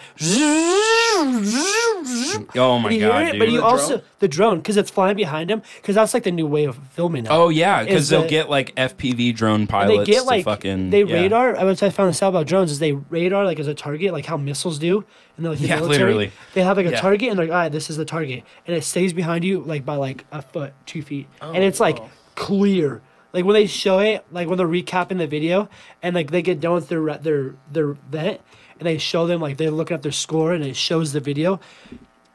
Oh 2.58 2.80
my 2.80 2.90
you 2.90 3.00
god, 3.02 3.20
hear 3.20 3.28
it, 3.28 3.32
dude. 3.34 3.40
but 3.40 3.50
you 3.50 3.58
The 3.58 3.64
also 3.64 3.88
drone? 3.98 4.02
the 4.20 4.28
drone 4.28 4.58
because 4.58 4.78
it's 4.78 4.92
flying 4.92 5.16
behind 5.16 5.50
him 5.50 5.62
because 5.78 5.96
that's 5.96 6.14
like 6.14 6.24
the 6.24 6.32
new 6.32 6.48
way 6.48 6.66
of 6.66 6.78
filming 6.92 7.24
now. 7.24 7.32
oh 7.32 7.50
yeah, 7.50 7.84
because 7.84 8.10
they'll 8.10 8.24
the- 8.24 8.28
get 8.28 8.50
like 8.50 8.76
FPV 8.76 9.36
drone 9.36 9.68
pilots 9.68 10.08
they 10.08 10.14
get 10.14 10.26
like 10.26 10.46
fucking 10.46 10.90
they 10.90 11.04
yeah. 11.04 11.16
radar. 11.16 11.56
I 11.58 11.64
was 11.64 11.82
I 11.84 11.90
found 11.90 12.10
this 12.10 12.22
out 12.24 12.30
about 12.30 12.48
drones 12.48 12.72
is 12.72 12.80
they 12.80 12.94
radar 12.94 13.46
like 13.46 13.60
as 13.60 13.68
a 13.68 13.74
target, 13.74 14.14
like 14.14 14.26
how 14.26 14.38
missiles 14.38 14.80
do, 14.80 15.04
and 15.38 15.46
they're 15.46 15.52
like 15.52 15.60
the 15.62 15.68
Yeah, 15.68 15.76
military. 15.78 16.00
literally. 16.00 16.32
They 16.54 16.64
have 16.64 16.78
like 16.78 16.86
a 16.86 16.92
Yeah. 16.92 17.02
target, 17.02 17.30
and 17.30 17.40
they're 17.40 17.46
like, 17.48 17.54
all 17.54 17.62
right, 17.62 17.72
this 17.72 17.90
is 17.90 17.98
the 17.98 18.06
target, 18.06 18.44
and 18.68 18.76
it 18.76 18.84
stays 18.84 19.14
behind 19.14 19.44
you 19.44 19.60
like 19.62 19.86
by 19.86 19.96
like 19.96 20.26
a 20.32 20.42
foot, 20.42 20.74
two 20.86 21.02
feet, 21.02 21.28
and 21.42 21.64
it's 21.64 21.80
like 21.80 22.00
oh. 22.00 22.10
clear. 22.36 23.02
Like 23.34 23.44
when 23.44 23.54
they 23.54 23.68
show 23.68 24.00
it, 24.00 24.26
like 24.32 24.48
when 24.48 24.58
they're 24.58 24.68
recapping 24.68 25.18
the 25.18 25.28
video, 25.28 25.68
and 26.02 26.16
like 26.16 26.32
they 26.32 26.42
get 26.42 26.60
done 26.62 26.74
with 26.76 26.88
their 26.90 27.18
their 27.18 27.56
their 27.70 27.94
vent, 28.10 28.40
and 28.80 28.88
they 28.88 28.98
show 28.98 29.26
them 29.28 29.40
like 29.42 29.58
they're 29.58 29.72
looking 29.72 29.96
at 29.96 30.04
their 30.04 30.12
score, 30.12 30.54
and 30.54 30.64
it 30.64 30.76
shows 30.76 31.14
the 31.14 31.20
video. 31.20 31.60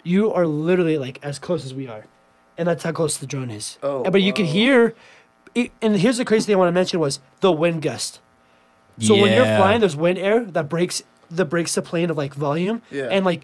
You 0.02 0.32
are 0.32 0.46
literally 0.46 0.98
like 0.98 1.18
as 1.22 1.38
close 1.38 1.64
as 1.64 1.74
we 1.74 1.86
are, 1.88 2.04
and 2.56 2.66
that's 2.68 2.82
how 2.84 2.92
close 2.92 3.16
the 3.18 3.26
drone 3.26 3.50
is. 3.50 3.78
Oh, 3.82 4.02
but 4.10 4.22
you 4.22 4.32
can 4.32 4.46
wow. 4.46 4.52
hear. 4.52 4.94
it- 5.54 5.72
And 5.82 5.96
here's 5.96 6.16
the 6.18 6.24
crazy 6.24 6.46
thing 6.46 6.54
I 6.54 6.58
want 6.58 6.68
to 6.68 6.72
mention 6.72 7.00
was 7.00 7.18
the 7.40 7.50
wind 7.52 7.82
gust 7.82 8.20
So 9.00 9.14
when 9.14 9.32
you're 9.32 9.44
flying, 9.56 9.80
there's 9.80 9.96
wind 9.96 10.18
air 10.18 10.44
that 10.44 10.68
breaks 10.68 11.02
that 11.30 11.44
breaks 11.46 11.74
the 11.74 11.82
plane 11.82 12.10
of 12.10 12.16
like 12.16 12.34
volume, 12.34 12.82
Yeah. 12.90 13.04
and 13.10 13.24
like 13.24 13.42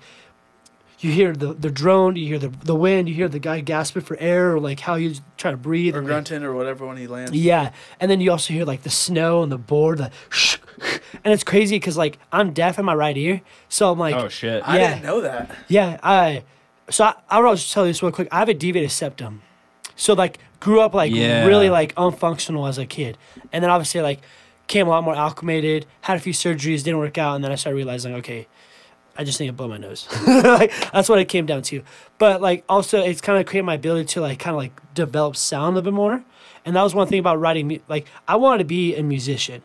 you 0.99 1.13
hear 1.13 1.33
the 1.35 1.53
the 1.53 1.71
drone, 1.71 2.17
you 2.17 2.27
hear 2.27 2.39
the 2.39 2.49
the 2.49 2.75
wind, 2.75 3.09
you 3.09 3.15
hear 3.15 3.29
the 3.29 3.39
guy 3.39 3.61
gasping 3.61 4.03
for 4.03 4.17
air, 4.19 4.55
or 4.55 4.61
like 4.61 4.81
how 4.81 4.97
he's 4.97 5.21
trying 5.37 5.55
to 5.55 5.59
breathe, 5.59 5.95
or 5.95 5.99
and, 5.99 6.07
like, 6.07 6.13
grunting 6.13 6.43
or 6.43 6.55
whatever 6.55 6.87
when 6.87 6.97
he 6.97 7.07
lands. 7.07 7.33
yeah, 7.33 7.73
and 8.01 8.11
then 8.11 8.21
you 8.21 8.31
also 8.31 8.53
hear 8.55 8.65
like 8.65 8.83
the 8.83 8.91
snow 8.91 9.43
and 9.43 9.53
the 9.53 9.59
board, 9.59 9.99
the 9.99 10.11
shh, 10.31 10.57
and 11.25 11.33
it's 11.35 11.45
crazy 11.45 11.77
because 11.77 11.97
like 11.99 12.19
I'm 12.33 12.53
deaf 12.53 12.79
in 12.79 12.85
my 12.85 12.95
right 12.95 13.17
ear, 13.17 13.43
so 13.69 13.93
I'm 13.93 13.99
like, 13.99 14.15
oh 14.15 14.29
shit. 14.29 14.67
I 14.67 14.79
didn't 14.79 15.03
know 15.03 15.21
that. 15.21 15.51
yeah, 15.69 15.99
I 16.03 16.45
so 16.89 17.05
I, 17.05 17.15
I 17.29 17.41
will 17.41 17.55
just 17.55 17.73
tell 17.73 17.85
you 17.87 17.91
this 17.91 18.03
real 18.03 18.13
quick. 18.13 18.29
I 18.33 18.39
have 18.39 18.49
a 18.49 18.55
deviated 18.55 18.91
septum, 18.91 19.43
so 19.97 20.15
like 20.15 20.39
grew 20.61 20.81
up 20.81 20.95
like 20.95 21.13
Yeah. 21.13 21.45
really 21.47 21.69
like 21.69 21.95
unfunctional 21.97 22.67
as 22.69 22.79
a 22.79 22.87
kid, 22.87 23.19
and 23.53 23.63
then 23.63 23.71
obviously 23.71 24.01
like 24.01 24.21
came 24.67 24.87
a 24.87 24.91
lot 24.91 25.05
more 25.05 25.15
acclimated, 25.15 25.85
had 26.01 26.17
a 26.17 26.21
few 26.21 26.33
surgeries, 26.33 26.83
didn't 26.83 26.99
work 26.99 27.19
out, 27.19 27.35
and 27.37 27.45
then 27.45 27.53
I 27.53 27.55
started 27.57 27.77
realizing 27.77 28.15
okay. 28.15 28.49
I 29.19 29.25
just 29.25 29.41
need 29.41 29.47
to 29.47 29.53
blow 29.53 29.69
my 29.69 29.77
nose. 29.79 30.07
like 30.27 30.73
that's 30.93 31.09
what 31.09 31.19
it 31.19 31.29
came 31.29 31.47
down 31.47 31.63
to. 31.63 31.83
But 32.19 32.41
like 32.41 32.65
also 32.69 33.01
it's 33.01 33.21
kind 33.21 33.39
of 33.39 33.47
created 33.47 33.65
my 33.65 33.75
ability 33.75 34.07
to 34.07 34.21
like 34.21 34.39
kind 34.39 34.55
of 34.55 34.59
like 34.59 34.95
develop 34.95 35.37
sound 35.37 35.75
a 35.75 35.81
little 35.81 35.91
bit 35.93 35.95
more. 35.95 36.25
And 36.65 36.75
that 36.77 36.83
was 36.83 36.95
one 36.95 37.07
thing 37.07 37.21
about 37.21 37.39
writing 37.41 37.69
mu- 37.69 37.79
like 37.89 38.07
I 38.27 38.37
wanted 38.37 38.59
to 38.59 38.65
be 38.65 38.95
a 38.97 39.03
musician. 39.03 39.63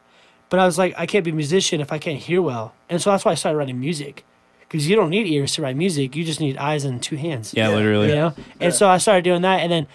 But 0.49 0.59
I 0.59 0.65
was 0.65 0.77
like 0.77 0.93
I 0.97 1.05
can't 1.05 1.23
be 1.25 1.31
a 1.31 1.35
musician 1.35 1.81
if 1.81 1.91
I 1.91 1.97
can't 1.97 2.19
hear 2.19 2.41
well. 2.41 2.73
And 2.89 3.01
so 3.01 3.11
that's 3.11 3.25
why 3.25 3.31
I 3.31 3.35
started 3.35 3.57
writing 3.57 3.79
music. 3.79 4.25
Cuz 4.69 4.87
you 4.87 4.95
don't 4.95 5.09
need 5.09 5.27
ears 5.27 5.53
to 5.53 5.61
write 5.61 5.75
music. 5.75 6.15
You 6.15 6.23
just 6.23 6.39
need 6.39 6.57
eyes 6.57 6.85
and 6.85 7.01
two 7.01 7.17
hands. 7.17 7.53
yeah, 7.55 7.69
literally. 7.69 8.09
You 8.09 8.15
know? 8.15 8.33
And 8.59 8.73
so 8.73 8.87
I 8.87 8.97
started 8.99 9.23
doing 9.23 9.41
that 9.41 9.59
and 9.59 9.71
then 9.71 9.87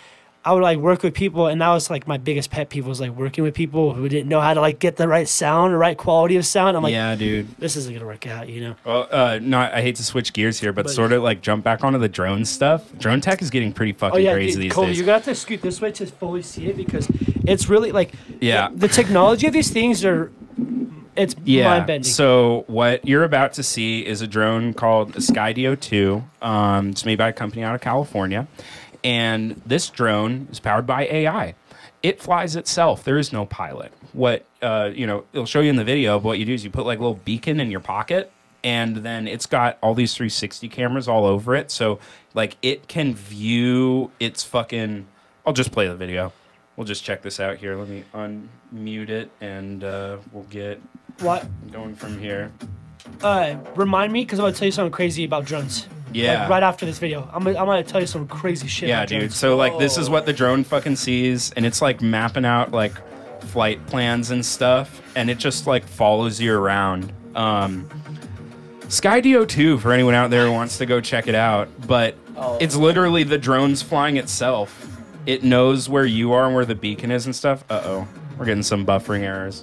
I 0.47 0.53
would 0.53 0.63
like 0.63 0.79
work 0.79 1.03
with 1.03 1.13
people 1.13 1.49
and 1.49 1.61
that 1.61 1.69
was 1.71 1.91
like 1.91 2.07
my 2.07 2.19
biggest 2.19 2.51
pet 2.53 2.71
peeve 2.71 2.87
was 2.87 3.01
like 3.01 3.11
working 3.11 3.43
with 3.43 3.53
people 3.53 3.93
who 3.95 4.09
didn't 4.09 4.29
know 4.29 4.41
how 4.41 4.55
to 4.55 4.61
like 4.61 4.79
get 4.79 4.97
the 4.97 5.09
right 5.09 5.27
sound, 5.29 5.75
the 5.75 5.77
right 5.77 5.99
quality 5.99 6.37
of 6.37 6.47
sound. 6.47 6.77
I'm 6.77 6.85
like 6.85 6.93
yeah, 6.93 7.17
dude. 7.17 7.49
this 7.59 7.75
isn't 7.77 7.93
going 7.93 8.01
to 8.01 8.07
work 8.07 8.29
out, 8.29 8.49
you 8.49 8.61
know. 8.61 8.77
Well, 8.85 9.09
uh, 9.11 9.41
not. 9.43 9.73
I 9.75 9.83
hate 9.83 9.97
to 9.97 10.05
switch 10.05 10.33
gears 10.33 10.61
here, 10.61 10.73
but, 10.73 10.85
But- 10.85 10.93
sort 10.93 11.13
of 11.13 11.23
like 11.25 11.43
jump 11.43 11.65
back 11.65 11.83
onto 11.83 11.99
the 11.99 12.09
drone 12.09 12.45
stuff. 12.45 12.85
Drone 12.99 13.21
tech 13.21 13.43
is 13.43 13.51
getting 13.51 13.73
pretty 13.73 13.93
fucking 13.93 14.15
Oh 14.17 14.19
yeah, 14.19 14.35
crazy 14.35 14.53
dude, 14.53 14.63
these 14.63 14.73
Cole, 14.73 14.87
days. 14.87 14.97
you're 14.97 15.07
gonna 15.07 15.23
to 15.25 15.35
scoot 15.35 15.63
this 15.63 15.81
way 15.81 15.91
to 15.91 16.07
fully 16.07 16.43
see 16.43 16.69
it 16.69 16.77
because 16.77 17.09
it's 17.45 17.69
really 17.69 17.91
like 17.91 18.13
Yeah. 18.41 18.69
the, 18.69 18.87
the 18.87 18.89
technology 18.89 19.49
of 19.49 19.53
these 19.53 19.71
things 19.71 20.05
are 20.05 20.31
it's 21.17 21.35
yeah. 21.45 21.69
mind 21.69 21.87
bending. 21.87 22.05
So 22.13 22.65
what 22.67 23.07
you're 23.07 23.25
about 23.25 23.55
to 23.55 23.63
see 23.63 24.05
is 24.07 24.21
a 24.21 24.27
drone 24.27 24.75
called 24.75 25.15
Skydio 25.15 25.81
2. 25.81 26.23
Um, 26.43 26.91
it's 26.91 27.05
made 27.07 27.17
by 27.19 27.29
a 27.29 27.33
company 27.33 27.63
out 27.63 27.75
of 27.75 27.81
California, 27.81 28.47
and 29.07 29.63
this 29.65 29.89
drone 29.89 30.49
is 30.51 30.59
powered 30.59 30.85
by 30.85 31.07
AI. 31.07 31.55
It 32.03 32.21
flies 32.21 32.57
itself. 32.57 33.05
There 33.05 33.19
is 33.19 33.33
no 33.33 33.47
pilot. 33.47 33.93
What 34.13 34.45
uh, 34.61 34.91
you 34.93 35.07
know, 35.07 35.25
it'll 35.33 35.47
show 35.47 35.61
you 35.61 35.71
in 35.71 35.77
the 35.77 35.85
video. 35.85 36.19
But 36.19 36.25
what 36.27 36.39
you 36.41 36.45
do 36.45 36.53
is 36.53 36.65
you 36.65 36.71
put 36.71 36.85
like 36.87 36.99
a 36.99 37.03
little 37.03 37.21
beacon 37.25 37.61
in 37.61 37.71
your 37.71 37.81
pocket, 37.81 38.33
and 38.65 38.97
then 38.97 39.29
it's 39.29 39.47
got 39.47 39.79
all 39.81 39.95
these 39.95 40.13
360 40.15 40.69
cameras 40.69 41.07
all 41.07 41.25
over 41.25 41.55
it. 41.55 41.71
So 41.71 42.01
like 42.35 42.57
it 42.63 42.89
can 42.89 43.15
view 43.15 44.11
its 44.19 44.43
fucking. 44.43 45.07
I'll 45.47 45.53
just 45.53 45.71
play 45.71 45.87
the 45.87 45.95
video. 45.95 46.33
We'll 46.75 46.87
just 46.87 47.05
check 47.05 47.23
this 47.23 47.39
out 47.39 47.59
here. 47.59 47.77
Let 47.77 47.89
me 47.89 48.03
unmute 48.13 49.09
it, 49.09 49.31
and 49.41 49.85
uh, 49.85 50.19
we'll 50.33 50.45
get 50.45 50.83
what 51.21 51.47
going 51.71 51.95
from 51.95 52.19
here. 52.19 52.51
uh, 53.23 53.55
remind 53.77 54.13
me 54.13 54.25
because 54.25 54.41
I'm 54.41 54.47
gonna 54.47 54.57
tell 54.57 54.67
you 54.67 54.73
something 54.73 54.91
crazy 54.91 55.23
about 55.25 55.45
drones. 55.45 55.87
Yeah. 56.13 56.43
Like, 56.43 56.51
right 56.51 56.63
after 56.63 56.87
this 56.87 56.99
video, 56.99 57.29
I'm 57.33 57.43
gonna, 57.45 57.59
I'm 57.59 57.67
gonna 57.67 57.83
tell 57.83 58.01
you 58.01 58.07
some 58.07 58.27
crazy 58.29 58.69
shit. 58.69 58.89
Yeah, 58.89 58.99
about 58.99 59.09
dude. 59.09 59.19
drones. 59.21 59.37
So 59.37 59.57
like 59.57 59.79
this 59.79 59.99
is 59.99 60.09
what 60.09 60.25
the 60.27 60.33
drone 60.33 60.65
fucking 60.65 60.97
sees 60.97 61.53
and 61.53 61.67
it's 61.67 61.83
like 61.83 62.01
mapping 62.01 62.45
out 62.45 62.73
like 62.73 62.93
flight 63.43 63.85
plans 63.87 64.31
and 64.31 64.45
stuff 64.45 65.03
and 65.17 65.29
it 65.31 65.39
just 65.39 65.67
like 65.67 65.85
follows 65.87 66.41
you 66.41 66.55
around. 66.57 67.13
Um 67.35 67.89
Skydio 68.83 69.49
2 69.49 69.79
for 69.79 69.93
anyone 69.93 70.15
out 70.15 70.31
there 70.31 70.47
who 70.47 70.53
wants 70.53 70.79
to 70.79 70.87
go 70.87 71.01
check 71.01 71.27
it 71.27 71.35
out, 71.35 71.69
but 71.87 72.15
Oh. 72.39 72.59
it's 72.61 72.77
literally 72.77 73.23
the 73.25 73.39
drone's 73.39 73.83
flying 73.83 74.17
itself. 74.19 74.87
It 75.27 75.43
knows 75.43 75.89
where 75.89 76.05
you 76.05 76.33
are 76.35 76.45
and 76.47 76.55
where 76.55 76.65
the 76.67 76.75
beacon 76.75 77.11
is 77.11 77.27
and 77.27 77.35
stuff. 77.35 77.65
Uh-oh. 77.71 78.07
We're 78.39 78.45
getting 78.45 78.63
some 78.63 78.85
buffering 78.87 79.23
errors. 79.23 79.63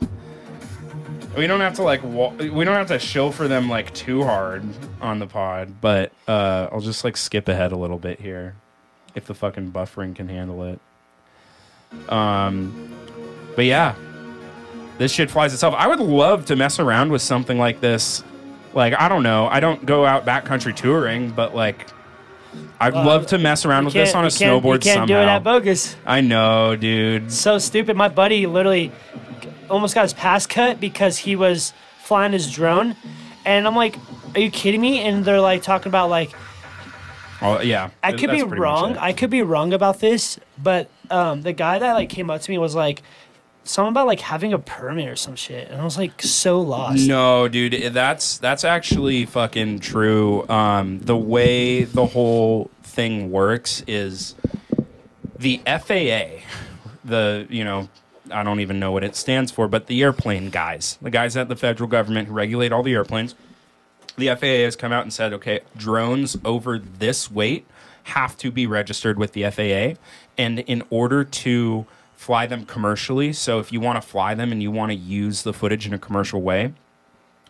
We 1.35 1.47
don't 1.47 1.61
have 1.61 1.73
to 1.75 1.83
like 1.83 2.03
wa- 2.03 2.33
we 2.37 2.63
don't 2.63 2.75
have 2.75 2.87
to 2.87 2.99
show 2.99 3.31
for 3.31 3.47
them 3.47 3.69
like 3.69 3.93
too 3.93 4.23
hard 4.23 4.63
on 5.01 5.19
the 5.19 5.27
pod, 5.27 5.81
but 5.81 6.11
uh, 6.27 6.67
I'll 6.71 6.79
just 6.81 7.03
like 7.03 7.17
skip 7.17 7.47
ahead 7.47 7.71
a 7.71 7.75
little 7.75 7.97
bit 7.97 8.19
here 8.19 8.55
if 9.15 9.25
the 9.25 9.33
fucking 9.33 9.71
buffering 9.71 10.15
can 10.15 10.27
handle 10.29 10.63
it. 10.63 10.79
Um, 12.09 12.91
but 13.55 13.65
yeah, 13.65 13.95
this 14.97 15.11
shit 15.11 15.29
flies 15.31 15.53
itself. 15.53 15.73
I 15.77 15.87
would 15.87 15.99
love 15.99 16.45
to 16.45 16.55
mess 16.55 16.79
around 16.79 17.11
with 17.11 17.21
something 17.21 17.57
like 17.57 17.81
this. 17.81 18.23
Like 18.73 18.93
I 18.99 19.07
don't 19.09 19.23
know, 19.23 19.47
I 19.47 19.59
don't 19.59 19.85
go 19.85 20.05
out 20.05 20.25
backcountry 20.25 20.75
touring, 20.75 21.31
but 21.31 21.55
like 21.55 21.87
I'd 22.79 22.93
Well, 22.93 23.05
love 23.05 23.27
to 23.27 23.37
mess 23.37 23.65
around 23.65 23.85
with 23.85 23.93
this 23.95 24.13
on 24.13 24.25
a 24.25 24.27
snowboard 24.27 24.73
You 24.85 24.91
can't 24.93 25.07
do 25.07 25.15
it 25.15 25.25
at 25.25 25.43
bogus. 25.43 25.95
I 26.05 26.21
know, 26.21 26.75
dude. 26.75 27.31
So 27.31 27.57
stupid. 27.57 27.95
My 27.95 28.09
buddy 28.09 28.45
literally 28.45 28.91
almost 29.73 29.95
got 29.95 30.03
his 30.03 30.13
pass 30.13 30.45
cut 30.45 30.79
because 30.79 31.17
he 31.17 31.35
was 31.35 31.73
flying 31.99 32.31
his 32.31 32.51
drone, 32.51 32.95
and 33.45 33.67
I'm 33.67 33.75
like, 33.75 33.97
"Are 34.35 34.39
you 34.39 34.51
kidding 34.51 34.81
me?" 34.81 34.99
And 34.99 35.25
they're 35.25 35.41
like 35.41 35.63
talking 35.63 35.89
about 35.89 36.09
like 36.09 36.33
Oh 37.43 37.59
yeah, 37.59 37.89
I 38.01 38.11
could 38.11 38.31
be 38.31 38.37
that's 38.37 38.49
much 38.49 38.59
wrong. 38.59 38.97
I 38.97 39.11
could 39.11 39.29
be 39.29 39.41
wrong 39.41 39.73
about 39.73 39.99
this, 39.99 40.39
but 40.57 40.89
um, 41.11 41.41
the 41.41 41.51
guy 41.51 41.77
that 41.77 41.93
like 41.93 42.07
came 42.07 42.29
up 42.29 42.41
to 42.41 42.49
me 42.49 42.57
was 42.57 42.73
like 42.73 43.03
something 43.65 43.91
about 43.91 44.07
like 44.07 44.21
having 44.21 44.53
a 44.53 44.59
permit 44.59 45.09
or 45.09 45.17
some 45.17 45.35
shit, 45.35 45.69
and 45.69 45.81
I 45.81 45.83
was 45.83 45.97
like 45.97 46.21
so 46.21 46.61
lost. 46.61 47.05
No, 47.05 47.49
dude, 47.49 47.93
that's 47.93 48.37
that's 48.37 48.63
actually 48.63 49.25
fucking 49.25 49.79
true. 49.79 50.47
Um, 50.47 50.99
the 50.99 51.17
way 51.17 51.83
the 51.83 52.05
whole 52.05 52.71
thing 52.81 53.29
works 53.29 53.83
is 53.87 54.35
the 55.37 55.61
FAA, 55.65 56.45
the 57.03 57.45
you 57.49 57.65
know, 57.65 57.89
I 58.33 58.43
don't 58.43 58.59
even 58.59 58.79
know 58.79 58.91
what 58.91 59.03
it 59.03 59.15
stands 59.15 59.51
for, 59.51 59.67
but 59.67 59.87
the 59.87 60.01
airplane 60.03 60.49
guys, 60.49 60.97
the 61.01 61.09
guys 61.09 61.37
at 61.37 61.49
the 61.49 61.55
federal 61.55 61.89
government 61.89 62.27
who 62.27 62.33
regulate 62.33 62.71
all 62.71 62.83
the 62.83 62.93
airplanes, 62.93 63.35
the 64.17 64.27
FAA 64.27 64.63
has 64.63 64.75
come 64.75 64.91
out 64.91 65.03
and 65.03 65.13
said, 65.13 65.33
okay, 65.33 65.61
drones 65.77 66.37
over 66.43 66.77
this 66.79 67.31
weight 67.31 67.65
have 68.03 68.37
to 68.37 68.51
be 68.51 68.67
registered 68.67 69.17
with 69.17 69.31
the 69.33 69.49
FAA, 69.49 69.99
and 70.37 70.59
in 70.59 70.83
order 70.89 71.23
to 71.23 71.85
fly 72.15 72.45
them 72.45 72.65
commercially, 72.65 73.33
so 73.33 73.59
if 73.59 73.71
you 73.71 73.79
want 73.79 74.01
to 74.01 74.07
fly 74.07 74.33
them 74.33 74.51
and 74.51 74.61
you 74.61 74.71
want 74.71 74.91
to 74.91 74.97
use 74.97 75.43
the 75.43 75.53
footage 75.53 75.87
in 75.87 75.93
a 75.93 75.99
commercial 75.99 76.41
way, 76.41 76.73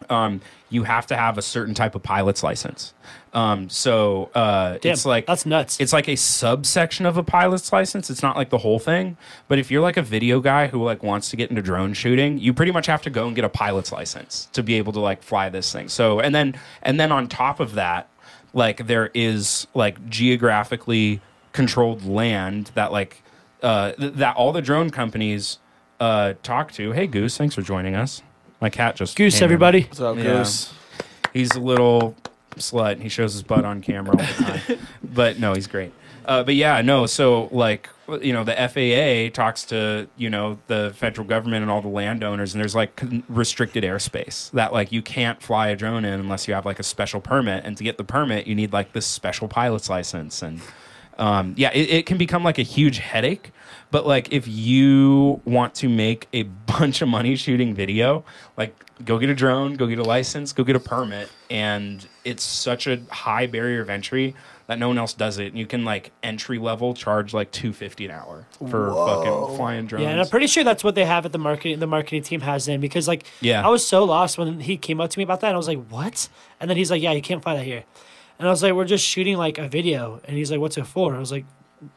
um, 0.10 0.42
you 0.70 0.84
have 0.84 1.08
to 1.08 1.16
have 1.16 1.38
a 1.38 1.42
certain 1.42 1.74
type 1.74 1.96
of 1.96 2.04
pilot's 2.04 2.44
license. 2.44 2.94
Um, 3.34 3.70
so 3.70 4.30
uh, 4.36 4.78
Damn, 4.80 4.94
it's 4.94 5.06
like 5.06 5.26
that's 5.26 5.46
nuts. 5.46 5.80
It's 5.80 5.94
like 5.94 6.08
a 6.08 6.16
subsection 6.16 7.06
of 7.06 7.18
a 7.18 7.24
pilot's 7.24 7.72
license. 7.74 8.10
It's 8.10 8.22
not 8.22 8.38
like 8.38 8.50
the 8.50 8.60
whole 8.60 8.80
thing. 8.80 9.18
But 9.48 9.60
if 9.60 9.72
you're 9.72 9.82
like 9.82 9.98
a 9.98 10.02
video 10.02 10.40
guy 10.40 10.68
who 10.68 10.84
like 10.84 11.02
wants 11.04 11.30
to 11.32 11.36
get 11.36 11.50
into 11.50 11.62
drone 11.62 11.94
shooting, 11.94 12.38
you 12.38 12.54
pretty 12.54 12.72
much 12.72 12.86
have 12.88 13.02
to 13.04 13.10
go 13.10 13.26
and 13.28 13.36
get 13.36 13.44
a 13.44 13.50
pilot's 13.50 13.92
license 13.92 14.48
to 14.54 14.62
be 14.62 14.76
able 14.76 14.94
to 14.94 15.00
like 15.00 15.24
fly 15.24 15.50
this 15.50 15.72
thing. 15.72 15.90
So 15.90 16.20
and 16.20 16.34
then 16.34 16.56
and 16.82 17.00
then 17.00 17.12
on 17.12 17.28
top 17.28 17.60
of 17.60 17.74
that, 17.74 18.10
like 18.54 18.88
there 18.88 19.10
is 19.14 19.68
like 19.74 20.08
geographically 20.10 21.22
controlled 21.54 22.06
land 22.06 22.72
that 22.76 22.92
like 22.92 23.24
uh, 23.64 23.94
th- 23.94 24.14
that 24.14 24.36
all 24.36 24.52
the 24.52 24.62
drone 24.62 24.90
companies 24.90 25.58
uh, 26.00 26.34
talk 26.44 26.72
to. 26.74 26.92
Hey 26.92 27.08
Goose, 27.08 27.38
thanks 27.38 27.56
for 27.56 27.62
joining 27.62 27.96
us. 27.96 28.22
My 28.64 28.70
cat 28.70 28.96
just 28.96 29.18
Goose, 29.18 29.34
came 29.34 29.40
in. 29.40 29.44
everybody. 29.44 29.82
What's 29.82 30.00
up, 30.00 30.16
Yeah. 30.16 30.24
Goose? 30.24 30.74
He's 31.34 31.52
a 31.52 31.60
little 31.60 32.16
slut. 32.56 33.02
He 33.02 33.10
shows 33.10 33.34
his 33.34 33.44
butt 33.44 33.66
on 33.66 33.82
camera 33.82 34.12
all 34.12 34.26
the 34.26 34.62
time. 34.72 34.80
but 35.04 35.38
no, 35.38 35.54
he's 35.54 35.68
great. 35.68 35.92
Uh, 36.26 36.46
but 36.46 36.56
yeah, 36.56 36.82
no. 36.82 37.06
So 37.06 37.50
like, 37.52 37.90
you 38.22 38.32
know, 38.32 38.46
the 38.46 38.54
FAA 38.56 39.36
talks 39.36 39.66
to 39.66 40.08
you 40.16 40.30
know 40.30 40.60
the 40.68 40.94
federal 40.96 41.28
government 41.28 41.64
and 41.64 41.70
all 41.70 41.82
the 41.82 41.90
landowners, 41.90 42.54
and 42.54 42.62
there's 42.62 42.74
like 42.74 42.96
con- 42.96 43.24
restricted 43.28 43.84
airspace 43.84 44.50
that 44.52 44.72
like 44.72 44.94
you 44.94 45.02
can't 45.02 45.44
fly 45.44 45.68
a 45.68 45.76
drone 45.76 46.06
in 46.06 46.18
unless 46.22 46.48
you 46.48 46.54
have 46.54 46.66
like 46.66 46.80
a 46.80 46.84
special 46.84 47.20
permit. 47.20 47.66
And 47.66 47.76
to 47.76 47.84
get 47.84 47.98
the 47.98 48.06
permit, 48.06 48.48
you 48.48 48.56
need 48.56 48.72
like 48.72 48.94
this 48.94 49.06
special 49.06 49.50
pilot's 49.50 49.90
license. 49.90 50.42
And 50.42 50.62
um, 51.18 51.54
yeah, 51.58 51.72
it, 51.74 51.90
it 51.90 52.06
can 52.06 52.18
become 52.18 52.46
like 52.46 52.60
a 52.60 52.64
huge 52.64 53.00
headache. 53.00 53.52
But 53.94 54.08
like, 54.08 54.34
if 54.34 54.48
you 54.48 55.40
want 55.46 55.76
to 55.76 55.88
make 55.88 56.28
a 56.34 56.44
bunch 56.66 57.04
of 57.04 57.08
money 57.10 57.36
shooting 57.36 57.76
video, 57.76 58.26
like 58.58 58.76
go 59.06 59.20
get 59.20 59.30
a 59.30 59.36
drone, 59.36 59.76
go 59.76 59.86
get 59.86 60.00
a 60.00 60.04
license, 60.04 60.52
go 60.52 60.64
get 60.64 60.76
a 60.76 60.80
permit, 60.80 61.30
and 61.52 62.04
it's 62.26 62.44
such 62.44 62.88
a 62.88 63.02
high 63.12 63.46
barrier 63.46 63.82
of 63.82 63.92
entry 63.92 64.34
that 64.66 64.80
no 64.80 64.88
one 64.88 64.98
else 64.98 65.14
does 65.14 65.38
it. 65.38 65.50
And 65.50 65.60
you 65.60 65.68
can 65.68 65.86
like 65.86 66.12
entry 66.24 66.58
level 66.58 66.96
charge 66.96 67.36
like 67.36 67.52
two 67.52 67.72
fifty 67.72 68.06
an 68.06 68.12
hour 68.12 68.48
for 68.68 68.92
fucking 68.92 69.58
flying 69.58 69.86
drones. 69.86 70.06
Yeah, 70.06 70.10
and 70.10 70.20
I'm 70.22 70.28
pretty 70.28 70.48
sure 70.48 70.64
that's 70.64 70.84
what 70.84 70.96
they 70.96 71.06
have 71.06 71.28
at 71.28 71.32
the 71.32 71.38
marketing. 71.38 71.78
The 71.78 71.86
marketing 71.86 72.24
team 72.24 72.42
has 72.42 72.68
in 72.68 72.82
because 72.82 73.08
like 73.08 73.26
Yeah. 73.42 73.64
I 73.64 73.70
was 73.70 73.86
so 73.86 74.06
lost 74.06 74.40
when 74.40 74.60
he 74.60 74.76
came 74.76 75.00
up 75.02 75.12
to 75.12 75.20
me 75.20 75.24
about 75.24 75.42
that. 75.42 75.50
And 75.50 75.54
I 75.54 75.58
was 75.58 75.68
like, 75.68 75.86
what? 75.90 76.30
And 76.60 76.68
then 76.68 76.78
he's 76.78 76.90
like, 76.90 77.04
yeah, 77.04 77.12
you 77.12 77.22
can't 77.22 77.44
fly 77.44 77.54
that 77.58 77.64
here. 77.64 77.84
And 78.40 78.48
I 78.48 78.52
was 78.52 78.64
like, 78.64 78.74
we're 78.74 78.86
just 78.86 79.06
shooting 79.06 79.38
like 79.38 79.60
a 79.60 79.68
video. 79.68 80.20
And 80.26 80.36
he's 80.36 80.50
like, 80.50 80.60
what's 80.60 80.80
it 80.80 80.88
for? 80.88 81.16
I 81.16 81.20
was 81.20 81.32
like, 81.32 81.46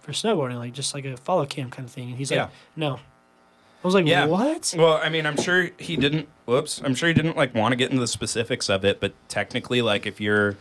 for 0.00 0.12
snowboarding, 0.12 0.58
like 0.58 0.72
just 0.72 0.94
like 0.94 1.04
a 1.04 1.16
follow 1.16 1.46
cam 1.46 1.70
kind 1.70 1.86
of 1.88 1.92
thing. 1.92 2.08
And 2.10 2.16
he's 2.18 2.30
Yeah. 2.30 2.42
like, 2.44 2.50
no. 2.76 2.94
I'm 2.94 3.00
I 3.84 3.86
was 3.86 3.94
like, 3.94 4.06
Yeah. 4.06 4.26
what? 4.26 4.74
Well, 4.76 4.94
I 5.02 5.08
mean, 5.10 5.26
I'm 5.26 5.36
sure 5.40 5.70
he 5.78 5.96
didn't. 5.96 6.28
Whoops. 6.46 6.80
I'm 6.84 6.94
sure 6.94 7.08
he 7.08 7.14
didn't 7.14 7.36
like 7.36 7.54
want 7.54 7.72
to 7.72 7.76
get 7.76 7.90
into 7.90 8.00
the 8.00 8.06
specifics 8.08 8.68
of 8.68 8.84
it, 8.84 9.00
but 9.00 9.12
technically, 9.28 9.82
like, 9.82 10.06
if 10.06 10.20
you're 10.20 10.56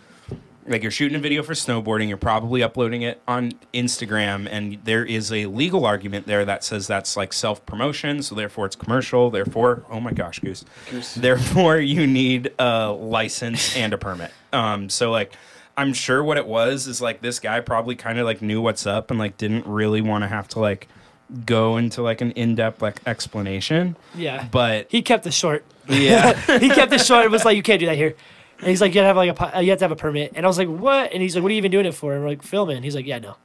like 0.68 0.82
you're 0.82 0.92
shooting 0.92 1.16
a 1.16 1.20
video 1.20 1.44
for 1.44 1.54
snowboarding, 1.54 2.08
you're 2.08 2.18
probably 2.18 2.64
uploading 2.64 3.04
it 3.04 3.22
on 3.28 3.52
Instagram, 3.74 4.48
and 4.50 4.80
there 4.84 5.06
is 5.06 5.32
a 5.32 5.46
legal 5.46 5.86
argument 5.86 6.26
there 6.26 6.44
that 6.46 6.64
says 6.64 6.88
that's 6.88 7.16
like 7.16 7.34
self 7.34 7.66
promotion, 7.66 8.22
so 8.24 8.34
therefore 8.36 8.66
it's 8.66 8.76
commercial. 8.76 9.30
Therefore, 9.32 9.84
oh 9.90 10.00
my 10.00 10.12
gosh, 10.12 10.40
goose. 10.40 10.66
Therefore, 11.16 11.78
you 11.78 12.06
need 12.08 12.52
a 12.60 12.92
license 12.92 13.76
and 13.76 13.94
a 13.94 13.98
permit. 13.98 14.32
Um, 14.54 14.90
so 14.90 15.10
like. 15.12 15.34
I'm 15.78 15.94
sure 15.94 16.24
what 16.24 16.38
it 16.38 16.48
was 16.48 16.88
is 16.88 17.02
like 17.02 17.22
this 17.22 17.40
guy 17.40 17.60
probably 17.60 17.96
kind 17.96 18.18
of 18.20 18.26
like 18.26 18.42
knew 18.42 18.62
what's 18.62 18.86
up 18.88 19.10
and 19.12 19.20
like 19.20 19.38
didn't 19.38 19.66
really 19.68 20.02
want 20.02 20.24
to 20.24 20.28
have 20.28 20.48
to 20.50 20.60
like 20.60 20.88
go 21.46 21.78
into 21.78 22.02
like 22.02 22.22
an 22.22 22.32
in-depth 22.32 22.82
like 22.82 23.00
explanation. 23.06 23.98
Yeah. 24.16 24.48
But 24.52 24.88
He 24.90 25.02
kept 25.02 25.26
it 25.28 25.34
short. 25.34 25.66
yeah, 25.88 26.34
he 26.60 26.70
kept 26.70 26.94
it 26.94 27.02
short. 27.02 27.26
It 27.26 27.32
was 27.32 27.44
like, 27.46 27.58
you 27.58 27.64
can't 27.64 27.80
do 27.80 27.86
that 27.88 27.96
here. 27.98 28.16
And 28.60 28.68
he's 28.70 28.80
like, 28.80 28.96
you 28.96 29.02
have 29.02 29.18
like 29.18 29.38
a, 29.40 29.62
you 29.62 29.70
have 29.72 29.80
to 29.80 29.86
have 29.86 29.92
a 29.92 29.96
permit. 29.98 30.32
And 30.36 30.46
I 30.46 30.48
was 30.48 30.58
like, 30.58 30.70
what? 30.70 31.12
And 31.12 31.22
he's 31.22 31.36
like, 31.36 31.44
what 31.44 31.50
are 31.50 31.54
you 31.54 31.58
even 31.58 31.72
doing 31.72 31.86
it 31.86 31.94
for? 31.94 32.14
And 32.14 32.24
we're 32.24 32.30
like, 32.30 32.42
filming. 32.42 32.84
He's 32.84 32.96
like, 32.96 33.06
yeah, 33.06 33.20
no. 33.20 33.36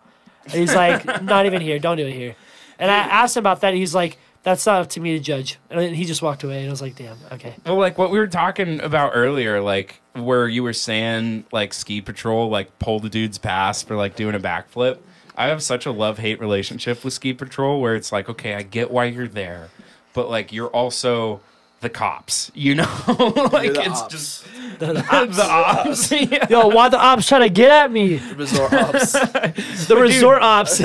And 0.44 0.52
he's 0.54 0.74
like, 0.74 1.22
not 1.22 1.46
even 1.46 1.60
here. 1.60 1.78
Don't 1.78 1.96
do 1.96 2.06
it 2.06 2.12
here. 2.12 2.36
And 2.78 2.90
I 2.90 2.94
asked 2.96 3.36
him 3.36 3.42
about 3.42 3.60
that. 3.62 3.68
And 3.70 3.76
he's 3.78 3.94
like, 3.94 4.18
that's 4.42 4.64
not 4.66 4.80
up 4.82 4.88
to 4.90 5.00
me 5.00 5.12
to 5.12 5.20
judge. 5.22 5.58
And 5.70 5.78
then 5.80 5.94
he 5.94 6.04
just 6.04 6.22
walked 6.22 6.42
away. 6.44 6.60
And 6.60 6.68
I 6.68 6.70
was 6.70 6.80
like, 6.82 6.96
damn, 6.96 7.16
okay. 7.32 7.54
well, 7.66 7.76
like 7.76 7.98
what 7.98 8.10
we 8.10 8.18
were 8.18 8.26
talking 8.26 8.80
about 8.80 9.12
earlier, 9.14 9.60
like 9.60 10.00
where 10.14 10.48
you 10.48 10.62
were 10.62 10.72
saying 10.72 11.44
like 11.52 11.72
ski 11.74 12.00
patrol 12.00 12.48
like 12.48 12.78
pull 12.78 13.00
the 13.00 13.08
dudes 13.08 13.38
past 13.38 13.86
for 13.86 13.96
like 13.96 14.16
doing 14.16 14.34
a 14.34 14.40
backflip. 14.40 14.98
I 15.36 15.46
have 15.46 15.62
such 15.62 15.86
a 15.86 15.90
love 15.92 16.18
hate 16.18 16.40
relationship 16.40 17.04
with 17.04 17.12
ski 17.14 17.32
patrol 17.32 17.80
where 17.80 17.94
it's 17.94 18.12
like, 18.12 18.28
okay, 18.28 18.54
I 18.54 18.62
get 18.62 18.90
why 18.90 19.04
you're 19.06 19.28
there, 19.28 19.68
but 20.12 20.28
like 20.28 20.52
you're 20.52 20.68
also 20.68 21.40
the 21.80 21.88
cops, 21.88 22.50
you 22.54 22.74
know? 22.76 22.88
like 23.52 23.72
the 23.72 23.82
it's 23.86 24.00
ops. 24.02 24.12
just 24.12 24.44
The, 24.78 24.92
the 24.94 25.06
ops. 25.10 25.36
the 25.36 25.44
ops. 25.44 26.12
yeah. 26.30 26.46
Yo, 26.50 26.68
why 26.68 26.88
the 26.90 26.98
ops 26.98 27.26
trying 27.26 27.42
to 27.42 27.48
get 27.48 27.70
at 27.70 27.90
me? 27.90 28.16
The 28.16 28.34
resort 28.34 28.72
ops. 28.72 29.12
The 29.88 29.96
resort 29.96 30.42
ops. 30.42 30.78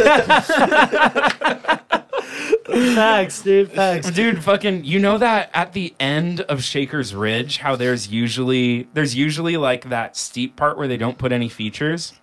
Facts, 2.66 3.42
dude. 3.42 3.72
Facts. 3.72 4.10
Dude, 4.12 4.44
fucking, 4.44 4.86
you 4.86 5.00
know 5.00 5.18
that 5.18 5.50
at 5.54 5.74
the 5.74 5.94
end 6.00 6.42
of 6.42 6.64
Shaker's 6.64 7.14
Ridge, 7.14 7.58
how 7.58 7.76
there's 7.76 8.08
usually 8.12 8.88
there's 8.94 9.16
usually 9.16 9.58
like 9.58 9.90
that 9.90 10.18
steep 10.18 10.56
part 10.56 10.78
where 10.78 10.88
they 10.88 10.98
don't 10.98 11.18
put 11.18 11.32
any 11.32 11.48
features, 11.50 12.14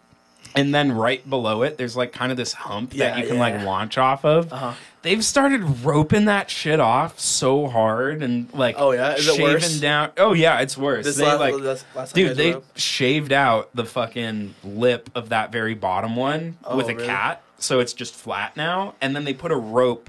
and 0.57 0.75
then 0.75 0.93
right 0.93 1.29
below 1.29 1.63
it, 1.63 1.79
there's 1.79 1.97
like 1.97 2.13
kind 2.13 2.31
of 2.33 2.37
this 2.37 2.53
hump 2.55 2.93
Yeah, 2.95 3.11
that 3.11 3.19
you 3.21 3.27
can 3.27 3.37
yeah. 3.37 3.41
like 3.41 3.65
launch 3.65 3.99
off 3.99 4.25
of. 4.25 4.53
Uh-huh. 4.53 4.75
They've 5.03 5.25
started 5.25 5.63
roping 5.85 6.27
that 6.27 6.49
shit 6.51 6.79
off 6.79 7.19
so 7.19 7.67
hard 7.67 8.23
and 8.23 8.53
like 8.55 8.77
Oh, 8.79 8.93
yeah? 8.93 9.15
Is 9.15 9.27
it 9.27 9.35
shaving 9.35 9.53
worse? 9.55 9.81
down. 9.81 10.11
Oh 10.17 10.33
yeah, 10.33 10.61
it's 10.61 10.77
worse. 10.79 11.05
This 11.05 11.17
they 11.17 11.25
la- 11.27 11.35
like 11.35 11.55
last- 11.55 11.85
last 11.95 12.15
time 12.15 12.27
dude, 12.29 12.37
they 12.37 12.57
shaved 12.77 13.33
out 13.33 13.69
the 13.75 13.85
fucking 13.85 14.55
lip 14.65 15.11
of 15.17 15.31
that 15.31 15.51
very 15.53 15.75
bottom 15.75 16.15
one 16.17 16.57
Oh, 16.65 16.77
with 16.77 16.89
a 16.89 16.95
really? 16.95 17.07
cat, 17.07 17.43
so 17.59 17.81
it's 17.81 17.93
just 17.93 18.15
flat 18.15 18.57
now. 18.57 18.95
And 19.01 19.17
then 19.17 19.25
they 19.25 19.35
put 19.35 19.51
a 19.51 19.57
rope, 19.57 20.09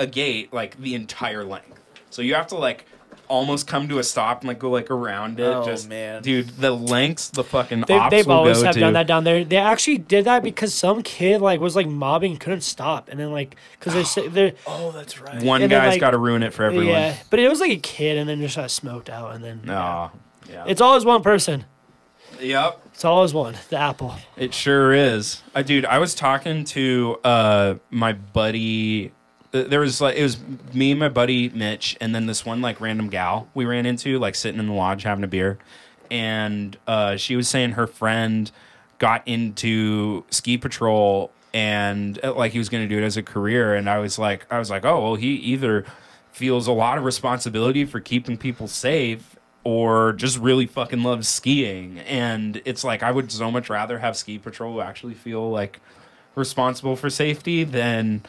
a 0.00 0.06
gate, 0.06 0.52
like 0.52 0.76
the 0.78 0.94
entire 0.94 1.44
length. 1.44 1.78
So 2.10 2.22
you 2.22 2.34
have 2.34 2.48
to 2.48 2.56
like 2.56 2.86
almost 3.28 3.68
come 3.68 3.88
to 3.88 4.00
a 4.00 4.02
stop 4.02 4.40
and 4.40 4.48
like 4.48 4.58
go 4.58 4.68
like 4.70 4.90
around 4.90 5.38
it. 5.38 5.44
Oh, 5.44 5.64
just 5.64 5.88
man. 5.88 6.20
dude, 6.22 6.48
the 6.48 6.72
lengths 6.72 7.28
the 7.28 7.44
fucking 7.44 7.82
They, 7.86 7.94
ops 7.94 8.10
they've 8.10 8.26
will 8.26 8.34
always 8.34 8.58
go 8.58 8.64
have 8.64 8.74
to. 8.74 8.80
done 8.80 8.94
that 8.94 9.06
down 9.06 9.22
there. 9.22 9.44
They 9.44 9.56
actually 9.56 9.98
did 9.98 10.24
that 10.24 10.42
because 10.42 10.74
some 10.74 11.02
kid 11.04 11.40
like 11.40 11.60
was 11.60 11.76
like 11.76 11.86
mobbing, 11.86 12.32
and 12.32 12.40
couldn't 12.40 12.62
stop, 12.62 13.08
and 13.08 13.20
then 13.20 13.30
like 13.30 13.54
because 13.78 14.14
they're 14.14 14.28
they're 14.30 14.52
Oh, 14.66 14.90
that's 14.90 15.20
right. 15.20 15.40
One 15.42 15.62
And 15.62 15.70
then, 15.70 15.80
guy's 15.80 15.92
like- 15.92 16.00
got 16.00 16.10
to 16.10 16.18
ruin 16.18 16.42
it 16.42 16.52
for 16.52 16.64
everyone. 16.64 16.86
yeah, 16.88 17.16
but 17.30 17.38
it 17.38 17.48
was 17.48 17.60
like 17.60 17.70
a 17.70 17.76
kid, 17.76 18.18
and 18.18 18.28
then 18.28 18.40
just 18.40 18.56
got 18.56 18.70
smoked 18.70 19.08
out, 19.08 19.34
and 19.36 19.44
then 19.44 19.60
yeah. 19.64 20.08
Yeah. 20.48 20.64
it's 20.66 20.80
always 20.80 21.04
one 21.04 21.22
person. 21.22 21.66
yep. 22.40 22.80
It's 22.92 23.04
always 23.04 23.32
one. 23.32 23.56
The 23.70 23.76
apple. 23.78 24.14
It 24.36 24.52
sure 24.52 24.92
is. 24.92 25.42
I 25.54 25.62
dude, 25.62 25.84
I 25.84 25.98
was 25.98 26.14
talking 26.14 26.64
to 26.64 27.18
uh 27.22 27.74
my 27.90 28.12
buddy 28.12 29.08
uh, 29.08 29.12
there 29.52 29.80
was 29.80 30.00
like 30.00 30.16
it 30.16 30.22
was 30.22 30.38
me 30.72 30.92
and 30.92 31.00
my 31.00 31.08
buddy 31.08 31.48
Mitch 31.48 31.96
and 32.00 32.14
then 32.14 32.26
this 32.26 32.46
one 32.46 32.60
like 32.60 32.80
random 32.80 33.08
gal 33.08 33.48
we 33.54 33.64
ran 33.64 33.86
into 33.86 34.18
like 34.18 34.34
sitting 34.34 34.60
in 34.60 34.66
the 34.66 34.72
lodge 34.72 35.02
having 35.02 35.24
a 35.24 35.28
beer 35.28 35.58
and 36.10 36.76
uh 36.86 37.16
she 37.16 37.36
was 37.36 37.48
saying 37.48 37.72
her 37.72 37.86
friend 37.86 38.50
got 38.98 39.26
into 39.26 40.24
ski 40.30 40.56
patrol 40.56 41.32
and 41.52 42.20
uh, 42.22 42.32
like 42.34 42.52
he 42.52 42.58
was 42.58 42.68
going 42.68 42.86
to 42.86 42.88
do 42.88 43.02
it 43.02 43.04
as 43.04 43.16
a 43.16 43.22
career 43.22 43.74
and 43.74 43.90
I 43.90 43.98
was 43.98 44.18
like 44.18 44.46
I 44.52 44.58
was 44.58 44.70
like, 44.70 44.84
"Oh, 44.84 45.00
well 45.02 45.14
he 45.16 45.34
either 45.34 45.84
feels 46.32 46.66
a 46.66 46.72
lot 46.72 46.96
of 46.96 47.04
responsibility 47.04 47.84
for 47.84 47.98
keeping 48.00 48.36
people 48.36 48.68
safe 48.68 49.36
or 49.64 50.12
just 50.14 50.38
really 50.38 50.66
fucking 50.66 51.02
loves 51.02 51.28
skiing. 51.28 51.98
And 52.00 52.62
it's 52.64 52.84
like 52.84 53.02
I 53.02 53.10
would 53.10 53.30
so 53.30 53.50
much 53.50 53.68
rather 53.68 53.98
have 53.98 54.16
ski 54.16 54.38
patrol 54.38 54.80
actually 54.80 55.14
feel 55.14 55.50
like 55.50 55.80
responsible 56.34 56.96
for 56.96 57.10
safety 57.10 57.64
than 57.64 58.22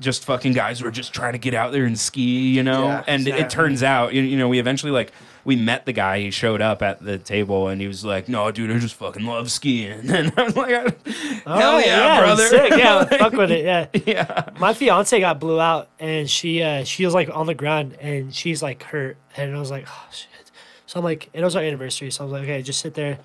just 0.00 0.24
fucking 0.24 0.52
guys 0.52 0.80
who 0.80 0.86
are 0.86 0.90
just 0.90 1.12
trying 1.12 1.32
to 1.32 1.38
get 1.38 1.54
out 1.54 1.72
there 1.72 1.84
and 1.84 1.98
ski, 1.98 2.50
you 2.50 2.62
know? 2.62 2.84
Yeah, 2.84 3.04
and 3.06 3.22
it 3.26 3.30
exactly. 3.30 3.54
turns 3.54 3.82
out, 3.82 4.12
you, 4.12 4.22
you 4.22 4.36
know, 4.36 4.48
we 4.48 4.58
eventually 4.58 4.92
like 4.92 5.12
we 5.46 5.54
met 5.54 5.86
the 5.86 5.92
guy. 5.92 6.18
He 6.20 6.30
showed 6.32 6.60
up 6.60 6.82
at 6.82 7.02
the 7.02 7.18
table 7.18 7.68
and 7.68 7.80
he 7.80 7.86
was 7.86 8.04
like, 8.04 8.28
"No, 8.28 8.50
dude, 8.50 8.70
I 8.70 8.78
just 8.78 8.96
fucking 8.96 9.24
love 9.24 9.50
skiing." 9.50 10.10
And 10.16 10.32
I 10.36 10.42
was 10.42 10.56
like, 10.56 11.06
"Hell 11.46 11.80
yeah, 11.80 12.20
brother!" 12.20 12.48
Sick. 12.48 12.72
Yeah, 12.72 13.04
fuck 13.18 13.32
with 13.32 13.52
it. 13.52 13.64
Yeah. 13.64 13.86
yeah. 14.04 14.50
My 14.58 14.74
fiance 14.74 15.18
got 15.20 15.38
blew 15.38 15.60
out, 15.60 15.88
and 16.00 16.28
she 16.28 16.62
uh, 16.62 16.82
she 16.82 17.04
was 17.04 17.14
like 17.14 17.30
on 17.32 17.46
the 17.46 17.54
ground, 17.54 17.96
and 18.00 18.34
she's 18.34 18.60
like 18.60 18.82
hurt, 18.82 19.16
and 19.36 19.54
I 19.54 19.58
was 19.58 19.70
like, 19.70 19.86
oh 19.88 20.06
shit. 20.10 20.50
So 20.86 20.98
I'm 20.98 21.04
like, 21.04 21.30
it 21.32 21.42
was 21.42 21.54
our 21.54 21.62
anniversary, 21.62 22.10
so 22.10 22.22
I 22.22 22.24
was 22.24 22.32
like, 22.32 22.42
okay, 22.42 22.62
just 22.62 22.80
sit 22.80 22.94
there, 22.94 23.18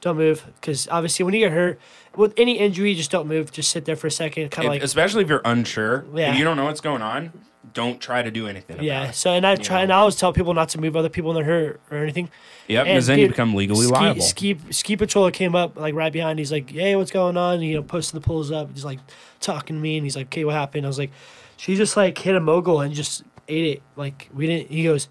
don't 0.00 0.16
move, 0.16 0.44
because 0.60 0.88
obviously 0.88 1.24
when 1.24 1.34
you 1.34 1.40
get 1.40 1.52
hurt 1.52 1.78
with 2.18 2.34
any 2.36 2.58
injury, 2.58 2.94
just 2.94 3.10
don't 3.10 3.28
move, 3.28 3.52
just 3.52 3.70
sit 3.70 3.84
there 3.84 3.96
for 3.96 4.08
a 4.08 4.10
second, 4.10 4.50
kind 4.50 4.66
of 4.66 4.74
like 4.74 4.82
especially 4.82 5.22
if 5.22 5.28
you're 5.28 5.40
unsure, 5.44 6.04
Yeah. 6.12 6.32
if 6.32 6.38
you 6.38 6.44
don't 6.44 6.56
know 6.56 6.64
what's 6.64 6.80
going 6.80 7.00
on, 7.00 7.32
don't 7.72 8.00
try 8.00 8.22
to 8.22 8.30
do 8.30 8.48
anything. 8.48 8.74
About 8.74 8.84
yeah. 8.84 9.08
it. 9.10 9.14
So 9.14 9.30
and 9.32 9.46
I 9.46 9.54
try, 9.56 9.78
know. 9.78 9.82
and 9.84 9.92
I 9.92 9.96
always 9.98 10.16
tell 10.16 10.32
people 10.32 10.52
not 10.52 10.68
to 10.70 10.80
move 10.80 10.96
other 10.96 11.08
people 11.08 11.32
when 11.32 11.36
they're 11.36 11.44
hurt 11.44 11.80
or 11.90 11.98
anything. 11.98 12.28
Yep, 12.66 12.84
because 12.86 13.06
then 13.06 13.20
you 13.20 13.28
become 13.28 13.54
legally 13.54 13.86
ski, 13.86 13.92
liable. 13.94 14.20
Ski 14.20 14.58
ski 14.70 14.96
patroller 14.96 15.32
came 15.32 15.54
up 15.54 15.78
like 15.78 15.94
right 15.94 16.12
behind. 16.12 16.38
He's 16.38 16.52
like, 16.52 16.68
"Hey, 16.70 16.96
what's 16.96 17.10
going 17.12 17.36
on?" 17.36 17.62
you 17.62 17.76
know, 17.76 17.82
posting 17.82 18.20
the 18.20 18.26
pulls 18.26 18.50
up. 18.50 18.70
He's 18.74 18.84
like 18.84 18.98
talking 19.40 19.76
to 19.76 19.80
me, 19.80 19.96
and 19.96 20.04
he's 20.04 20.16
like, 20.16 20.26
"Okay, 20.26 20.44
what 20.44 20.54
happened?" 20.54 20.84
I 20.84 20.88
was 20.88 20.98
like, 20.98 21.12
"She 21.56 21.76
just 21.76 21.96
like 21.96 22.18
hit 22.18 22.34
a 22.34 22.40
mogul 22.40 22.80
and 22.80 22.92
just 22.94 23.22
ate 23.46 23.76
it. 23.76 23.82
Like 23.96 24.28
we 24.34 24.46
didn't." 24.46 24.70
He 24.70 24.82
goes, 24.84 25.08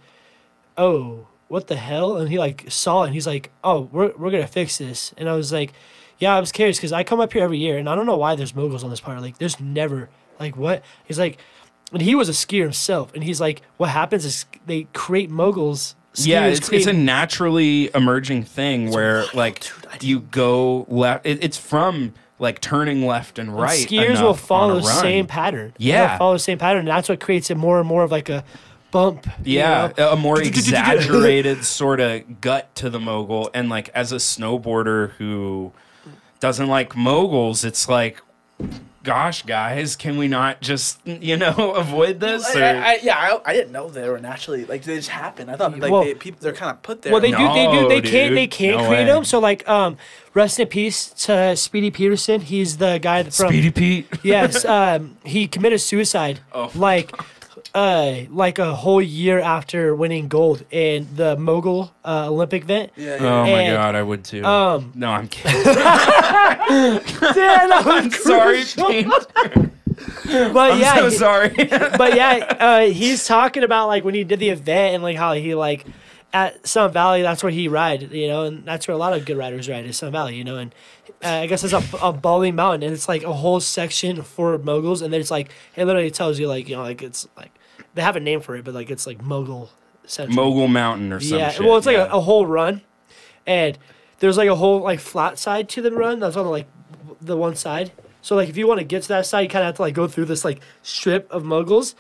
"Oh, 0.78 1.28
what 1.48 1.68
the 1.68 1.78
hell?" 1.78 2.18
And 2.18 2.30
he 2.30 2.38
like 2.38 2.66
saw 2.68 3.04
it, 3.04 3.08
and 3.08 3.14
he's 3.14 3.28
like, 3.28 3.50
"Oh, 3.64 3.88
we're 3.92 4.12
we're 4.18 4.32
gonna 4.32 4.46
fix 4.46 4.78
this." 4.78 5.14
And 5.18 5.30
I 5.30 5.34
was 5.36 5.52
like, 5.54 5.74
"Yeah, 6.20 6.36
I 6.36 6.40
was 6.40 6.52
curious 6.52 6.78
because 6.78 6.94
I 6.94 7.04
come 7.04 7.20
up 7.20 7.34
here 7.34 7.44
every 7.44 7.58
year, 7.58 7.78
and 7.78 7.88
I 7.90 7.96
don't 7.96 8.06
know 8.06 8.18
why 8.18 8.36
there's 8.36 8.56
moguls 8.56 8.84
on 8.84 8.90
this 8.90 9.00
part. 9.00 9.20
Like, 9.22 9.38
there's 9.38 9.60
never 9.60 10.10
like 10.40 10.56
what?" 10.58 10.84
He's 11.06 11.20
like. 11.20 11.38
And 11.94 12.02
he 12.02 12.16
was 12.16 12.28
a 12.28 12.34
skier 12.34 12.64
himself, 12.64 13.14
and 13.14 13.24
he's 13.24 13.40
like, 13.40 13.62
"What 13.78 13.90
happens 13.92 14.26
is 14.26 14.46
they 14.66 14.88
create 14.94 15.30
moguls." 15.30 15.96
yeah, 16.16 16.48
it's, 16.48 16.70
it's 16.70 16.88
a 16.88 16.94
naturally 16.94 17.90
emerging 17.96 18.44
thing 18.44 18.92
where 18.92 19.24
like 19.34 19.62
dude, 19.62 20.04
you 20.04 20.20
go 20.22 20.86
left. 20.90 21.26
It, 21.26 21.44
it's 21.44 21.58
from 21.58 22.14
like 22.40 22.60
turning 22.60 23.06
left 23.06 23.40
and 23.40 23.50
And 23.50 23.58
right. 23.58 23.88
skiers 23.88 24.22
will 24.22 24.34
follow 24.34 24.76
the 24.80 24.84
same 24.84 25.28
pattern. 25.28 25.74
Yeah. 25.78 26.08
They'll 26.10 26.18
follow 26.18 26.34
the 26.34 26.40
same 26.40 26.58
pattern. 26.58 26.80
And 26.82 26.88
that's 26.90 27.10
what 27.10 27.20
creates 27.20 27.50
it 27.50 27.56
more 27.58 27.80
and 27.80 27.88
more 27.88 28.04
of 28.04 28.12
like 28.12 28.30
a 28.30 28.44
bump. 28.92 29.26
you 29.44 29.60
Yeah, 29.60 29.92
know? 29.98 30.12
a 30.12 30.16
more 30.16 30.42
exaggerated 30.88 31.64
sort 31.66 32.00
of 32.00 32.42
gut 32.42 32.74
to 32.76 32.90
the 32.90 33.00
mogul, 33.00 33.50
and 33.54 33.70
like 33.70 33.90
as 33.90 34.12
a 34.12 34.18
snowboarder 34.18 35.12
who 35.12 35.72
doesn't 36.40 36.68
like 36.68 36.96
moguls, 36.96 37.64
it's 37.64 37.88
like, 37.90 38.22
gosh, 39.04 39.44
guys, 39.44 39.96
can 39.96 40.18
we 40.18 40.28
not 40.28 40.62
just 40.62 41.00
you 41.08 41.38
know 41.38 41.74
avoid 41.76 42.20
this? 42.20 42.46
I, 42.56 42.60
or- 42.60 42.64
I, 42.64 42.70
I, 42.94 43.00
yeah, 43.02 43.18
I, 43.18 43.52
I 43.52 43.54
didn't 43.54 43.72
know 43.72 43.90
they 43.90 44.08
were 44.10 44.20
naturally 44.20 44.66
like 44.66 44.84
they 44.84 44.96
just 44.98 45.10
happen. 45.10 45.50
I 45.50 45.56
thought 45.56 45.78
like 45.80 45.92
Well- 45.92 46.04
they, 46.04 46.14
people 46.14 46.40
they're 46.42 46.54
kind 46.54 46.72
of 46.72 46.82
put 46.84 47.02
there. 47.02 47.12
Well, 47.14 47.22
they 47.22 47.32
do. 47.32 47.38
They 47.38 47.66
do. 47.72 47.88
They 47.90 48.02
No, 48.02 48.10
can't. 48.10 48.36
They 48.36 48.48
can't 48.48 48.78
No 48.82 48.88
create 48.88 49.00
way. 49.06 49.06
them. 49.06 49.24
So 49.26 49.40
like, 49.40 49.68
um, 49.68 49.98
rest 50.34 50.60
in 50.60 50.68
peace 50.68 51.10
to 51.26 51.56
Speedy 51.56 51.92
Peterson. 51.92 52.42
He's 52.42 52.78
the 52.78 53.00
guy 53.00 53.24
that 53.24 53.34
from. 53.34 53.48
Speedy 53.50 53.72
Pete. 53.72 54.08
Yes. 54.24 54.66
Um, 54.66 55.18
he 55.24 55.48
committed 55.48 55.82
suicide. 55.82 56.40
Oh. 56.52 56.72
Like, 56.76 57.12
uh, 57.78 58.16
like 58.30 58.58
a 58.60 58.74
whole 58.74 59.02
year 59.02 59.40
after 59.40 59.96
winning 59.96 60.28
gold 60.28 60.64
in 60.72 61.08
the 61.16 61.38
mogul 61.38 61.94
uh, 62.04 62.28
Olympic 62.30 62.64
event. 62.64 62.92
Yeah, 62.96 63.18
Oh 63.20 63.24
yeah. 63.24 63.42
my 63.44 63.62
And, 63.62 63.74
god, 63.78 63.96
I 63.96 64.02
would 64.04 64.24
too. 64.24 64.44
um, 64.44 64.92
no, 64.96 65.10
I'm 65.12 65.28
kidding. 65.28 65.62
Yeah, 65.64 67.00
that 67.68 67.84
was 67.86 68.24
sorry, 68.24 68.58
crucial. 68.64 68.88
Pete. 68.90 69.72
But 70.54 70.74
I'm 70.74 70.80
yeah, 70.80 70.96
so 70.96 71.10
sorry. 71.10 71.50
but 71.98 72.16
yeah, 72.16 72.56
uh, 72.60 72.82
he's 72.82 73.26
talking 73.26 73.64
about 73.64 73.88
like 73.88 74.04
when 74.04 74.14
he 74.14 74.24
did 74.24 74.40
the 74.40 74.50
event 74.50 74.96
and 74.96 75.02
like 75.04 75.16
how 75.18 75.34
he 75.34 75.56
like 75.56 75.86
at 76.34 76.68
Sun 76.68 76.92
Valley, 76.92 77.22
that's 77.24 77.42
where 77.42 77.52
he 77.52 77.68
ride, 77.68 78.12
you 78.12 78.28
know, 78.28 78.44
and 78.44 78.64
that's 78.66 78.88
where 78.88 78.94
a 78.94 78.98
lot 78.98 79.14
of 79.14 79.26
good 79.26 79.38
riders 79.38 79.68
ride 79.70 79.86
is 79.86 79.98
Sun 79.98 80.12
Valley, 80.12 80.36
you 80.36 80.44
know, 80.44 80.58
and 80.58 80.76
uh, 81.24 81.30
I 81.30 81.48
guess 81.48 81.64
it's 81.64 81.74
a, 81.74 81.82
a 82.02 82.12
bowling 82.14 82.56
mountain 82.56 82.84
and 82.84 82.94
it's 82.94 83.08
like 83.08 83.24
a 83.24 83.34
whole 83.34 83.60
section 83.60 84.22
for 84.22 84.58
moguls, 84.60 85.02
and 85.02 85.12
then 85.14 85.20
it's 85.22 85.32
like 85.32 85.50
it 85.76 85.86
literally 85.86 86.12
tells 86.12 86.38
you 86.40 86.48
like 86.48 86.68
you 86.70 86.76
know 86.76 86.84
like 86.84 87.02
it's 87.02 87.28
like 87.38 87.52
they 87.98 88.04
have 88.04 88.16
a 88.16 88.22
name 88.22 88.42
for 88.42 88.56
it, 88.56 88.64
but 88.64 88.74
like 88.74 88.90
it's 88.90 89.08
like 89.08 89.22
mogul 89.22 89.72
central. 90.06 90.36
Mogul 90.36 90.68
Mountain 90.68 91.12
or 91.12 91.20
some 91.20 91.40
yeah, 91.40 91.50
shit. 91.50 91.66
well, 91.66 91.78
it's 91.78 91.86
like 91.86 91.98
yeah. 91.98 92.06
a, 92.12 92.18
a 92.18 92.22
whole 92.22 92.46
run, 92.46 92.82
and 93.46 93.78
there's 94.20 94.38
like 94.38 94.50
a 94.50 94.56
whole 94.56 94.82
like 94.82 95.00
flat 95.00 95.38
side 95.40 95.68
to 95.70 95.82
the 95.82 95.92
run. 95.92 96.20
That's 96.20 96.38
on 96.38 96.46
the, 96.46 96.52
like 96.52 96.68
the 97.20 97.36
one 97.36 97.56
side. 97.56 97.92
So 98.22 98.36
like 98.36 98.50
if 98.50 98.58
you 98.58 98.68
want 98.68 98.80
to 98.80 98.84
get 98.84 99.04
to 99.04 99.08
that 99.10 99.26
side, 99.26 99.42
you 99.42 99.50
kind 99.50 99.64
of 99.64 99.68
have 99.68 99.76
to 99.78 99.82
like 99.82 99.96
go 99.96 100.08
through 100.08 100.26
this 100.26 100.46
like 100.46 100.62
strip 100.84 101.32
of 101.32 101.44
moguls. 101.44 101.96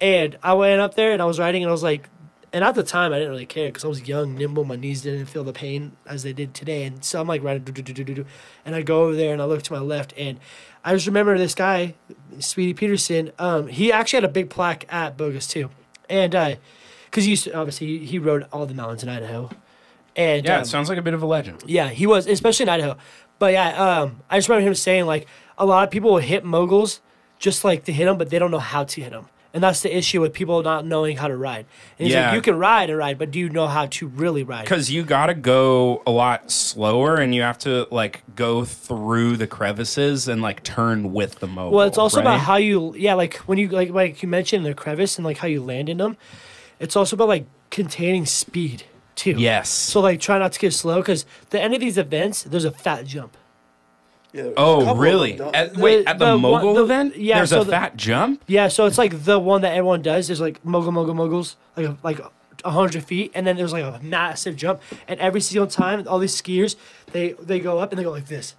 And 0.00 0.36
I 0.42 0.52
went 0.54 0.80
up 0.80 0.94
there 0.94 1.12
and 1.12 1.22
I 1.22 1.24
was 1.24 1.38
riding 1.38 1.62
and 1.62 1.68
I 1.68 1.72
was 1.72 1.82
like, 1.82 2.08
and 2.52 2.64
at 2.64 2.74
the 2.74 2.82
time 2.82 3.12
I 3.12 3.18
didn't 3.18 3.30
really 3.30 3.46
care 3.46 3.68
because 3.68 3.84
I 3.84 3.88
was 3.88 4.08
young, 4.08 4.34
nimble. 4.34 4.64
My 4.64 4.76
knees 4.76 5.02
didn't 5.02 5.26
feel 5.26 5.44
the 5.44 5.52
pain 5.52 5.92
as 6.06 6.22
they 6.22 6.32
did 6.32 6.54
today. 6.54 6.84
And 6.84 7.04
so 7.04 7.20
I'm 7.20 7.28
like 7.28 7.42
riding, 7.42 8.26
and 8.64 8.74
I 8.74 8.82
go 8.82 9.04
over 9.04 9.14
there 9.14 9.32
and 9.32 9.40
I 9.40 9.44
look 9.44 9.62
to 9.62 9.72
my 9.72 9.80
left 9.80 10.12
and 10.16 10.40
I 10.88 10.94
just 10.94 11.06
remember 11.06 11.36
this 11.36 11.54
guy, 11.54 11.94
Speedy 12.38 12.72
Peterson. 12.72 13.30
Um, 13.38 13.66
he 13.66 13.92
actually 13.92 14.22
had 14.22 14.24
a 14.24 14.32
big 14.32 14.48
plaque 14.48 14.86
at 14.88 15.18
Bogus 15.18 15.46
too, 15.46 15.68
and 16.08 16.34
uh, 16.34 16.54
because 17.04 17.24
he 17.24 17.30
used 17.30 17.44
to, 17.44 17.52
obviously 17.52 17.98
he 17.98 18.18
rode 18.18 18.46
all 18.54 18.64
the 18.64 18.72
mountains 18.72 19.02
in 19.02 19.10
Idaho. 19.10 19.50
And 20.16 20.46
yeah, 20.46 20.56
um, 20.56 20.62
it 20.62 20.64
sounds 20.64 20.88
like 20.88 20.96
a 20.96 21.02
bit 21.02 21.12
of 21.12 21.22
a 21.22 21.26
legend. 21.26 21.62
yeah, 21.66 21.90
he 21.90 22.06
was, 22.06 22.26
especially 22.26 22.62
in 22.62 22.70
Idaho. 22.70 22.96
But 23.38 23.52
yeah, 23.52 24.00
um, 24.00 24.22
I 24.30 24.38
just 24.38 24.48
remember 24.48 24.66
him 24.66 24.74
saying 24.74 25.04
like 25.04 25.28
a 25.58 25.66
lot 25.66 25.84
of 25.84 25.90
people 25.90 26.10
will 26.10 26.20
hit 26.20 26.42
moguls 26.42 27.00
just 27.38 27.64
like 27.64 27.84
to 27.84 27.92
hit 27.92 28.06
them, 28.06 28.16
but 28.16 28.30
they 28.30 28.38
don't 28.38 28.50
know 28.50 28.58
how 28.58 28.84
to 28.84 29.00
hit 29.02 29.10
them. 29.10 29.28
And 29.54 29.62
that's 29.62 29.80
the 29.80 29.96
issue 29.96 30.20
with 30.20 30.34
people 30.34 30.62
not 30.62 30.84
knowing 30.84 31.16
how 31.16 31.26
to 31.26 31.36
ride. 31.36 31.64
And 31.98 32.06
he's 32.06 32.12
Yeah. 32.14 32.26
like, 32.26 32.34
you 32.34 32.42
can 32.42 32.58
ride 32.58 32.90
and 32.90 32.98
ride, 32.98 33.18
but 33.18 33.30
do 33.30 33.38
you 33.38 33.48
know 33.48 33.66
how 33.66 33.86
to 33.86 34.06
really 34.06 34.42
ride? 34.44 34.64
Because 34.64 34.90
you 34.90 35.02
got 35.02 35.26
to 35.28 35.34
go 35.34 36.02
a 36.06 36.10
lot 36.10 36.50
slower, 36.50 37.14
and 37.16 37.34
you 37.34 37.40
have 37.42 37.56
to 37.60 37.86
like 37.90 38.22
go 38.36 38.64
through 38.64 39.38
the 39.38 39.46
crevices 39.46 40.28
and 40.28 40.42
like 40.42 40.62
turn 40.64 41.14
with 41.14 41.36
the 41.40 41.46
mogul. 41.46 41.72
Well, 41.78 41.86
it's 41.86 41.96
also 41.96 42.20
about 42.20 42.40
how 42.40 42.56
you, 42.56 42.94
yeah, 42.94 43.14
like 43.14 43.36
when 43.46 43.56
you 43.56 43.68
like 43.68 43.88
like 43.90 44.22
you 44.22 44.28
mentioned 44.28 44.66
the 44.66 44.74
crevice 44.74 45.16
and 45.16 45.24
like 45.24 45.38
how 45.38 45.48
you 45.48 45.62
land 45.62 45.88
in 45.88 45.96
them. 45.96 46.18
It's 46.78 46.94
also 46.94 47.16
about 47.16 47.28
like 47.28 47.46
containing 47.70 48.26
speed 48.26 48.84
too. 49.16 49.34
Yes. 49.38 49.70
So 49.70 50.00
like 50.00 50.20
try 50.20 50.38
not 50.38 50.52
to 50.52 50.60
get 50.60 50.72
slow 50.74 51.00
because 51.00 51.24
the 51.50 51.60
end 51.60 51.72
of 51.74 51.80
these 51.80 51.96
events, 51.98 52.42
there's 52.42 52.66
a 52.66 52.70
fat 52.70 53.06
jump. 53.06 53.36
Oh, 54.56 54.94
really? 54.96 55.40
At, 55.40 55.76
wait, 55.76 56.04
The- 56.04 56.10
at 56.10 56.18
the, 56.18 56.26
the 56.26 56.38
one- 56.38 56.40
mogul 56.40 56.74
the- 56.74 56.84
event, 56.84 57.16
yeah, 57.16 57.36
there's 57.38 57.50
so 57.50 57.62
a 57.62 57.64
the- 57.64 57.70
fat 57.70 57.96
jump. 57.96 58.42
Yeah, 58.46 58.68
so 58.68 58.86
it's 58.86 58.98
like 58.98 59.24
the 59.24 59.38
one 59.38 59.62
that 59.62 59.72
everyone 59.72 60.02
does. 60.02 60.28
There's 60.28 60.40
like 60.40 60.64
mogul, 60.64 60.92
mogul, 60.92 61.14
moguls, 61.14 61.56
like 61.76 61.90
like 62.02 62.20
a 62.64 62.70
hundred 62.70 63.04
feet, 63.04 63.30
and 63.34 63.46
then 63.46 63.56
there's 63.56 63.72
like 63.72 63.84
a 63.84 64.00
massive 64.02 64.56
jump. 64.56 64.80
And 65.06 65.18
every 65.20 65.40
single 65.40 65.66
time, 65.66 66.06
all 66.08 66.18
these 66.18 66.40
skiers 66.40 66.76
they 67.12 67.32
they 67.40 67.60
go 67.60 67.78
up 67.78 67.90
and 67.92 67.98
they 67.98 68.02
go 68.04 68.10
like 68.10 68.26
this, 68.26 68.54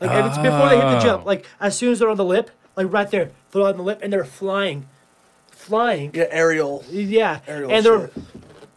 like 0.00 0.10
every, 0.10 0.30
before 0.42 0.68
they 0.68 0.76
hit 0.76 0.90
the 0.90 0.98
jump. 1.00 1.22
Oh. 1.22 1.26
Like 1.26 1.46
as 1.60 1.76
soon 1.76 1.92
as 1.92 1.98
they're 2.00 2.10
on 2.10 2.16
the 2.16 2.24
lip, 2.24 2.50
like 2.76 2.92
right 2.92 3.10
there, 3.10 3.30
they're 3.52 3.62
on 3.62 3.76
the 3.76 3.82
lip, 3.82 4.00
and 4.02 4.12
they're 4.12 4.24
flying, 4.24 4.86
flying. 5.50 6.10
Yeah, 6.14 6.26
aerial. 6.30 6.84
Yeah, 6.90 7.40
Aerial 7.46 7.70
and 7.70 7.84
they're 7.86 8.08
shit. 8.08 8.24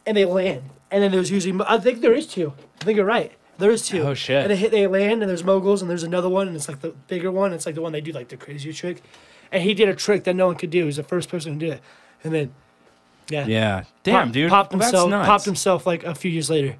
and 0.05 0.15
they 0.17 0.25
land, 0.25 0.63
and 0.91 1.03
then 1.03 1.11
there's 1.11 1.31
usually 1.31 1.59
I 1.67 1.77
think 1.79 2.01
there 2.01 2.13
is 2.13 2.27
two. 2.27 2.53
I 2.81 2.85
think 2.85 2.95
you're 2.97 3.05
right. 3.05 3.31
There 3.57 3.71
is 3.71 3.87
two. 3.87 4.01
Oh, 4.03 4.13
shit. 4.13 4.43
And 4.43 4.51
they 4.51 4.55
hit, 4.55 4.71
they 4.71 4.85
land, 4.87 5.21
and 5.23 5.29
there's 5.29 5.43
moguls, 5.43 5.81
and 5.81 5.89
there's 5.89 6.03
another 6.03 6.29
one, 6.29 6.47
and 6.47 6.55
it's 6.55 6.67
like 6.67 6.81
the 6.81 6.89
bigger 7.07 7.31
one. 7.31 7.53
It's 7.53 7.65
like 7.65 7.75
the 7.75 7.81
one 7.81 7.91
they 7.91 8.01
do 8.01 8.11
like 8.11 8.27
the 8.29 8.37
crazier 8.37 8.73
trick, 8.73 9.01
and 9.51 9.63
he 9.63 9.73
did 9.73 9.89
a 9.89 9.95
trick 9.95 10.23
that 10.25 10.35
no 10.35 10.47
one 10.47 10.55
could 10.55 10.69
do. 10.69 10.79
He 10.79 10.83
was 10.85 10.97
the 10.97 11.03
first 11.03 11.29
person 11.29 11.57
to 11.59 11.65
do 11.65 11.71
it, 11.71 11.81
and 12.23 12.33
then 12.33 12.53
yeah, 13.29 13.45
Yeah. 13.47 13.83
Damn, 14.03 14.27
Pop- 14.27 14.33
dude. 14.33 14.49
popped 14.49 14.73
Well, 14.73 14.81
himself, 14.81 15.25
popped 15.25 15.45
himself 15.45 15.87
like 15.87 16.03
a 16.03 16.15
few 16.15 16.31
years 16.31 16.49
later. 16.49 16.75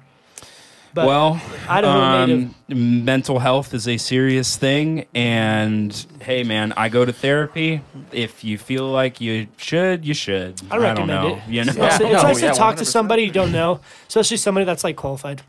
But 0.94 1.06
well, 1.06 1.40
um, 1.68 2.54
mental 2.66 3.38
health 3.38 3.74
is 3.74 3.86
a 3.86 3.98
serious 3.98 4.56
thing, 4.56 5.06
and 5.14 5.94
hey, 6.22 6.44
man, 6.44 6.72
I 6.78 6.88
go 6.88 7.04
to 7.04 7.12
therapy. 7.12 7.82
If 8.10 8.42
you 8.42 8.56
feel 8.56 8.88
like 8.88 9.20
you 9.20 9.48
should, 9.58 10.06
you 10.06 10.14
should. 10.14 10.60
I 10.70 10.74
don't 10.76 10.82
recommend 10.82 11.08
know. 11.08 11.36
it. 11.36 11.42
You 11.48 11.64
know? 11.64 11.72
It's, 11.76 11.76
it's 12.00 12.22
nice 12.22 12.42
yeah, 12.42 12.52
to 12.52 12.58
talk 12.58 12.76
to 12.76 12.84
100%. 12.84 12.86
somebody 12.86 13.22
you 13.24 13.30
don't 13.30 13.52
know, 13.52 13.80
especially 14.08 14.38
somebody 14.38 14.64
that's 14.64 14.82
like 14.82 14.96
qualified. 14.96 15.42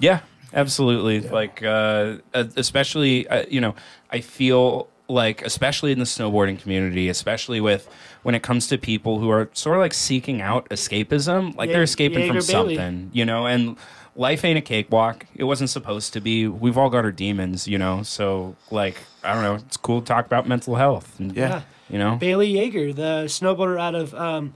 Yeah, 0.00 0.20
absolutely. 0.54 1.20
Like, 1.20 1.62
uh, 1.62 2.16
uh, 2.34 2.44
especially, 2.56 3.26
uh, 3.28 3.44
you 3.48 3.60
know, 3.60 3.74
I 4.10 4.20
feel 4.20 4.88
like, 5.08 5.42
especially 5.42 5.92
in 5.92 5.98
the 5.98 6.04
snowboarding 6.04 6.58
community, 6.60 7.08
especially 7.08 7.60
with 7.60 7.88
when 8.22 8.34
it 8.34 8.42
comes 8.42 8.66
to 8.68 8.78
people 8.78 9.18
who 9.18 9.30
are 9.30 9.50
sort 9.52 9.76
of 9.76 9.80
like 9.80 9.92
seeking 9.94 10.40
out 10.40 10.68
escapism, 10.70 11.54
like 11.56 11.68
Yeah, 11.68 11.74
they're 11.74 11.82
escaping 11.82 12.26
from 12.28 12.36
Bailey. 12.36 12.76
something, 12.76 13.10
you 13.12 13.24
know, 13.24 13.46
and 13.46 13.76
life 14.14 14.44
ain't 14.44 14.58
a 14.58 14.62
cakewalk. 14.62 15.26
It 15.34 15.44
wasn't 15.44 15.70
supposed 15.70 16.12
to 16.14 16.20
be. 16.20 16.46
We've 16.46 16.78
all 16.78 16.88
got 16.88 17.04
our 17.04 17.12
demons, 17.12 17.66
you 17.68 17.78
know, 17.78 18.02
so 18.02 18.56
like, 18.70 18.96
I 19.24 19.34
don't 19.34 19.42
know, 19.42 19.54
it's 19.56 19.76
cool 19.76 20.00
to 20.00 20.06
talk 20.06 20.24
about 20.26 20.46
mental 20.48 20.76
health. 20.76 21.18
And, 21.18 21.34
Yeah. 21.36 21.62
You 21.90 21.98
know? 21.98 22.16
Bailey 22.16 22.54
Yeager, 22.54 22.94
the 22.94 23.24
snowboarder 23.26 23.78
out 23.78 23.94
of, 23.94 24.14
um, 24.14 24.54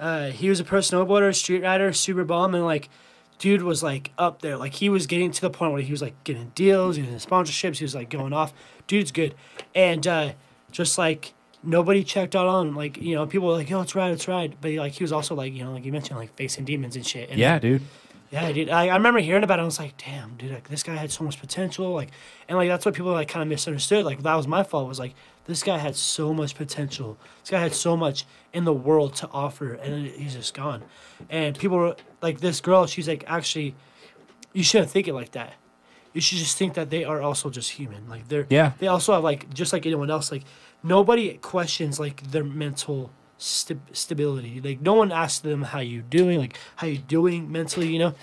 uh, 0.00 0.30
he 0.30 0.48
was 0.48 0.58
a 0.58 0.64
pro 0.64 0.80
snowboarder, 0.80 1.32
street 1.34 1.62
rider, 1.62 1.92
super 1.92 2.24
bomb, 2.24 2.52
and 2.54 2.64
like, 2.64 2.88
dude 3.38 3.62
was 3.62 3.82
like 3.82 4.12
up 4.18 4.42
there. 4.42 4.56
Like 4.56 4.74
he 4.74 4.88
was 4.88 5.06
getting 5.06 5.30
to 5.30 5.40
the 5.40 5.50
point 5.50 5.72
where 5.72 5.82
he 5.82 5.90
was 5.90 6.02
like 6.02 6.22
getting 6.24 6.52
deals, 6.54 6.96
getting 6.96 7.14
sponsorships. 7.16 7.78
He 7.78 7.84
was 7.84 7.94
like 7.94 8.10
going 8.10 8.32
off. 8.32 8.52
Dude's 8.86 9.12
good, 9.12 9.34
and 9.74 10.06
uh, 10.06 10.32
just 10.70 10.98
like 10.98 11.34
nobody 11.62 12.04
checked 12.04 12.36
out 12.36 12.46
on 12.46 12.68
him. 12.68 12.76
Like 12.76 12.96
you 12.98 13.14
know, 13.14 13.26
people 13.26 13.48
were 13.48 13.54
like, 13.54 13.70
"Yo, 13.70 13.80
it's 13.80 13.94
right, 13.94 14.10
it's 14.10 14.28
right," 14.28 14.54
but 14.60 14.72
like 14.72 14.92
he 14.92 15.04
was 15.04 15.12
also 15.12 15.34
like 15.34 15.52
you 15.52 15.64
know, 15.64 15.72
like 15.72 15.84
you 15.84 15.92
mentioned, 15.92 16.18
like 16.18 16.34
facing 16.36 16.64
demons 16.64 16.96
and 16.96 17.06
shit. 17.06 17.30
And 17.30 17.38
Yeah, 17.38 17.58
dude. 17.58 17.82
Yeah, 18.30 18.50
dude. 18.50 18.68
I, 18.68 18.88
I 18.88 18.96
remember 18.96 19.20
hearing 19.20 19.44
about 19.44 19.60
it. 19.60 19.62
I 19.62 19.64
was 19.64 19.78
like, 19.78 19.96
damn, 19.96 20.34
dude, 20.34 20.50
like 20.50 20.68
this 20.68 20.82
guy 20.82 20.96
had 20.96 21.12
so 21.12 21.22
much 21.22 21.38
potential. 21.38 21.92
Like, 21.92 22.10
and 22.48 22.58
like 22.58 22.68
that's 22.68 22.84
what 22.84 22.94
people 22.94 23.12
like 23.12 23.28
kind 23.28 23.42
of 23.42 23.48
misunderstood. 23.48 24.04
Like 24.04 24.22
that 24.22 24.34
was 24.34 24.48
my 24.48 24.64
fault. 24.64 24.88
Was 24.88 24.98
like 24.98 25.14
this 25.46 25.62
guy 25.62 25.78
had 25.78 25.94
so 25.96 26.32
much 26.32 26.54
potential. 26.54 27.18
This 27.42 27.50
guy 27.50 27.60
had 27.60 27.74
so 27.74 27.96
much 27.96 28.24
in 28.52 28.64
the 28.64 28.72
world 28.72 29.14
to 29.16 29.28
offer, 29.30 29.74
and 29.74 30.06
he's 30.06 30.34
just 30.34 30.54
gone. 30.54 30.82
And 31.28 31.58
people 31.58 31.76
were 31.76 31.96
like, 32.22 32.40
this 32.40 32.60
girl. 32.60 32.86
She's 32.86 33.08
like, 33.08 33.24
actually, 33.26 33.74
you 34.52 34.62
shouldn't 34.62 34.90
think 34.90 35.06
it 35.08 35.14
like 35.14 35.32
that. 35.32 35.54
You 36.12 36.20
should 36.20 36.38
just 36.38 36.56
think 36.56 36.74
that 36.74 36.90
they 36.90 37.04
are 37.04 37.20
also 37.20 37.50
just 37.50 37.72
human. 37.72 38.08
Like 38.08 38.28
they're 38.28 38.46
Yeah. 38.48 38.72
They 38.78 38.86
also 38.86 39.12
have 39.14 39.24
like 39.24 39.52
just 39.52 39.72
like 39.72 39.84
anyone 39.84 40.10
else. 40.10 40.30
Like 40.30 40.44
nobody 40.82 41.34
questions 41.38 41.98
like 41.98 42.30
their 42.30 42.44
mental 42.44 43.10
st- 43.36 43.80
stability. 43.96 44.60
Like 44.60 44.80
no 44.80 44.94
one 44.94 45.10
asks 45.10 45.40
them 45.40 45.62
how 45.62 45.80
you 45.80 46.02
doing, 46.02 46.38
like 46.38 46.56
how 46.76 46.86
you 46.86 46.98
doing 46.98 47.50
mentally, 47.50 47.88
you 47.88 47.98
know. 47.98 48.14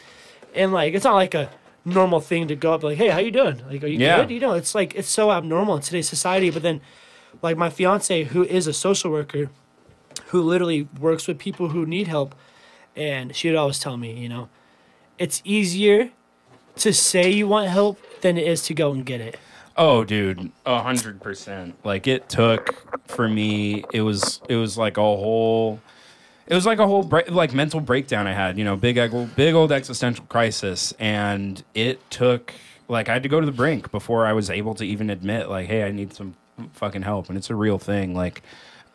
And 0.55 0.71
like 0.71 0.93
it's 0.93 1.03
not 1.03 1.15
like 1.15 1.33
a 1.33 1.49
normal 1.83 2.21
thing 2.21 2.47
to 2.47 2.55
go 2.55 2.73
up 2.73 2.81
like, 2.83 2.97
hey, 2.97 3.09
how 3.09 3.19
you 3.19 3.31
doing? 3.31 3.61
Like, 3.69 3.83
are 3.83 3.87
you 3.87 3.99
Yeah. 3.99 4.21
good? 4.21 4.31
You 4.31 4.39
know, 4.39 4.53
it's 4.53 4.73
like 4.73 4.95
it's 4.95 5.09
so 5.09 5.29
abnormal 5.29 5.75
in 5.75 5.81
today's 5.81 6.07
society. 6.07 6.49
But 6.49 6.63
then, 6.63 6.79
like 7.41 7.57
my 7.57 7.69
fiance, 7.69 8.23
who 8.25 8.43
is 8.43 8.67
a 8.67 8.73
social 8.73 9.11
worker, 9.11 9.49
who 10.27 10.41
literally 10.41 10.87
works 10.99 11.27
with 11.27 11.37
people 11.37 11.69
who 11.69 11.85
need 11.85 12.07
help, 12.07 12.35
and 12.95 13.35
she 13.35 13.49
would 13.49 13.57
always 13.57 13.79
tell 13.79 13.97
me, 13.97 14.13
you 14.13 14.29
know, 14.29 14.49
it's 15.17 15.41
easier 15.45 16.11
to 16.77 16.93
say 16.93 17.29
you 17.29 17.47
want 17.47 17.69
help 17.69 17.99
than 18.21 18.37
it 18.37 18.47
is 18.47 18.63
to 18.63 18.73
go 18.73 18.91
and 18.91 19.05
get 19.05 19.21
it. 19.21 19.37
Oh, 19.77 20.03
dude, 20.03 20.51
a 20.65 20.81
hundred 20.81 21.21
percent. 21.21 21.75
Like 21.83 22.07
it 22.07 22.29
took 22.29 23.07
for 23.07 23.27
me. 23.27 23.83
It 23.93 24.01
was 24.01 24.41
it 24.49 24.55
was 24.55 24.77
like 24.77 24.97
a 24.97 25.01
whole. 25.01 25.79
It 26.47 26.55
was 26.55 26.65
like 26.65 26.79
a 26.79 26.87
whole 26.87 27.03
break, 27.03 27.31
like 27.31 27.53
mental 27.53 27.79
breakdown 27.79 28.27
I 28.27 28.33
had. 28.33 28.57
You 28.57 28.65
know, 28.65 28.75
big 28.75 28.95
big 29.35 29.53
old 29.53 29.71
existential 29.71 30.25
crisis, 30.25 30.93
and 30.99 31.63
it 31.73 32.09
took 32.11 32.53
like 32.87 33.07
I 33.07 33.13
had 33.13 33.23
to 33.23 33.29
go 33.29 33.39
to 33.39 33.45
the 33.45 33.51
brink 33.51 33.89
before 33.91 34.25
I 34.25 34.33
was 34.33 34.49
able 34.49 34.75
to 34.75 34.83
even 34.83 35.09
admit 35.09 35.49
like, 35.49 35.67
hey, 35.67 35.83
I 35.83 35.91
need 35.91 36.13
some 36.13 36.35
fucking 36.73 37.01
help, 37.03 37.29
and 37.29 37.37
it's 37.37 37.49
a 37.49 37.55
real 37.55 37.77
thing. 37.77 38.13
Like, 38.13 38.41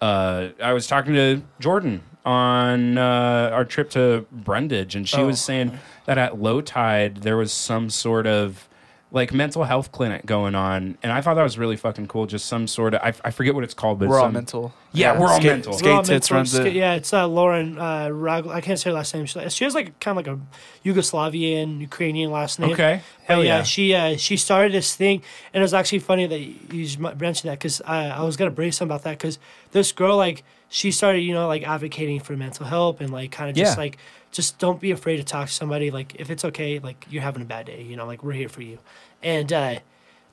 uh, 0.01 0.49
I 0.63 0.73
was 0.73 0.87
talking 0.87 1.15
to 1.15 1.43
Jordan 1.61 2.03
on 2.25 2.99
uh, 2.99 3.51
our 3.53 3.65
trip 3.65 3.91
to 3.91 4.27
Brundage, 4.33 4.95
and 4.97 5.09
she 5.09 5.23
was 5.23 5.41
saying 5.41 5.79
that 6.07 6.19
at 6.19 6.41
low 6.41 6.61
tide 6.61 7.19
there 7.19 7.37
was 7.37 7.53
some 7.53 7.89
sort 7.91 8.27
of 8.27 8.69
like 9.13 9.33
mental 9.33 9.63
health 9.65 9.93
clinic 9.93 10.27
going 10.27 10.55
on, 10.57 10.99
and 11.03 11.13
I 11.13 11.21
thought 11.21 11.35
that 11.35 11.43
was 11.43 11.57
really 11.57 11.77
fucking 11.77 12.09
cool. 12.09 12.27
Just 12.27 12.47
some 12.47 12.67
sort 12.67 12.95
of 12.95 13.01
I, 13.03 13.15
I 13.25 13.31
forget 13.31 13.55
what 13.55 13.63
it's 13.65 13.73
called, 13.75 13.99
but 14.01 14.09
We're 14.09 14.21
all 14.21 14.31
mental. 14.31 14.75
Yeah, 14.93 15.19
we're 15.19 15.29
all 15.29 15.37
Skate- 15.37 15.53
mental. 15.53 15.73
Skate 15.75 15.87
We're 15.91 15.95
all 15.97 16.03
Tits 16.03 16.31
runs 16.31 16.53
ska- 16.53 16.67
it. 16.67 16.73
Yeah, 16.75 16.95
it's 16.95 17.13
uh, 17.13 17.27
Lauren 17.29 17.79
uh, 17.79 18.09
Rag- 18.11 18.47
I 18.49 18.61
can't 18.61 18.79
say 18.79 18.91
her 18.91 18.95
last 18.95 19.15
name. 19.15 19.27
She, 19.27 19.49
she 19.51 19.65
has 19.65 19.75
like 19.75 19.99
kind 20.01 20.19
of 20.19 20.27
like 20.27 20.37
a 20.37 20.41
Yugoslavian, 20.89 21.81
Ukrainian 21.81 22.31
last 22.31 22.59
name. 22.59 22.71
Okay. 22.73 23.01
But 23.27 23.33
Hell 23.35 23.45
yeah, 23.45 23.59
yeah. 23.59 23.63
she 23.63 23.95
uh, 23.95 24.17
she 24.17 24.37
started 24.37 24.73
this 24.73 24.95
thing, 24.97 25.23
and 25.53 25.61
it 25.61 25.65
was 25.65 25.75
actually 25.75 25.99
funny 26.01 26.27
that 26.27 26.41
you 26.41 26.99
mentioned 26.99 27.51
that 27.51 27.59
because 27.59 27.81
I, 27.85 28.07
I 28.09 28.23
was 28.23 28.37
gonna 28.37 28.51
bring 28.51 28.73
something 28.73 28.93
about 28.95 29.05
that 29.05 29.19
because 29.19 29.39
this 29.73 29.93
girl 29.93 30.17
like 30.17 30.45
she 30.69 30.91
started 30.91 31.21
you 31.21 31.33
know 31.35 31.47
like 31.47 31.63
advocating 31.67 32.21
for 32.21 32.37
mental 32.37 32.67
help 32.67 33.01
and 33.01 33.13
like 33.13 33.31
kind 33.31 33.51
of 33.51 33.57
just 33.57 33.77
Yeah. 33.77 33.83
like 33.83 33.99
just 34.33 34.59
don't 34.59 34.81
be 34.81 34.91
afraid 34.91 35.17
to 35.17 35.25
talk 35.25 35.47
to 35.49 35.53
somebody 35.53 35.91
like 35.91 36.15
if 36.19 36.29
it's 36.31 36.45
okay 36.45 36.79
like 36.79 37.07
you're 37.09 37.23
having 37.23 37.43
a 37.43 37.47
bad 37.47 37.67
day 37.67 37.83
you 37.83 37.97
know 37.97 38.07
like 38.07 38.23
we're 38.23 38.33
here 38.33 38.49
for 38.49 38.63
you, 38.63 38.79
and 39.23 39.53
uh, 39.53 39.79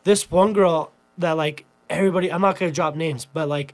this 0.04 0.30
one 0.30 0.54
girl 0.54 0.92
that 1.18 1.34
like 1.34 1.66
everybody 1.90 2.32
I'm 2.32 2.42
not 2.42 2.58
gonna 2.60 2.72
drop 2.72 2.96
names 2.96 3.26
but 3.26 3.48
like 3.48 3.74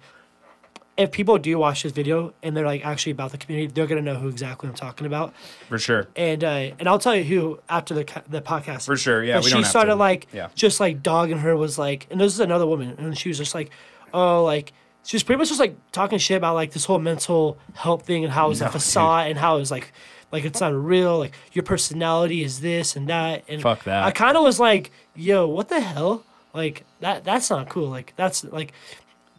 if 0.97 1.11
people 1.13 1.37
do 1.37 1.57
watch 1.57 1.83
this 1.83 1.93
video 1.93 2.33
and 2.43 2.57
they're 2.57 2.65
like 2.65 2.85
actually 2.85 3.13
about 3.13 3.31
the 3.31 3.37
community, 3.37 3.71
they're 3.73 3.87
gonna 3.87 4.01
know 4.01 4.15
who 4.15 4.27
exactly 4.27 4.67
I'm 4.67 4.75
talking 4.75 5.07
about. 5.07 5.33
for 5.69 5.79
sure. 5.79 6.09
And 6.17 6.43
uh, 6.43 6.71
and 6.77 6.89
I'll 6.89 6.99
tell 6.99 7.15
you 7.15 7.23
who 7.23 7.59
after 7.69 7.93
the 7.93 8.05
the 8.27 8.41
podcast. 8.41 8.85
For 8.85 8.97
sure, 8.97 9.23
yeah, 9.23 9.35
But 9.37 9.45
she 9.45 9.51
don't 9.51 9.61
have 9.61 9.69
started 9.69 9.91
to- 9.91 9.95
like 9.95 10.27
yeah. 10.33 10.49
just 10.55 10.81
like 10.81 11.01
dogging 11.01 11.37
her 11.37 11.55
was 11.55 11.79
like, 11.79 12.05
and 12.11 12.19
this 12.19 12.33
is 12.33 12.41
another 12.41 12.67
woman, 12.67 12.95
and 12.97 13.17
she 13.17 13.29
was 13.29 13.37
just 13.37 13.55
like, 13.55 13.69
oh, 14.13 14.43
like 14.43 14.73
she 15.03 15.15
was 15.15 15.23
pretty 15.23 15.39
much 15.39 15.47
just 15.47 15.59
like 15.59 15.75
talking 15.91 16.19
shit 16.19 16.37
about 16.37 16.55
like 16.55 16.71
this 16.71 16.85
whole 16.85 16.99
mental 16.99 17.57
health 17.73 18.05
thing 18.05 18.23
and 18.23 18.33
how 18.33 18.51
it's 18.51 18.59
No, 18.59 18.67
a 18.67 18.69
facade 18.69 19.29
and 19.29 19.39
how 19.39 19.57
it's 19.57 19.71
like 19.71 19.91
like 20.31 20.45
it's 20.45 20.61
not 20.61 20.73
real 20.73 21.17
like 21.17 21.33
your 21.53 21.63
personality 21.63 22.43
is 22.43 22.61
this 22.61 22.95
and 22.95 23.07
that 23.09 23.43
and 23.47 23.61
Fuck 23.61 23.83
that. 23.85 24.03
i 24.03 24.11
kind 24.11 24.37
of 24.37 24.43
was 24.43 24.59
like 24.59 24.91
yo 25.15 25.47
what 25.47 25.69
the 25.69 25.79
hell 25.79 26.23
like 26.53 26.85
that 26.99 27.23
that's 27.23 27.49
not 27.49 27.69
cool 27.69 27.89
like 27.89 28.13
that's 28.15 28.43
like 28.43 28.71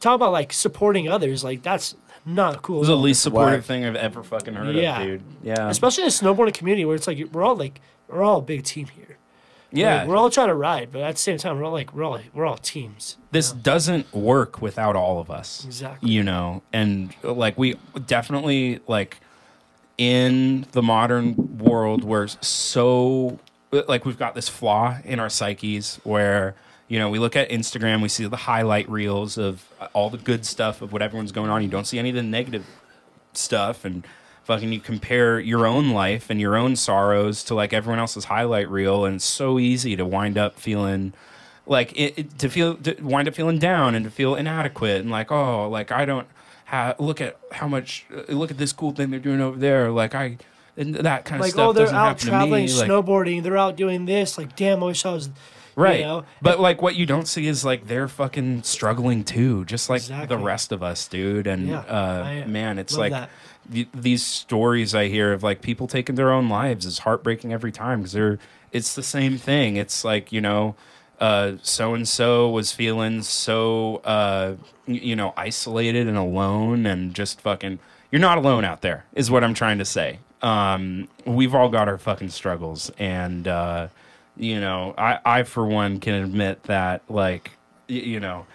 talk 0.01 0.15
about 0.17 0.33
like 0.33 0.53
supporting 0.53 1.09
others 1.09 1.45
like 1.45 1.63
that's 1.63 1.95
not 2.27 2.63
cool 2.63 2.77
It 2.77 2.81
was 2.81 2.89
the 2.89 2.97
least 2.97 3.23
supportive 3.23 3.61
Whack. 3.61 3.65
thing 3.65 3.85
I've 3.85 3.97
ever 3.97 4.23
fucking 4.23 4.55
heard 4.55 4.75
Yeah. 4.75 5.01
of, 5.01 5.07
dude. 5.07 5.23
Yeah. 5.43 5.69
especially 5.71 6.03
in 6.05 6.09
the 6.09 6.13
snowboarding 6.13 6.55
community 6.55 6.85
where 6.85 6.97
it's 6.97 7.07
like 7.07 7.19
we're 7.33 7.43
all 7.45 7.57
like 7.57 7.81
we're 8.09 8.23
all 8.23 8.39
a 8.39 8.43
big 8.43 8.65
team 8.65 8.87
here 8.89 9.17
yeah. 9.73 9.99
Like, 10.01 10.09
we're 10.09 10.17
all 10.17 10.31
trying 10.31 10.49
to 10.49 10.55
ride 10.55 10.91
but 10.93 11.03
at 11.03 11.13
the 11.13 11.21
same 11.21 11.39
time 11.39 11.59
we're 11.59 11.65
all 11.65 11.73
like 11.73 11.93
we're 11.95 12.05
all 12.05 12.21
we're 12.35 12.47
all 12.47 12.59
teams 12.59 13.17
this 13.33 13.53
doesn't 13.53 14.13
work 14.13 14.61
without 14.61 14.97
all 14.97 15.21
of 15.21 15.31
us. 15.31 15.65
Exactly. 15.65 16.11
You 16.11 16.23
know, 16.25 16.63
and 16.73 17.15
like 17.23 17.57
we 17.57 17.77
definitely 18.07 18.81
like 18.87 19.19
in 19.99 20.67
the 20.73 20.83
modern 20.83 21.59
world 21.59 22.03
we're 22.03 22.27
so 22.41 23.39
like 23.71 24.05
we've 24.05 24.19
got 24.19 24.35
this 24.35 24.49
flaw 24.49 24.99
in 25.05 25.21
our 25.21 25.29
psyches 25.29 26.01
where 26.03 26.55
you 26.89 26.99
know 26.99 27.09
we 27.09 27.19
look 27.19 27.37
at 27.37 27.51
Instagram 27.51 28.03
we 28.03 28.09
see 28.09 28.27
the 28.27 28.37
highlight 28.37 28.89
reels 28.89 29.39
of 29.39 29.69
all 29.93 30.11
the 30.11 30.19
good 30.19 30.45
stuff 30.45 30.83
of 30.83 30.93
what 30.93 31.03
everyone's 31.03 31.33
going 31.33 31.51
on 31.51 31.63
you 31.63 31.69
don't 31.69 31.87
see 31.87 31.99
any 31.99 32.09
of 32.09 32.17
the 32.17 32.23
negative 32.23 32.67
stuff 33.33 33.85
and 33.85 34.05
fucking 34.45 34.73
you 34.73 34.81
compare 34.81 35.39
your 35.39 35.67
own 35.67 35.91
life 35.91 36.29
and 36.31 36.41
your 36.41 36.57
own 36.57 36.75
sorrows 36.77 37.45
to 37.45 37.55
like 37.55 37.73
everyone 37.73 37.99
else's 37.99 38.25
highlight 38.25 38.69
reel 38.69 39.05
and 39.05 39.17
it's 39.17 39.25
so 39.25 39.59
easy 39.59 39.95
to 39.97 40.05
wind 40.05 40.37
up 40.37 40.59
feeling 40.59 41.13
like 41.67 41.93
it, 41.93 42.19
it- 42.19 42.39
to 42.39 42.49
feel 42.49 42.75
to 42.77 42.95
wind 43.03 43.29
up 43.29 43.35
feeling 43.35 43.59
down 43.59 43.95
and 43.95 44.05
to 44.05 44.11
feel 44.11 44.35
inadequate 44.35 45.01
and 45.01 45.11
like 45.11 45.31
oh 45.31 45.69
like 45.69 45.93
I 45.93 46.05
don't 46.05 46.27
have 46.65 46.99
look 46.99 47.21
at 47.21 47.37
how 47.53 47.69
much 47.69 48.07
uh, 48.17 48.33
look 48.33 48.51
at 48.51 48.59
this 48.59 48.73
cool 48.73 48.93
thing 48.93 49.11
they're 49.11 49.21
doing 49.21 49.41
over 49.41 49.59
there 49.59 49.91
like 49.91 50.15
I 50.15 50.39
and 50.77 50.95
that 50.95 51.25
kind 51.25 51.41
of 51.41 51.45
like 51.45 51.53
stuff 51.53 51.69
oh 51.69 51.73
they're 51.73 51.85
doesn't 51.85 51.97
out 51.99 52.07
happen 52.21 52.29
traveling 52.29 52.67
to 52.67 52.73
me 52.73 52.79
like, 52.81 52.89
snowboarding 52.91 53.43
they're 53.43 53.57
out 53.59 53.77
doing 53.77 54.07
this 54.07 54.39
like 54.39 54.55
damn 54.57 54.81
i 54.83 54.87
wish 54.87 55.05
i 55.05 55.13
was 55.13 55.29
right 55.75 55.99
you 56.01 56.05
know 56.07 56.25
but 56.41 56.61
like 56.61 56.81
what 56.81 56.95
you 56.95 57.07
don't 57.07 57.27
see 57.27 57.47
is 57.49 57.65
like 57.65 57.87
they're 57.89 58.07
fucking 58.09 58.63
struggling 58.63 59.25
too 59.25 59.65
just 59.65 59.91
like 59.91 60.01
Exactly. 60.01 60.37
the 60.37 60.43
rest 60.43 60.71
of 60.71 60.81
us 60.83 61.09
dude 61.09 61.47
and 61.49 61.69
Yeah, 61.69 61.81
uh 61.81 62.23
I 62.25 62.45
man 62.47 62.79
it's 62.79 62.93
love 62.93 63.01
like 63.01 63.13
that. 63.13 63.31
Th- 63.73 63.89
these 63.95 64.25
stories 64.25 64.95
i 64.95 65.07
hear 65.09 65.33
of 65.33 65.43
like 65.43 65.61
people 65.63 65.87
taking 65.87 66.15
their 66.15 66.33
own 66.33 66.49
lives 66.49 66.85
is 66.87 67.01
heartbreaking 67.01 67.53
every 67.53 67.73
time 67.73 68.01
because 68.01 68.13
they're 68.13 68.39
it's 68.73 68.95
the 68.95 69.03
same 69.03 69.37
thing. 69.39 69.77
It's 69.77 70.05
like 70.05 70.33
you 70.33 70.41
know 70.41 70.75
so 71.21 71.95
and 71.95 72.09
so 72.09 72.49
was 72.49 72.73
feeling 72.73 73.23
so 73.23 73.97
uh 74.05 74.55
you 74.87 75.15
know 75.15 75.35
isolated 75.37 76.09
and 76.09 76.17
alone 76.17 76.87
and 76.87 77.15
just 77.15 77.41
fucking 77.43 77.79
you're 78.11 78.21
not 78.21 78.39
alone 78.39 78.65
out 78.65 78.81
there 78.81 79.05
is 79.13 79.31
what 79.31 79.45
i'm 79.45 79.53
trying 79.55 79.79
to 79.79 79.85
say. 79.85 80.19
Um 80.41 81.09
we've 81.27 81.55
all 81.55 81.69
got 81.69 81.89
our 81.89 81.99
fucking 81.99 82.31
struggles 82.31 82.91
and 82.99 83.47
uh 83.47 83.89
you 84.37 84.59
know 84.61 84.95
i 84.97 85.19
i 85.25 85.43
for 85.43 85.67
one 85.67 86.01
can 86.01 86.15
admit 86.15 86.63
that 86.65 87.03
like 87.11 87.51
you 87.87 88.19
know 88.19 88.47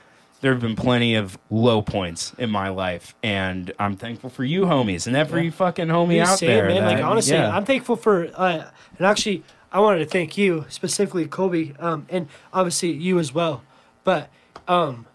there 0.45 0.53
have 0.53 0.61
been 0.61 0.75
plenty 0.75 1.15
of 1.15 1.39
low 1.49 1.81
points 1.81 2.31
in 2.37 2.51
my 2.51 2.69
life 2.69 3.15
and 3.23 3.73
i'm 3.79 3.95
thankful 3.95 4.29
for 4.29 4.43
you 4.43 4.61
homies 4.65 5.07
and 5.07 5.15
every 5.15 5.49
fucking 5.49 5.87
homie 5.87 6.21
out 6.23 6.39
there 6.39 6.67
man. 6.67 6.83
that- 6.83 6.93
like 6.93 7.03
honestly, 7.03 7.33
yeah. 7.33 7.49
I'm 7.49 7.65
thankful 7.65 7.95
for. 7.95 8.29
Uh, 8.35 8.69
and 8.99 9.07
actually, 9.07 9.41
I 9.71 9.79
wanted 9.79 9.99
to 9.99 10.05
thank 10.05 10.37
you 10.37 10.65
specifically, 10.69 11.25
Colby, 11.25 11.73
um, 11.79 12.05
and 12.09 12.27
obviously 12.53 12.91
you 12.91 13.17
as 13.17 13.33
well. 13.33 13.63
But 14.03 14.29
um, 14.67 15.07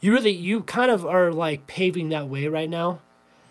you 0.00 0.12
really, 0.12 0.32
you 0.32 0.62
kind 0.62 0.90
of 0.90 1.06
are 1.06 1.30
like 1.30 1.68
paving 1.68 2.08
that 2.08 2.26
way 2.28 2.48
right 2.48 2.68
now 2.68 2.98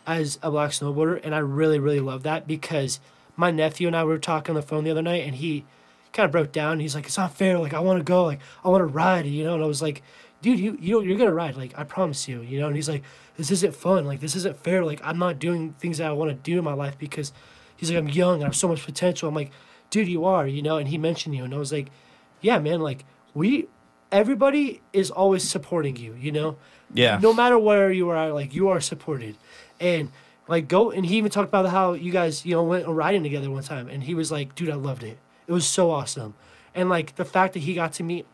as 0.06 0.38
a 0.44 0.52
black 0.52 0.72
snowboarder, 0.72 1.22
and 1.24 1.34
I 1.34 1.38
really, 1.40 1.80
really 1.80 2.02
love 2.02 2.24
that 2.24 2.45
because 2.45 2.99
my 3.38 3.52
nephew 3.52 3.88
and 3.88 3.95
I 3.95 4.03
were 4.03 4.18
talking 4.18 4.52
on 4.53 4.62
the 4.62 4.68
phone 4.68 4.84
the 4.84 4.91
other 4.91 5.02
night, 5.02 5.26
and 5.26 5.36
he 5.36 5.64
kind 6.12 6.26
of 6.26 6.32
broke 6.34 6.52
down. 6.52 6.82
He's 6.82 6.94
like, 6.94 7.06
"It's 7.06 7.18
not 7.18 7.34
fair. 7.34 7.58
Like, 7.58 7.74
I 7.74 7.80
want 7.80 7.99
to 7.99 8.03
go. 8.03 8.26
Like, 8.26 8.41
I 8.66 8.68
want 8.68 8.82
to 8.82 8.86
ride." 8.86 9.26
You 9.26 9.45
know, 9.45 9.53
and 9.53 9.64
I 9.64 9.68
was 9.68 9.82
like, 9.82 10.03
"Dude, 10.42 10.60
you 10.60 10.78
you 10.80 11.02
you're 11.02 11.18
gonna 11.18 11.34
ride. 11.34 11.56
Like, 11.56 11.78
I 11.78 11.84
promise 11.84 12.28
you." 12.28 12.42
You 12.42 12.60
know, 12.60 12.68
and 12.68 12.76
he's 12.76 12.90
like, 12.90 13.04
"This 13.38 13.52
isn't 13.52 13.76
fun. 13.76 14.06
Like, 14.06 14.20
this 14.20 14.36
isn't 14.36 14.58
fair. 14.58 14.84
Like, 14.84 15.00
I'm 15.04 15.18
not 15.18 15.40
doing 15.40 15.74
things 15.80 15.98
that 16.00 16.08
I 16.08 16.12
want 16.12 16.32
to 16.32 16.36
do 16.36 16.58
in 16.58 16.64
my 16.64 16.74
life 16.74 16.98
because." 16.98 17.32
He's 17.78 17.90
like, 17.90 17.98
"I'm 17.98 18.10
young 18.10 18.36
and 18.36 18.44
I 18.44 18.48
have 18.48 18.56
so 18.56 18.68
much 18.68 18.86
potential." 18.86 19.28
I'm 19.28 19.36
like, 19.36 19.52
"Dude, 19.90 20.08
you 20.08 20.26
are." 20.26 20.48
You 20.48 20.62
know, 20.62 20.78
and 20.78 20.88
he 20.88 20.98
mentioned 20.98 21.36
you, 21.36 21.44
and 21.44 21.54
I 21.54 21.58
was 21.58 21.72
like, 21.72 21.90
"Yeah, 22.42 22.60
man. 22.60 22.82
Like, 22.82 23.06
we." 23.34 23.68
Everybody 24.12 24.82
is 24.92 25.10
always 25.10 25.50
supporting 25.50 25.96
you, 25.96 26.14
you 26.20 26.34
know? 26.34 26.58
Yeah. 26.94 27.18
No 27.22 27.34
matter 27.34 27.58
where 27.58 27.94
you 27.94 28.10
are, 28.10 28.34
like 28.34 28.54
you 28.54 28.68
are 28.68 28.82
supported. 28.82 29.38
And 29.80 30.12
like 30.50 30.68
go 30.68 30.92
and 30.92 31.06
he 31.06 31.16
even 31.16 31.32
talked 31.32 31.48
about 31.48 31.68
how 31.70 31.94
you 31.94 32.12
guys, 32.12 32.46
you 32.46 32.54
know, 32.54 32.64
went 32.64 32.86
riding 32.88 33.24
together 33.24 33.50
one 33.50 33.64
time 33.64 33.88
and 33.88 34.04
he 34.04 34.14
was 34.14 34.30
like, 34.30 34.54
dude, 34.54 34.70
I 34.70 34.76
loved 34.76 35.04
it. 35.04 35.18
It 35.48 35.54
was 35.54 35.66
so 35.66 35.92
awesome. 35.92 36.34
And 36.76 36.90
like 36.90 37.16
the 37.16 37.24
fact 37.24 37.54
that 37.54 37.60
he 37.60 37.74
got 37.74 37.94
to 37.94 38.04
meet 38.04 38.26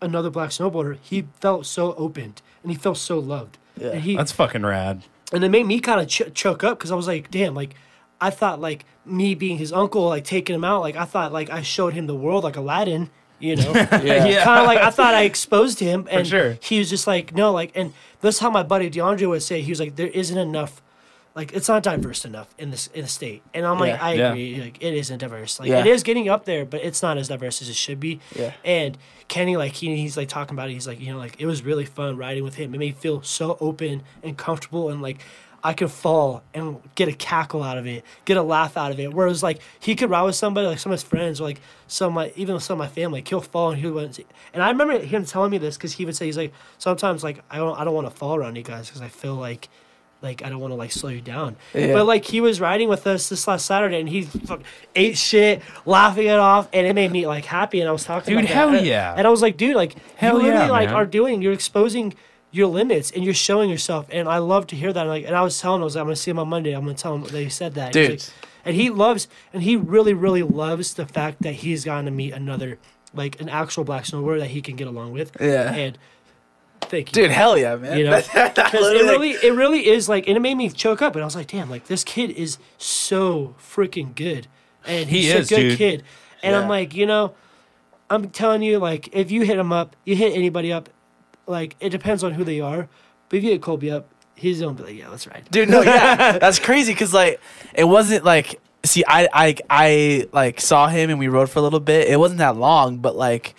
another 0.00 0.30
black 0.30 0.50
snowboarder, 0.50 0.98
he 1.02 1.26
felt 1.40 1.66
so 1.66 1.94
opened 1.94 2.42
and 2.62 2.72
he 2.72 2.78
felt 2.78 2.98
so 2.98 3.18
loved. 3.18 3.58
Yeah. 3.76 3.90
And 3.90 4.02
he 4.02 4.16
that's 4.16 4.32
fucking 4.32 4.62
rad 4.62 5.02
and 5.34 5.42
it 5.44 5.48
made 5.48 5.66
me 5.66 5.80
kind 5.80 6.00
of 6.00 6.08
ch- 6.08 6.32
choke 6.32 6.62
up 6.64 6.78
because 6.78 6.90
I 6.90 6.94
was 6.94 7.08
like, 7.08 7.30
damn, 7.30 7.54
like 7.54 7.74
I 8.20 8.30
thought 8.30 8.60
like 8.60 8.84
me 9.04 9.34
being 9.34 9.58
his 9.58 9.72
uncle, 9.72 10.06
like 10.06 10.24
taking 10.24 10.54
him 10.54 10.64
out, 10.64 10.80
like 10.80 10.96
I 10.96 11.04
thought 11.04 11.32
like 11.32 11.50
I 11.50 11.62
showed 11.62 11.92
him 11.92 12.06
the 12.06 12.14
world 12.14 12.44
like 12.44 12.56
Aladdin, 12.56 13.10
you 13.38 13.56
know? 13.56 13.72
Yeah. 13.74 14.44
kind 14.44 14.60
of 14.60 14.66
like 14.66 14.78
I 14.78 14.90
thought 14.90 15.14
I 15.14 15.22
exposed 15.24 15.80
him, 15.80 16.06
and 16.10 16.26
sure. 16.26 16.56
he 16.62 16.78
was 16.78 16.88
just 16.88 17.06
like, 17.06 17.34
no, 17.34 17.52
like, 17.52 17.72
and 17.74 17.92
that's 18.20 18.38
how 18.38 18.48
my 18.48 18.62
buddy 18.62 18.88
DeAndre 18.88 19.28
would 19.28 19.42
say. 19.42 19.60
He 19.60 19.72
was 19.72 19.80
like, 19.80 19.96
there 19.96 20.08
isn't 20.08 20.38
enough, 20.38 20.80
like, 21.34 21.52
it's 21.52 21.68
not 21.68 21.82
diverse 21.82 22.24
enough 22.24 22.54
in 22.58 22.70
this 22.70 22.86
in 22.88 23.02
the 23.02 23.08
state. 23.08 23.42
And 23.52 23.66
I'm 23.66 23.78
like, 23.80 23.94
Yeah. 23.94 24.04
I 24.04 24.12
Yeah. 24.14 24.28
agree, 24.30 24.60
like, 24.60 24.78
it 24.82 24.94
isn't 24.94 25.18
diverse. 25.18 25.58
Like, 25.58 25.68
Yeah. 25.68 25.80
it 25.80 25.86
is 25.86 26.02
getting 26.02 26.28
up 26.28 26.44
there, 26.44 26.64
but 26.64 26.80
it's 26.82 27.02
not 27.02 27.18
as 27.18 27.28
diverse 27.28 27.60
as 27.60 27.68
it 27.68 27.74
should 27.76 27.98
be. 28.00 28.20
Yeah. 28.36 28.52
And 28.64 28.96
Kenny, 29.28 29.56
like, 29.56 29.72
he, 29.72 29.96
he's 29.96 30.16
like 30.16 30.28
talking 30.28 30.54
about 30.54 30.70
it. 30.70 30.74
He's 30.74 30.86
like, 30.86 31.00
you 31.00 31.12
know, 31.12 31.18
like, 31.18 31.36
it 31.40 31.46
was 31.46 31.62
really 31.62 31.84
fun 31.86 32.16
riding 32.16 32.44
with 32.44 32.54
him. 32.54 32.72
It 32.74 32.78
made 32.78 32.78
me 32.78 32.92
feel 32.92 33.22
so 33.22 33.56
open 33.60 34.02
and 34.22 34.36
comfortable, 34.36 34.90
and 34.90 35.02
like. 35.02 35.18
I 35.66 35.72
could 35.72 35.90
fall 35.90 36.42
and 36.52 36.76
get 36.94 37.08
a 37.08 37.14
cackle 37.14 37.62
out 37.62 37.78
of 37.78 37.86
it, 37.86 38.04
get 38.26 38.36
a 38.36 38.42
laugh 38.42 38.76
out 38.76 38.92
of 38.92 39.00
it. 39.00 39.14
Whereas 39.14 39.42
like 39.42 39.62
he 39.80 39.94
could 39.96 40.10
ride 40.10 40.24
with 40.24 40.34
somebody, 40.34 40.66
like 40.66 40.78
some 40.78 40.92
of 40.92 40.98
his 41.00 41.02
friends, 41.02 41.40
or 41.40 41.44
like 41.44 41.58
some 41.86 42.08
of 42.08 42.12
my 42.12 42.32
even 42.36 42.60
some 42.60 42.74
of 42.78 42.86
my 42.86 42.92
family, 42.94 43.20
like, 43.20 43.28
he'll 43.28 43.40
fall 43.40 43.70
and 43.70 43.80
he 43.80 43.86
would. 43.86 44.22
And 44.52 44.62
I 44.62 44.68
remember 44.68 44.98
him 44.98 45.24
telling 45.24 45.50
me 45.50 45.56
this 45.56 45.78
because 45.78 45.94
he 45.94 46.04
would 46.04 46.14
say 46.14 46.26
he's 46.26 46.36
like 46.36 46.52
sometimes 46.76 47.24
like 47.24 47.42
I 47.50 47.56
don't 47.56 47.80
I 47.80 47.84
don't 47.84 47.94
want 47.94 48.06
to 48.06 48.14
fall 48.14 48.36
around 48.36 48.56
you 48.56 48.62
guys 48.62 48.88
because 48.88 49.00
I 49.00 49.08
feel 49.08 49.36
like 49.36 49.70
like 50.24 50.42
I 50.44 50.48
don't 50.48 50.58
want 50.58 50.72
to 50.72 50.76
like 50.76 50.90
slow 50.90 51.10
you 51.10 51.20
down. 51.20 51.54
Yeah. 51.72 51.92
But 51.92 52.06
like 52.06 52.24
he 52.24 52.40
was 52.40 52.60
riding 52.60 52.88
with 52.88 53.06
us 53.06 53.28
this 53.28 53.46
last 53.46 53.66
Saturday 53.66 54.00
and 54.00 54.08
he 54.08 54.26
ate 54.96 55.16
shit, 55.16 55.62
laughing 55.86 56.26
it 56.26 56.38
off, 56.38 56.68
and 56.72 56.86
it 56.86 56.94
made 56.94 57.12
me 57.12 57.26
like 57.26 57.44
happy. 57.44 57.78
And 57.80 57.88
I 57.88 57.92
was 57.92 58.02
talking, 58.04 58.34
Dude, 58.34 58.44
about 58.44 58.54
hell 58.54 58.70
that. 58.72 58.78
And- 58.78 58.86
yeah. 58.86 59.14
And 59.16 59.26
I 59.26 59.30
was 59.30 59.42
like, 59.42 59.56
dude, 59.56 59.76
like 59.76 59.94
Hell 60.16 60.38
you 60.38 60.42
literally 60.44 60.66
yeah, 60.66 60.70
like 60.72 60.88
man. 60.88 60.96
are 60.96 61.06
doing, 61.06 61.42
you're 61.42 61.52
exposing 61.52 62.14
your 62.50 62.66
limits 62.68 63.10
and 63.12 63.24
you're 63.24 63.34
showing 63.34 63.68
yourself. 63.70 64.06
And 64.10 64.28
I 64.28 64.38
love 64.38 64.66
to 64.68 64.76
hear 64.76 64.92
that. 64.92 65.02
Like, 65.04 65.24
and 65.26 65.36
I 65.36 65.42
was 65.42 65.60
telling 65.60 65.78
him, 65.78 65.82
I 65.82 65.84
was 65.84 65.94
like, 65.96 66.00
I'm 66.02 66.06
gonna 66.06 66.16
see 66.16 66.30
him 66.30 66.38
on 66.38 66.48
Monday. 66.48 66.72
I'm 66.72 66.82
gonna 66.84 66.94
tell 66.94 67.14
him 67.14 67.22
that 67.24 67.32
he 67.32 67.48
said 67.48 67.74
that. 67.74 67.92
Dude. 67.92 68.10
like- 68.10 68.20
and 68.66 68.74
he 68.74 68.88
loves, 68.88 69.28
and 69.52 69.62
he 69.62 69.76
really, 69.76 70.14
really 70.14 70.42
loves 70.42 70.94
the 70.94 71.04
fact 71.04 71.42
that 71.42 71.52
he's 71.56 71.84
gotten 71.84 72.06
to 72.06 72.10
meet 72.10 72.32
another, 72.32 72.78
like 73.12 73.38
an 73.40 73.50
actual 73.50 73.84
black 73.84 74.04
snowboarder 74.04 74.38
that 74.38 74.50
he 74.50 74.62
can 74.62 74.74
get 74.74 74.86
along 74.86 75.12
with. 75.12 75.36
Yeah. 75.38 75.70
And 75.74 75.98
thank 76.88 77.08
you. 77.14 77.22
Dude, 77.22 77.30
hell 77.30 77.56
yeah, 77.58 77.76
man. 77.76 77.98
you 77.98 78.04
know? 78.04 78.20
That- 78.34 78.54
that 78.54 78.74
it 78.74 78.78
really 79.04 79.30
it 79.32 79.52
really 79.54 79.86
is 79.88 80.08
like 80.08 80.26
and 80.28 80.36
it 80.36 80.40
made 80.40 80.54
me 80.56 80.68
choke 80.70 81.02
up 81.02 81.14
and 81.14 81.22
i 81.22 81.24
was 81.24 81.36
like 81.36 81.48
damn 81.48 81.68
like 81.70 81.86
this 81.86 82.04
kid 82.04 82.30
is 82.30 82.58
so 82.78 83.54
freaking 83.58 84.14
good. 84.14 84.46
And 84.86 85.08
He 85.08 85.22
he's 85.22 85.34
is, 85.34 85.50
a 85.50 85.54
good 85.54 85.62
dude. 85.70 85.78
kid. 85.78 86.02
And 86.42 86.54
i'm 86.56 86.68
like 86.68 86.94
you 86.94 87.06
know 87.06 87.34
i'm 88.10 88.30
telling 88.30 88.62
you 88.62 88.78
like 88.78 89.08
if 89.12 89.30
you 89.30 89.42
hit 89.42 89.58
him 89.58 89.72
up 89.72 89.96
you 90.04 90.14
hit 90.14 90.34
anybody 90.34 90.72
up 90.72 90.88
like 91.46 91.76
it 91.80 91.90
depends 91.90 92.22
on 92.24 92.32
who 92.32 92.44
they 92.44 92.60
are. 92.60 92.88
But 93.28 93.38
if 93.38 93.44
you 93.44 93.50
hit 93.50 93.62
colby 93.62 93.90
up 93.90 94.08
he's 94.34 94.60
gonna 94.60 94.74
be 94.74 94.82
like 94.82 94.96
yeah 94.96 95.08
let's 95.08 95.26
ride. 95.26 95.44
Dude 95.50 95.68
no 95.68 95.82
yeah. 95.82 96.38
That's 96.38 96.58
crazy 96.58 96.92
because 96.92 97.12
like 97.14 97.40
it 97.74 97.84
wasn't 97.84 98.24
like 98.24 98.60
see 98.84 99.02
I, 99.08 99.28
I 99.32 99.56
i 99.70 100.28
like 100.32 100.60
saw 100.60 100.88
him 100.88 101.08
and 101.08 101.18
we 101.18 101.28
rode 101.28 101.48
for 101.50 101.58
a 101.58 101.62
little 101.62 101.80
bit. 101.80 102.08
It 102.08 102.18
wasn't 102.18 102.38
that 102.38 102.56
long 102.56 102.98
but 102.98 103.16
like 103.16 103.54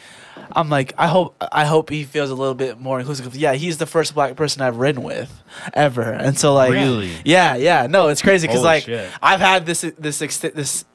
i'm 0.56 0.70
like 0.70 0.94
i 0.98 1.08
hope 1.08 1.36
i 1.52 1.66
hope 1.66 1.90
he 1.90 2.04
feels 2.04 2.30
a 2.30 2.36
little 2.36 2.54
bit 2.56 2.80
more 2.80 3.00
inclusive. 3.00 3.36
Yeah 3.36 3.54
he's 3.54 3.78
the 3.78 3.86
first 3.86 4.16
black 4.16 4.36
person 4.36 4.62
i've 4.62 4.78
ridden 4.78 5.04
with 5.04 5.44
ever. 5.74 6.02
And 6.02 6.38
so 6.38 6.54
like 6.54 6.72
Really? 6.72 7.12
yeah 7.26 7.56
yeah. 7.56 7.88
No 7.88 8.08
it's 8.08 8.22
crazy 8.22 8.48
because 8.48 8.64
like 8.64 8.84
shit. 8.84 9.12
i've 9.22 9.40
had 9.40 9.66
this 9.66 9.82
this 10.00 10.20
this 10.20 10.86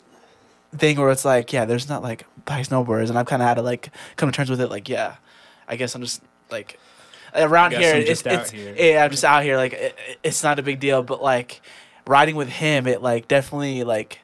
thing 0.74 0.98
where 0.98 1.10
it's 1.10 1.24
like 1.24 1.52
yeah 1.52 1.64
there's 1.64 1.88
not 1.88 2.02
like 2.02 2.24
black 2.44 2.66
snowboarders. 2.66 3.10
And 3.10 3.18
i've 3.18 3.26
kind 3.26 3.42
of 3.42 3.48
had 3.48 3.54
to 3.54 3.62
like 3.62 3.90
come 4.16 4.30
to 4.30 4.36
terms 4.36 4.50
with 4.50 4.60
it. 4.60 4.68
Like 4.70 4.88
yeah 4.88 5.16
i 5.68 5.76
guess 5.76 5.94
i'm 5.94 6.02
just 6.02 6.22
like 6.50 6.78
around 7.34 7.72
here 7.72 7.94
it's, 7.94 8.26
out 8.26 8.32
it's 8.40 8.50
here. 8.50 8.74
yeah 8.76 9.04
i'm 9.04 9.10
just 9.10 9.24
out 9.24 9.42
here. 9.42 9.56
Like 9.56 9.74
it, 9.74 9.96
it's 10.22 10.42
not 10.42 10.58
a 10.58 10.62
big 10.62 10.80
deal. 10.80 11.02
But 11.02 11.22
like 11.22 11.60
riding 12.06 12.34
with 12.34 12.48
him 12.48 12.86
it 12.86 13.02
like 13.02 13.28
definitely 13.28 13.84
like 13.84 14.20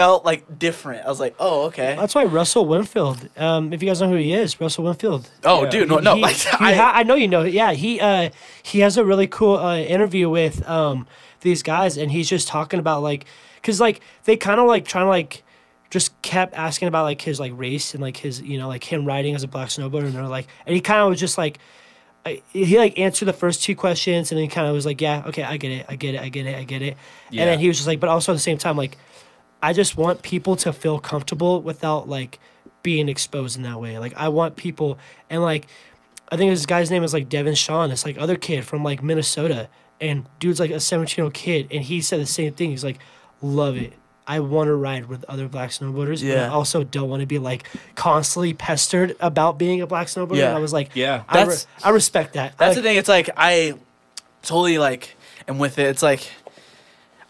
felt 0.00 0.24
like 0.24 0.58
different. 0.58 1.04
I 1.04 1.08
was 1.08 1.20
like, 1.20 1.34
oh 1.38 1.64
okay. 1.66 1.94
That's 1.98 2.14
why 2.14 2.24
Russell 2.24 2.64
Winfield. 2.66 3.28
Um, 3.36 3.72
if 3.72 3.82
you 3.82 3.88
guys 3.88 4.00
know 4.00 4.08
who 4.08 4.16
he 4.16 4.32
is, 4.32 4.58
Russell 4.60 4.84
Winfield. 4.84 5.28
Oh, 5.44 5.68
dude, 5.68 5.88
no, 5.88 5.98
no. 5.98 6.14
He- 6.16 6.22
like, 6.22 6.36
he 6.36 6.48
I, 6.70 6.72
ha- 6.74 6.92
I 6.94 7.02
know 7.02 7.14
you 7.16 7.28
know. 7.28 7.42
Yeah, 7.42 7.72
he 7.72 8.00
uh, 8.00 8.30
he 8.62 8.80
has 8.80 8.96
a 8.96 9.04
really 9.04 9.26
cool 9.26 9.58
uh, 9.58 9.76
interview 9.76 10.28
with 10.30 10.66
um, 10.68 11.06
these 11.42 11.62
guys, 11.62 11.96
and 11.98 12.10
he's 12.10 12.28
just 12.28 12.48
talking 12.48 12.80
about 12.80 13.02
like, 13.02 13.26
cause 13.62 13.78
like 13.80 14.00
they 14.24 14.36
kind 14.36 14.58
of 14.60 14.66
like 14.66 14.84
trying 14.86 15.04
to 15.04 15.10
like, 15.10 15.42
just 15.90 16.10
kept 16.22 16.54
asking 16.54 16.88
about 16.88 17.04
like 17.04 17.20
his 17.20 17.38
like 17.38 17.52
race 17.54 17.92
and 17.94 18.02
like 18.02 18.16
his 18.16 18.40
you 18.40 18.56
know 18.58 18.68
like 18.68 18.84
him 18.84 19.04
riding 19.04 19.34
as 19.34 19.42
a 19.42 19.48
black 19.48 19.68
snowboarder, 19.68 20.06
and 20.06 20.14
they're 20.14 20.26
like, 20.38 20.46
and 20.66 20.74
he 20.74 20.80
kind 20.80 21.00
of 21.00 21.08
was 21.10 21.20
just 21.20 21.36
like. 21.38 21.58
I- 22.26 22.42
He 22.52 22.76
like 22.76 22.98
answered 22.98 23.24
the 23.24 23.32
first 23.32 23.62
two 23.62 23.74
questions 23.74 24.30
and 24.30 24.36
then 24.36 24.42
he 24.44 24.48
kind 24.48 24.66
of 24.68 24.74
was 24.74 24.84
like, 24.84 25.00
"Yeah, 25.00 25.22
okay, 25.28 25.42
I 25.42 25.56
get 25.56 25.70
it, 25.72 25.86
I 25.88 25.96
get 25.96 26.14
it, 26.16 26.20
I 26.20 26.28
get 26.28 26.44
it, 26.44 26.54
I 26.54 26.64
get 26.64 26.82
it." 26.82 26.98
Yeah. 27.30 27.40
And 27.42 27.50
then 27.50 27.58
he 27.60 27.66
was 27.68 27.78
just 27.78 27.86
like, 27.88 27.98
but 27.98 28.10
also 28.10 28.32
at 28.32 28.34
the 28.36 28.40
same 28.50 28.58
time, 28.58 28.76
like, 28.76 28.98
I 29.62 29.72
just 29.72 29.96
want 29.96 30.22
people 30.22 30.56
to 30.56 30.72
feel 30.72 30.98
comfortable 30.98 31.60
without 31.62 32.08
like 32.08 32.38
being 32.82 33.08
exposed 33.08 33.56
in 33.56 33.62
that 33.64 33.80
way. 33.80 33.98
Like 33.98 34.14
I 34.16 34.28
want 34.28 34.56
people 34.56 34.98
and 35.28 35.42
like 35.42 35.66
I 36.32 36.36
think 36.36 36.52
this 36.52 36.64
guy's 36.66 36.90
name 36.90 37.02
is 37.02 37.12
like 37.12 37.28
Devin 37.28 37.54
Shawn, 37.54 37.90
this 37.90 38.04
like 38.04 38.16
other 38.18 38.36
kid 38.36 38.64
from 38.64 38.82
like 38.84 39.02
Minnesota. 39.02 39.68
And 40.00 40.24
dude's 40.38 40.60
like 40.60 40.70
a 40.70 40.80
17 40.80 41.14
year 41.20 41.24
old 41.24 41.34
kid 41.34 41.68
and 41.70 41.82
he 41.82 42.00
said 42.00 42.20
the 42.20 42.26
same 42.26 42.52
thing. 42.54 42.70
He's 42.70 42.84
like, 42.84 42.98
Love 43.42 43.76
it. 43.76 43.92
I 44.26 44.38
want 44.40 44.68
to 44.68 44.74
ride 44.74 45.06
with 45.06 45.24
other 45.28 45.48
black 45.48 45.70
snowboarders. 45.70 46.22
But 46.26 46.38
I 46.38 46.48
also 46.48 46.84
don't 46.84 47.08
want 47.10 47.20
to 47.20 47.26
be 47.26 47.38
like 47.38 47.66
constantly 47.96 48.54
pestered 48.54 49.16
about 49.20 49.58
being 49.58 49.82
a 49.82 49.86
black 49.86 50.06
snowboarder. 50.06 50.36
Yeah. 50.36 50.48
And 50.48 50.56
I 50.56 50.60
was 50.60 50.72
like, 50.72 50.94
Yeah. 50.94 51.24
I, 51.28 51.38
re- 51.38 51.44
That's- 51.44 51.66
I 51.82 51.90
respect 51.90 52.34
that. 52.34 52.56
That's 52.56 52.76
Like, 52.76 52.76
the 52.76 52.82
thing. 52.88 52.96
It's 52.96 53.08
like 53.08 53.28
I 53.36 53.74
totally 54.42 54.78
like 54.78 55.16
am 55.48 55.58
with 55.58 55.78
it. 55.78 55.86
It's 55.88 56.02
like 56.02 56.30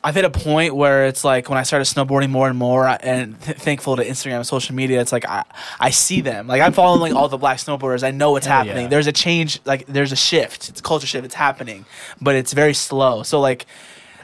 I've 0.03 0.15
hit 0.15 0.25
a 0.25 0.31
point 0.31 0.75
where 0.75 1.07
it's 1.07 1.25
like 1.25 1.49
when 1.51 1.59
I 1.59 1.63
started 1.63 1.85
snowboarding 1.85 2.31
more 2.31 2.49
and 2.49 2.57
more, 2.59 2.87
and 2.87 3.39
th- 3.43 3.59
thankful 3.59 3.97
to 3.97 4.05
Instagram 4.05 4.37
and 4.37 4.47
social 4.47 4.75
media, 4.75 5.01
it's 5.01 5.13
like 5.13 5.27
I 5.29 5.45
I 5.79 5.91
see 5.91 6.21
them. 6.23 6.47
Like 6.47 6.63
I'm 6.63 6.73
following 6.73 7.01
like 7.01 7.15
all 7.15 7.29
the 7.29 7.37
black 7.37 7.59
snowboarders. 7.59 8.03
I 8.03 8.11
know 8.11 8.33
what's 8.33 8.47
Hell 8.47 8.59
happening. 8.65 8.85
yeah. 8.85 8.89
There's 8.89 9.07
a 9.07 9.13
change. 9.13 9.61
Like 9.67 9.87
there's 9.87 10.13
a 10.13 10.17
shift. 10.17 10.69
It's 10.71 10.81
a 10.81 10.83
culture 10.83 11.07
shift. 11.07 11.25
It's 11.27 11.35
happening, 11.35 11.85
but 12.21 12.35
it's 12.35 12.53
very 12.55 12.73
slow. 12.75 13.23
So 13.25 13.41
like 13.41 13.67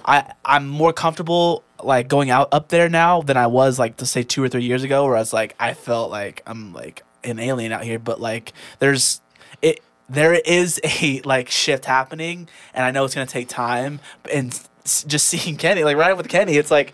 I 0.05 0.32
I'm 0.44 0.66
more 0.66 0.93
comfortable 0.94 1.62
like 1.82 2.09
going 2.09 2.31
out 2.31 2.48
up 2.53 2.69
there 2.69 2.89
now 2.89 3.20
than 3.20 3.36
I 3.36 3.47
was 3.48 3.78
like 3.78 3.98
to 3.98 4.07
say 4.07 4.23
two 4.23 4.43
or 4.43 4.48
three 4.48 4.65
years 4.65 4.82
ago, 4.82 5.05
where 5.05 5.16
I 5.16 5.20
was 5.20 5.32
like 5.35 5.55
I 5.61 5.74
felt 5.74 6.11
like 6.11 6.43
I'm 6.47 6.73
like 6.73 7.03
an 7.23 7.39
alien 7.39 7.73
out 7.73 7.85
here. 7.85 7.98
But 7.98 8.19
like 8.19 8.55
there's 8.78 9.20
it 9.61 9.81
there 10.09 10.32
is 10.32 10.81
a 11.03 11.20
like 11.23 11.51
shift 11.51 11.85
happening, 11.85 12.48
and 12.73 12.82
I 12.82 12.93
know 12.93 13.05
it's 13.05 13.15
gonna 13.15 13.27
take 13.27 13.48
time. 13.48 14.01
And 14.32 14.59
just 15.06 15.26
seeing 15.28 15.56
Kenny 15.56 15.84
like 15.84 15.96
riding 15.96 16.16
with 16.16 16.28
Kenny, 16.28 16.56
it's 16.56 16.70
like. 16.70 16.92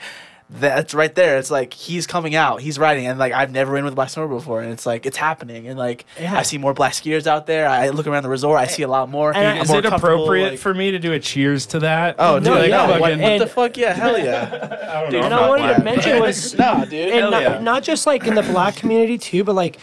That's 0.54 0.92
right 0.92 1.14
there. 1.14 1.38
It's 1.38 1.50
like 1.50 1.72
he's 1.72 2.06
coming 2.06 2.34
out, 2.34 2.60
he's 2.60 2.78
riding, 2.78 3.06
and 3.06 3.18
like 3.18 3.32
I've 3.32 3.50
never 3.50 3.72
ridden 3.72 3.86
with 3.86 3.94
a 3.94 3.96
black 3.96 4.08
snowboard 4.08 4.28
before, 4.36 4.60
and 4.60 4.70
it's 4.70 4.84
like 4.84 5.06
it's 5.06 5.16
happening, 5.16 5.66
and 5.66 5.78
like 5.78 6.04
Yeah. 6.20 6.36
I 6.36 6.42
see 6.42 6.58
more 6.58 6.74
black 6.74 6.92
skiers 6.92 7.26
out 7.26 7.46
there. 7.46 7.66
I 7.66 7.88
look 7.88 8.06
around 8.06 8.22
the 8.22 8.28
resort, 8.28 8.60
I 8.60 8.66
see 8.66 8.82
a 8.82 8.88
lot 8.88 9.08
more. 9.08 9.34
And 9.34 9.46
I'm 9.46 9.62
Is 9.62 9.70
more 9.70 9.78
it 9.78 9.86
appropriate 9.86 10.50
like- 10.50 10.58
for 10.58 10.74
me 10.74 10.90
to 10.90 10.98
do 10.98 11.14
a 11.14 11.18
cheers 11.18 11.64
to 11.66 11.78
that? 11.78 12.16
Oh, 12.18 12.34
dude, 12.38 12.44
No, 12.44 12.54
like, 12.58 12.68
yeah, 12.68 12.76
no, 12.86 12.90
what, 12.90 13.00
fucking- 13.00 13.22
what 13.22 13.38
the 13.38 13.42
and- 13.44 13.50
fuck? 13.50 13.76
Yeah, 13.78 13.92
hell 13.94 14.18
yeah. 14.22 14.88
I 14.92 15.00
don't 15.10 15.12
know 15.12 15.22
and 15.22 15.32
I 15.34 15.42
I'm 15.42 15.48
wanted 15.48 15.74
to 15.74 15.84
mention 15.84 16.20
was 16.20 16.58
nah, 16.58 16.84
dude. 16.84 17.08
and 17.08 17.12
hell 17.20 17.30
not, 17.30 17.42
yeah. 17.42 17.58
not 17.60 17.82
just 17.82 18.06
like 18.06 18.26
in 18.26 18.34
the 18.34 18.42
black 18.42 18.76
community 18.76 19.16
too, 19.16 19.44
but 19.44 19.54
like 19.54 19.78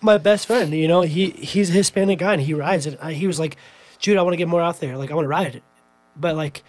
my 0.00 0.18
best 0.18 0.48
friend, 0.48 0.72
you 0.74 0.88
know, 0.88 1.02
he 1.02 1.30
he's 1.30 1.70
a 1.70 1.74
Hispanic 1.74 2.18
guy 2.18 2.32
and 2.32 2.42
he 2.42 2.54
rides 2.54 2.86
and 2.86 2.98
he 3.14 3.28
was 3.28 3.38
like, 3.38 3.56
Jude, 4.00 4.16
I 4.16 4.22
want 4.22 4.32
to 4.32 4.36
get 4.38 4.48
more 4.48 4.62
out 4.62 4.80
there, 4.80 4.96
like 4.96 5.12
I 5.12 5.14
want 5.14 5.26
to 5.26 5.28
ride 5.28 5.54
it, 5.54 5.62
but 6.16 6.34
like 6.34 6.64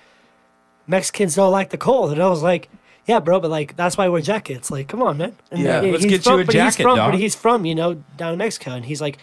Mexicans 0.92 1.36
don't 1.36 1.52
like 1.52 1.70
the 1.72 1.78
cold, 1.78 2.12
and 2.12 2.22
I 2.22 2.28
was 2.30 2.44
like. 2.44 2.70
Yeah, 3.08 3.20
bro, 3.20 3.40
but 3.40 3.50
like 3.50 3.76
that's 3.76 3.98
why 3.98 4.08
wear 4.10 4.22
jackets. 4.22 4.70
Like, 4.70 4.88
come 4.88 5.02
on, 5.02 5.18
man. 5.18 5.36
And 5.50 5.60
Yeah, 5.62 5.82
he- 5.82 5.92
let's 5.92 6.04
he's 6.04 6.12
get 6.12 6.26
you 6.28 6.32
from- 6.34 6.40
a 6.42 6.46
but 6.46 6.54
he's 6.54 6.62
jacket, 6.62 6.84
from, 6.84 6.98
dog. 6.98 7.12
But 7.12 7.20
he's 7.20 7.34
from, 7.34 7.66
you 7.66 7.74
know, 7.74 7.96
down 8.16 8.34
in 8.34 8.38
Mexico, 8.38 8.72
and 8.74 8.86
he's 8.86 9.02
like, 9.02 9.18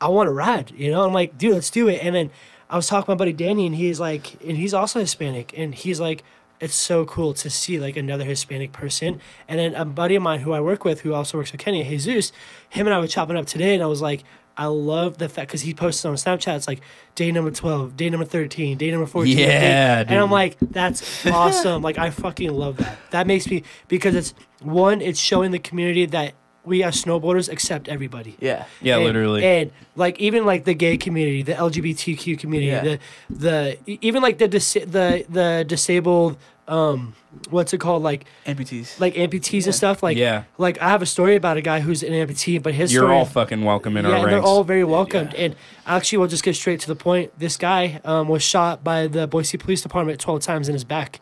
I 0.00 0.08
want 0.08 0.28
to 0.28 0.32
ride, 0.32 0.72
you 0.74 0.90
know. 0.90 1.04
I'm 1.04 1.12
like, 1.12 1.36
dude, 1.36 1.52
let's 1.52 1.68
do 1.68 1.88
it. 1.88 2.00
And 2.02 2.14
then 2.14 2.30
I 2.70 2.76
was 2.76 2.86
talking 2.86 3.04
to 3.04 3.10
my 3.10 3.14
buddy 3.16 3.34
Danny, 3.34 3.66
and 3.66 3.76
he's 3.76 4.00
like, 4.00 4.42
and 4.42 4.56
he's 4.56 4.72
also 4.72 4.98
Hispanic, 5.00 5.52
and 5.54 5.74
he's 5.74 6.00
like, 6.00 6.24
it's 6.58 6.74
so 6.74 7.04
cool 7.04 7.34
to 7.34 7.50
see 7.50 7.78
like 7.78 7.98
another 7.98 8.24
Hispanic 8.24 8.72
person. 8.72 9.20
And 9.46 9.58
then 9.60 9.74
a 9.74 9.84
buddy 9.84 10.14
of 10.14 10.22
mine 10.22 10.40
who 10.40 10.52
I 10.54 10.60
work 10.60 10.82
with, 10.86 11.02
who 11.02 11.12
also 11.12 11.36
works 11.36 11.52
with 11.52 11.60
Kenny, 11.60 11.84
Jesus, 11.84 12.32
him 12.70 12.86
and 12.86 12.94
I 12.94 12.98
were 12.98 13.06
chopping 13.08 13.36
up 13.36 13.44
today, 13.46 13.74
and 13.74 13.82
I 13.82 13.86
was 13.86 14.00
like, 14.00 14.24
I 14.56 14.66
love 14.66 15.18
the 15.18 15.28
fact 15.28 15.48
because 15.48 15.62
he 15.62 15.72
posted 15.74 16.08
on 16.10 16.16
Snapchat. 16.16 16.56
It's 16.56 16.68
like 16.68 16.80
day 17.14 17.32
number 17.32 17.50
twelve, 17.50 17.96
day 17.96 18.10
number 18.10 18.26
thirteen, 18.26 18.76
day 18.78 18.90
number 18.90 19.06
fourteen. 19.06 19.36
day- 19.38 19.44
Yeah, 19.44 20.04
and 20.06 20.18
I'm 20.18 20.30
like, 20.30 20.56
that's 20.60 21.26
awesome. 21.26 21.82
like 21.82 21.98
I 21.98 22.10
fucking 22.10 22.52
love 22.52 22.76
that. 22.78 22.98
That 23.10 23.26
makes 23.26 23.48
me 23.48 23.62
because 23.88 24.14
it's 24.14 24.34
one, 24.60 25.00
it's 25.00 25.18
showing 25.18 25.50
the 25.52 25.58
community 25.58 26.06
that 26.06 26.34
we 26.64 26.84
as 26.84 27.02
snowboarders 27.02 27.50
accept 27.50 27.88
everybody. 27.88 28.36
yeah. 28.40 28.66
Yeah, 28.80 28.96
And- 28.96 29.04
literally. 29.06 29.44
And 29.44 29.72
like 29.96 30.20
even 30.20 30.44
like 30.46 30.64
the 30.64 30.74
gay 30.74 30.96
community, 30.96 31.42
the 31.42 31.54
LGBTQ 31.54 32.38
community, 32.38 32.70
Yeah. 32.70 32.82
the 32.82 32.98
the 33.30 33.78
even 34.06 34.22
like 34.22 34.38
the 34.38 34.48
dis- 34.48 34.74
the 34.86 35.24
the 35.28 35.64
disabled 35.66 36.36
um 36.72 37.14
what's 37.50 37.72
it 37.72 37.78
called 37.78 38.02
like 38.02 38.24
Amputees. 38.46 38.98
like 38.98 39.14
amputees 39.14 39.64
and 39.66 39.74
stuff 39.74 40.02
like 40.02 40.16
Yeah. 40.16 40.44
like 40.58 40.80
I 40.80 40.88
have 40.88 41.02
a 41.02 41.06
story 41.06 41.36
about 41.36 41.56
a 41.56 41.60
guy 41.62 41.80
who's 41.80 42.02
an 42.02 42.12
amputee, 42.12 42.62
but 42.62 42.72
his 42.74 42.92
You're 42.92 43.02
story 43.04 43.16
all 43.16 43.24
fucking 43.26 43.62
welcome 43.64 43.96
in 43.96 44.04
yeah, 44.04 44.10
our 44.12 44.16
and 44.16 44.24
ranks. 44.26 44.34
they're 44.34 44.42
all 44.50 44.64
very 44.64 44.84
welcomed. 44.84 45.34
And 45.34 45.54
actually, 45.86 46.18
we'll 46.18 46.28
just 46.28 46.42
get 46.44 46.54
straight 46.56 46.80
to 46.80 46.88
the 46.88 46.96
point. 46.96 47.32
This 47.38 47.56
guy 47.56 48.00
um, 48.04 48.28
was 48.28 48.42
shot 48.42 48.82
by 48.84 49.06
the 49.06 49.26
Boise 49.26 49.58
Police 49.58 49.82
Department 49.82 50.18
12 50.20 50.40
times 50.40 50.68
in 50.68 50.74
his 50.74 50.84
back, 50.84 51.20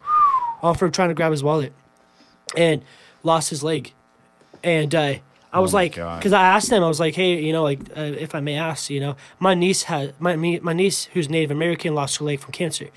all 0.62 0.74
for 0.74 0.88
trying 0.88 1.08
to 1.10 1.14
grab 1.14 1.30
his 1.32 1.42
wallet, 1.42 1.72
and 2.56 2.82
lost 3.22 3.50
his 3.50 3.62
leg. 3.62 3.92
And 4.62 4.94
uh, 4.94 5.14
I 5.52 5.60
was 5.60 5.72
Oh 5.72 5.76
my 5.78 5.82
like, 5.84 5.94
God. 5.96 6.18
because 6.18 6.32
I 6.32 6.42
asked 6.42 6.70
him, 6.70 6.82
I 6.82 6.88
was 6.88 7.00
like, 7.00 7.14
hey, 7.14 7.40
you 7.42 7.52
know, 7.52 7.62
like 7.62 7.80
uh, 7.96 8.00
if 8.02 8.34
I 8.34 8.40
may 8.40 8.56
ask, 8.56 8.90
you 8.90 9.00
know, 9.00 9.16
my 9.38 9.54
niece 9.54 9.84
had 9.84 10.14
my 10.20 10.36
me, 10.36 10.58
my 10.60 10.72
niece 10.72 11.04
who's 11.12 11.28
Native 11.28 11.50
American 11.50 11.94
lost 11.94 12.16
her 12.18 12.24
leg 12.24 12.40
from 12.40 12.52
cancer. 12.52 12.88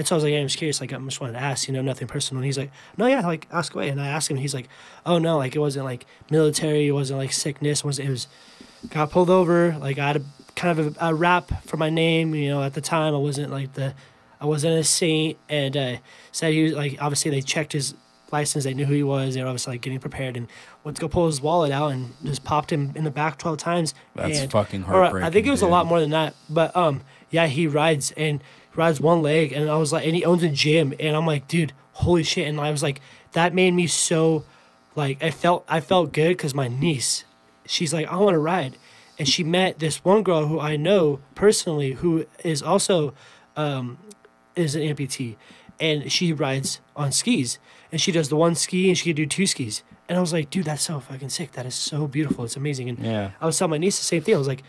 And 0.00 0.08
so 0.08 0.14
I 0.14 0.16
was 0.16 0.24
like, 0.24 0.32
I'm 0.32 0.46
just 0.46 0.56
curious. 0.56 0.80
Like, 0.80 0.94
I 0.94 0.98
just 0.98 1.20
wanted 1.20 1.34
to 1.34 1.40
ask, 1.40 1.68
you 1.68 1.74
know, 1.74 1.82
nothing 1.82 2.08
personal. 2.08 2.38
And 2.38 2.46
he's 2.46 2.56
like, 2.56 2.70
no, 2.96 3.04
yeah, 3.04 3.20
like, 3.20 3.46
ask 3.52 3.74
away. 3.74 3.90
And 3.90 4.00
I 4.00 4.08
asked 4.08 4.30
him, 4.30 4.38
he's 4.38 4.54
like, 4.54 4.68
oh, 5.04 5.18
no, 5.18 5.36
like, 5.36 5.54
it 5.54 5.58
wasn't 5.58 5.84
like 5.84 6.06
military, 6.30 6.88
it 6.88 6.92
wasn't 6.92 7.18
like 7.18 7.32
sickness, 7.32 7.80
it 7.80 7.84
was, 7.84 7.98
it 7.98 8.08
was 8.08 8.26
got 8.88 9.10
pulled 9.10 9.30
over. 9.30 9.76
Like 9.78 9.98
I 9.98 10.06
had 10.06 10.16
a 10.16 10.22
kind 10.56 10.78
of 10.78 10.96
a, 10.96 11.08
a 11.08 11.14
rap 11.14 11.64
for 11.64 11.76
my 11.76 11.90
name. 11.90 12.34
You 12.34 12.50
know, 12.50 12.62
at 12.62 12.74
the 12.74 12.80
time 12.80 13.14
I 13.14 13.18
wasn't 13.18 13.52
like 13.52 13.74
the, 13.74 13.94
I 14.40 14.46
wasn't 14.46 14.78
a 14.78 14.84
saint. 14.84 15.38
And 15.48 15.76
uh, 15.76 15.96
said 16.32 16.52
he 16.52 16.64
was 16.64 16.72
like 16.72 16.96
obviously 17.00 17.30
they 17.30 17.42
checked 17.42 17.72
his 17.72 17.94
license. 18.32 18.64
They 18.64 18.74
knew 18.74 18.84
who 18.84 18.94
he 18.94 19.02
was. 19.02 19.34
They 19.34 19.42
were 19.42 19.48
obviously 19.48 19.74
like 19.74 19.80
getting 19.80 19.98
prepared 19.98 20.36
and 20.36 20.48
went 20.84 20.96
to 20.96 21.00
go 21.00 21.08
pull 21.08 21.26
his 21.26 21.40
wallet 21.40 21.72
out 21.72 21.88
and 21.92 22.14
just 22.24 22.44
popped 22.44 22.70
him 22.72 22.92
in 22.94 23.04
the 23.04 23.10
back 23.10 23.38
twelve 23.38 23.58
times. 23.58 23.94
That's 24.14 24.40
and, 24.40 24.50
fucking 24.50 24.84
or, 24.84 25.22
I 25.22 25.30
think 25.30 25.46
it 25.46 25.50
was 25.50 25.62
a 25.62 25.68
lot 25.68 25.86
more 25.86 26.00
than 26.00 26.10
that. 26.10 26.34
But 26.48 26.76
um, 26.76 27.02
yeah, 27.30 27.46
he 27.46 27.66
rides 27.66 28.12
and 28.16 28.42
rides 28.74 29.00
one 29.00 29.22
leg, 29.22 29.52
and 29.52 29.68
I 29.70 29.76
was 29.76 29.92
like, 29.92 30.06
and 30.06 30.14
he 30.14 30.24
owns 30.24 30.42
a 30.42 30.48
gym, 30.48 30.94
and 31.00 31.16
I'm 31.16 31.26
like, 31.26 31.48
dude, 31.48 31.72
holy 31.92 32.22
shit! 32.22 32.46
And 32.48 32.60
I 32.60 32.70
was 32.70 32.82
like, 32.82 33.00
that 33.32 33.54
made 33.54 33.72
me 33.72 33.86
so, 33.86 34.44
like, 34.94 35.22
I 35.22 35.30
felt 35.30 35.64
I 35.68 35.80
felt 35.80 36.12
good 36.12 36.36
because 36.36 36.54
my 36.54 36.68
niece, 36.68 37.24
she's 37.66 37.92
like, 37.92 38.06
I 38.06 38.16
want 38.16 38.34
to 38.34 38.38
ride, 38.38 38.76
and 39.18 39.28
she 39.28 39.44
met 39.44 39.78
this 39.78 40.04
one 40.04 40.22
girl 40.22 40.46
who 40.46 40.60
I 40.60 40.76
know 40.76 41.20
personally 41.34 41.92
who 41.92 42.26
is 42.44 42.62
also, 42.62 43.14
um, 43.56 43.98
is 44.56 44.74
an 44.74 44.82
amputee, 44.82 45.36
and 45.80 46.12
she 46.12 46.32
rides 46.32 46.80
on 46.94 47.10
skis, 47.10 47.58
and 47.90 48.00
she 48.00 48.12
does 48.12 48.28
the 48.28 48.36
one 48.36 48.54
ski 48.54 48.88
and 48.88 48.96
she 48.98 49.04
can 49.06 49.16
do 49.16 49.26
two 49.26 49.46
skis. 49.46 49.82
And 50.08 50.18
I 50.18 50.20
was 50.20 50.32
like, 50.32 50.50
dude, 50.50 50.64
that's 50.66 50.82
so 50.82 51.00
fucking 51.00 51.28
sick. 51.28 51.52
That 51.52 51.66
is 51.66 51.74
so 51.74 52.06
beautiful. 52.06 52.44
It's 52.44 52.56
amazing. 52.56 52.88
And 52.88 52.98
Yeah. 52.98 53.30
I 53.40 53.46
was 53.46 53.56
telling 53.58 53.70
my 53.70 53.78
niece 53.78 53.98
the 53.98 54.04
same 54.04 54.22
thing. 54.22 54.34
I 54.34 54.38
was 54.38 54.48
like, 54.48 54.62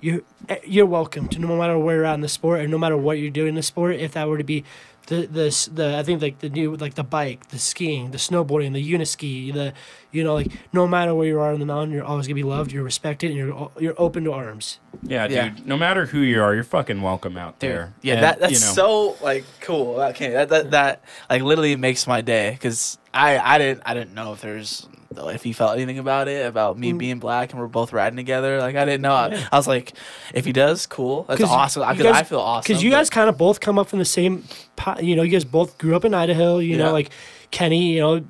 you're 0.00 0.20
eh, 0.50 0.58
you're 0.66 0.84
welcome 0.86 1.28
to 1.28 1.38
no 1.38 1.56
matter 1.56 1.78
where 1.78 1.96
you're 1.96 2.04
at 2.04 2.14
in 2.14 2.20
the 2.20 2.28
sport 2.28 2.60
and 2.60 2.70
no 2.70 2.76
matter 2.78 2.96
what 2.96 3.18
you're 3.18 3.30
doing 3.30 3.50
in 3.50 3.54
the 3.54 3.62
sport. 3.62 3.96
If 3.96 4.12
that 4.12 4.28
were 4.28 4.36
to 4.38 4.44
be 4.44 4.64
the 5.06 5.26
the 5.26 5.68
the 5.72 5.96
I 5.98 6.02
think 6.02 6.20
like 6.22 6.40
the 6.40 6.48
new 6.48 6.76
like 6.76 6.94
the 6.94 7.04
bike, 7.04 7.48
the 7.48 7.58
skiing, 7.58 8.10
the 8.10 8.18
snowboarding, 8.18 8.72
the 8.72 8.92
uniski, 8.92 9.52
the 9.52 9.72
you 10.10 10.24
know 10.24 10.34
like 10.34 10.52
no 10.72 10.86
matter 10.86 11.14
where 11.14 11.26
you 11.26 11.40
are 11.40 11.52
in 11.52 11.60
the 11.60 11.66
mountain, 11.66 11.94
you're 11.94 12.04
always 12.04 12.26
gonna 12.26 12.34
be 12.34 12.42
loved. 12.42 12.72
You're 12.72 12.84
respected 12.84 13.30
and 13.30 13.38
you're 13.38 13.70
you're 13.78 13.94
open 13.98 14.24
to 14.24 14.32
arms. 14.32 14.78
Yeah, 15.02 15.26
dude. 15.28 15.36
Yeah. 15.36 15.54
No 15.64 15.76
matter 15.76 16.06
who 16.06 16.20
you 16.20 16.42
are, 16.42 16.54
you're 16.54 16.64
fucking 16.64 17.02
welcome 17.02 17.36
out 17.36 17.60
there. 17.60 17.94
Yeah, 18.02 18.14
And, 18.14 18.22
that 18.24 18.40
that's 18.40 18.52
you 18.52 18.58
know, 18.58 18.72
so 18.72 19.16
like 19.22 19.44
cool. 19.60 20.00
Okay, 20.00 20.30
that 20.30 20.48
that, 20.48 20.70
that 20.72 21.02
like 21.30 21.42
literally 21.42 21.76
makes 21.76 22.06
my 22.06 22.20
day 22.20 22.50
because 22.52 22.98
I 23.16 23.54
I 23.54 23.58
didn't 23.58 23.82
I 23.86 23.94
didn't 23.94 24.14
know 24.14 24.32
if 24.32 24.40
there's 24.40 24.86
if 25.18 25.42
he 25.42 25.52
felt 25.54 25.72
anything 25.76 25.98
about 25.98 26.28
it 26.28 26.44
about 26.46 26.76
Mm. 26.76 26.80
me 26.80 26.92
being 26.92 27.18
black 27.18 27.52
and 27.52 27.60
we're 27.60 27.68
both 27.68 27.92
riding 27.92 28.16
together. 28.16 28.58
Like 28.60 28.76
I 28.76 28.84
didn't 28.84 29.00
know. 29.00 29.14
I, 29.14 29.46
I 29.50 29.56
was 29.56 29.66
like, 29.66 29.94
if 30.34 30.44
he 30.44 30.52
does, 30.52 30.86
cool. 30.86 31.22
That's 31.24 31.42
awesome. 31.42 31.80
guys- 31.82 32.00
I 32.14 32.22
feel 32.22 32.40
awesome. 32.40 32.68
Because 32.68 32.82
you 32.82 32.90
but- 32.90 32.96
guys 32.98 33.10
kind 33.10 33.28
of 33.30 33.38
both 33.38 33.60
come 33.60 33.78
up 33.78 33.88
from 33.88 33.98
the 33.98 34.04
same, 34.04 34.44
you 35.00 35.16
know, 35.16 35.22
you 35.22 35.30
guys 35.30 35.44
both 35.44 35.78
grew 35.78 35.96
up 35.96 36.04
in 36.04 36.12
Idaho. 36.12 36.58
You 36.58 36.76
Yeah. 36.76 36.84
know, 36.86 36.92
like 36.92 37.10
Kenny, 37.50 37.92
you 37.94 38.00
know, 38.00 38.24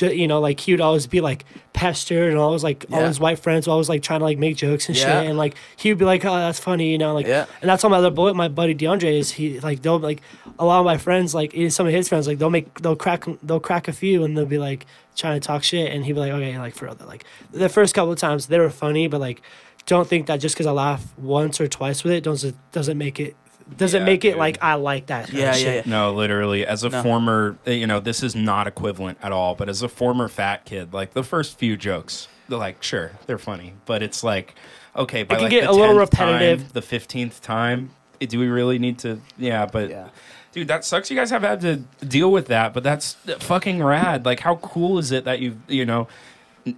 you 0.00 0.26
know, 0.28 0.40
like 0.40 0.60
he 0.60 0.72
would 0.72 0.80
always 0.80 1.06
be 1.06 1.20
like 1.20 1.44
pestered 1.72 2.30
and 2.30 2.38
always 2.38 2.62
like 2.64 2.86
all 2.92 3.04
his 3.04 3.20
white 3.20 3.38
friends 3.38 3.66
were 3.66 3.72
always 3.72 3.88
like 3.88 4.02
trying 4.02 4.20
to 4.20 4.24
like 4.24 4.38
make 4.38 4.56
jokes 4.56 4.88
and 4.88 4.96
Yeah. 4.96 5.20
shit, 5.20 5.28
and 5.30 5.38
like 5.38 5.54
he 5.76 5.90
would 5.90 5.98
be 5.98 6.04
like, 6.04 6.24
oh, 6.24 6.34
that's 6.34 6.58
funny, 6.58 6.90
you 6.90 6.98
know, 6.98 7.14
like, 7.14 7.26
Yeah. 7.26 7.46
and 7.60 7.68
that's 7.68 7.84
all 7.84 7.90
my 7.90 7.98
other 7.98 8.10
boy, 8.10 8.32
my 8.32 8.48
buddy 8.48 8.74
DeAndre 8.74 9.18
is. 9.18 9.32
He 9.32 9.60
like 9.60 9.82
they'll 9.82 9.98
like 9.98 10.20
a 10.58 10.64
lot 10.64 10.80
of 10.80 10.84
my 10.86 10.96
friends, 10.98 11.34
like 11.34 11.54
some 11.70 11.86
of 11.86 11.92
his 11.92 12.08
friends, 12.08 12.26
like 12.26 12.38
they'll 12.38 12.50
make 12.50 12.80
they'll 12.80 12.96
crack 12.96 13.24
they'll 13.42 13.60
crack 13.60 13.88
a 13.88 13.92
few 13.92 14.24
and 14.24 14.36
they'll 14.36 14.46
be 14.46 14.58
like 14.58 14.86
trying 15.16 15.40
to 15.40 15.46
talk 15.46 15.62
shit, 15.64 15.92
and 15.92 16.04
he'd 16.04 16.12
be 16.12 16.20
like, 16.20 16.32
okay, 16.32 16.58
like 16.58 16.74
for 16.74 16.88
other 16.88 17.04
like 17.04 17.24
the 17.52 17.68
first 17.68 17.94
couple 17.94 18.12
of 18.12 18.18
times 18.18 18.46
they 18.46 18.58
were 18.58 18.70
funny, 18.70 19.08
but 19.08 19.20
like 19.20 19.42
don't 19.86 20.06
think 20.06 20.26
that 20.26 20.36
just 20.38 20.54
because 20.54 20.66
I 20.66 20.70
laugh 20.72 21.14
once 21.16 21.60
or 21.60 21.66
twice 21.66 22.04
with 22.04 22.12
it 22.12 22.22
doesn't 22.22 22.56
doesn't 22.72 22.98
make 22.98 23.18
it 23.18 23.34
doesn't 23.76 24.00
Yeah, 24.00 24.06
make 24.06 24.24
it 24.24 24.30
dude. 24.30 24.38
like 24.38 24.58
I 24.62 24.74
like 24.74 25.06
that. 25.06 25.26
kind 25.26 25.34
of 25.34 25.38
Yeah, 25.40 25.46
yeah, 25.46 25.52
shit. 25.52 25.86
yeah. 25.86 25.90
No, 25.90 26.12
literally, 26.14 26.66
as 26.66 26.84
a 26.84 26.88
No. 26.88 27.02
former, 27.02 27.56
you 27.66 27.86
know, 27.86 28.00
this 28.00 28.22
is 28.22 28.34
not 28.34 28.66
equivalent 28.66 29.18
at 29.22 29.32
all. 29.32 29.54
But 29.54 29.68
as 29.68 29.82
a 29.82 29.88
former 29.88 30.28
fat 30.28 30.64
kid, 30.64 30.92
like 30.92 31.12
the 31.14 31.22
first 31.22 31.58
few 31.58 31.76
jokes, 31.76 32.28
they're 32.48 32.58
like, 32.58 32.82
sure, 32.82 33.12
they're 33.26 33.38
funny, 33.38 33.74
but 33.84 34.02
it's 34.02 34.24
like, 34.24 34.54
okay, 34.96 35.22
by 35.22 35.34
can 35.34 35.42
like 35.44 35.50
get 35.50 35.64
the 35.64 35.70
a 35.70 35.72
little 35.72 35.94
10th 35.96 35.98
repetitive. 35.98 36.60
time, 36.60 36.68
the 36.72 36.82
fifteenth 36.82 37.42
time, 37.42 37.90
eh, 38.20 38.26
do 38.26 38.38
we 38.38 38.48
really 38.48 38.78
need 38.78 38.98
to? 39.00 39.20
Yeah, 39.36 39.66
but. 39.66 39.90
Yeah. 39.90 40.08
Dude, 40.50 40.68
that 40.68 40.82
sucks. 40.82 41.10
You 41.10 41.16
guys 41.16 41.28
have 41.30 41.42
had 41.42 41.60
to 41.60 41.76
deal 42.06 42.32
with 42.32 42.46
that, 42.46 42.72
but 42.72 42.82
that's 42.82 43.18
fucking 43.40 43.82
rad. 43.84 44.24
Like, 44.24 44.40
how 44.40 44.56
cool 44.56 44.98
is 44.98 45.12
it 45.12 45.24
that 45.26 45.40
you, 45.40 45.60
you 45.68 45.84
know, 45.84 46.08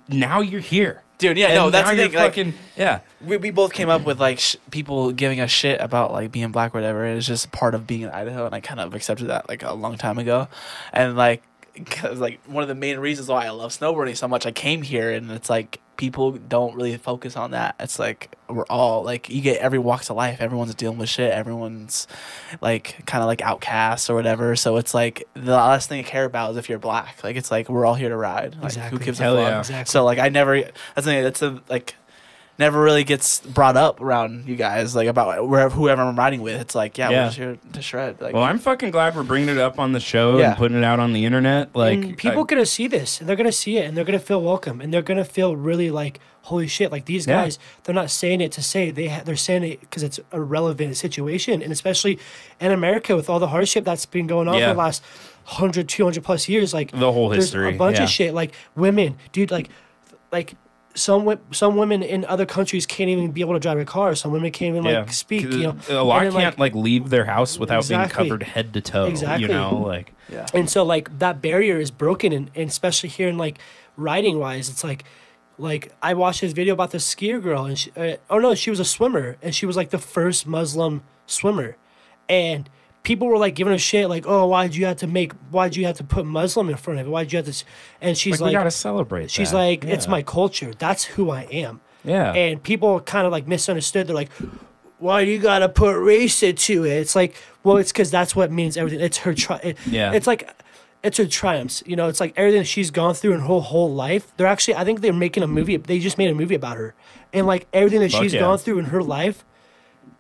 now 0.09 0.41
you're 0.41 0.61
here, 0.61 1.03
Dude, 1.20 1.36
yeah, 1.36 1.52
no, 1.52 1.68
that's 1.68 1.90
the 1.90 1.97
thing. 1.97 2.12
Like, 2.12 2.30
fucking, 2.30 2.55
yeah. 2.78 3.01
we, 3.20 3.36
we 3.36 3.51
both 3.51 3.74
came 3.74 3.90
up 3.90 4.06
with 4.06 4.18
like 4.18 4.38
sh- 4.38 4.56
people 4.70 5.12
giving 5.12 5.38
us 5.38 5.51
shit 5.51 5.78
about 5.78 6.12
like 6.12 6.32
being 6.32 6.51
black 6.51 6.74
or 6.74 6.78
whatever. 6.78 7.05
It's 7.05 7.26
just 7.26 7.52
part 7.52 7.74
of 7.74 7.86
being 7.86 8.01
in 8.02 8.09
Idaho, 8.09 8.47
and 8.47 8.55
I 8.55 8.60
kind 8.60 8.80
of 8.80 8.94
accepted 8.94 9.26
that 9.26 9.47
like 9.47 9.62
a 9.62 9.74
long 9.74 9.98
time 9.98 10.18
ago. 10.18 10.48
And 10.94 11.16
like, 11.16 11.42
because 11.85 12.19
like 12.20 12.40
one 12.47 12.62
of 12.62 12.69
the 12.69 12.74
main 12.74 12.98
reasons 12.98 13.28
why 13.28 13.47
I 13.47 13.51
love 13.51 13.73
snowboarding 13.73 14.16
so 14.16 14.28
much, 14.28 14.47
I 14.47 14.52
came 14.52 14.82
here, 14.82 15.11
and 15.11 15.31
it's 15.31 15.51
like 15.51 15.81
people 15.97 16.32
don't 16.32 16.74
really 16.77 16.97
focus 16.97 17.36
on 17.36 17.51
that. 17.51 17.74
It's 17.78 17.98
like 17.98 18.35
we're 18.48 18.65
all 18.70 19.02
like 19.05 19.28
you 19.28 19.43
get 19.43 19.59
every 19.59 19.78
walks 19.78 20.09
of 20.09 20.16
life. 20.16 20.40
Everyone's 20.40 20.74
dealing 20.74 20.97
with 20.98 21.09
shit. 21.11 21.31
Everyone's 21.31 22.07
like 22.61 23.05
kind 23.07 23.23
of 23.23 23.27
like 23.27 23.43
outcasts 23.43 24.09
or 24.09 24.15
whatever. 24.15 24.57
So 24.57 24.77
it's 24.78 24.94
like 24.94 25.24
the 25.35 25.52
last 25.52 25.89
thing 25.89 26.01
I 26.01 26.02
care 26.02 26.24
about 26.24 26.52
is 26.52 26.57
if 26.57 26.69
you're 26.69 26.78
black. 26.78 27.23
Like 27.23 27.36
it's 27.36 27.51
like 27.51 27.69
we're 27.69 27.85
all 27.85 27.94
here 27.94 28.09
to 28.09 28.16
ride. 28.16 28.55
Like 28.57 28.65
Exactly. 28.65 28.98
who 28.98 29.05
gives 29.05 29.19
Hell 29.19 29.36
a 29.36 29.43
fuck? 29.43 29.51
yeah. 29.51 29.59
Exactly. 29.61 29.90
So 29.90 30.05
like 30.05 30.19
I 30.19 30.28
never 30.31 30.61
that's 30.61 30.73
the 30.94 31.02
thing, 31.02 31.23
that's 31.23 31.43
a 31.43 31.62
like 31.69 31.94
never 32.61 32.81
really 32.81 33.03
gets 33.03 33.41
brought 33.41 33.77
up 33.77 34.01
around 34.01 34.47
you 34.47 34.55
guys 34.55 34.95
like 34.95 35.09
about 35.09 35.49
wherever 35.49 35.74
whoever 35.74 36.03
I'm 36.03 36.15
riding 36.15 36.43
with. 36.43 36.61
It's 36.61 36.74
like 36.77 36.97
yeah, 36.99 37.11
Yeah. 37.11 37.19
we're 37.23 37.27
just 37.27 37.37
here 37.39 37.59
to 37.73 37.82
shred. 37.82 38.20
Like 38.20 38.35
Well, 38.35 38.45
I'm 38.45 38.59
fucking 38.61 38.93
glad 38.93 39.16
we're 39.16 39.24
bringing 39.24 39.49
it 39.49 39.59
up 39.59 39.78
on 39.81 39.93
the 39.93 39.99
show 40.01 40.39
Yeah. 40.39 40.51
and 40.51 40.57
putting 40.57 40.77
it 40.78 40.85
out 40.85 41.01
on 41.01 41.12
the 41.12 41.24
internet. 41.24 41.74
Like, 41.74 41.99
and 41.99 42.16
people 42.16 42.43
I- 42.43 42.47
gonna 42.47 42.66
see 42.66 42.87
this 42.87 43.19
and 43.19 43.28
they're 43.28 43.35
gonna 43.37 43.51
see 43.51 43.78
it 43.78 43.87
and 43.87 43.97
they're 43.97 44.05
gonna 44.05 44.19
feel 44.20 44.41
welcome 44.43 44.81
and 44.81 44.95
they're 44.95 45.03
gonna 45.03 45.24
feel 45.24 45.57
really 45.57 45.91
like 45.91 46.20
holy 46.43 46.66
shit 46.69 46.91
like 46.93 47.05
these 47.05 47.27
Yeah. 47.27 47.43
guys 47.43 47.59
they're 47.85 47.95
not 47.95 48.11
saying 48.11 48.41
it 48.41 48.51
to 48.53 48.62
say 48.62 48.91
they 48.91 49.09
ha- 49.09 49.20
they're 49.24 49.37
saying 49.37 49.62
it 49.62 49.81
because 49.81 50.03
it's 50.03 50.19
a 50.32 50.41
relevant 50.41 50.97
situation 50.97 51.61
and 51.62 51.70
especially 51.70 52.19
in 52.59 52.73
america 52.73 53.15
with 53.15 53.28
all 53.28 53.39
the 53.39 53.49
hardship 53.49 53.85
that's 53.85 54.07
been 54.07 54.27
going 54.27 54.49
on 54.49 54.55
Yeah. 54.55 54.69
for 54.69 54.73
the 54.74 54.78
last 54.78 55.03
100 55.45 55.87
200 55.89 56.24
plus 56.24 56.49
years 56.49 56.73
like 56.73 56.93
The 56.93 57.12
whole 57.12 57.28
there's 57.28 57.45
history, 57.45 57.74
a 57.74 57.78
bunch 57.78 57.99
yeah. 57.99 58.05
of 58.05 58.09
shit 58.11 58.32
like 58.35 58.53
women 58.74 59.16
dude 59.32 59.51
like 59.51 59.69
like 60.32 60.55
some 60.95 61.39
some 61.53 61.77
women 61.77 62.03
in 62.03 62.25
other 62.25 62.45
countries 62.45 62.85
can't 62.85 63.09
even 63.11 63.31
be 63.31 63.41
able 63.41 63.55
to 63.55 63.61
drive 63.61 63.79
a 63.79 63.85
car 63.85 64.15
some 64.15 64.33
women 64.33 64.51
can't 64.51 64.75
even 64.77 64.83
like 64.85 65.12
speak 65.12 65.45
'Cause 65.45 65.55
you 65.55 65.62
know 65.62 65.77
a 65.89 66.03
lot 66.03 66.23
then, 66.23 66.33
can't 66.33 66.59
like, 66.59 66.75
leave 66.75 67.11
their 67.11 67.25
house 67.27 67.59
without 67.59 67.79
Exactly. 67.79 68.25
being 68.25 68.29
covered 68.31 68.43
head 68.43 68.73
to 68.75 68.81
toe. 68.81 69.07
Exactly. 69.07 69.43
You 69.47 69.49
know, 69.53 69.77
like 69.79 70.12
yeah. 70.29 70.47
and 70.53 70.69
so 70.69 70.83
like 70.85 71.19
that 71.21 71.41
barrier 71.41 71.79
is 71.79 71.91
broken 71.93 72.33
and, 72.33 72.51
and 72.57 72.69
especially 72.69 73.09
here 73.09 73.29
in 73.29 73.39
like 73.39 73.59
riding 73.97 74.39
wise 74.39 74.69
it's 74.69 74.83
like 74.83 75.05
like 75.59 75.93
i 76.03 76.12
watched 76.15 76.41
this 76.41 76.53
video 76.53 76.75
about 76.75 76.91
this 76.91 77.15
skier 77.15 77.41
girl 77.43 77.67
and 77.67 77.79
she 77.79 77.93
uh, 77.97 78.17
oh 78.29 78.39
no 78.39 78.55
she 78.55 78.71
was 78.71 78.81
a 78.81 78.85
swimmer 78.85 79.37
and 79.43 79.55
she 79.55 79.67
was 79.67 79.77
like 79.77 79.91
the 79.91 79.99
first 79.99 80.47
muslim 80.47 81.03
swimmer 81.27 81.77
and 82.29 82.69
people 83.02 83.27
were 83.28 83.39
like 83.39 83.55
giving 83.55 83.72
her 83.72 83.78
shit 83.78 84.09
like 84.09 84.27
oh 84.27 84.47
why'd 84.47 84.74
you 84.74 84.85
have 84.86 84.97
to 84.98 85.06
make 85.06 85.32
why'd 85.51 85.74
you 85.77 85.86
have 85.86 85.97
to 85.97 86.05
put 86.05 86.27
muslim 86.27 86.68
in 86.68 86.77
front 86.77 87.01
of 87.01 87.06
it 87.06 87.10
why'd 87.10 87.32
you 87.32 87.39
have 87.39 87.47
to 87.47 87.64
and 88.01 88.16
she's 88.16 88.40
like, 88.40 88.51
we 88.51 88.52
gotta 88.52 88.70
celebrate. 88.70 89.31
she's 89.31 89.51
that. 89.52 89.56
like 89.56 89.85
it's 89.85 90.05
Yeah. 90.06 90.10
my 90.10 90.22
culture 90.22 90.72
that's 90.78 91.05
who 91.05 91.31
i 91.31 91.43
am 91.44 91.81
yeah. 92.05 92.32
and 92.32 92.62
people 92.62 92.98
kind 93.01 93.27
of 93.27 93.32
like 93.32 93.47
misunderstood. 93.47 94.06
They're 94.06 94.14
like, 94.14 94.31
"Why 95.01 95.22
do 95.24 95.31
you 95.31 95.39
gotta 95.39 95.68
put 95.68 95.98
race 95.98 96.43
into 96.43 96.85
it?" 96.86 96.93
It's 96.94 97.14
like, 97.14 97.35
well, 97.62 97.77
it's 97.77 97.93
because 97.93 98.10
that's 98.10 98.35
what 98.35 98.51
means 98.51 98.78
everything. 98.78 99.01
It's 99.01 99.18
her 99.18 99.35
tri- 99.35 99.60
it- 99.62 99.78
Yeah. 99.86 100.12
It's 100.12 100.27
like, 100.27 100.48
it's 101.02 101.18
her 101.18 101.27
triumphs. 101.27 101.82
You 101.85 101.97
know, 101.97 102.09
it's 102.09 102.18
like 102.18 102.32
everything 102.39 102.62
she's 102.64 102.90
gone 102.90 103.12
through 103.12 103.35
in 103.35 103.40
her 103.40 103.60
whole 103.60 103.93
life. 103.93 104.32
They're 104.39 104.47
actually, 104.47 104.77
I 104.77 104.85
think 104.85 105.02
they're 105.02 105.12
making 105.12 105.43
a 105.43 105.47
movie. 105.47 105.77
They 105.77 105.98
just 105.98 106.16
made 106.16 106.31
a 106.31 106.35
movie 106.35 106.55
about 106.55 106.78
her, 106.78 106.94
and 107.35 107.47
like 107.47 107.66
everything 107.74 108.01
that 108.01 108.12
Fuck 108.12 108.22
she's 108.22 108.32
yeah. 108.32 108.40
gone 108.40 108.56
through 108.56 108.78
in 108.78 108.86
her 108.86 109.02
life. 109.02 109.44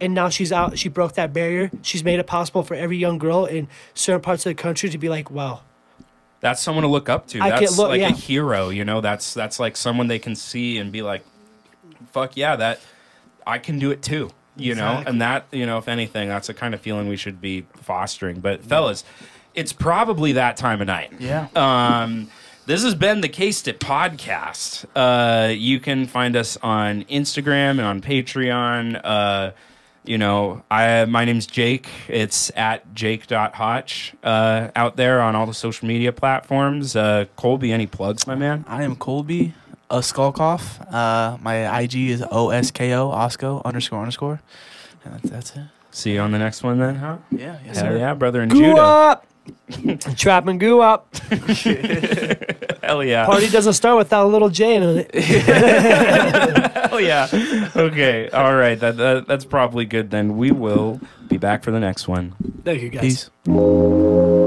And 0.00 0.14
now 0.14 0.28
she's 0.30 0.50
out. 0.52 0.78
She 0.78 0.88
broke 0.88 1.14
that 1.14 1.32
barrier. 1.32 1.70
She's 1.82 2.02
made 2.02 2.18
it 2.18 2.26
possible 2.26 2.62
for 2.62 2.74
every 2.74 2.96
young 2.96 3.18
girl 3.18 3.44
in 3.44 3.68
certain 3.94 4.22
parts 4.22 4.46
of 4.46 4.50
the 4.50 4.54
country 4.62 4.88
to 4.88 4.96
be 4.98 5.08
like, 5.08 5.30
"Wow, 5.30 5.60
that's 6.40 6.62
someone 6.62 6.82
to 6.82 6.88
look 6.88 7.08
up 7.08 7.26
to. 7.28 7.40
I 7.40 7.50
can 7.50 7.60
That's 7.60 7.78
look- 7.78 7.90
like 7.90 8.00
yeah. 8.00 8.08
a 8.08 8.12
hero. 8.12 8.70
You 8.70 8.84
know, 8.84 9.00
that's 9.00 9.34
that's 9.34 9.60
like 9.60 9.76
someone 9.76 10.08
they 10.08 10.18
can 10.18 10.34
see 10.34 10.78
and 10.78 10.90
be 10.90 11.02
like, 11.02 11.22
"Fuck 12.12 12.36
yeah, 12.36 12.56
that 12.56 12.80
I 13.46 13.58
can 13.58 13.78
do 13.78 13.90
it 13.90 14.02
too." 14.02 14.30
You 14.56 14.74
know, 14.74 15.02
and 15.06 15.20
that 15.22 15.46
you 15.52 15.64
know, 15.64 15.78
if 15.78 15.88
anything, 15.88 16.28
that's 16.28 16.48
the 16.48 16.54
kind 16.54 16.74
of 16.74 16.80
feeling 16.80 17.08
we 17.08 17.16
should 17.16 17.40
be 17.40 17.66
fostering. 17.76 18.40
But 18.40 18.64
fellas, 18.64 19.04
it's 19.54 19.72
probably 19.72 20.32
that 20.32 20.56
time 20.56 20.80
of 20.80 20.86
night. 20.86 21.12
Yeah. 21.18 21.48
Um, 21.54 22.30
this 22.66 22.82
has 22.84 22.94
been 22.94 23.20
the 23.20 23.28
Case 23.28 23.66
It 23.66 23.80
podcast. 23.80 24.84
Uh, 24.94 25.48
you 25.48 25.80
can 25.80 26.06
find 26.06 26.36
us 26.36 26.56
on 26.62 27.04
Instagram 27.04 27.70
and 27.70 27.82
on 27.82 28.00
Patreon. 28.00 29.00
Uh, 29.02 29.50
you 30.04 30.18
know, 30.18 30.62
I 30.70 31.04
my 31.06 31.24
name's 31.24 31.46
Jake. 31.46 31.88
It's 32.08 32.50
at 32.56 32.94
jake.hotch 32.94 34.14
uh, 34.24 34.68
out 34.74 34.96
there 34.96 35.20
on 35.20 35.34
all 35.36 35.46
the 35.46 35.54
social 35.54 35.86
media 35.88 36.12
platforms. 36.12 36.96
Uh, 36.96 37.26
Colby, 37.36 37.72
any 37.72 37.86
plugs, 37.86 38.26
my 38.26 38.34
man? 38.34 38.64
I 38.68 38.82
am 38.82 38.96
Colby 38.96 39.54
Oskolkoff. 39.90 40.80
Uh 40.92 41.36
my 41.42 41.80
IG 41.80 41.94
is 42.10 42.24
O 42.30 42.50
S 42.50 42.70
K 42.70 42.92
O 42.94 43.08
Osco 43.10 43.62
underscore 43.64 44.00
underscore. 44.00 44.40
And 45.04 45.14
that's, 45.14 45.30
that's 45.30 45.50
it. 45.56 45.62
See 45.90 46.12
you 46.14 46.20
on 46.20 46.30
the 46.30 46.38
next 46.38 46.62
one 46.62 46.78
then, 46.78 46.96
huh? 46.96 47.16
Yeah, 47.32 47.58
yes, 47.66 47.78
Hell 47.78 47.86
sir. 47.92 47.98
yeah, 47.98 48.14
brother 48.14 48.40
and 48.42 48.50
goo 48.50 48.60
Judah. 48.60 48.80
up, 48.80 49.26
trap 50.16 50.46
and 50.46 50.58
goo 50.60 50.80
up." 50.80 51.14
Hell 52.82 53.04
yeah. 53.04 53.26
Party 53.26 53.48
doesn't 53.48 53.74
start 53.74 53.98
without 53.98 54.26
a 54.26 54.28
little 54.28 54.48
J 54.48 54.76
in 54.76 54.82
it. 54.82 55.14
Hell 56.90 57.00
yeah. 57.00 57.28
Okay. 57.76 58.28
All 58.30 58.54
right. 58.56 58.78
That, 58.78 58.96
that 58.96 59.26
that's 59.26 59.44
probably 59.44 59.84
good 59.84 60.10
then. 60.10 60.36
We 60.36 60.50
will 60.50 61.00
be 61.28 61.36
back 61.36 61.62
for 61.62 61.70
the 61.70 61.80
next 61.80 62.08
one. 62.08 62.34
Thank 62.64 62.82
you 62.82 62.88
guys. 62.88 63.30
Peace. 63.46 64.39